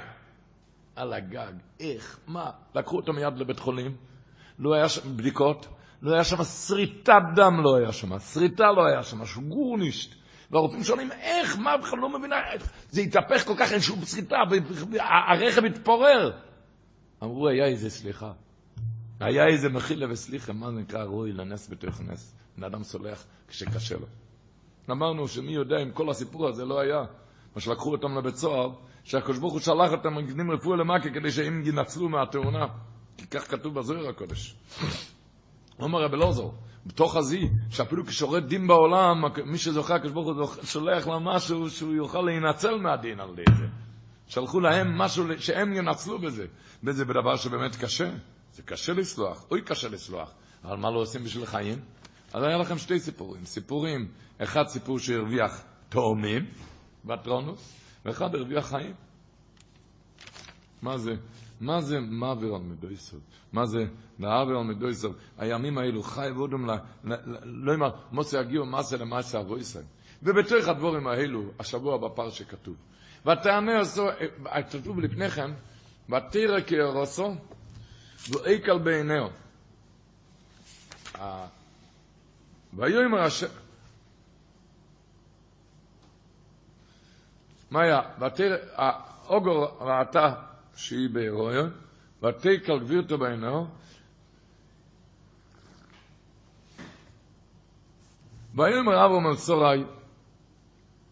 על 0.95 1.13
הגג, 1.13 1.53
איך, 1.79 2.19
מה? 2.27 2.51
לקחו 2.75 2.95
אותו 2.95 3.13
מיד 3.13 3.37
לבית 3.37 3.59
חולים, 3.59 3.95
לא 4.59 4.73
היה 4.73 4.89
שם 4.89 5.17
בדיקות, 5.17 5.67
לא 6.01 6.13
היה 6.13 6.23
שם 6.23 6.43
שריטת 6.43 7.21
דם, 7.35 7.61
לא 7.63 7.77
היה 7.77 7.91
שם, 7.91 8.19
שריטה 8.19 8.71
לא 8.71 8.85
היה 8.85 9.03
שם, 9.03 9.21
משהו 9.21 9.41
גורנישט. 9.41 10.15
והרופאים 10.51 10.83
שואלים, 10.83 11.11
איך, 11.11 11.57
מה, 11.57 11.77
בכלל 11.77 11.99
לא 11.99 12.19
מבינה, 12.19 12.35
זה 12.89 13.01
התהפך 13.01 13.45
כל 13.47 13.53
כך, 13.57 13.71
אין 13.71 13.79
שום 13.79 14.01
שריטה, 14.01 14.35
הרכב 15.29 15.65
התפורר. 15.65 16.31
אמרו, 17.23 17.47
היה 17.47 17.65
איזה 17.65 17.89
סליחה. 17.89 18.31
היה 19.19 19.47
איזה 19.47 19.69
מחילה 19.69 20.11
וסליחה, 20.11 20.53
מה 20.53 20.71
נקרא 20.71 21.03
רואי 21.03 21.31
לנס 21.31 21.69
בתוך 21.69 22.01
נס. 22.01 22.35
בן 22.57 22.63
אדם 22.63 22.83
סולח 22.83 23.23
כשקשה 23.47 23.95
לו. 23.97 24.07
אמרנו 24.91 25.27
שמי 25.27 25.51
יודע 25.51 25.77
אם 25.83 25.91
כל 25.91 26.09
הסיפור 26.09 26.47
הזה 26.47 26.65
לא 26.65 26.79
היה, 26.79 27.03
מה 27.55 27.61
שלקחו 27.61 27.91
אותם 27.91 28.17
לבית 28.17 28.35
סוהר, 28.35 28.71
שהקדוש 29.03 29.37
ברוך 29.37 29.53
הוא 29.53 29.61
שלח 29.61 29.91
אותם 29.91 30.15
מגנים 30.15 30.51
רפואה 30.51 30.77
למכה 30.77 31.09
כדי 31.09 31.31
שהם 31.31 31.63
ינצלו 31.65 32.09
מהתאונה. 32.09 32.65
כי 33.17 33.27
כך 33.27 33.51
כתוב 33.51 33.79
בזוהר 33.79 34.09
הקודש. 34.09 34.55
אומר 35.79 36.03
רבי 36.03 36.15
אלעזר, 36.15 36.49
בתוך 36.85 37.15
הזי, 37.15 37.49
שאפילו 37.69 38.05
כששורת 38.05 38.47
דין 38.47 38.67
בעולם, 38.67 39.23
מי 39.45 39.57
שזוכה, 39.57 39.95
הקדוש 39.95 40.11
ברוך 40.11 40.27
הוא 40.27 40.63
שולח 40.63 41.07
לה 41.07 41.19
משהו 41.19 41.69
שהוא 41.69 41.93
יוכל 41.93 42.21
להינצל 42.21 42.77
מהדין 42.77 43.19
על 43.19 43.35
זה. 43.57 43.65
שלחו 44.27 44.59
להם 44.59 44.97
משהו 44.97 45.25
שהם 45.37 45.73
ינצלו 45.73 46.19
בזה. 46.19 46.45
וזה 46.83 47.05
בדבר 47.05 47.35
שבאמת 47.35 47.75
קשה. 47.75 48.09
זה 48.53 48.63
קשה 48.63 48.93
לסלוח, 48.93 49.45
אוי 49.51 49.61
קשה 49.61 49.89
לסלוח. 49.89 50.31
אבל 50.63 50.75
מה 50.75 50.91
לא 50.91 50.99
עושים 50.99 51.23
בשביל 51.23 51.45
חיים? 51.45 51.79
אז 52.35 52.43
היה 52.43 52.57
לכם 52.57 52.77
שתי 52.77 52.99
סיפורים. 52.99 53.45
סיפורים, 53.45 54.07
אחד 54.37 54.67
סיפור 54.67 54.99
שהרוויח 54.99 55.63
תאומים, 55.89 56.45
בטרונוס, 57.05 57.79
ואחד 58.05 58.35
הרוויח 58.35 58.67
חיים. 58.67 58.93
מה 60.81 60.97
זה? 60.97 61.11
מה 61.61 61.81
זה 61.81 61.99
מעבר 61.99 62.55
על 62.55 62.61
מדויסר? 62.61 63.17
מה 63.53 63.65
זה 63.65 63.85
מעבר 64.19 64.57
על 64.57 64.63
מדויסר? 64.63 65.07
הימים 65.37 65.77
האלו 65.77 66.03
חי 66.03 66.29
ועודם, 66.35 66.69
לא 67.43 67.73
אמר, 67.73 67.89
מוסי 68.11 68.37
הגיעו 68.37 68.65
מסה 68.65 68.97
למעשה 68.97 69.39
אבויסר. 69.39 69.81
ובתוך 70.23 70.67
הדבורים 70.67 71.07
האלו, 71.07 71.43
השבוע 71.59 71.97
בפרשה 71.97 72.43
כתוב. 72.43 72.75
ותענה 73.21 73.79
עשו, 73.79 74.07
כתוב 74.71 74.99
לפני 74.99 75.29
כן, 75.29 75.51
ותרא 76.09 76.59
כארוסו, 76.67 77.35
ואיקל 78.29 78.77
בעיניו. 78.77 79.27
ויאמר 82.75 83.19
השם, 83.19 83.47
מה 87.71 87.81
היה? 87.81 88.01
האוגר 88.75 89.51
ראתה 89.79 90.33
שהיא 90.75 91.09
בהירויון, 91.09 91.71
ותקל 92.23 92.79
גבירתו 92.79 93.17
בעינו, 93.17 93.67
ויאמר 98.55 99.05
אברהם 99.05 99.27
אל 99.27 99.35
סורי, 99.35 99.83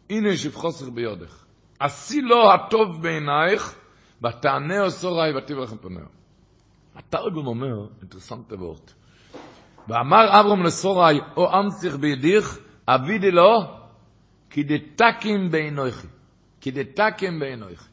הנה 0.09 0.29
יש 0.29 0.47
חוסר 0.47 0.89
ביודך. 0.89 1.45
עשי 1.79 2.21
לו 2.21 2.53
הטוב 2.53 3.01
בעינייך, 3.01 3.75
ותענה 4.21 4.89
סורי 4.89 5.37
ותיב 5.37 5.57
לכם 5.57 5.77
פניה. 5.77 6.05
התרגום 6.95 7.47
אומר, 7.47 7.87
אינטרסנט 8.01 8.51
וורט, 8.51 8.93
ואמר 9.87 10.39
אברהם 10.39 10.63
לסורי, 10.63 11.19
או 11.37 11.59
אמציך 11.59 11.95
בידיך, 11.95 12.59
אבידי 12.87 13.31
לו, 13.31 13.61
כי 14.49 14.63
דתקים 14.63 15.51
בעינויכי. 15.51 16.07
כי 16.61 16.71
דתקים 16.71 17.39
בעינויכי. 17.39 17.89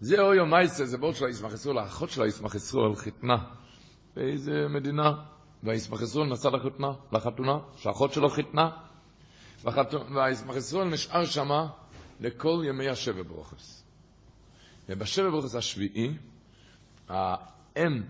זה 0.00 0.20
אוי 0.20 0.44
מייסה, 0.44 0.86
זה 0.86 0.98
בורד 0.98 1.14
של 1.14 1.26
הישמח 1.26 1.52
ישראל, 1.52 1.78
האחות 1.78 2.10
של 2.10 2.22
הישמח 2.22 2.54
ישראל 2.54 2.94
חיתנה 2.94 3.36
באיזה 4.16 4.68
מדינה, 4.68 5.12
והישמח 5.62 6.02
ישראל 6.02 6.26
נסע 6.26 6.50
לחתונה, 6.50 6.92
לחתונה, 7.12 7.58
שהאחות 7.76 8.12
שלו 8.12 8.28
חיתנה, 8.28 8.70
והישמח 10.14 10.56
ישראל 10.56 10.88
נשאר 10.88 11.24
שמה 11.24 11.66
לכל 12.20 12.62
ימי 12.68 12.88
השבע 12.88 13.22
ברוכס. 13.22 13.84
ובשבע 14.88 15.30
ברוכס 15.30 15.54
השביעי, 15.54 16.16
האם 17.08 18.02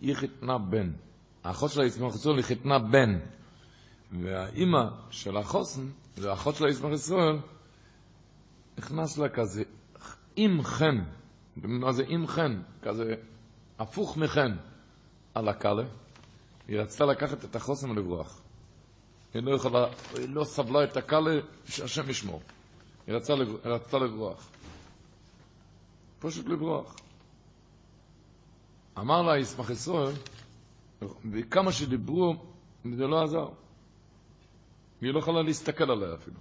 היא 0.00 0.14
חיתנה 0.14 0.58
בן, 0.58 0.92
האחות 1.44 1.70
של 1.70 1.80
הישמח 1.80 2.14
ישראל 2.14 2.36
היא 2.36 2.44
חיתנה 2.44 2.78
בן, 2.78 3.18
והאימא 4.22 4.84
של 5.10 5.36
החוסן, 5.36 5.86
זה 6.16 6.30
האחות 6.30 6.54
של 6.54 6.66
הישמח 6.66 6.92
ישראל, 6.92 7.38
נכנס 8.78 9.18
לה 9.18 9.28
כזה, 9.28 9.62
עם 10.36 10.62
חן, 10.62 11.04
מה 11.56 11.92
זה 11.92 12.04
עם 12.08 12.26
חן? 12.26 12.62
כזה 12.82 13.14
הפוך 13.78 14.16
מחן 14.16 14.56
על 15.34 15.48
הקלה. 15.48 15.84
היא 16.68 16.80
רצתה 16.80 17.04
לקחת 17.04 17.44
את 17.44 17.56
החוסן 17.56 17.90
ולברוח. 17.90 18.40
היא 19.34 19.42
לא 19.42 19.54
יכולה, 19.56 19.86
היא 20.14 20.28
לא 20.28 20.44
סבלה 20.44 20.84
את 20.84 20.96
הקלה, 20.96 21.40
שהשם 21.66 22.10
ישמור. 22.10 22.42
היא 23.06 23.14
רצתה, 23.14 23.32
רצתה 23.64 23.98
לברוח. 23.98 24.48
פשוט 26.18 26.46
לברוח. 26.46 26.96
אמר 28.98 29.22
לה 29.22 29.38
ישמח 29.38 29.70
ישראל, 29.70 30.14
וכמה 31.32 31.72
שדיברו, 31.72 32.34
זה 32.96 33.06
לא 33.06 33.22
עזר. 33.22 33.48
היא 35.00 35.12
לא 35.12 35.18
יכולה 35.18 35.42
להסתכל 35.42 35.90
עליה 35.90 36.14
אפילו. 36.14 36.36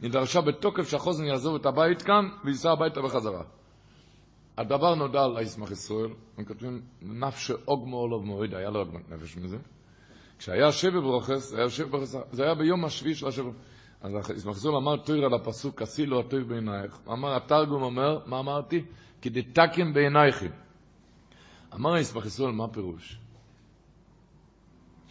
היא 0.00 0.10
דרשה 0.10 0.40
בתוקף 0.40 0.88
שהחוזן 0.88 1.24
יעזוב 1.24 1.54
את 1.54 1.66
הבית 1.66 2.02
כאן 2.02 2.28
וייסע 2.44 2.72
הביתה 2.72 3.02
בחזרה. 3.02 3.42
הדבר 4.58 4.94
נודע 4.94 5.22
על 5.22 5.36
הישמח 5.36 5.70
ישראל, 5.70 6.10
הם 6.38 6.44
כותבים, 6.44 6.82
נפש 7.02 7.50
אוגמו 7.50 7.96
עולוב 7.96 8.24
מוריד, 8.24 8.54
היה 8.54 8.70
לו 8.70 8.78
עוגמת 8.78 9.10
נפש 9.10 9.36
מזה. 9.36 9.56
כשהיה 10.38 10.72
שבע 10.72 11.00
ברוכס, 11.00 11.54
היה 11.54 11.70
שבע 11.70 11.88
ברוכס, 11.88 12.16
זה 12.32 12.42
היה 12.44 12.54
ביום 12.54 12.84
השביעי 12.84 13.14
של 13.14 13.28
השבע. 13.28 13.50
אז 14.00 14.30
הישמח 14.30 14.56
ישראל 14.56 14.74
אמר 14.74 14.96
תויר 14.96 15.24
על 15.24 15.34
הפסוק, 15.34 15.82
עשי 15.82 16.06
לו 16.06 16.20
הטוב 16.20 16.40
בעינייך. 16.40 16.98
אמר, 17.08 17.36
התרגום 17.36 17.82
אומר, 17.82 18.18
מה 18.26 18.38
אמרתי? 18.38 18.84
כי 19.20 19.30
דתקם 19.30 19.92
בעינייכם. 19.92 20.50
אמר 21.74 21.94
הישמח 21.94 22.26
ישראל, 22.26 22.50
מה 22.50 22.68
פירוש? 22.68 23.20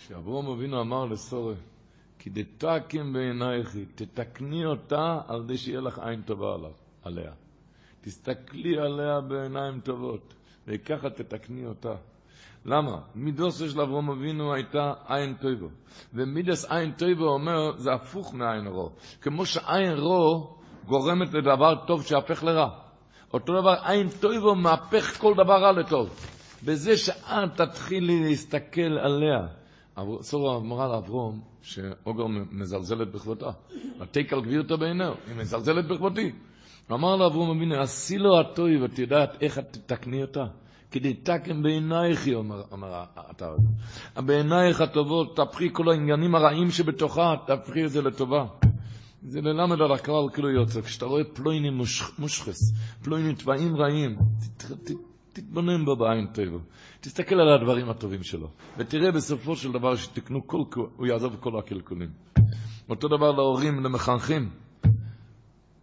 שאברום 0.08 0.48
אבינו 0.48 0.82
אמר 0.82 1.06
לסורי, 1.06 1.56
כי 2.20 2.30
דתקם 2.30 3.14
בעינייך, 3.14 3.78
תתקני 3.96 4.66
אותה 4.66 5.20
על 5.28 5.44
די 5.44 5.58
שיהיה 5.58 5.82
לך 5.82 6.00
עין 6.00 6.22
טובה 6.22 6.54
עליו, 6.54 6.72
עליה. 7.04 7.32
תסתכלי 8.02 8.78
עליה 8.78 9.22
בעיניים 9.22 9.80
טובות, 9.80 10.34
וככה 10.68 11.10
תתקני 11.10 11.66
אותה. 11.66 11.96
למה? 12.66 12.98
מידוסו 13.16 13.70
של 13.70 13.82
אברהם 13.82 14.10
אבינו 14.10 14.54
הייתה 14.54 14.94
עין 15.08 15.36
טויבו. 15.36 15.68
ומידס 16.14 16.66
עין 16.66 16.92
טויבו 16.92 17.26
אומר, 17.26 17.78
זה 17.78 17.94
הפוך 17.94 18.34
מעין 18.34 18.68
רו. 18.68 18.90
כמו 19.22 19.46
שעין 19.46 19.98
רו 19.98 20.56
גורמת 20.86 21.34
לדבר 21.34 21.86
טוב 21.88 22.04
שיהפך 22.04 22.44
לרע. 22.44 22.70
אותו 23.34 23.62
דבר, 23.62 23.76
עין 23.84 24.08
טויבו 24.22 24.56
מהפך 24.56 25.18
כל 25.18 25.34
דבר 25.34 25.62
רע 25.62 25.72
לטוב. 25.72 26.10
בזה 26.66 26.98
שאת 26.98 27.62
תתחילי 27.62 28.20
להסתכל 28.24 28.98
עליה. 28.98 29.59
סורה 30.22 30.58
אמרה 30.58 30.88
לאברום 30.88 31.42
שאוגר 31.62 32.28
מזלזלת 32.52 33.12
בכבודה. 33.12 33.52
ותקל 34.02 34.42
גבירתו 34.42 34.78
בעיניו, 34.78 35.14
היא 35.28 35.36
מזלזלת 35.36 35.88
בכבודי. 35.88 36.32
אמר 36.92 37.16
לאברום 37.16 37.58
אבינו, 37.58 37.76
עשי 37.76 38.18
לו 38.18 38.40
הטוי, 38.40 38.82
ואת 38.82 39.00
יודעת 39.00 39.44
איך 39.44 39.60
את 39.60 39.66
תתקני 39.72 40.22
אותה? 40.22 40.46
כדי 40.92 41.14
תקם 41.14 41.64
בעינייך, 41.64 42.28
אומר 42.72 43.04
התארד. 43.16 43.60
בעינייך 44.18 44.82
הטובות, 44.82 45.36
תהפכי 45.36 45.70
כל 45.74 45.90
העניינים 45.90 46.36
הרעים 46.36 46.72
שבתוכה, 46.72 47.36
תהפכי 47.48 47.86
את 47.86 47.92
זה 47.92 48.02
לטובה. 48.02 48.46
זה 49.24 49.42
ללמד 49.42 49.82
על 49.82 49.92
הכלל 49.92 50.30
כאילו 50.34 50.50
יוצא. 50.50 50.82
כשאתה 50.82 51.06
רואה 51.06 51.24
פלוינים 51.24 51.82
מושחס, 52.20 52.74
פלוינים 53.04 53.36
טבעים 53.36 53.76
רעים, 53.76 54.18
תתבונן 55.34 55.86
בו 55.86 55.96
בעין 55.96 56.28
טבע. 56.28 56.58
תסתכל 57.02 57.36
על 57.36 57.54
הדברים 57.54 57.90
הטובים 57.90 58.24
שלו, 58.24 58.50
ותראה 58.78 59.12
בסופו 59.12 59.56
של 59.56 59.72
דבר 59.72 59.96
שתקנו 59.96 60.48
כל, 60.48 60.64
הוא 60.98 61.08
יעזוב 61.08 61.36
כל 61.40 61.60
הקלקולים. 61.60 62.10
אותו 62.90 63.08
דבר 63.08 63.32
להורים, 63.32 63.84
למחנכים. 63.84 64.50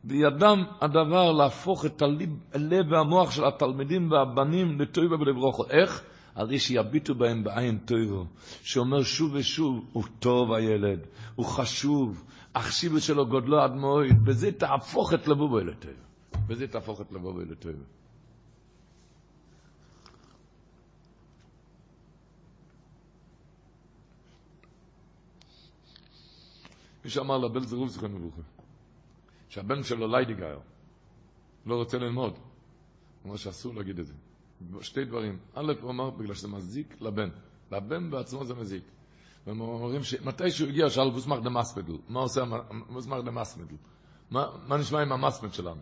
בידם 0.05 0.64
הדבר 0.81 1.32
להפוך 1.32 1.86
את 1.86 2.02
הלב, 2.02 2.28
הלב 2.55 2.93
והמוח 2.93 3.31
של 3.31 3.44
התלמידים 3.44 4.10
והבנים 4.10 4.81
לטובה 4.81 5.16
ולברוכו. 5.16 5.64
איך? 5.70 6.02
על 6.35 6.48
זה 6.48 6.59
שיביטו 6.59 7.14
בהם 7.14 7.44
בעין 7.44 7.78
טויבו, 7.78 8.24
שאומר 8.62 9.02
שוב 9.02 9.35
ושוב, 9.35 9.85
הוא 9.93 10.05
טוב 10.18 10.52
הילד, 10.52 11.06
הוא 11.35 11.47
חשוב, 11.47 12.24
החשיבות 12.55 13.02
שלו 13.02 13.27
גודלו 13.27 13.60
עד 13.60 13.74
מועד, 13.74 14.24
בזה 14.24 14.52
תהפוך 14.52 15.14
את 15.14 15.28
לבובו 15.28 15.59
אל 15.59 15.68
הטויבו. 15.68 16.66
תהפוך 16.66 17.01
את 17.01 17.12
לבובו 17.12 17.40
אל. 17.40 17.74
מי 27.06 27.10
שאמר 27.10 27.38
לבן 27.38 27.60
זרוב 27.60 27.88
זכרנו 27.88 28.18
ברוך 28.18 28.34
הוא, 28.34 28.44
שהבן 29.48 29.82
שלו 29.82 30.08
ליידיגר 30.08 30.58
לא 31.66 31.74
רוצה 31.74 31.98
ללמוד, 31.98 32.32
הוא 32.32 32.40
אומר 33.24 33.36
שאסור 33.36 33.74
להגיד 33.74 33.98
את 33.98 34.06
זה. 34.06 34.14
שתי 34.80 35.04
דברים. 35.04 35.38
א', 35.54 35.72
הוא 35.80 35.90
אמר, 35.90 36.10
בגלל 36.10 36.34
שזה 36.34 36.48
מזיק 36.48 36.96
לבן. 37.00 37.28
לבן 37.72 38.10
בעצמו 38.10 38.44
זה 38.44 38.54
מזיק. 38.54 38.82
והם 39.46 39.60
אומרים 39.60 40.02
שמתי 40.02 40.50
שהוא 40.50 40.68
הגיע, 40.68 40.90
שאל 40.90 41.10
מוסמך 41.10 41.38
דמאסמדל. 41.44 41.96
מה 42.08 42.20
עושה 42.20 42.44
מוסמך 42.88 43.16
דמאסמדל? 43.24 43.76
מה, 44.30 44.46
מה 44.66 44.76
נשמע 44.76 45.02
עם 45.02 45.12
המסמד 45.12 45.52
שלנו? 45.52 45.80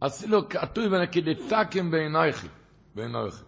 עשי 0.00 0.26
לו 0.26 0.48
כתוב 0.48 0.84
ונקדתקם 0.92 1.90
בעינייך. 1.90 2.46
בעינייך. 2.94 3.44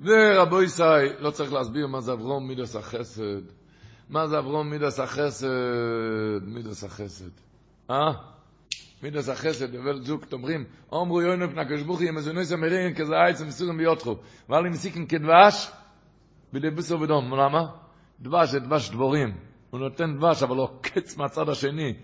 ורבו 0.00 0.62
ישראל, 0.62 1.12
לא 1.18 1.30
צריך 1.30 1.52
להסביר 1.52 1.86
מה 1.86 2.00
זה 2.00 2.12
אברום 2.12 2.48
מידס 2.48 2.76
החסד. 2.76 3.42
מה 4.08 4.26
זה 4.26 4.38
אברום 4.38 4.70
מידס 4.70 5.00
החסד? 5.00 5.48
מידס 6.46 6.84
החסד. 6.84 7.30
אה? 7.90 8.12
מידס 9.02 9.28
החסד, 9.28 9.74
אבל 9.74 10.02
זוג 10.02 10.24
תאמרים, 10.24 10.64
אומרו 10.92 11.22
יוינו 11.22 11.50
פנה 11.50 11.64
כשבוכי, 11.64 12.04
ימזונו 12.04 12.44
סמרין, 12.44 12.94
כזה 12.94 13.14
עץ 13.28 13.40
ומסורים 13.40 13.76
ביותחו. 13.76 14.16
ואל 14.48 14.66
אם 14.66 14.74
סיכן 14.74 15.06
כדבש, 15.06 15.70
בידי 16.52 16.70
בוסו 16.70 17.00
ודום. 17.00 17.34
למה? 17.34 17.66
דבש 18.20 18.48
זה 18.48 18.60
דבש 18.60 18.90
דבורים. 18.90 19.34
הוא 19.70 19.80
נותן 19.80 20.16
דבש, 20.16 20.42
אבל 20.42 20.56
לא 20.56 20.78
קץ 20.80 21.16
מהצד 21.16 21.48
השני. 21.48 21.94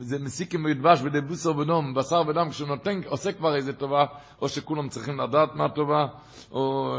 זה 0.00 0.18
מסיקים 0.18 0.62
מדבש 0.62 1.00
בידי 1.00 1.20
בוסו 1.20 1.56
ודום, 1.56 1.94
בשר 1.94 2.22
ודם, 2.28 2.50
כשהוא 2.50 2.68
נותן, 2.68 3.00
עושה 3.06 3.32
כבר 3.32 3.56
איזה 3.56 3.72
טובה, 3.72 4.04
או 4.42 4.48
שכולם 4.48 4.88
צריכים 4.88 5.20
לדעת 5.20 5.54
מה 5.54 5.68
טובה, 5.68 6.06
או 6.52 6.96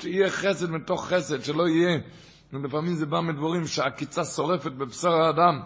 שיהיה 0.00 0.30
חסד 0.30 0.70
מתוך 0.70 1.06
חסד, 1.06 1.42
שלא 1.42 1.68
יהיה. 1.68 1.98
ולפעמים 2.52 2.94
זה 2.94 3.06
בא 3.06 3.20
מדבורים 3.20 3.66
שהעקיצה 3.66 4.24
שורפת 4.24 4.72
בבשר 4.72 5.12
האדם. 5.12 5.60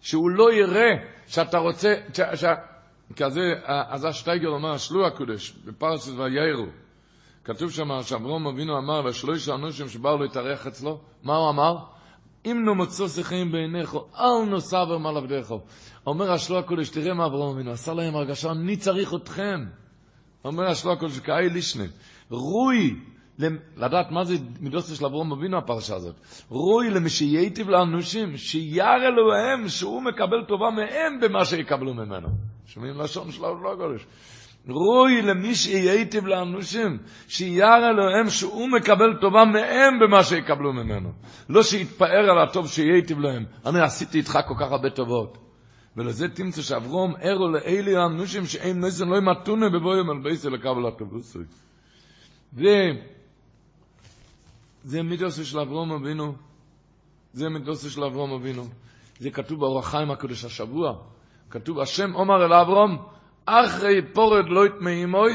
שהוא 0.00 0.30
לא 0.30 0.52
יראה 0.52 0.90
שאתה 1.26 1.58
רוצה, 1.58 1.94
ש, 2.14 2.20
ש, 2.34 2.44
כזה, 3.16 3.40
אז 3.64 4.04
השטייגר 4.04 4.48
אומר, 4.48 4.76
שלו 4.76 5.06
הקודש, 5.06 5.54
בפרשת 5.64 6.12
ויראו. 6.12 6.66
כתוב 7.44 7.70
שם 7.70 8.02
שאברום 8.02 8.46
אבינו 8.46 8.78
אמר 8.78 9.00
לשלוש 9.00 9.48
האנושים 9.48 9.88
שבאו 9.88 10.22
להתארח 10.22 10.66
אצלו, 10.66 11.00
מה 11.22 11.36
הוא 11.36 11.50
אמר? 11.50 11.93
אם 12.46 12.62
נו 12.64 12.74
מוצאו 12.74 13.08
שיחים 13.08 13.52
בעיניך, 13.52 13.96
אל 14.18 14.44
נוסבר 14.48 14.98
מעל 14.98 15.16
עבדיך. 15.16 15.54
אומר 16.06 16.32
השלו 16.32 16.58
הקודש, 16.58 16.88
תראה 16.88 17.14
מה 17.14 17.26
אברום 17.26 17.54
אבינו, 17.54 17.70
עשה 17.70 17.94
להם 17.94 18.16
הרגשה, 18.16 18.50
אני 18.50 18.76
צריך 18.76 19.14
אתכם. 19.14 19.64
אומר 20.44 20.66
השלו 20.66 20.92
הקודש, 20.92 21.18
כאי 21.18 21.48
לישנה, 21.48 21.84
רוי 22.30 22.96
לדעת 23.76 24.10
מה 24.10 24.24
זה 24.24 24.34
מידוסו 24.60 24.96
של 24.96 25.04
אברום 25.04 25.32
אבינו 25.32 25.58
הפרשה 25.58 25.94
הזאת. 25.94 26.14
רוי 26.48 26.90
למי 26.90 27.10
שייטיב 27.10 27.68
לאנושים, 27.68 28.36
שירא 28.36 28.96
אלוהים 28.96 29.68
שהוא 29.68 30.02
מקבל 30.02 30.44
טובה 30.48 30.70
מהם 30.70 31.20
במה 31.20 31.44
שיקבלו 31.44 31.94
ממנו. 31.94 32.28
שומעים 32.66 32.98
לשון 33.00 33.32
של 33.32 33.42
לא 33.42 33.72
הקודש. 33.72 34.06
רוי 34.68 35.22
למי 35.22 35.54
שייטיב 35.54 36.26
לאנושים, 36.26 36.98
שירא 37.28 37.90
אלוהים 37.90 38.30
שהוא 38.30 38.68
מקבל 38.68 39.16
טובה 39.20 39.44
מהם 39.44 39.98
במה 40.00 40.24
שיקבלו 40.24 40.72
ממנו. 40.72 41.12
לא 41.48 41.62
שיתפאר 41.62 42.30
על 42.30 42.38
הטוב 42.38 42.68
שייטיב 42.68 43.18
להם. 43.18 43.44
אני 43.66 43.80
עשיתי 43.80 44.18
איתך 44.18 44.38
כל 44.48 44.54
כך 44.60 44.72
הרבה 44.72 44.90
טובות. 44.90 45.38
ולזה 45.96 46.28
תמצא 46.28 46.62
שאברום 46.62 47.14
ערו 47.20 47.48
לאלי 47.48 47.96
האנושים 47.96 48.46
שהם 48.46 48.84
נזן 48.84 49.08
לא 49.08 49.16
ימתונה 49.16 49.68
בבוים 49.68 50.10
על 50.10 50.18
בייסי 50.22 50.50
לקבל 50.50 50.86
הטובוסוי. 50.86 51.44
זה 54.82 55.02
מידוסו 55.02 55.44
של 55.44 55.58
אברום 55.58 55.92
אבינו. 55.92 56.34
זה 57.32 57.48
מידוסו 57.48 57.90
של 57.90 58.04
אברום 58.04 58.32
אבינו. 58.32 58.64
זה 59.18 59.30
כתוב 59.30 59.60
באורח 59.60 59.88
חיים 59.88 60.10
הקדוש 60.10 60.44
השבוע. 60.44 60.98
כתוב, 61.50 61.80
השם 61.80 62.14
אומר 62.14 62.44
אל 62.44 62.52
אברום, 62.52 62.98
אחרי 63.46 64.12
פורד 64.12 64.48
לא 64.48 64.66
יתמאימוי, 64.66 65.32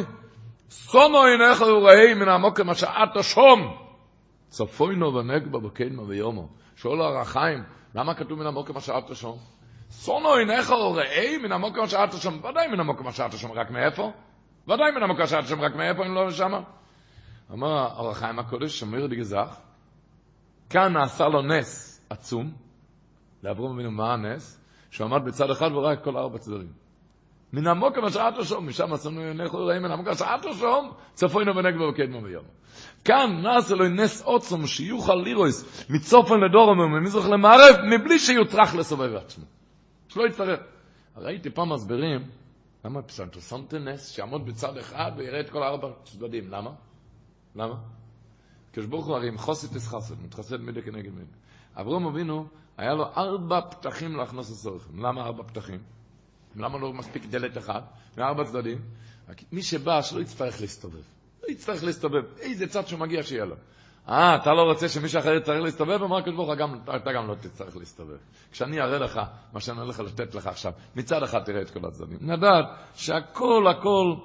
סונו 0.69 1.25
אינך 1.27 1.61
וראה 1.61 2.15
מן 2.15 2.29
המוקם 2.29 2.69
אשר 2.69 2.87
את 3.03 3.17
השום. 3.17 3.77
צפוינו 4.49 5.13
ונגבה 5.13 5.59
בקדמה 5.59 6.03
ויומו. 6.03 6.47
שואל 6.75 7.01
אורח 7.01 7.29
חיים, 7.29 7.63
למה 7.95 8.13
כתוב 8.13 8.39
מן 8.39 8.45
המוקם 8.45 8.77
אשר 8.77 8.97
את 8.97 9.09
השום? 9.09 9.37
סונו 9.89 10.37
אינך 10.37 10.69
וראה 10.69 11.37
מן 11.43 11.51
המוקם 11.51 11.81
אשר 11.81 12.03
את 12.03 12.13
השום. 12.13 12.41
ודאי 12.43 12.67
מן 12.67 12.79
המוקם 12.79 13.07
אשר 13.07 13.25
את 13.25 13.33
השום, 13.33 13.51
רק 13.51 13.71
מאיפה? 13.71 14.11
ודאי 14.67 14.91
מן 14.91 15.03
המוקם 15.03 15.21
אשר 15.21 15.39
את 15.39 15.43
השום, 15.43 15.61
רק 15.61 15.75
מאיפה 15.75 16.05
אם 16.05 16.15
לא 16.15 16.31
שמה? 16.31 16.61
אמר 17.51 17.95
אור 17.97 18.09
החיים 18.09 18.39
הקודש, 18.39 18.79
שמיר 18.79 19.07
דגזך, 19.07 19.57
כאן 20.69 20.93
נעשה 20.93 21.27
לו 21.27 21.41
נס 21.41 22.01
עצום, 22.09 22.51
לאברום 23.43 23.73
אבינו 23.73 23.91
מה 23.91 24.13
הנס? 24.13 24.65
שהוא 24.91 25.07
עמד 25.07 25.25
בצד 25.25 25.51
אחד 25.51 25.71
וראה 25.71 25.95
כל 25.95 26.17
ארבע 26.17 26.37
צדדים. 26.37 26.88
מן 27.53 27.67
המוקם 27.67 28.05
אשר 28.05 28.29
את 28.33 28.37
השום, 28.37 28.67
משם 28.67 28.93
עשינו 28.93 29.21
עיניך 29.21 29.53
וראים 29.53 29.83
מן 29.83 29.91
המוקם 29.91 30.11
אשר 30.11 30.25
את 30.39 30.45
השום, 30.45 30.91
צפוינו 31.13 31.55
ונגבו 31.55 31.83
וקדמו 31.83 32.21
ביום. 32.21 32.45
כאן 33.05 33.41
נעשה 33.41 33.75
לו 33.75 33.87
נס 33.87 34.21
עוצם 34.21 34.67
שיוכל 34.67 35.15
לירויס 35.15 35.85
מצופן 35.89 36.39
לדורם 36.39 36.79
וממזרח 36.79 37.25
למערב, 37.25 37.75
מבלי 37.83 38.19
שיוטרח 38.19 38.75
לסובב 38.75 39.15
עצמו. 39.15 39.45
שלא 40.07 40.27
יצטרך. 40.27 40.59
ראיתי 41.17 41.49
פעם 41.49 41.73
מסבירים, 41.73 42.21
למה 42.85 43.01
פסנטו 43.01 43.41
שמת 43.41 43.73
נס 43.73 44.09
שיעמוד 44.09 44.45
בצד 44.45 44.77
אחד 44.77 45.11
ויראה 45.17 45.39
את 45.39 45.49
כל 45.49 45.63
ארבע 45.63 45.87
צדדים, 46.03 46.49
למה? 46.49 46.71
למה? 47.55 47.75
כשברוך 48.73 49.05
הוא 49.05 49.15
הרי 49.15 49.27
עם 49.27 49.37
חוסית 49.37 49.75
אסחסד, 49.75 50.23
מתחסד 50.23 50.61
מידי 50.61 50.81
כנגד 50.81 51.11
מידי. 51.13 51.31
אברום 51.75 52.05
אבינו, 52.05 52.47
היה 52.77 52.93
לו 52.93 53.05
ארבע 53.17 53.61
פתחים 53.61 54.15
להכנוס 54.15 54.51
לסורכם. 54.51 55.05
למה 55.05 55.25
ארבע 55.25 55.43
פתחים? 55.43 55.79
למה 56.55 56.77
לא 56.77 56.93
מספיק 56.93 57.25
דלת 57.25 57.57
אחד? 57.57 57.81
מארבע 58.17 58.43
צדדים? 58.43 58.77
מי 59.51 59.63
שבא, 59.63 60.01
שלא 60.01 60.21
יצטרך 60.21 60.61
להסתובב. 60.61 61.01
לא 61.43 61.51
יצטרך 61.51 61.83
להסתובב. 61.83 62.23
איזה 62.39 62.67
צד 62.67 62.87
שהוא 62.87 62.99
מגיע 62.99 63.23
שיהיה 63.23 63.45
לו. 63.45 63.55
אה, 64.09 64.35
אתה 64.35 64.53
לא 64.53 64.61
רוצה 64.61 64.89
שמישהו 64.89 65.19
אחר 65.19 65.33
יצטרך 65.33 65.61
להסתובב? 65.63 66.03
אמר 66.03 66.17
הקדוש 66.17 66.35
ברוך 66.35 66.49
הוא, 66.49 66.95
אתה 66.95 67.11
גם 67.13 67.27
לא 67.27 67.35
תצטרך 67.35 67.77
להסתובב. 67.77 68.17
כשאני 68.51 68.81
אראה 68.81 68.99
לך 68.99 69.19
מה 69.53 69.59
שאני 69.59 69.79
הולך 69.79 69.99
לתת 69.99 70.35
לך 70.35 70.47
עכשיו, 70.47 70.73
מצד 70.95 71.23
אחד 71.23 71.43
תראה 71.43 71.61
את 71.61 71.69
כל 71.69 71.87
הצדדים. 71.87 72.17
נדעת 72.21 72.65
שהכל, 72.95 73.67
הכל, 73.67 74.15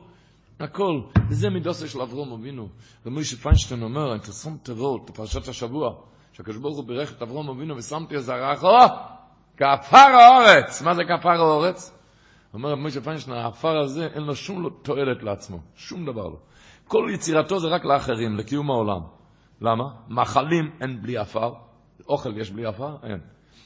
הכל. 0.61 1.01
וזה 1.31 1.51
מידוסה 1.51 1.89
של 1.89 2.01
אברום 2.01 2.33
אבינו. 2.33 2.69
ומוישה 3.07 3.37
פיינשטיין 3.37 3.83
אומר, 3.83 4.13
אינטרסנט 4.13 4.65
תבות, 4.65 5.11
בפרשת 5.11 5.49
השבוע, 5.49 5.95
שהקדוש 6.33 6.57
ברוך 6.57 6.77
הוא 6.77 6.85
בירך 6.85 7.13
את 7.13 7.23
אברום 7.23 7.49
אבינו 7.49 7.77
ושמתי 7.77 8.21
זרעך, 8.21 8.65
כעפר 9.57 9.99
האורץ. 9.99 10.83
מה 10.83 10.95
זה 10.95 11.03
כעפר 11.05 11.41
האורץ? 11.41 11.94
אומר 12.55 12.75
מוישה 12.75 13.01
פיינשטיין, 13.01 13.37
העפר 13.37 13.79
הזה 13.79 14.07
אין 14.07 14.23
לו 14.23 14.37
שום 14.37 14.69
תועלת 14.83 15.23
לעצמו, 15.23 15.59
שום 15.77 16.07
דבר 16.07 16.29
לא. 16.29 16.37
כל 16.89 17.11
יצירתו 17.15 17.61
זה 17.61 17.69
רק 17.69 17.85
לאחרים, 17.85 18.37
לקיום 18.37 18.71
העולם. 18.71 19.01
למה? 19.61 19.85
מאכלים 20.09 20.71
אין 20.81 21.03
בלי 21.03 21.17
עפר, 21.17 21.53
אוכל 22.09 22.41
יש 22.41 22.51
בלי 22.51 22.67
עפר? 22.67 22.97
אין. 23.03 23.19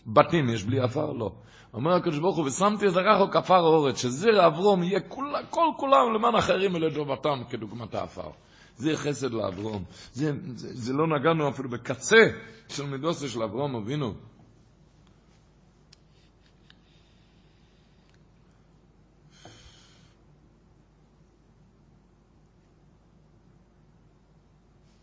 בתים 0.07 0.49
יש 0.49 0.65
בלי 0.65 0.81
עפר? 0.81 1.13
לא. 1.13 1.33
אומר 1.75 1.93
הקדוש 1.93 2.19
ברוך 2.19 2.37
הוא, 2.37 2.47
ושמתי 2.47 2.87
את 2.87 2.93
זרעך 2.93 3.31
כפר 3.33 3.55
האורץ, 3.55 4.03
שזרע 4.03 4.47
אברום 4.47 4.83
יהיה 4.83 5.01
כול, 5.01 5.35
כל 5.51 5.67
כולם 5.77 6.15
למען 6.15 6.35
אחרים 6.35 6.75
ולטובתם 6.75 7.43
כדוגמת 7.51 7.95
העפר. 7.95 8.31
זה 8.77 8.97
חסד 8.97 9.33
לאברום. 9.33 9.85
זה, 10.13 10.33
זה, 10.55 10.69
זה 10.73 10.93
לא 10.93 11.07
נגענו 11.07 11.49
אפילו 11.49 11.69
בקצה 11.69 12.27
של 12.69 12.87
מידוסו 12.87 13.29
של 13.29 13.43
אברום 13.43 13.75
אבינו. 13.77 14.15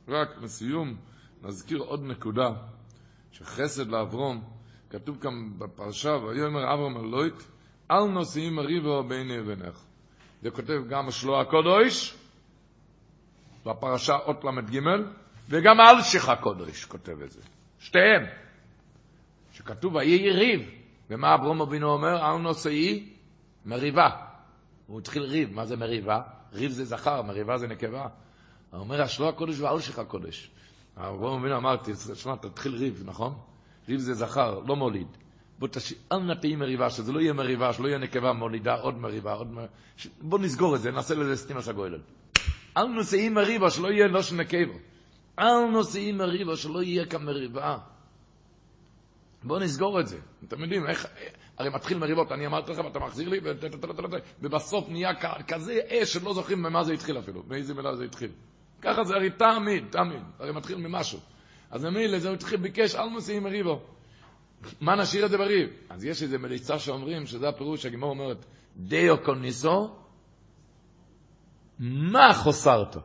רק 0.08 0.30
לסיום 0.42 0.96
נזכיר 1.44 1.78
עוד 1.78 2.04
נקודה, 2.04 2.50
שחסד 3.32 3.88
לאברום 3.88 4.44
כתוב 4.90 5.18
כאן 5.22 5.60
בפרשה, 5.60 6.10
ויאמר 6.10 6.74
אברהם 6.74 6.98
אלוהית, 6.98 7.48
אל 7.92 8.04
נושאים 8.04 8.60
ריבו 8.60 9.04
ביני 9.04 9.40
ובינך. 9.40 9.84
זה 10.42 10.52
כותב 10.52 10.82
גם 10.90 11.12
שלו 11.12 11.42
הקודש, 11.42 12.18
בפרשה 13.66 14.16
אות 14.16 14.44
ל"ג, 14.44 14.80
וגם 15.50 15.76
אלשיך 15.80 16.30
הקודש 16.30 16.86
כותב 16.86 17.22
את 17.22 17.32
זה. 17.32 17.42
שתיהם. 17.80 18.26
שכתוב, 19.52 19.96
ויהי 19.96 20.32
ריב. 20.32 20.70
ומה 21.10 21.36
אברום 21.36 21.62
אבינו 21.62 21.90
אומר? 21.90 22.26
אל 22.26 22.38
נושאי 22.38 23.10
מריבה. 23.66 24.10
הוא 24.88 25.00
התחיל 25.00 25.24
ריב, 25.24 25.54
מה 25.54 25.66
זה 25.66 25.78
מריבה? 25.78 26.22
ריב 26.54 26.72
זה 26.72 26.86
זכר, 26.86 27.22
מריבה 27.22 27.58
זה 27.58 27.68
נקבה. 27.68 28.08
הוא 28.72 28.80
אומר, 28.80 29.06
אשלו 29.06 29.30
הקודש 29.30 29.60
ועל 29.60 29.80
שלך 29.80 30.02
קודש. 30.08 30.52
אברום 30.98 31.40
אבינו 31.40 31.58
אמרתי, 31.58 31.92
תשמע, 32.14 32.36
תתחיל 32.36 32.76
ריב, 32.76 33.04
נכון? 33.06 33.34
ריב 33.90 34.00
זה 34.00 34.14
זכר, 34.14 34.60
לא 34.60 34.76
מוליד. 34.76 35.08
בוא 35.60 35.68
תשאיר, 35.68 36.00
אל 36.12 36.20
נטעי 36.20 36.56
מריבה, 36.56 36.90
שזה 36.90 37.12
לא 37.12 37.20
יהיה 37.20 37.34
מריבה, 37.34 37.74
שלא 37.74 37.88
יהיה 37.88 37.98
נקבה 37.98 38.34
מולידה, 38.34 38.76
עוד 38.76 38.98
מריבה, 38.98 39.34
עוד 39.34 39.52
מריבה. 39.52 39.72
ש... 39.98 40.08
בוא 40.22 40.40
נסגור 40.40 40.76
את 40.76 40.82
זה, 40.82 40.92
נעשה 40.92 41.16
לזה 41.16 41.36
סתימה 41.36 41.62
סגוילת. 41.62 42.02
אל 42.78 42.88
נושאי 42.88 43.30
מריבה, 43.30 43.70
שלא 43.70 43.92
יהיה 43.92 44.08
לא 44.08 44.22
של 44.22 44.36
נקבה. 44.36 44.74
אל 45.40 45.66
נושאי 45.72 46.12
מריבה, 46.12 46.56
שלא 46.56 46.84
יהיה 46.84 47.06
כמריבה. 47.06 47.78
בוא 49.44 49.60
נסגור 49.60 50.00
את 50.00 50.08
זה. 50.08 50.18
אתם 50.48 50.62
יודעים, 50.62 50.88
איך, 50.88 51.08
הרי 51.58 51.70
מתחיל 51.70 51.98
מריבות, 51.98 52.32
אני 52.32 52.48
אמרתי 52.48 52.72
לך, 52.72 52.78
ואתה 52.78 53.00
מחזיר 53.00 53.30
לי, 53.30 53.40
ובסוף 54.42 54.90
נהיה 54.90 55.12
כזה 55.48 55.80
אש 55.90 56.14
שלא 56.14 56.34
זוכרים 56.34 56.60
ממה 56.60 56.84
זה 56.84 56.94
התחיל 56.94 57.20
אפילו, 57.20 57.44
מאיזה 57.48 57.74
מילה 57.74 57.96
זה 57.96 58.04
התחיל. 58.04 58.32
ככה 58.86 59.04
זה 59.04 59.16
הרי 59.16 59.30
תמיד, 59.30 59.86
תמיד, 59.90 60.22
הרי 60.40 60.52
מתחיל 60.52 60.78
ממשהו. 60.78 61.20
אז 61.72 61.86
ממילא 61.86 62.20
זה 62.20 62.32
התחיל, 62.32 62.58
ביקש, 62.58 62.96
אל 62.96 63.10
נושאים 63.10 63.44
מריבו. 63.44 63.82
מה 64.82 64.96
נשאיר 64.96 65.26
את 65.26 65.30
זה 65.30 65.38
בריב? 65.38 65.70
אז 65.90 66.06
יש 66.06 66.24
איזה 66.24 66.38
מליצה 66.38 66.80
שאומרים, 66.80 67.26
שזה 67.26 67.50
הפירוש, 67.50 67.84
שהגימור 67.84 68.10
אומרת, 68.10 68.46
דיו 68.78 69.24
קוניסו, 69.24 69.96
מה 71.80 72.34
חוסרת? 72.34 72.98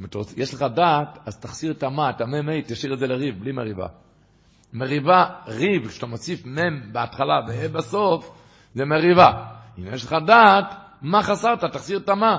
אם 0.00 0.04
אתה 0.04 0.18
רוצה, 0.18 0.34
יש 0.36 0.54
לך 0.54 0.62
דעת, 0.74 1.18
אז 1.26 1.40
תחסיר 1.40 1.72
את 1.72 1.82
המה, 1.82 2.10
את 2.10 2.20
המ"מ, 2.20 2.60
תשאיר 2.60 2.94
את 2.94 2.98
זה 2.98 3.06
לריב, 3.06 3.40
בלי 3.40 3.52
מריבה. 3.52 3.86
מריבה, 4.72 5.24
ריב, 5.46 5.88
כשאתה 5.88 6.06
מוסיף 6.06 6.46
מ' 6.46 6.92
בהתחלה 6.92 7.40
וה' 7.48 7.68
בסוף, 7.68 8.32
זה 8.74 8.84
מריבה. 8.84 9.44
אם 9.78 9.84
יש 9.94 10.04
לך 10.04 10.16
דעת, 10.26 10.74
מה 11.02 11.22
חסרת? 11.22 11.64
תחסיר 11.64 11.98
את 11.98 12.08
המה. 12.08 12.38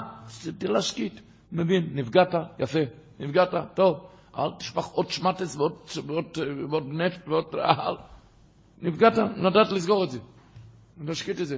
תראה 0.57 0.73
להשקיט. 0.73 1.19
מבין, 1.54 1.90
נפגעת, 1.94 2.34
יפה, 2.60 2.80
נפגעת, 3.20 3.50
טוב. 3.74 4.08
אל 4.38 4.52
תשפך 4.58 4.86
עוד 4.86 5.10
שמטס 5.10 5.56
ועוד, 5.56 5.74
ועוד, 6.06 6.26
ועוד 6.70 6.84
נפט 6.88 7.28
ועוד... 7.28 7.46
אל. 7.56 7.96
נפגעת, 8.82 9.18
נדעת 9.18 9.72
לסגור 9.72 10.04
את 10.04 10.12
זה. 10.12 10.20
להשקיט 10.98 11.42
את 11.42 11.48
זה. 11.48 11.58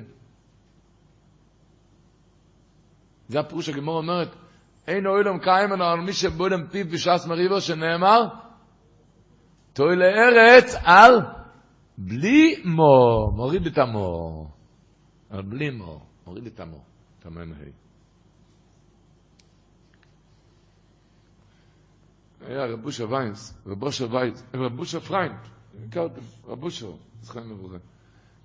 זה 3.28 3.40
הפירוש 3.40 3.70
הגמור 3.70 3.98
אומרת, 3.98 4.36
אין 4.88 5.08
אוילם 5.08 5.40
אלא 5.48 5.86
על 5.86 6.00
מי 6.00 6.14
שבודם 6.14 6.68
פיו 6.72 6.86
בש"ס 6.88 7.26
מריבו, 7.28 7.62
שנאמר, 7.62 8.22
תוי 9.74 9.96
לארץ 9.96 10.76
על 10.84 11.20
בלי 11.98 12.62
מו, 12.66 13.32
מוריד 13.36 13.66
את 13.66 13.78
המו. 13.78 14.48
על 15.30 15.42
בלי 15.42 15.70
מו, 15.70 16.00
מוריד 16.28 16.46
את 16.46 16.60
המו. 16.60 16.84
תמן 17.20 17.52
היה 22.46 22.66
רבושה 22.66 23.06
ויינס, 23.10 23.58
רבושה 23.68 24.06
ויינס, 24.12 24.44
רבושה 24.54 25.00
פריינד, 25.00 25.36
הכרתם, 25.88 26.22
רבושה, 26.48 26.86
זכרם 27.22 27.52
לברוכה. 27.52 27.78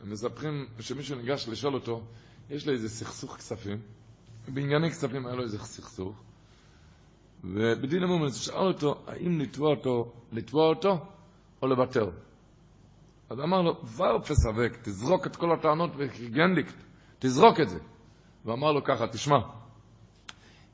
הם 0.00 0.10
מספרים 0.10 0.66
שמישהו 0.80 1.16
ניגש 1.16 1.48
לשאול 1.48 1.74
אותו, 1.74 2.02
יש 2.50 2.66
לו 2.66 2.72
איזה 2.72 2.88
סכסוך 2.88 3.36
כספים, 3.36 3.78
בענייני 4.48 4.90
כספים 4.90 5.26
היה 5.26 5.34
לו 5.34 5.42
איזה 5.42 5.58
סכסוך, 5.58 6.22
ובדין 7.44 8.02
המומנט 8.02 8.34
שאל 8.34 8.66
אותו, 8.66 9.02
האם 9.06 9.40
לתבוע 9.40 9.70
אותו, 9.70 10.12
לתבוע 10.32 10.68
אותו, 10.68 11.06
או 11.62 11.66
לוותר. 11.66 12.10
אז 13.30 13.40
אמר 13.40 13.62
לו, 13.62 13.82
ורפה 13.96 14.34
סבק, 14.34 14.78
תזרוק 14.82 15.26
את 15.26 15.36
כל 15.36 15.52
הטענות 15.52 15.90
וגנדיקט, 15.96 16.74
תזרוק 17.18 17.60
את 17.60 17.68
זה. 17.68 17.78
ואמר 18.44 18.72
לו 18.72 18.84
ככה, 18.84 19.06
תשמע, 19.06 19.38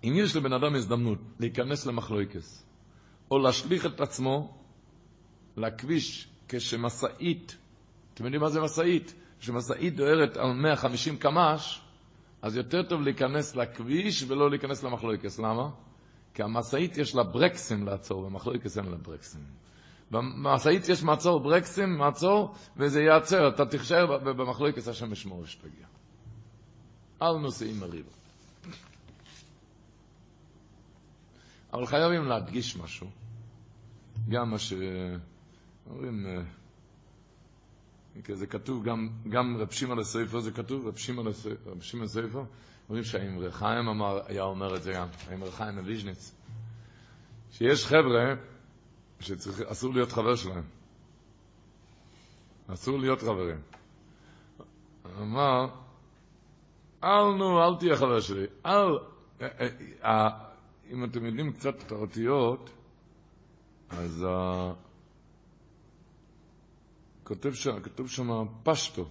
אם 0.05 0.13
יש 0.17 0.37
לבן 0.37 0.53
אדם 0.53 0.75
הזדמנות 0.75 1.19
להיכנס 1.41 1.87
למחלויקס, 1.87 2.66
או 3.31 3.39
להשליך 3.39 3.87
את 3.87 4.01
עצמו 4.01 4.55
לכביש 5.57 6.29
כשמשאית, 6.49 7.57
אתם 8.15 8.25
יודעים 8.25 8.43
מה 8.43 8.49
זה 8.49 8.61
משאית? 8.61 9.15
כשמשאית 9.41 9.97
דוהרת 9.97 10.37
על 10.37 10.53
150 10.53 11.17
קמ"ש, 11.17 11.81
אז 12.43 12.57
יותר 12.57 12.83
טוב 12.83 13.01
להיכנס 13.01 13.57
לכביש 13.57 14.25
ולא 14.29 14.51
להיכנס 14.51 14.83
למחלויקס. 14.83 15.39
למה? 15.39 15.71
כי 16.35 16.43
המשאית 16.43 16.99
יש 16.99 17.15
לה 17.15 17.23
ברקסים 17.23 17.87
לעצור, 17.87 18.25
במחלויקס 18.29 18.79
אין 18.79 18.87
לה 18.87 18.97
ברקסים. 18.97 19.41
במשאית 20.11 20.89
יש 20.89 21.03
מעצור 21.03 21.41
ברקסים, 21.41 21.99
מעצור, 21.99 22.55
וזה 22.77 23.01
ייעצר, 23.01 23.49
אתה 23.49 23.67
תישאר 23.67 24.19
במחלוקת 24.19 24.89
השם 24.89 25.13
ישמור 25.13 25.47
שתגיע. 25.47 25.87
אל 27.23 27.37
נושאים 27.37 27.81
מריבה. 27.81 28.11
אבל 31.73 31.87
חייבים 31.87 32.25
להדגיש 32.25 32.77
משהו. 32.77 33.11
גם 34.29 34.51
מה 34.51 34.57
שאומרים, 34.59 36.27
זה 38.33 38.47
כתוב, 38.47 38.85
גם, 38.85 39.09
גם 39.29 39.57
רב 39.57 39.71
שמעון 39.71 39.99
הספר 39.99 40.41
זה 40.41 40.51
כתוב, 40.51 40.87
רב 40.87 40.97
שמעון 40.97 41.27
הספר, 42.05 42.45
אומרים 42.89 43.05
שהאמרי 43.05 43.53
חיים 43.53 43.89
אמר, 43.89 44.21
היה 44.27 44.43
אומר 44.43 44.77
את 44.77 44.83
זה 44.83 44.93
גם, 44.93 45.09
האמרי 45.29 45.53
חיים 45.53 45.75
מוויז'ניץ, 45.75 46.35
שיש 47.53 47.87
חבר'ה 47.87 48.35
שאסור 49.21 49.95
להיות 49.95 50.13
חבר 50.13 50.35
שלהם. 50.37 50.65
אסור 52.69 52.99
להיות 52.99 53.21
חברים. 53.21 53.61
אמר, 55.21 55.67
אל 57.05 57.35
נו, 57.39 57.65
אל 57.65 57.79
תהיה 57.79 57.97
חבר 57.97 58.21
שלי. 58.21 58.47
אל, 58.67 58.99
אה, 59.41 59.49
אה, 59.61 59.69
אה, 60.05 60.46
אם 60.93 61.05
אתם 61.05 61.27
יודעים 61.27 61.53
קצת 61.53 61.83
את 61.83 61.93
האותיות, 61.93 62.71
אז 63.91 64.27
כותב 67.25 67.53
שם, 67.53 67.81
כתוב 67.81 68.09
שם 68.09 68.45
פשטו. 68.63 69.09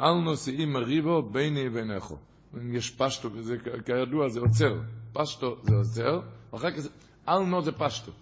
אל 0.00 0.14
נושאים 0.14 0.72
מריבו 0.72 1.22
ביני 1.22 1.68
וביניכו. 1.68 2.16
אם 2.54 2.74
יש 2.74 2.90
פשטו, 2.90 3.32
וזה 3.32 3.56
כידוע 3.86 4.28
זה 4.28 4.40
עוצר. 4.40 4.80
פשטו 5.12 5.56
זה 5.62 5.76
עוצר, 5.76 6.20
ואחר 6.52 6.70
כך 6.70 6.78
זה, 6.78 6.88
אל 7.28 7.38
נו 7.38 7.62
זה 7.62 7.72
פשטו. 7.72 8.12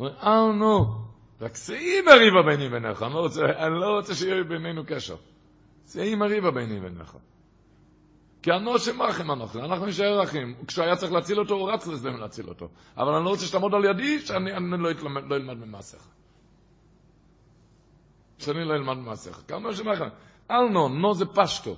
אה, 0.00 0.52
נו, 0.52 1.04
רק 1.40 1.56
שאי 1.56 2.00
מריבה 2.06 2.42
ביני 2.42 2.66
וביניך, 2.66 3.02
אני 3.02 3.14
לא 3.14 3.18
רוצה, 3.18 3.40
אני 3.44 3.74
לא 3.80 3.96
רוצה 3.96 4.14
שיהיה 4.14 4.44
בינינו 4.44 4.82
קשר. 4.86 5.16
שאי 5.92 6.14
מריבה 6.14 6.50
ביני 6.50 6.78
וביניך. 6.78 7.16
כי 8.44 8.52
אנו 8.52 8.78
שמחם 8.78 9.30
אנחנו, 9.30 9.64
אנחנו 9.64 9.86
נשאר 9.86 10.22
אחים. 10.22 10.54
כשהוא 10.66 10.84
היה 10.84 10.96
צריך 10.96 11.12
להציל 11.12 11.40
אותו, 11.40 11.54
הוא 11.54 11.70
רץ 11.72 11.86
לזה 11.86 12.10
להציל 12.10 12.48
אותו. 12.48 12.68
אבל 12.96 13.12
אני 13.12 13.24
לא 13.24 13.30
רוצה 13.30 13.46
שתעמוד 13.46 13.74
על 13.74 13.84
ידי, 13.84 14.20
שאני 14.20 14.82
לא, 14.82 14.90
אתלמד, 14.90 15.22
לא 15.24 15.36
אלמד 15.36 15.54
ממעשיך. 15.54 16.08
שאני 18.38 18.64
לא 18.64 18.74
אלמד 18.74 18.96
ממעשיך. 18.96 19.42
כמה 19.48 19.74
שמחם. 19.74 20.08
אל 20.50 20.68
נו, 20.68 20.88
נו 20.88 21.14
זה 21.14 21.24
פשטו. 21.26 21.76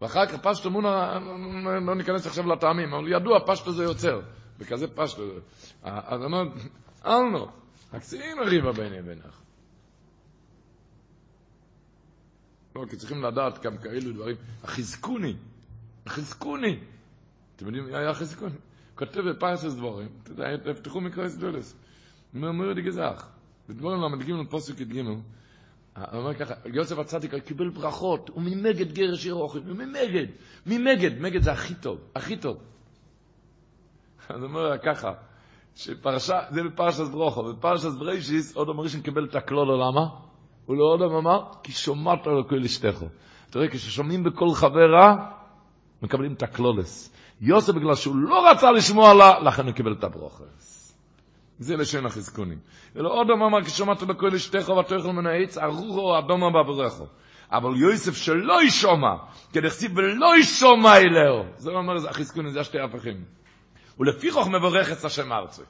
ואחר 0.00 0.26
כך 0.26 0.34
פשטו 0.42 0.70
מונה, 0.70 1.18
לא 1.86 1.94
ניכנס 1.94 2.26
עכשיו 2.26 2.46
לטעמים, 2.46 2.94
אבל 2.94 3.12
ידוע, 3.12 3.38
פשטו 3.46 3.72
זה 3.72 3.84
יוצר. 3.84 4.20
וכזה 4.58 4.86
פשטו. 4.94 5.22
אז 5.82 6.24
אמרת, 6.24 6.48
אל 7.06 7.22
נו, 7.32 7.46
הקצינים 7.92 8.38
הריבה 8.38 8.72
ביני 8.72 9.00
ובינך. 9.00 9.40
לא, 12.76 12.84
כי 12.90 12.96
צריכים 12.96 13.22
לדעת 13.22 13.62
גם 13.62 13.78
כאלו 13.78 14.12
דברים. 14.12 14.36
החזקוני, 14.62 15.34
החזקוני. 16.06 16.78
אתם 17.56 17.66
יודעים 17.66 17.84
מי 17.84 17.96
היה 17.96 18.10
החזקוני? 18.10 18.56
כותב 18.94 19.20
בפרסס 19.20 19.74
דבורים, 19.74 20.08
תפתחו 20.64 21.00
מקרוא 21.00 21.26
אסדולס. 21.26 21.76
הוא 22.34 22.46
אומר 22.46 22.72
לי 22.72 22.82
גזח. 22.82 23.28
בדבורים 23.68 24.00
ל"ג 24.00 24.48
פוסק 24.50 24.80
י"ג, 24.80 24.98
הוא 24.98 25.16
אומר 26.12 26.34
ככה, 26.34 26.54
יוסף 26.64 26.98
הצדיק 26.98 27.34
קיבל 27.34 27.68
ברכות, 27.68 28.28
הוא 28.28 28.42
ממגד 28.42 28.92
גרש 28.92 29.26
ירוחם, 29.26 29.58
הוא 29.58 29.76
ממגד, 29.76 30.26
ממגד, 30.66 31.20
מגד 31.20 31.42
זה 31.42 31.52
הכי 31.52 31.74
טוב, 31.74 31.98
הכי 32.14 32.36
טוב. 32.36 32.56
אז 34.28 34.36
הוא 34.36 34.44
אומר 34.44 34.78
ככה, 34.78 35.12
שפרשה, 35.74 36.40
זה 36.50 36.62
בפרשת 36.62 37.04
ברוכו, 37.10 37.44
בפרשת 37.44 37.92
ברישיס, 37.98 38.56
עוד 38.56 38.68
אמר 38.68 38.84
קיבל 39.02 39.24
את 39.24 39.34
הכלולו, 39.34 39.76
למה? 39.76 40.08
הוא 40.66 40.76
לא 40.76 40.84
עוד 40.84 41.02
אמר, 41.02 41.44
כי 41.62 41.72
שומעת 41.72 42.26
לו 42.26 42.48
כל 42.48 42.64
אשתך. 42.64 43.04
אתה 43.50 43.58
רואה, 43.58 43.70
כששומעים 43.70 44.24
בכל 44.24 44.54
חבר 44.54 44.90
רע, 44.90 45.41
מקבלים 46.02 46.32
את 46.32 46.42
הכלולס. 46.42 47.12
יוסף, 47.40 47.72
בגלל 47.72 47.94
שהוא 47.94 48.16
לא 48.16 48.50
רצה 48.50 48.72
לשמוע 48.72 49.14
לה, 49.14 49.40
לכן 49.40 49.66
הוא 49.66 49.72
קיבל 49.72 49.92
את 49.92 50.04
הברוכס. 50.04 50.94
זה 51.58 51.76
לשון 51.76 52.06
החזקונים. 52.06 52.58
ולא 52.94 53.08
עוד 53.08 53.30
אמר, 53.30 53.64
כששומעת 53.64 54.02
לו 54.02 54.18
כל 54.18 54.34
אשתך 54.34 54.68
ותאכל 54.68 55.12
מן 55.12 55.26
העץ, 55.26 55.58
ארוחו 55.58 56.18
אדומה 56.18 56.50
בברכו. 56.50 57.06
אבל 57.50 57.76
יוסף 57.76 58.16
שלא 58.16 58.62
ישומע, 58.62 59.14
כדכתיב 59.52 59.96
ולא 59.96 60.38
ישומע 60.38 60.96
אלהו. 60.96 61.44
זה 61.56 61.70
אומר, 61.70 62.08
החזקונים, 62.08 62.50
זה 62.50 62.60
השתי 62.60 62.78
הפכים. 62.80 63.24
ולפיכוך 64.00 64.48
מברך 64.48 64.92
את 64.92 65.04
השם 65.04 65.32
ארצה. 65.32 65.62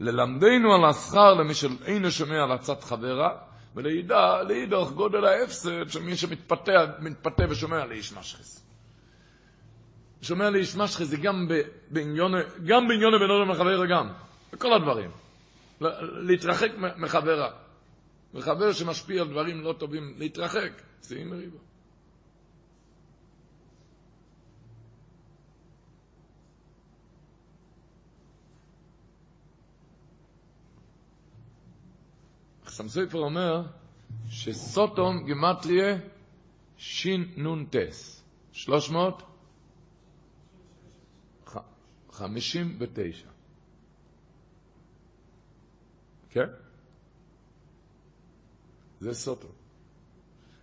ללמדנו 0.00 0.74
על 0.74 0.84
השכר 0.90 1.34
למי 1.34 1.54
שאינו 1.54 2.10
שומע 2.10 2.42
על 2.42 2.52
עצת 2.52 2.84
חברה, 2.84 3.30
ולידע, 3.76 4.42
לידוך 4.42 4.92
גודל 4.92 5.24
ההפסד 5.24 5.88
של 5.88 6.02
מי 6.02 6.16
שמתפתה 6.16 6.72
מתפתה 6.98 7.44
ושומע 7.50 7.86
לאיש 7.86 8.12
משחס. 8.12 8.71
שומע 10.22 10.50
לאיש 10.50 10.76
משחס 10.76 11.06
זה 11.06 11.16
גם 11.16 11.48
בעניון, 11.90 12.32
גם 12.66 12.88
בעניון 12.88 13.12
בינו 13.18 13.34
ומחבר 13.34 13.86
גם, 13.86 14.08
בכל 14.52 14.72
הדברים. 14.72 15.10
להתרחק 16.26 16.70
מחברה. 16.96 17.50
מחבר 18.34 18.72
שמשפיע 18.72 19.22
על 19.22 19.28
דברים 19.28 19.60
לא 19.60 19.74
טובים, 19.78 20.14
להתרחק, 20.18 20.82
שיאים 21.02 21.30
מריבה. 21.30 21.58
חסם 32.66 32.88
סופר 32.88 33.18
אומר 33.18 33.62
שסוטון 34.28 35.26
גמטריה 35.26 35.96
שין 36.76 37.32
נון 37.36 37.66
טס, 42.12 42.18
שלוש 42.18 42.20
מאות 42.20 42.20
חמישים 42.20 42.76
ותשע. 42.78 43.28
כן? 46.30 46.46
זה 49.00 49.14
סוטון. 49.14 49.50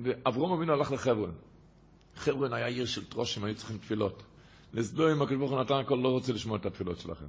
ואברום 0.02 0.52
אבינו 0.52 0.72
הלך 0.72 0.92
לחברון. 0.92 1.34
חברון 2.14 2.52
היה 2.52 2.66
עיר 2.66 2.86
של 2.86 3.04
טרושים, 3.04 3.44
היו 3.44 3.54
צריכים 3.54 3.78
תפילות. 3.78 4.22
לסדוים, 4.72 5.22
הקדוש 5.22 5.38
ברוך 5.38 5.50
הוא 5.50 5.60
נתן 5.60 5.74
הכל, 5.74 5.94
לא 5.94 6.08
רוצה 6.08 6.32
לשמוע 6.32 6.58
את 6.58 6.66
התפילות 6.66 6.98
שלכם. 6.98 7.26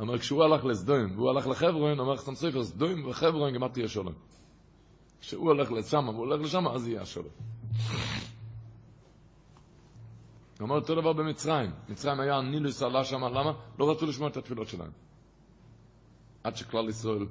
אבל 0.00 0.18
כשהוא 0.18 0.44
הלך 0.44 0.64
לסדוים, 0.64 1.16
והוא 1.16 1.30
הלך 1.30 1.46
לחברון, 1.46 1.98
אומר 1.98 2.16
חסם 2.16 2.34
סופר, 2.34 2.64
סדוים 2.64 3.08
וחברון 3.08 3.54
גם 3.54 3.68
תהיה 3.68 3.88
שלום. 3.88 4.14
כשהוא 5.20 5.46
הולך 5.46 5.72
לשם, 5.72 6.08
והוא 6.08 6.18
הולך 6.18 6.40
לשם, 6.40 6.68
אז 6.68 6.88
יהיה 6.88 7.02
השלום. 7.02 7.32
הוא 10.58 10.64
אומר 10.64 10.74
אותו 10.74 10.94
דבר 10.94 11.12
במצרים. 11.12 11.70
מצרים 11.88 12.20
היה 12.20 12.40
נילוס 12.40 12.82
עלה 12.82 13.04
שם, 13.04 13.24
למה? 13.24 13.52
לא 13.78 13.90
רצו 13.90 14.06
לשמוע 14.06 14.28
את 14.28 14.36
התפילות 14.36 14.68
שלהם. 14.68 14.90
עד 16.44 16.56
שכלל 16.56 16.88
ישראל 16.88 17.26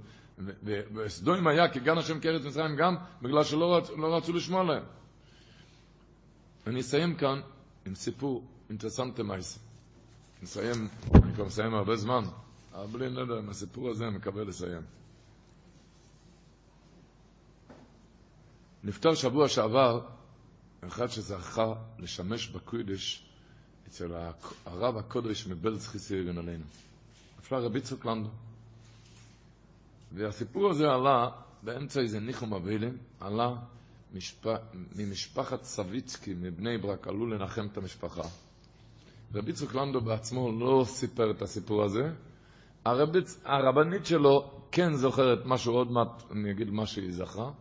וסדוים 0.93 1.47
היה 1.47 1.69
כגן 1.69 1.97
השם 1.97 2.19
כארץ 2.19 2.45
מצרים 2.45 2.75
גם 2.75 2.95
בגלל 3.21 3.43
שלא 3.43 3.75
רצ, 3.75 3.89
לא 3.89 4.17
רצו 4.17 4.33
לשמוע 4.33 4.63
להם. 4.63 4.83
אני 6.67 6.79
אסיים 6.79 7.15
כאן 7.15 7.41
עם 7.85 7.95
סיפור 7.95 8.43
אינטרסנטי 8.69 9.23
מייס. 9.23 9.59
נסיים, 10.41 10.87
אני 11.13 11.33
כבר 11.33 11.45
מסיים 11.45 11.73
הרבה 11.73 11.95
זמן, 11.95 12.23
אבל 12.77 12.87
בלי 12.87 13.09
נדע, 13.09 13.37
עם 13.37 13.49
הסיפור 13.49 13.89
הזה 13.89 14.07
אני 14.07 14.17
מקווה 14.17 14.43
לסיים. 14.43 14.81
נפטר 18.83 19.15
שבוע 19.15 19.47
שעבר 19.49 20.01
אחד 20.87 21.07
שזכה 21.07 21.73
לשמש 21.99 22.47
בקודש 22.47 23.25
אצל 23.87 24.11
הרב 24.65 24.97
הקודש 24.97 25.47
מבלץ 25.47 25.87
חיסי 25.87 26.21
אבן 26.21 26.37
עלינו. 26.37 26.63
נפטר 27.39 27.63
רבי 27.63 27.81
צוק 27.81 28.05
לנדו. 28.05 28.29
והסיפור 30.13 30.69
הזה 30.69 30.83
עלה 30.91 31.29
באמצע 31.63 31.99
איזה 32.01 32.19
ניחום 32.19 32.53
אבלים, 32.53 32.97
עלה 33.19 33.55
משפ... 34.13 34.45
ממשפחת 34.95 35.63
סביצקי 35.63 36.33
מבני 36.33 36.77
ברק, 36.77 37.07
עלו 37.07 37.25
לנחם 37.27 37.67
את 37.71 37.77
המשפחה. 37.77 38.23
רבי 39.33 39.53
צוק 39.53 39.75
לנדו 39.75 40.01
בעצמו 40.01 40.51
לא 40.59 40.85
סיפר 40.87 41.31
את 41.31 41.41
הסיפור 41.41 41.83
הזה. 41.83 42.11
הרבצ... 42.87 43.41
הרבנית 43.45 44.05
שלו 44.05 44.51
כן 44.71 44.93
זוכרת 44.93 45.39
משהו, 45.45 45.73
עוד 45.73 45.91
מעט 45.91 46.23
אני 46.31 46.51
אגיד 46.51 46.69
מה 46.69 46.85
שהיא 46.85 47.11
זכרה. 47.11 47.51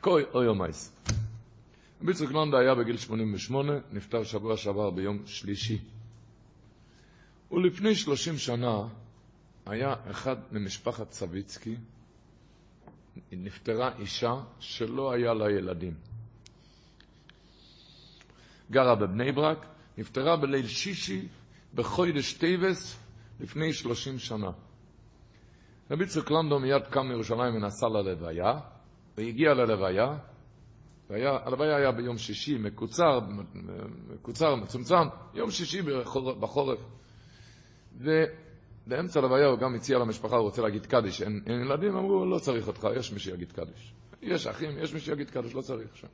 קוי 0.00 0.22
או 0.34 0.42
יומייס. 0.42 0.96
רבי 2.02 2.14
צוק 2.14 2.32
לנדו 2.32 2.56
היה 2.58 2.74
בגיל 2.74 2.96
88, 2.96 3.72
נפטר 3.92 4.24
שבוע 4.24 4.56
שעבר 4.56 4.90
ביום 4.90 5.22
שלישי. 5.26 5.78
ולפני 7.52 7.94
30 7.94 8.38
שנה 8.38 8.82
היה 9.66 9.94
אחד 10.10 10.36
ממשפחת 10.52 11.12
סביצקי, 11.12 11.76
נפטרה 13.32 13.90
אישה 13.98 14.34
שלא 14.60 15.12
היה 15.12 15.34
לה 15.34 15.50
ילדים. 15.50 15.94
גרה 18.70 18.94
בבני 18.94 19.32
ברק, 19.32 19.66
נפטרה 19.98 20.36
בליל 20.36 20.66
שישי 20.66 21.28
בחודש 21.74 22.32
טייבס 22.32 22.99
לפני 23.40 23.72
שלושים 23.72 24.18
שנה. 24.18 24.50
רבי 25.90 26.06
צוק 26.06 26.30
לנדו 26.30 26.58
מיד 26.58 26.82
קם 26.90 27.08
מירושלים 27.08 27.54
ונסע 27.54 27.88
ללוויה, 27.88 28.60
והגיע 29.18 29.54
ללוויה, 29.54 30.18
הלוויה 31.10 31.76
היה 31.76 31.92
ביום 31.92 32.18
שישי, 32.18 32.58
מקוצר, 32.58 33.20
מקוצר, 34.14 34.54
מצומצם, 34.54 35.08
יום 35.34 35.50
שישי 35.50 35.82
בחורף. 36.40 36.78
באמצע 38.86 39.20
הלוויה 39.20 39.46
הוא 39.46 39.58
גם 39.58 39.74
הציע 39.74 39.98
למשפחה, 39.98 40.36
הוא 40.36 40.44
רוצה 40.44 40.62
להגיד 40.62 40.86
קדיש. 40.86 41.22
אין, 41.22 41.42
אין 41.46 41.60
ילדים, 41.60 41.96
אמרו, 41.96 42.26
לא 42.26 42.38
צריך 42.38 42.68
אותך, 42.68 42.88
יש 42.96 43.12
מי 43.12 43.18
שיגיד 43.18 43.52
קדיש. 43.52 43.92
יש 44.22 44.46
אחים, 44.46 44.78
יש 44.78 44.94
מי 44.94 45.00
שיגיד 45.00 45.30
קדיש, 45.30 45.54
לא 45.54 45.60
צריך 45.60 45.96
שם. 45.96 46.08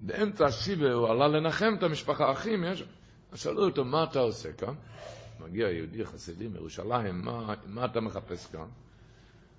באמצע 0.00 0.46
השיבה 0.46 0.92
הוא 0.92 1.08
עלה 1.08 1.28
לנחם 1.28 1.74
את 1.78 1.82
המשפחה, 1.82 2.32
אחים, 2.32 2.64
יש... 2.64 2.84
שאלו 3.34 3.64
אותו, 3.64 3.84
מה 3.84 4.04
אתה 4.04 4.18
עושה 4.18 4.52
כאן? 4.52 4.74
מגיע 5.40 5.68
יהודי 5.70 6.04
חסידי 6.04 6.48
מירושלים, 6.48 7.20
מה, 7.20 7.54
מה 7.66 7.84
אתה 7.84 8.00
מחפש 8.00 8.46
כאן? 8.46 8.66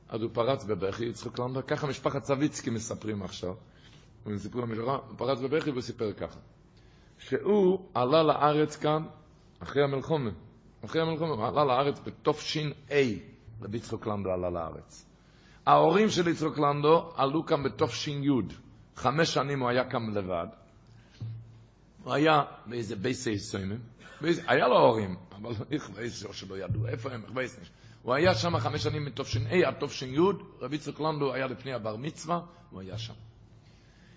אז 0.10 0.22
הוא 0.22 0.30
פרץ 0.34 0.64
בבכי, 0.64 1.06
יצחק 1.06 1.40
לנדו, 1.40 1.60
ככה 1.68 1.88
משפחת 1.88 2.24
סביצקי 2.24 2.70
מספרים 2.70 3.24
עכשיו. 3.24 3.54
הם 4.26 4.38
סיפרו 4.38 4.62
למשפחה, 4.62 4.96
הוא 4.96 5.18
פרץ 5.18 5.40
בבכי 5.40 5.72
וסיפר 5.72 6.14
ככה. 6.14 6.40
שהוא 7.20 7.90
עלה 7.94 8.24
לארץ 8.24 8.76
כאן 8.76 9.04
אחרי 9.60 9.84
המלחומה. 9.84 10.30
אחרי 10.86 11.02
המלחמה, 11.02 11.28
הוא 11.28 11.46
עלה 11.46 11.66
לארץ 11.66 12.00
בתש"א, 12.00 12.62
רבי 13.62 13.78
יצחק 13.78 14.08
לנדו 14.08 14.30
עלה 14.32 14.50
לארץ. 14.50 15.06
ההורים 15.66 16.10
של 16.10 16.28
יצחק 16.28 16.58
לנדו 16.58 17.12
עלו 17.16 17.46
כאן 17.46 17.64
בתש"י. 17.64 18.22
חמש 18.96 19.34
שנים 19.34 19.60
הוא 19.60 19.70
היה 19.70 19.90
כאן 19.90 20.14
לבד. 20.14 20.48
הוא 22.04 22.14
היה 22.14 22.42
באיזה 22.66 22.96
בייסי 22.96 23.40
סוימים. 23.40 23.80
היה 24.22 24.68
לו 24.68 24.80
הורים, 24.80 25.16
אבל 25.32 25.54
בייסי 25.96 26.28
שלא 26.34 26.58
ידעו, 26.58 26.88
איפה 26.88 27.12
הם, 27.12 27.22
בייסי. 27.34 27.62
הוא 28.02 28.14
היה 28.14 28.36
שם 28.36 28.60
חמש 28.60 28.84
שנים 28.84 29.06
מתש"ע 29.06 29.68
עד 29.68 29.76
תש"י, 29.80 30.16
רבי 30.62 30.76
יצחק 30.76 31.00
לנדו 31.00 31.34
היה 31.34 31.48
לפני 31.48 31.74
הבר 31.74 31.96
מצווה, 31.96 32.42
הוא 32.70 32.82
היה 32.82 32.98
שם. 32.98 33.14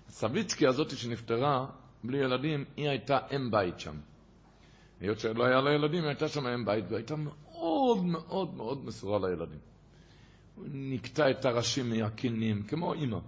סביצקי 0.09 0.67
הזאת 0.67 0.99
שנפטרה 0.99 1.67
בלי 2.05 2.19
ילדים, 2.19 2.65
היא 2.77 2.89
הייתה 2.89 3.19
אם 3.37 3.51
בית 3.51 3.81
שם. 3.81 3.95
היות 5.01 5.21
שלא 5.21 5.45
היה 5.45 5.61
לה 5.61 5.71
ילדים, 5.71 6.03
היא 6.03 6.09
הייתה 6.09 6.29
שם 6.29 6.47
אם 6.47 6.65
בית, 6.65 6.85
והייתה 6.89 7.17
מאוד 7.17 8.05
מאוד 8.05 8.55
מאוד 8.55 8.85
מסורה 8.85 9.29
לילדים. 9.29 9.59
הוא 10.57 10.67
נקטע 10.73 11.31
את 11.31 11.45
הראשים 11.45 11.91
מהקינים, 11.91 12.63
כמו 12.63 12.95
אימא. 12.95 13.19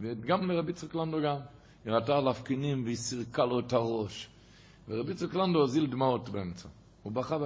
וגם 0.00 0.50
לרבי 0.50 0.70
יצחק 0.70 0.94
לנדו 0.94 1.22
גם. 1.22 1.36
היא 1.84 1.92
ראתה 1.92 2.16
עליו 2.16 2.34
קינים 2.44 2.84
והיא 2.84 2.96
סירקה 2.96 3.44
לו 3.44 3.60
את 3.60 3.72
הראש. 3.72 4.28
ורבי 4.88 5.12
יצחק 5.12 5.34
לנדו 5.34 5.64
הזיל 5.64 5.86
דמעות 5.86 6.28
באמצע. 6.28 6.68
הוא 7.02 7.12
בכה, 7.12 7.36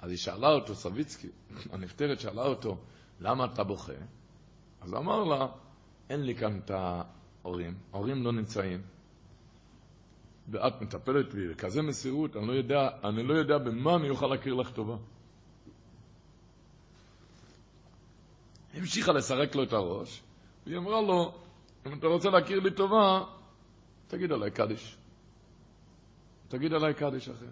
אז 0.00 0.10
היא 0.10 0.18
שאלה 0.18 0.48
אותו, 0.48 0.74
סביצקי, 0.74 1.28
הנפטרת 1.72 2.20
שאלה 2.20 2.42
אותו, 2.42 2.76
למה 3.20 3.44
אתה 3.44 3.64
בוכה? 3.64 3.92
אז 4.80 4.94
אמר 4.94 5.24
לה, 5.24 5.46
אין 6.10 6.22
לי 6.22 6.34
כאן 6.34 6.58
את 6.58 6.70
ההורים, 6.70 7.74
ההורים 7.92 8.22
לא 8.22 8.32
נמצאים, 8.32 8.82
ואת 10.48 10.82
מטפלת 10.82 11.34
בי 11.34 11.48
בכזה 11.48 11.82
מסירות, 11.82 12.36
אני 12.36 12.46
לא 12.46 12.52
יודע, 12.52 12.88
אני 13.04 13.22
לא 13.22 13.34
יודע 13.34 13.58
במה 13.58 13.96
אני 13.96 14.10
אוכל 14.10 14.26
להכיר 14.26 14.54
לך 14.54 14.70
טובה. 14.70 14.96
המשיכה 18.74 19.12
לסרק 19.12 19.54
לו 19.54 19.62
את 19.62 19.72
הראש, 19.72 20.22
והיא 20.66 20.78
אמרה 20.78 21.00
לו, 21.00 21.34
אם 21.86 21.98
אתה 21.98 22.06
רוצה 22.06 22.30
להכיר 22.30 22.60
לי 22.60 22.70
טובה, 22.70 23.24
תגיד 24.08 24.32
עליי 24.32 24.50
קדיש. 24.50 24.96
תגיד 26.52 26.72
עליי 26.72 26.94
קדיש 26.94 27.28
אחר. 27.28 27.50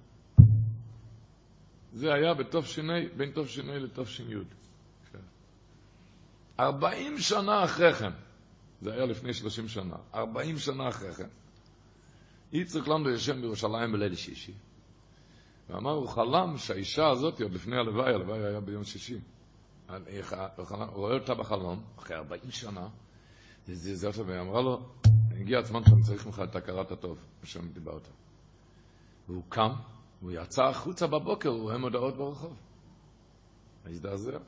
זה 1.92 2.14
היה 2.14 2.34
בתש"ע, 2.34 2.82
בין 3.16 3.32
תש"ע 3.34 3.62
לתש"י. 3.62 4.34
ארבעים 6.60 7.18
שנה 7.18 7.64
אחרי 7.64 7.94
כן, 7.94 8.10
זה 8.80 8.92
היה 8.92 9.06
לפני 9.06 9.34
שלושים 9.34 9.68
שנה, 9.68 9.96
ארבעים 10.14 10.58
שנה 10.58 10.88
אחרי 10.88 11.14
כן, 11.14 11.28
יצחק 12.52 12.88
לנדו 12.88 13.10
ישן 13.10 13.40
בירושלים 13.40 13.92
בליל 13.92 14.14
שישי, 14.14 14.52
ואמר, 15.70 15.90
הוא 15.90 16.08
חלם 16.08 16.58
שהאישה 16.58 17.08
הזאת, 17.08 17.40
עוד 17.40 17.52
לפני 17.52 17.76
הלוואי, 17.76 18.14
הלוואי 18.14 18.44
היה 18.44 18.60
ביום 18.60 18.84
שישי, 18.84 19.18
הוא 19.88 19.96
רואה 20.92 21.14
אותה 21.14 21.34
בחלום, 21.34 21.82
אחרי 21.98 22.16
ארבעים 22.16 22.50
שנה, 22.50 22.88
והיא 23.68 24.40
אמרה 24.40 24.62
לו, 24.62 24.88
הגיע 25.40 25.58
הזמן 25.58 25.84
שאני 25.84 26.02
צריך 26.02 26.26
ממך 26.26 26.42
את 26.50 26.56
הכרת 26.56 26.92
הטוב, 26.92 27.18
שאני 27.44 27.68
דיברת. 27.68 28.08
והוא 29.30 29.42
קם, 29.48 29.70
הוא 30.20 30.32
יצא 30.32 30.64
החוצה 30.64 31.06
בבוקר, 31.06 31.48
הוא 31.48 31.62
רואה 31.62 31.78
מודעות 31.78 32.16
ברחוב. 32.16 32.56
הזדעזע. 33.86 34.38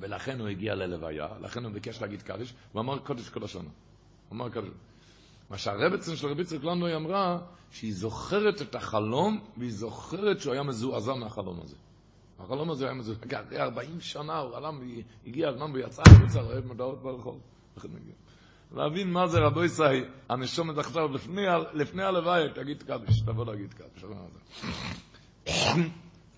ולכן 0.00 0.40
הוא 0.40 0.48
הגיע 0.48 0.74
ללוויה, 0.74 1.28
לכן 1.40 1.64
הוא 1.64 1.72
ביקש 1.72 2.02
להגיד 2.02 2.22
קדיש, 2.22 2.54
הוא 2.72 2.80
אמר 2.80 2.98
קודש 2.98 3.28
כל 3.28 3.44
השנה. 3.44 3.62
הוא 4.28 4.36
אמר 4.36 4.50
קודש. 4.50 4.68
מה 5.50 5.58
שהרבצן 5.58 6.16
של 6.16 6.28
רבי 6.28 6.44
צחק 6.44 6.64
לנדוי 6.64 6.96
אמרה, 6.96 7.38
שהיא 7.70 7.94
זוכרת 7.94 8.62
את 8.62 8.74
החלום, 8.74 9.44
והיא 9.56 9.72
זוכרת 9.72 10.40
שהוא 10.40 10.52
היה 10.52 10.62
מזועזע 10.62 11.14
מהחלום 11.14 11.60
הזה. 11.60 11.76
החלום 12.38 12.70
הזה 12.70 12.84
היה 12.84 12.94
מזועזע. 12.94 13.20
אחרי 13.46 13.60
40 13.60 14.00
שנה 14.00 14.38
הוא 14.38 14.56
עלם, 14.56 14.80
הגיע 15.26 15.48
הזמן 15.48 15.70
והוא 15.70 15.78
יצא 15.78 16.02
החוצה, 16.06 16.40
רואה 16.40 16.60
מודעות 16.60 17.02
ברחוב. 17.02 17.40
להבין 18.74 19.12
מה 19.12 19.26
זה 19.26 19.38
רבו 19.38 19.64
ישראל, 19.64 20.04
הנשומת 20.28 20.78
עכשיו 20.78 21.08
לפני 21.74 22.02
הלוואי, 22.02 22.42
תגיד 22.54 22.82
קדיש, 22.82 23.20
תבוא 23.20 23.46
להגיד 23.46 23.74
קדיש. 23.74 24.04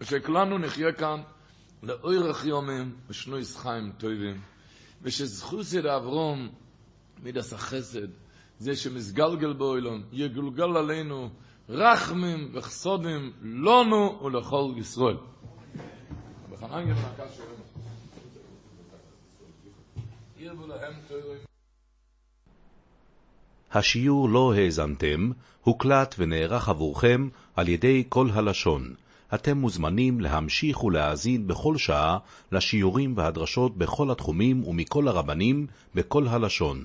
שכולנו 0.02 0.58
נחיה 0.58 0.92
כאן 0.92 1.20
לאורך 1.82 2.44
יומים 2.44 2.96
ושנויס 3.08 3.56
חיים 3.56 3.92
טובים, 3.98 4.40
ושזכוס 5.02 5.72
יד 5.72 5.86
אברום 5.86 6.48
מידס 7.22 7.52
החסד, 7.52 8.08
זה 8.58 8.76
שמסגלגל 8.76 9.52
באוילון, 9.52 10.02
יגולגל 10.12 10.76
עלינו 10.76 11.30
רחמים 11.68 12.50
וחסודים 12.54 13.32
לנו 13.42 14.20
ולכל 14.24 14.72
ישראל. 14.76 15.16
בחנן 16.50 16.80
ימנקה 16.82 17.28
שאומר, 17.36 17.54
ירבו 20.38 20.66
להם 20.66 20.92
טובים 21.08 21.47
השיעור 23.72 24.28
לא 24.28 24.54
האזנתם, 24.54 25.30
הוקלט 25.62 26.14
ונערך 26.18 26.68
עבורכם 26.68 27.28
על 27.56 27.68
ידי 27.68 28.04
כל 28.08 28.28
הלשון. 28.32 28.94
אתם 29.34 29.58
מוזמנים 29.58 30.20
להמשיך 30.20 30.84
ולהאזין 30.84 31.46
בכל 31.46 31.76
שעה 31.76 32.18
לשיעורים 32.52 33.12
והדרשות 33.16 33.76
בכל 33.76 34.10
התחומים 34.10 34.64
ומכל 34.64 35.08
הרבנים 35.08 35.66
בכל 35.94 36.28
הלשון. 36.28 36.84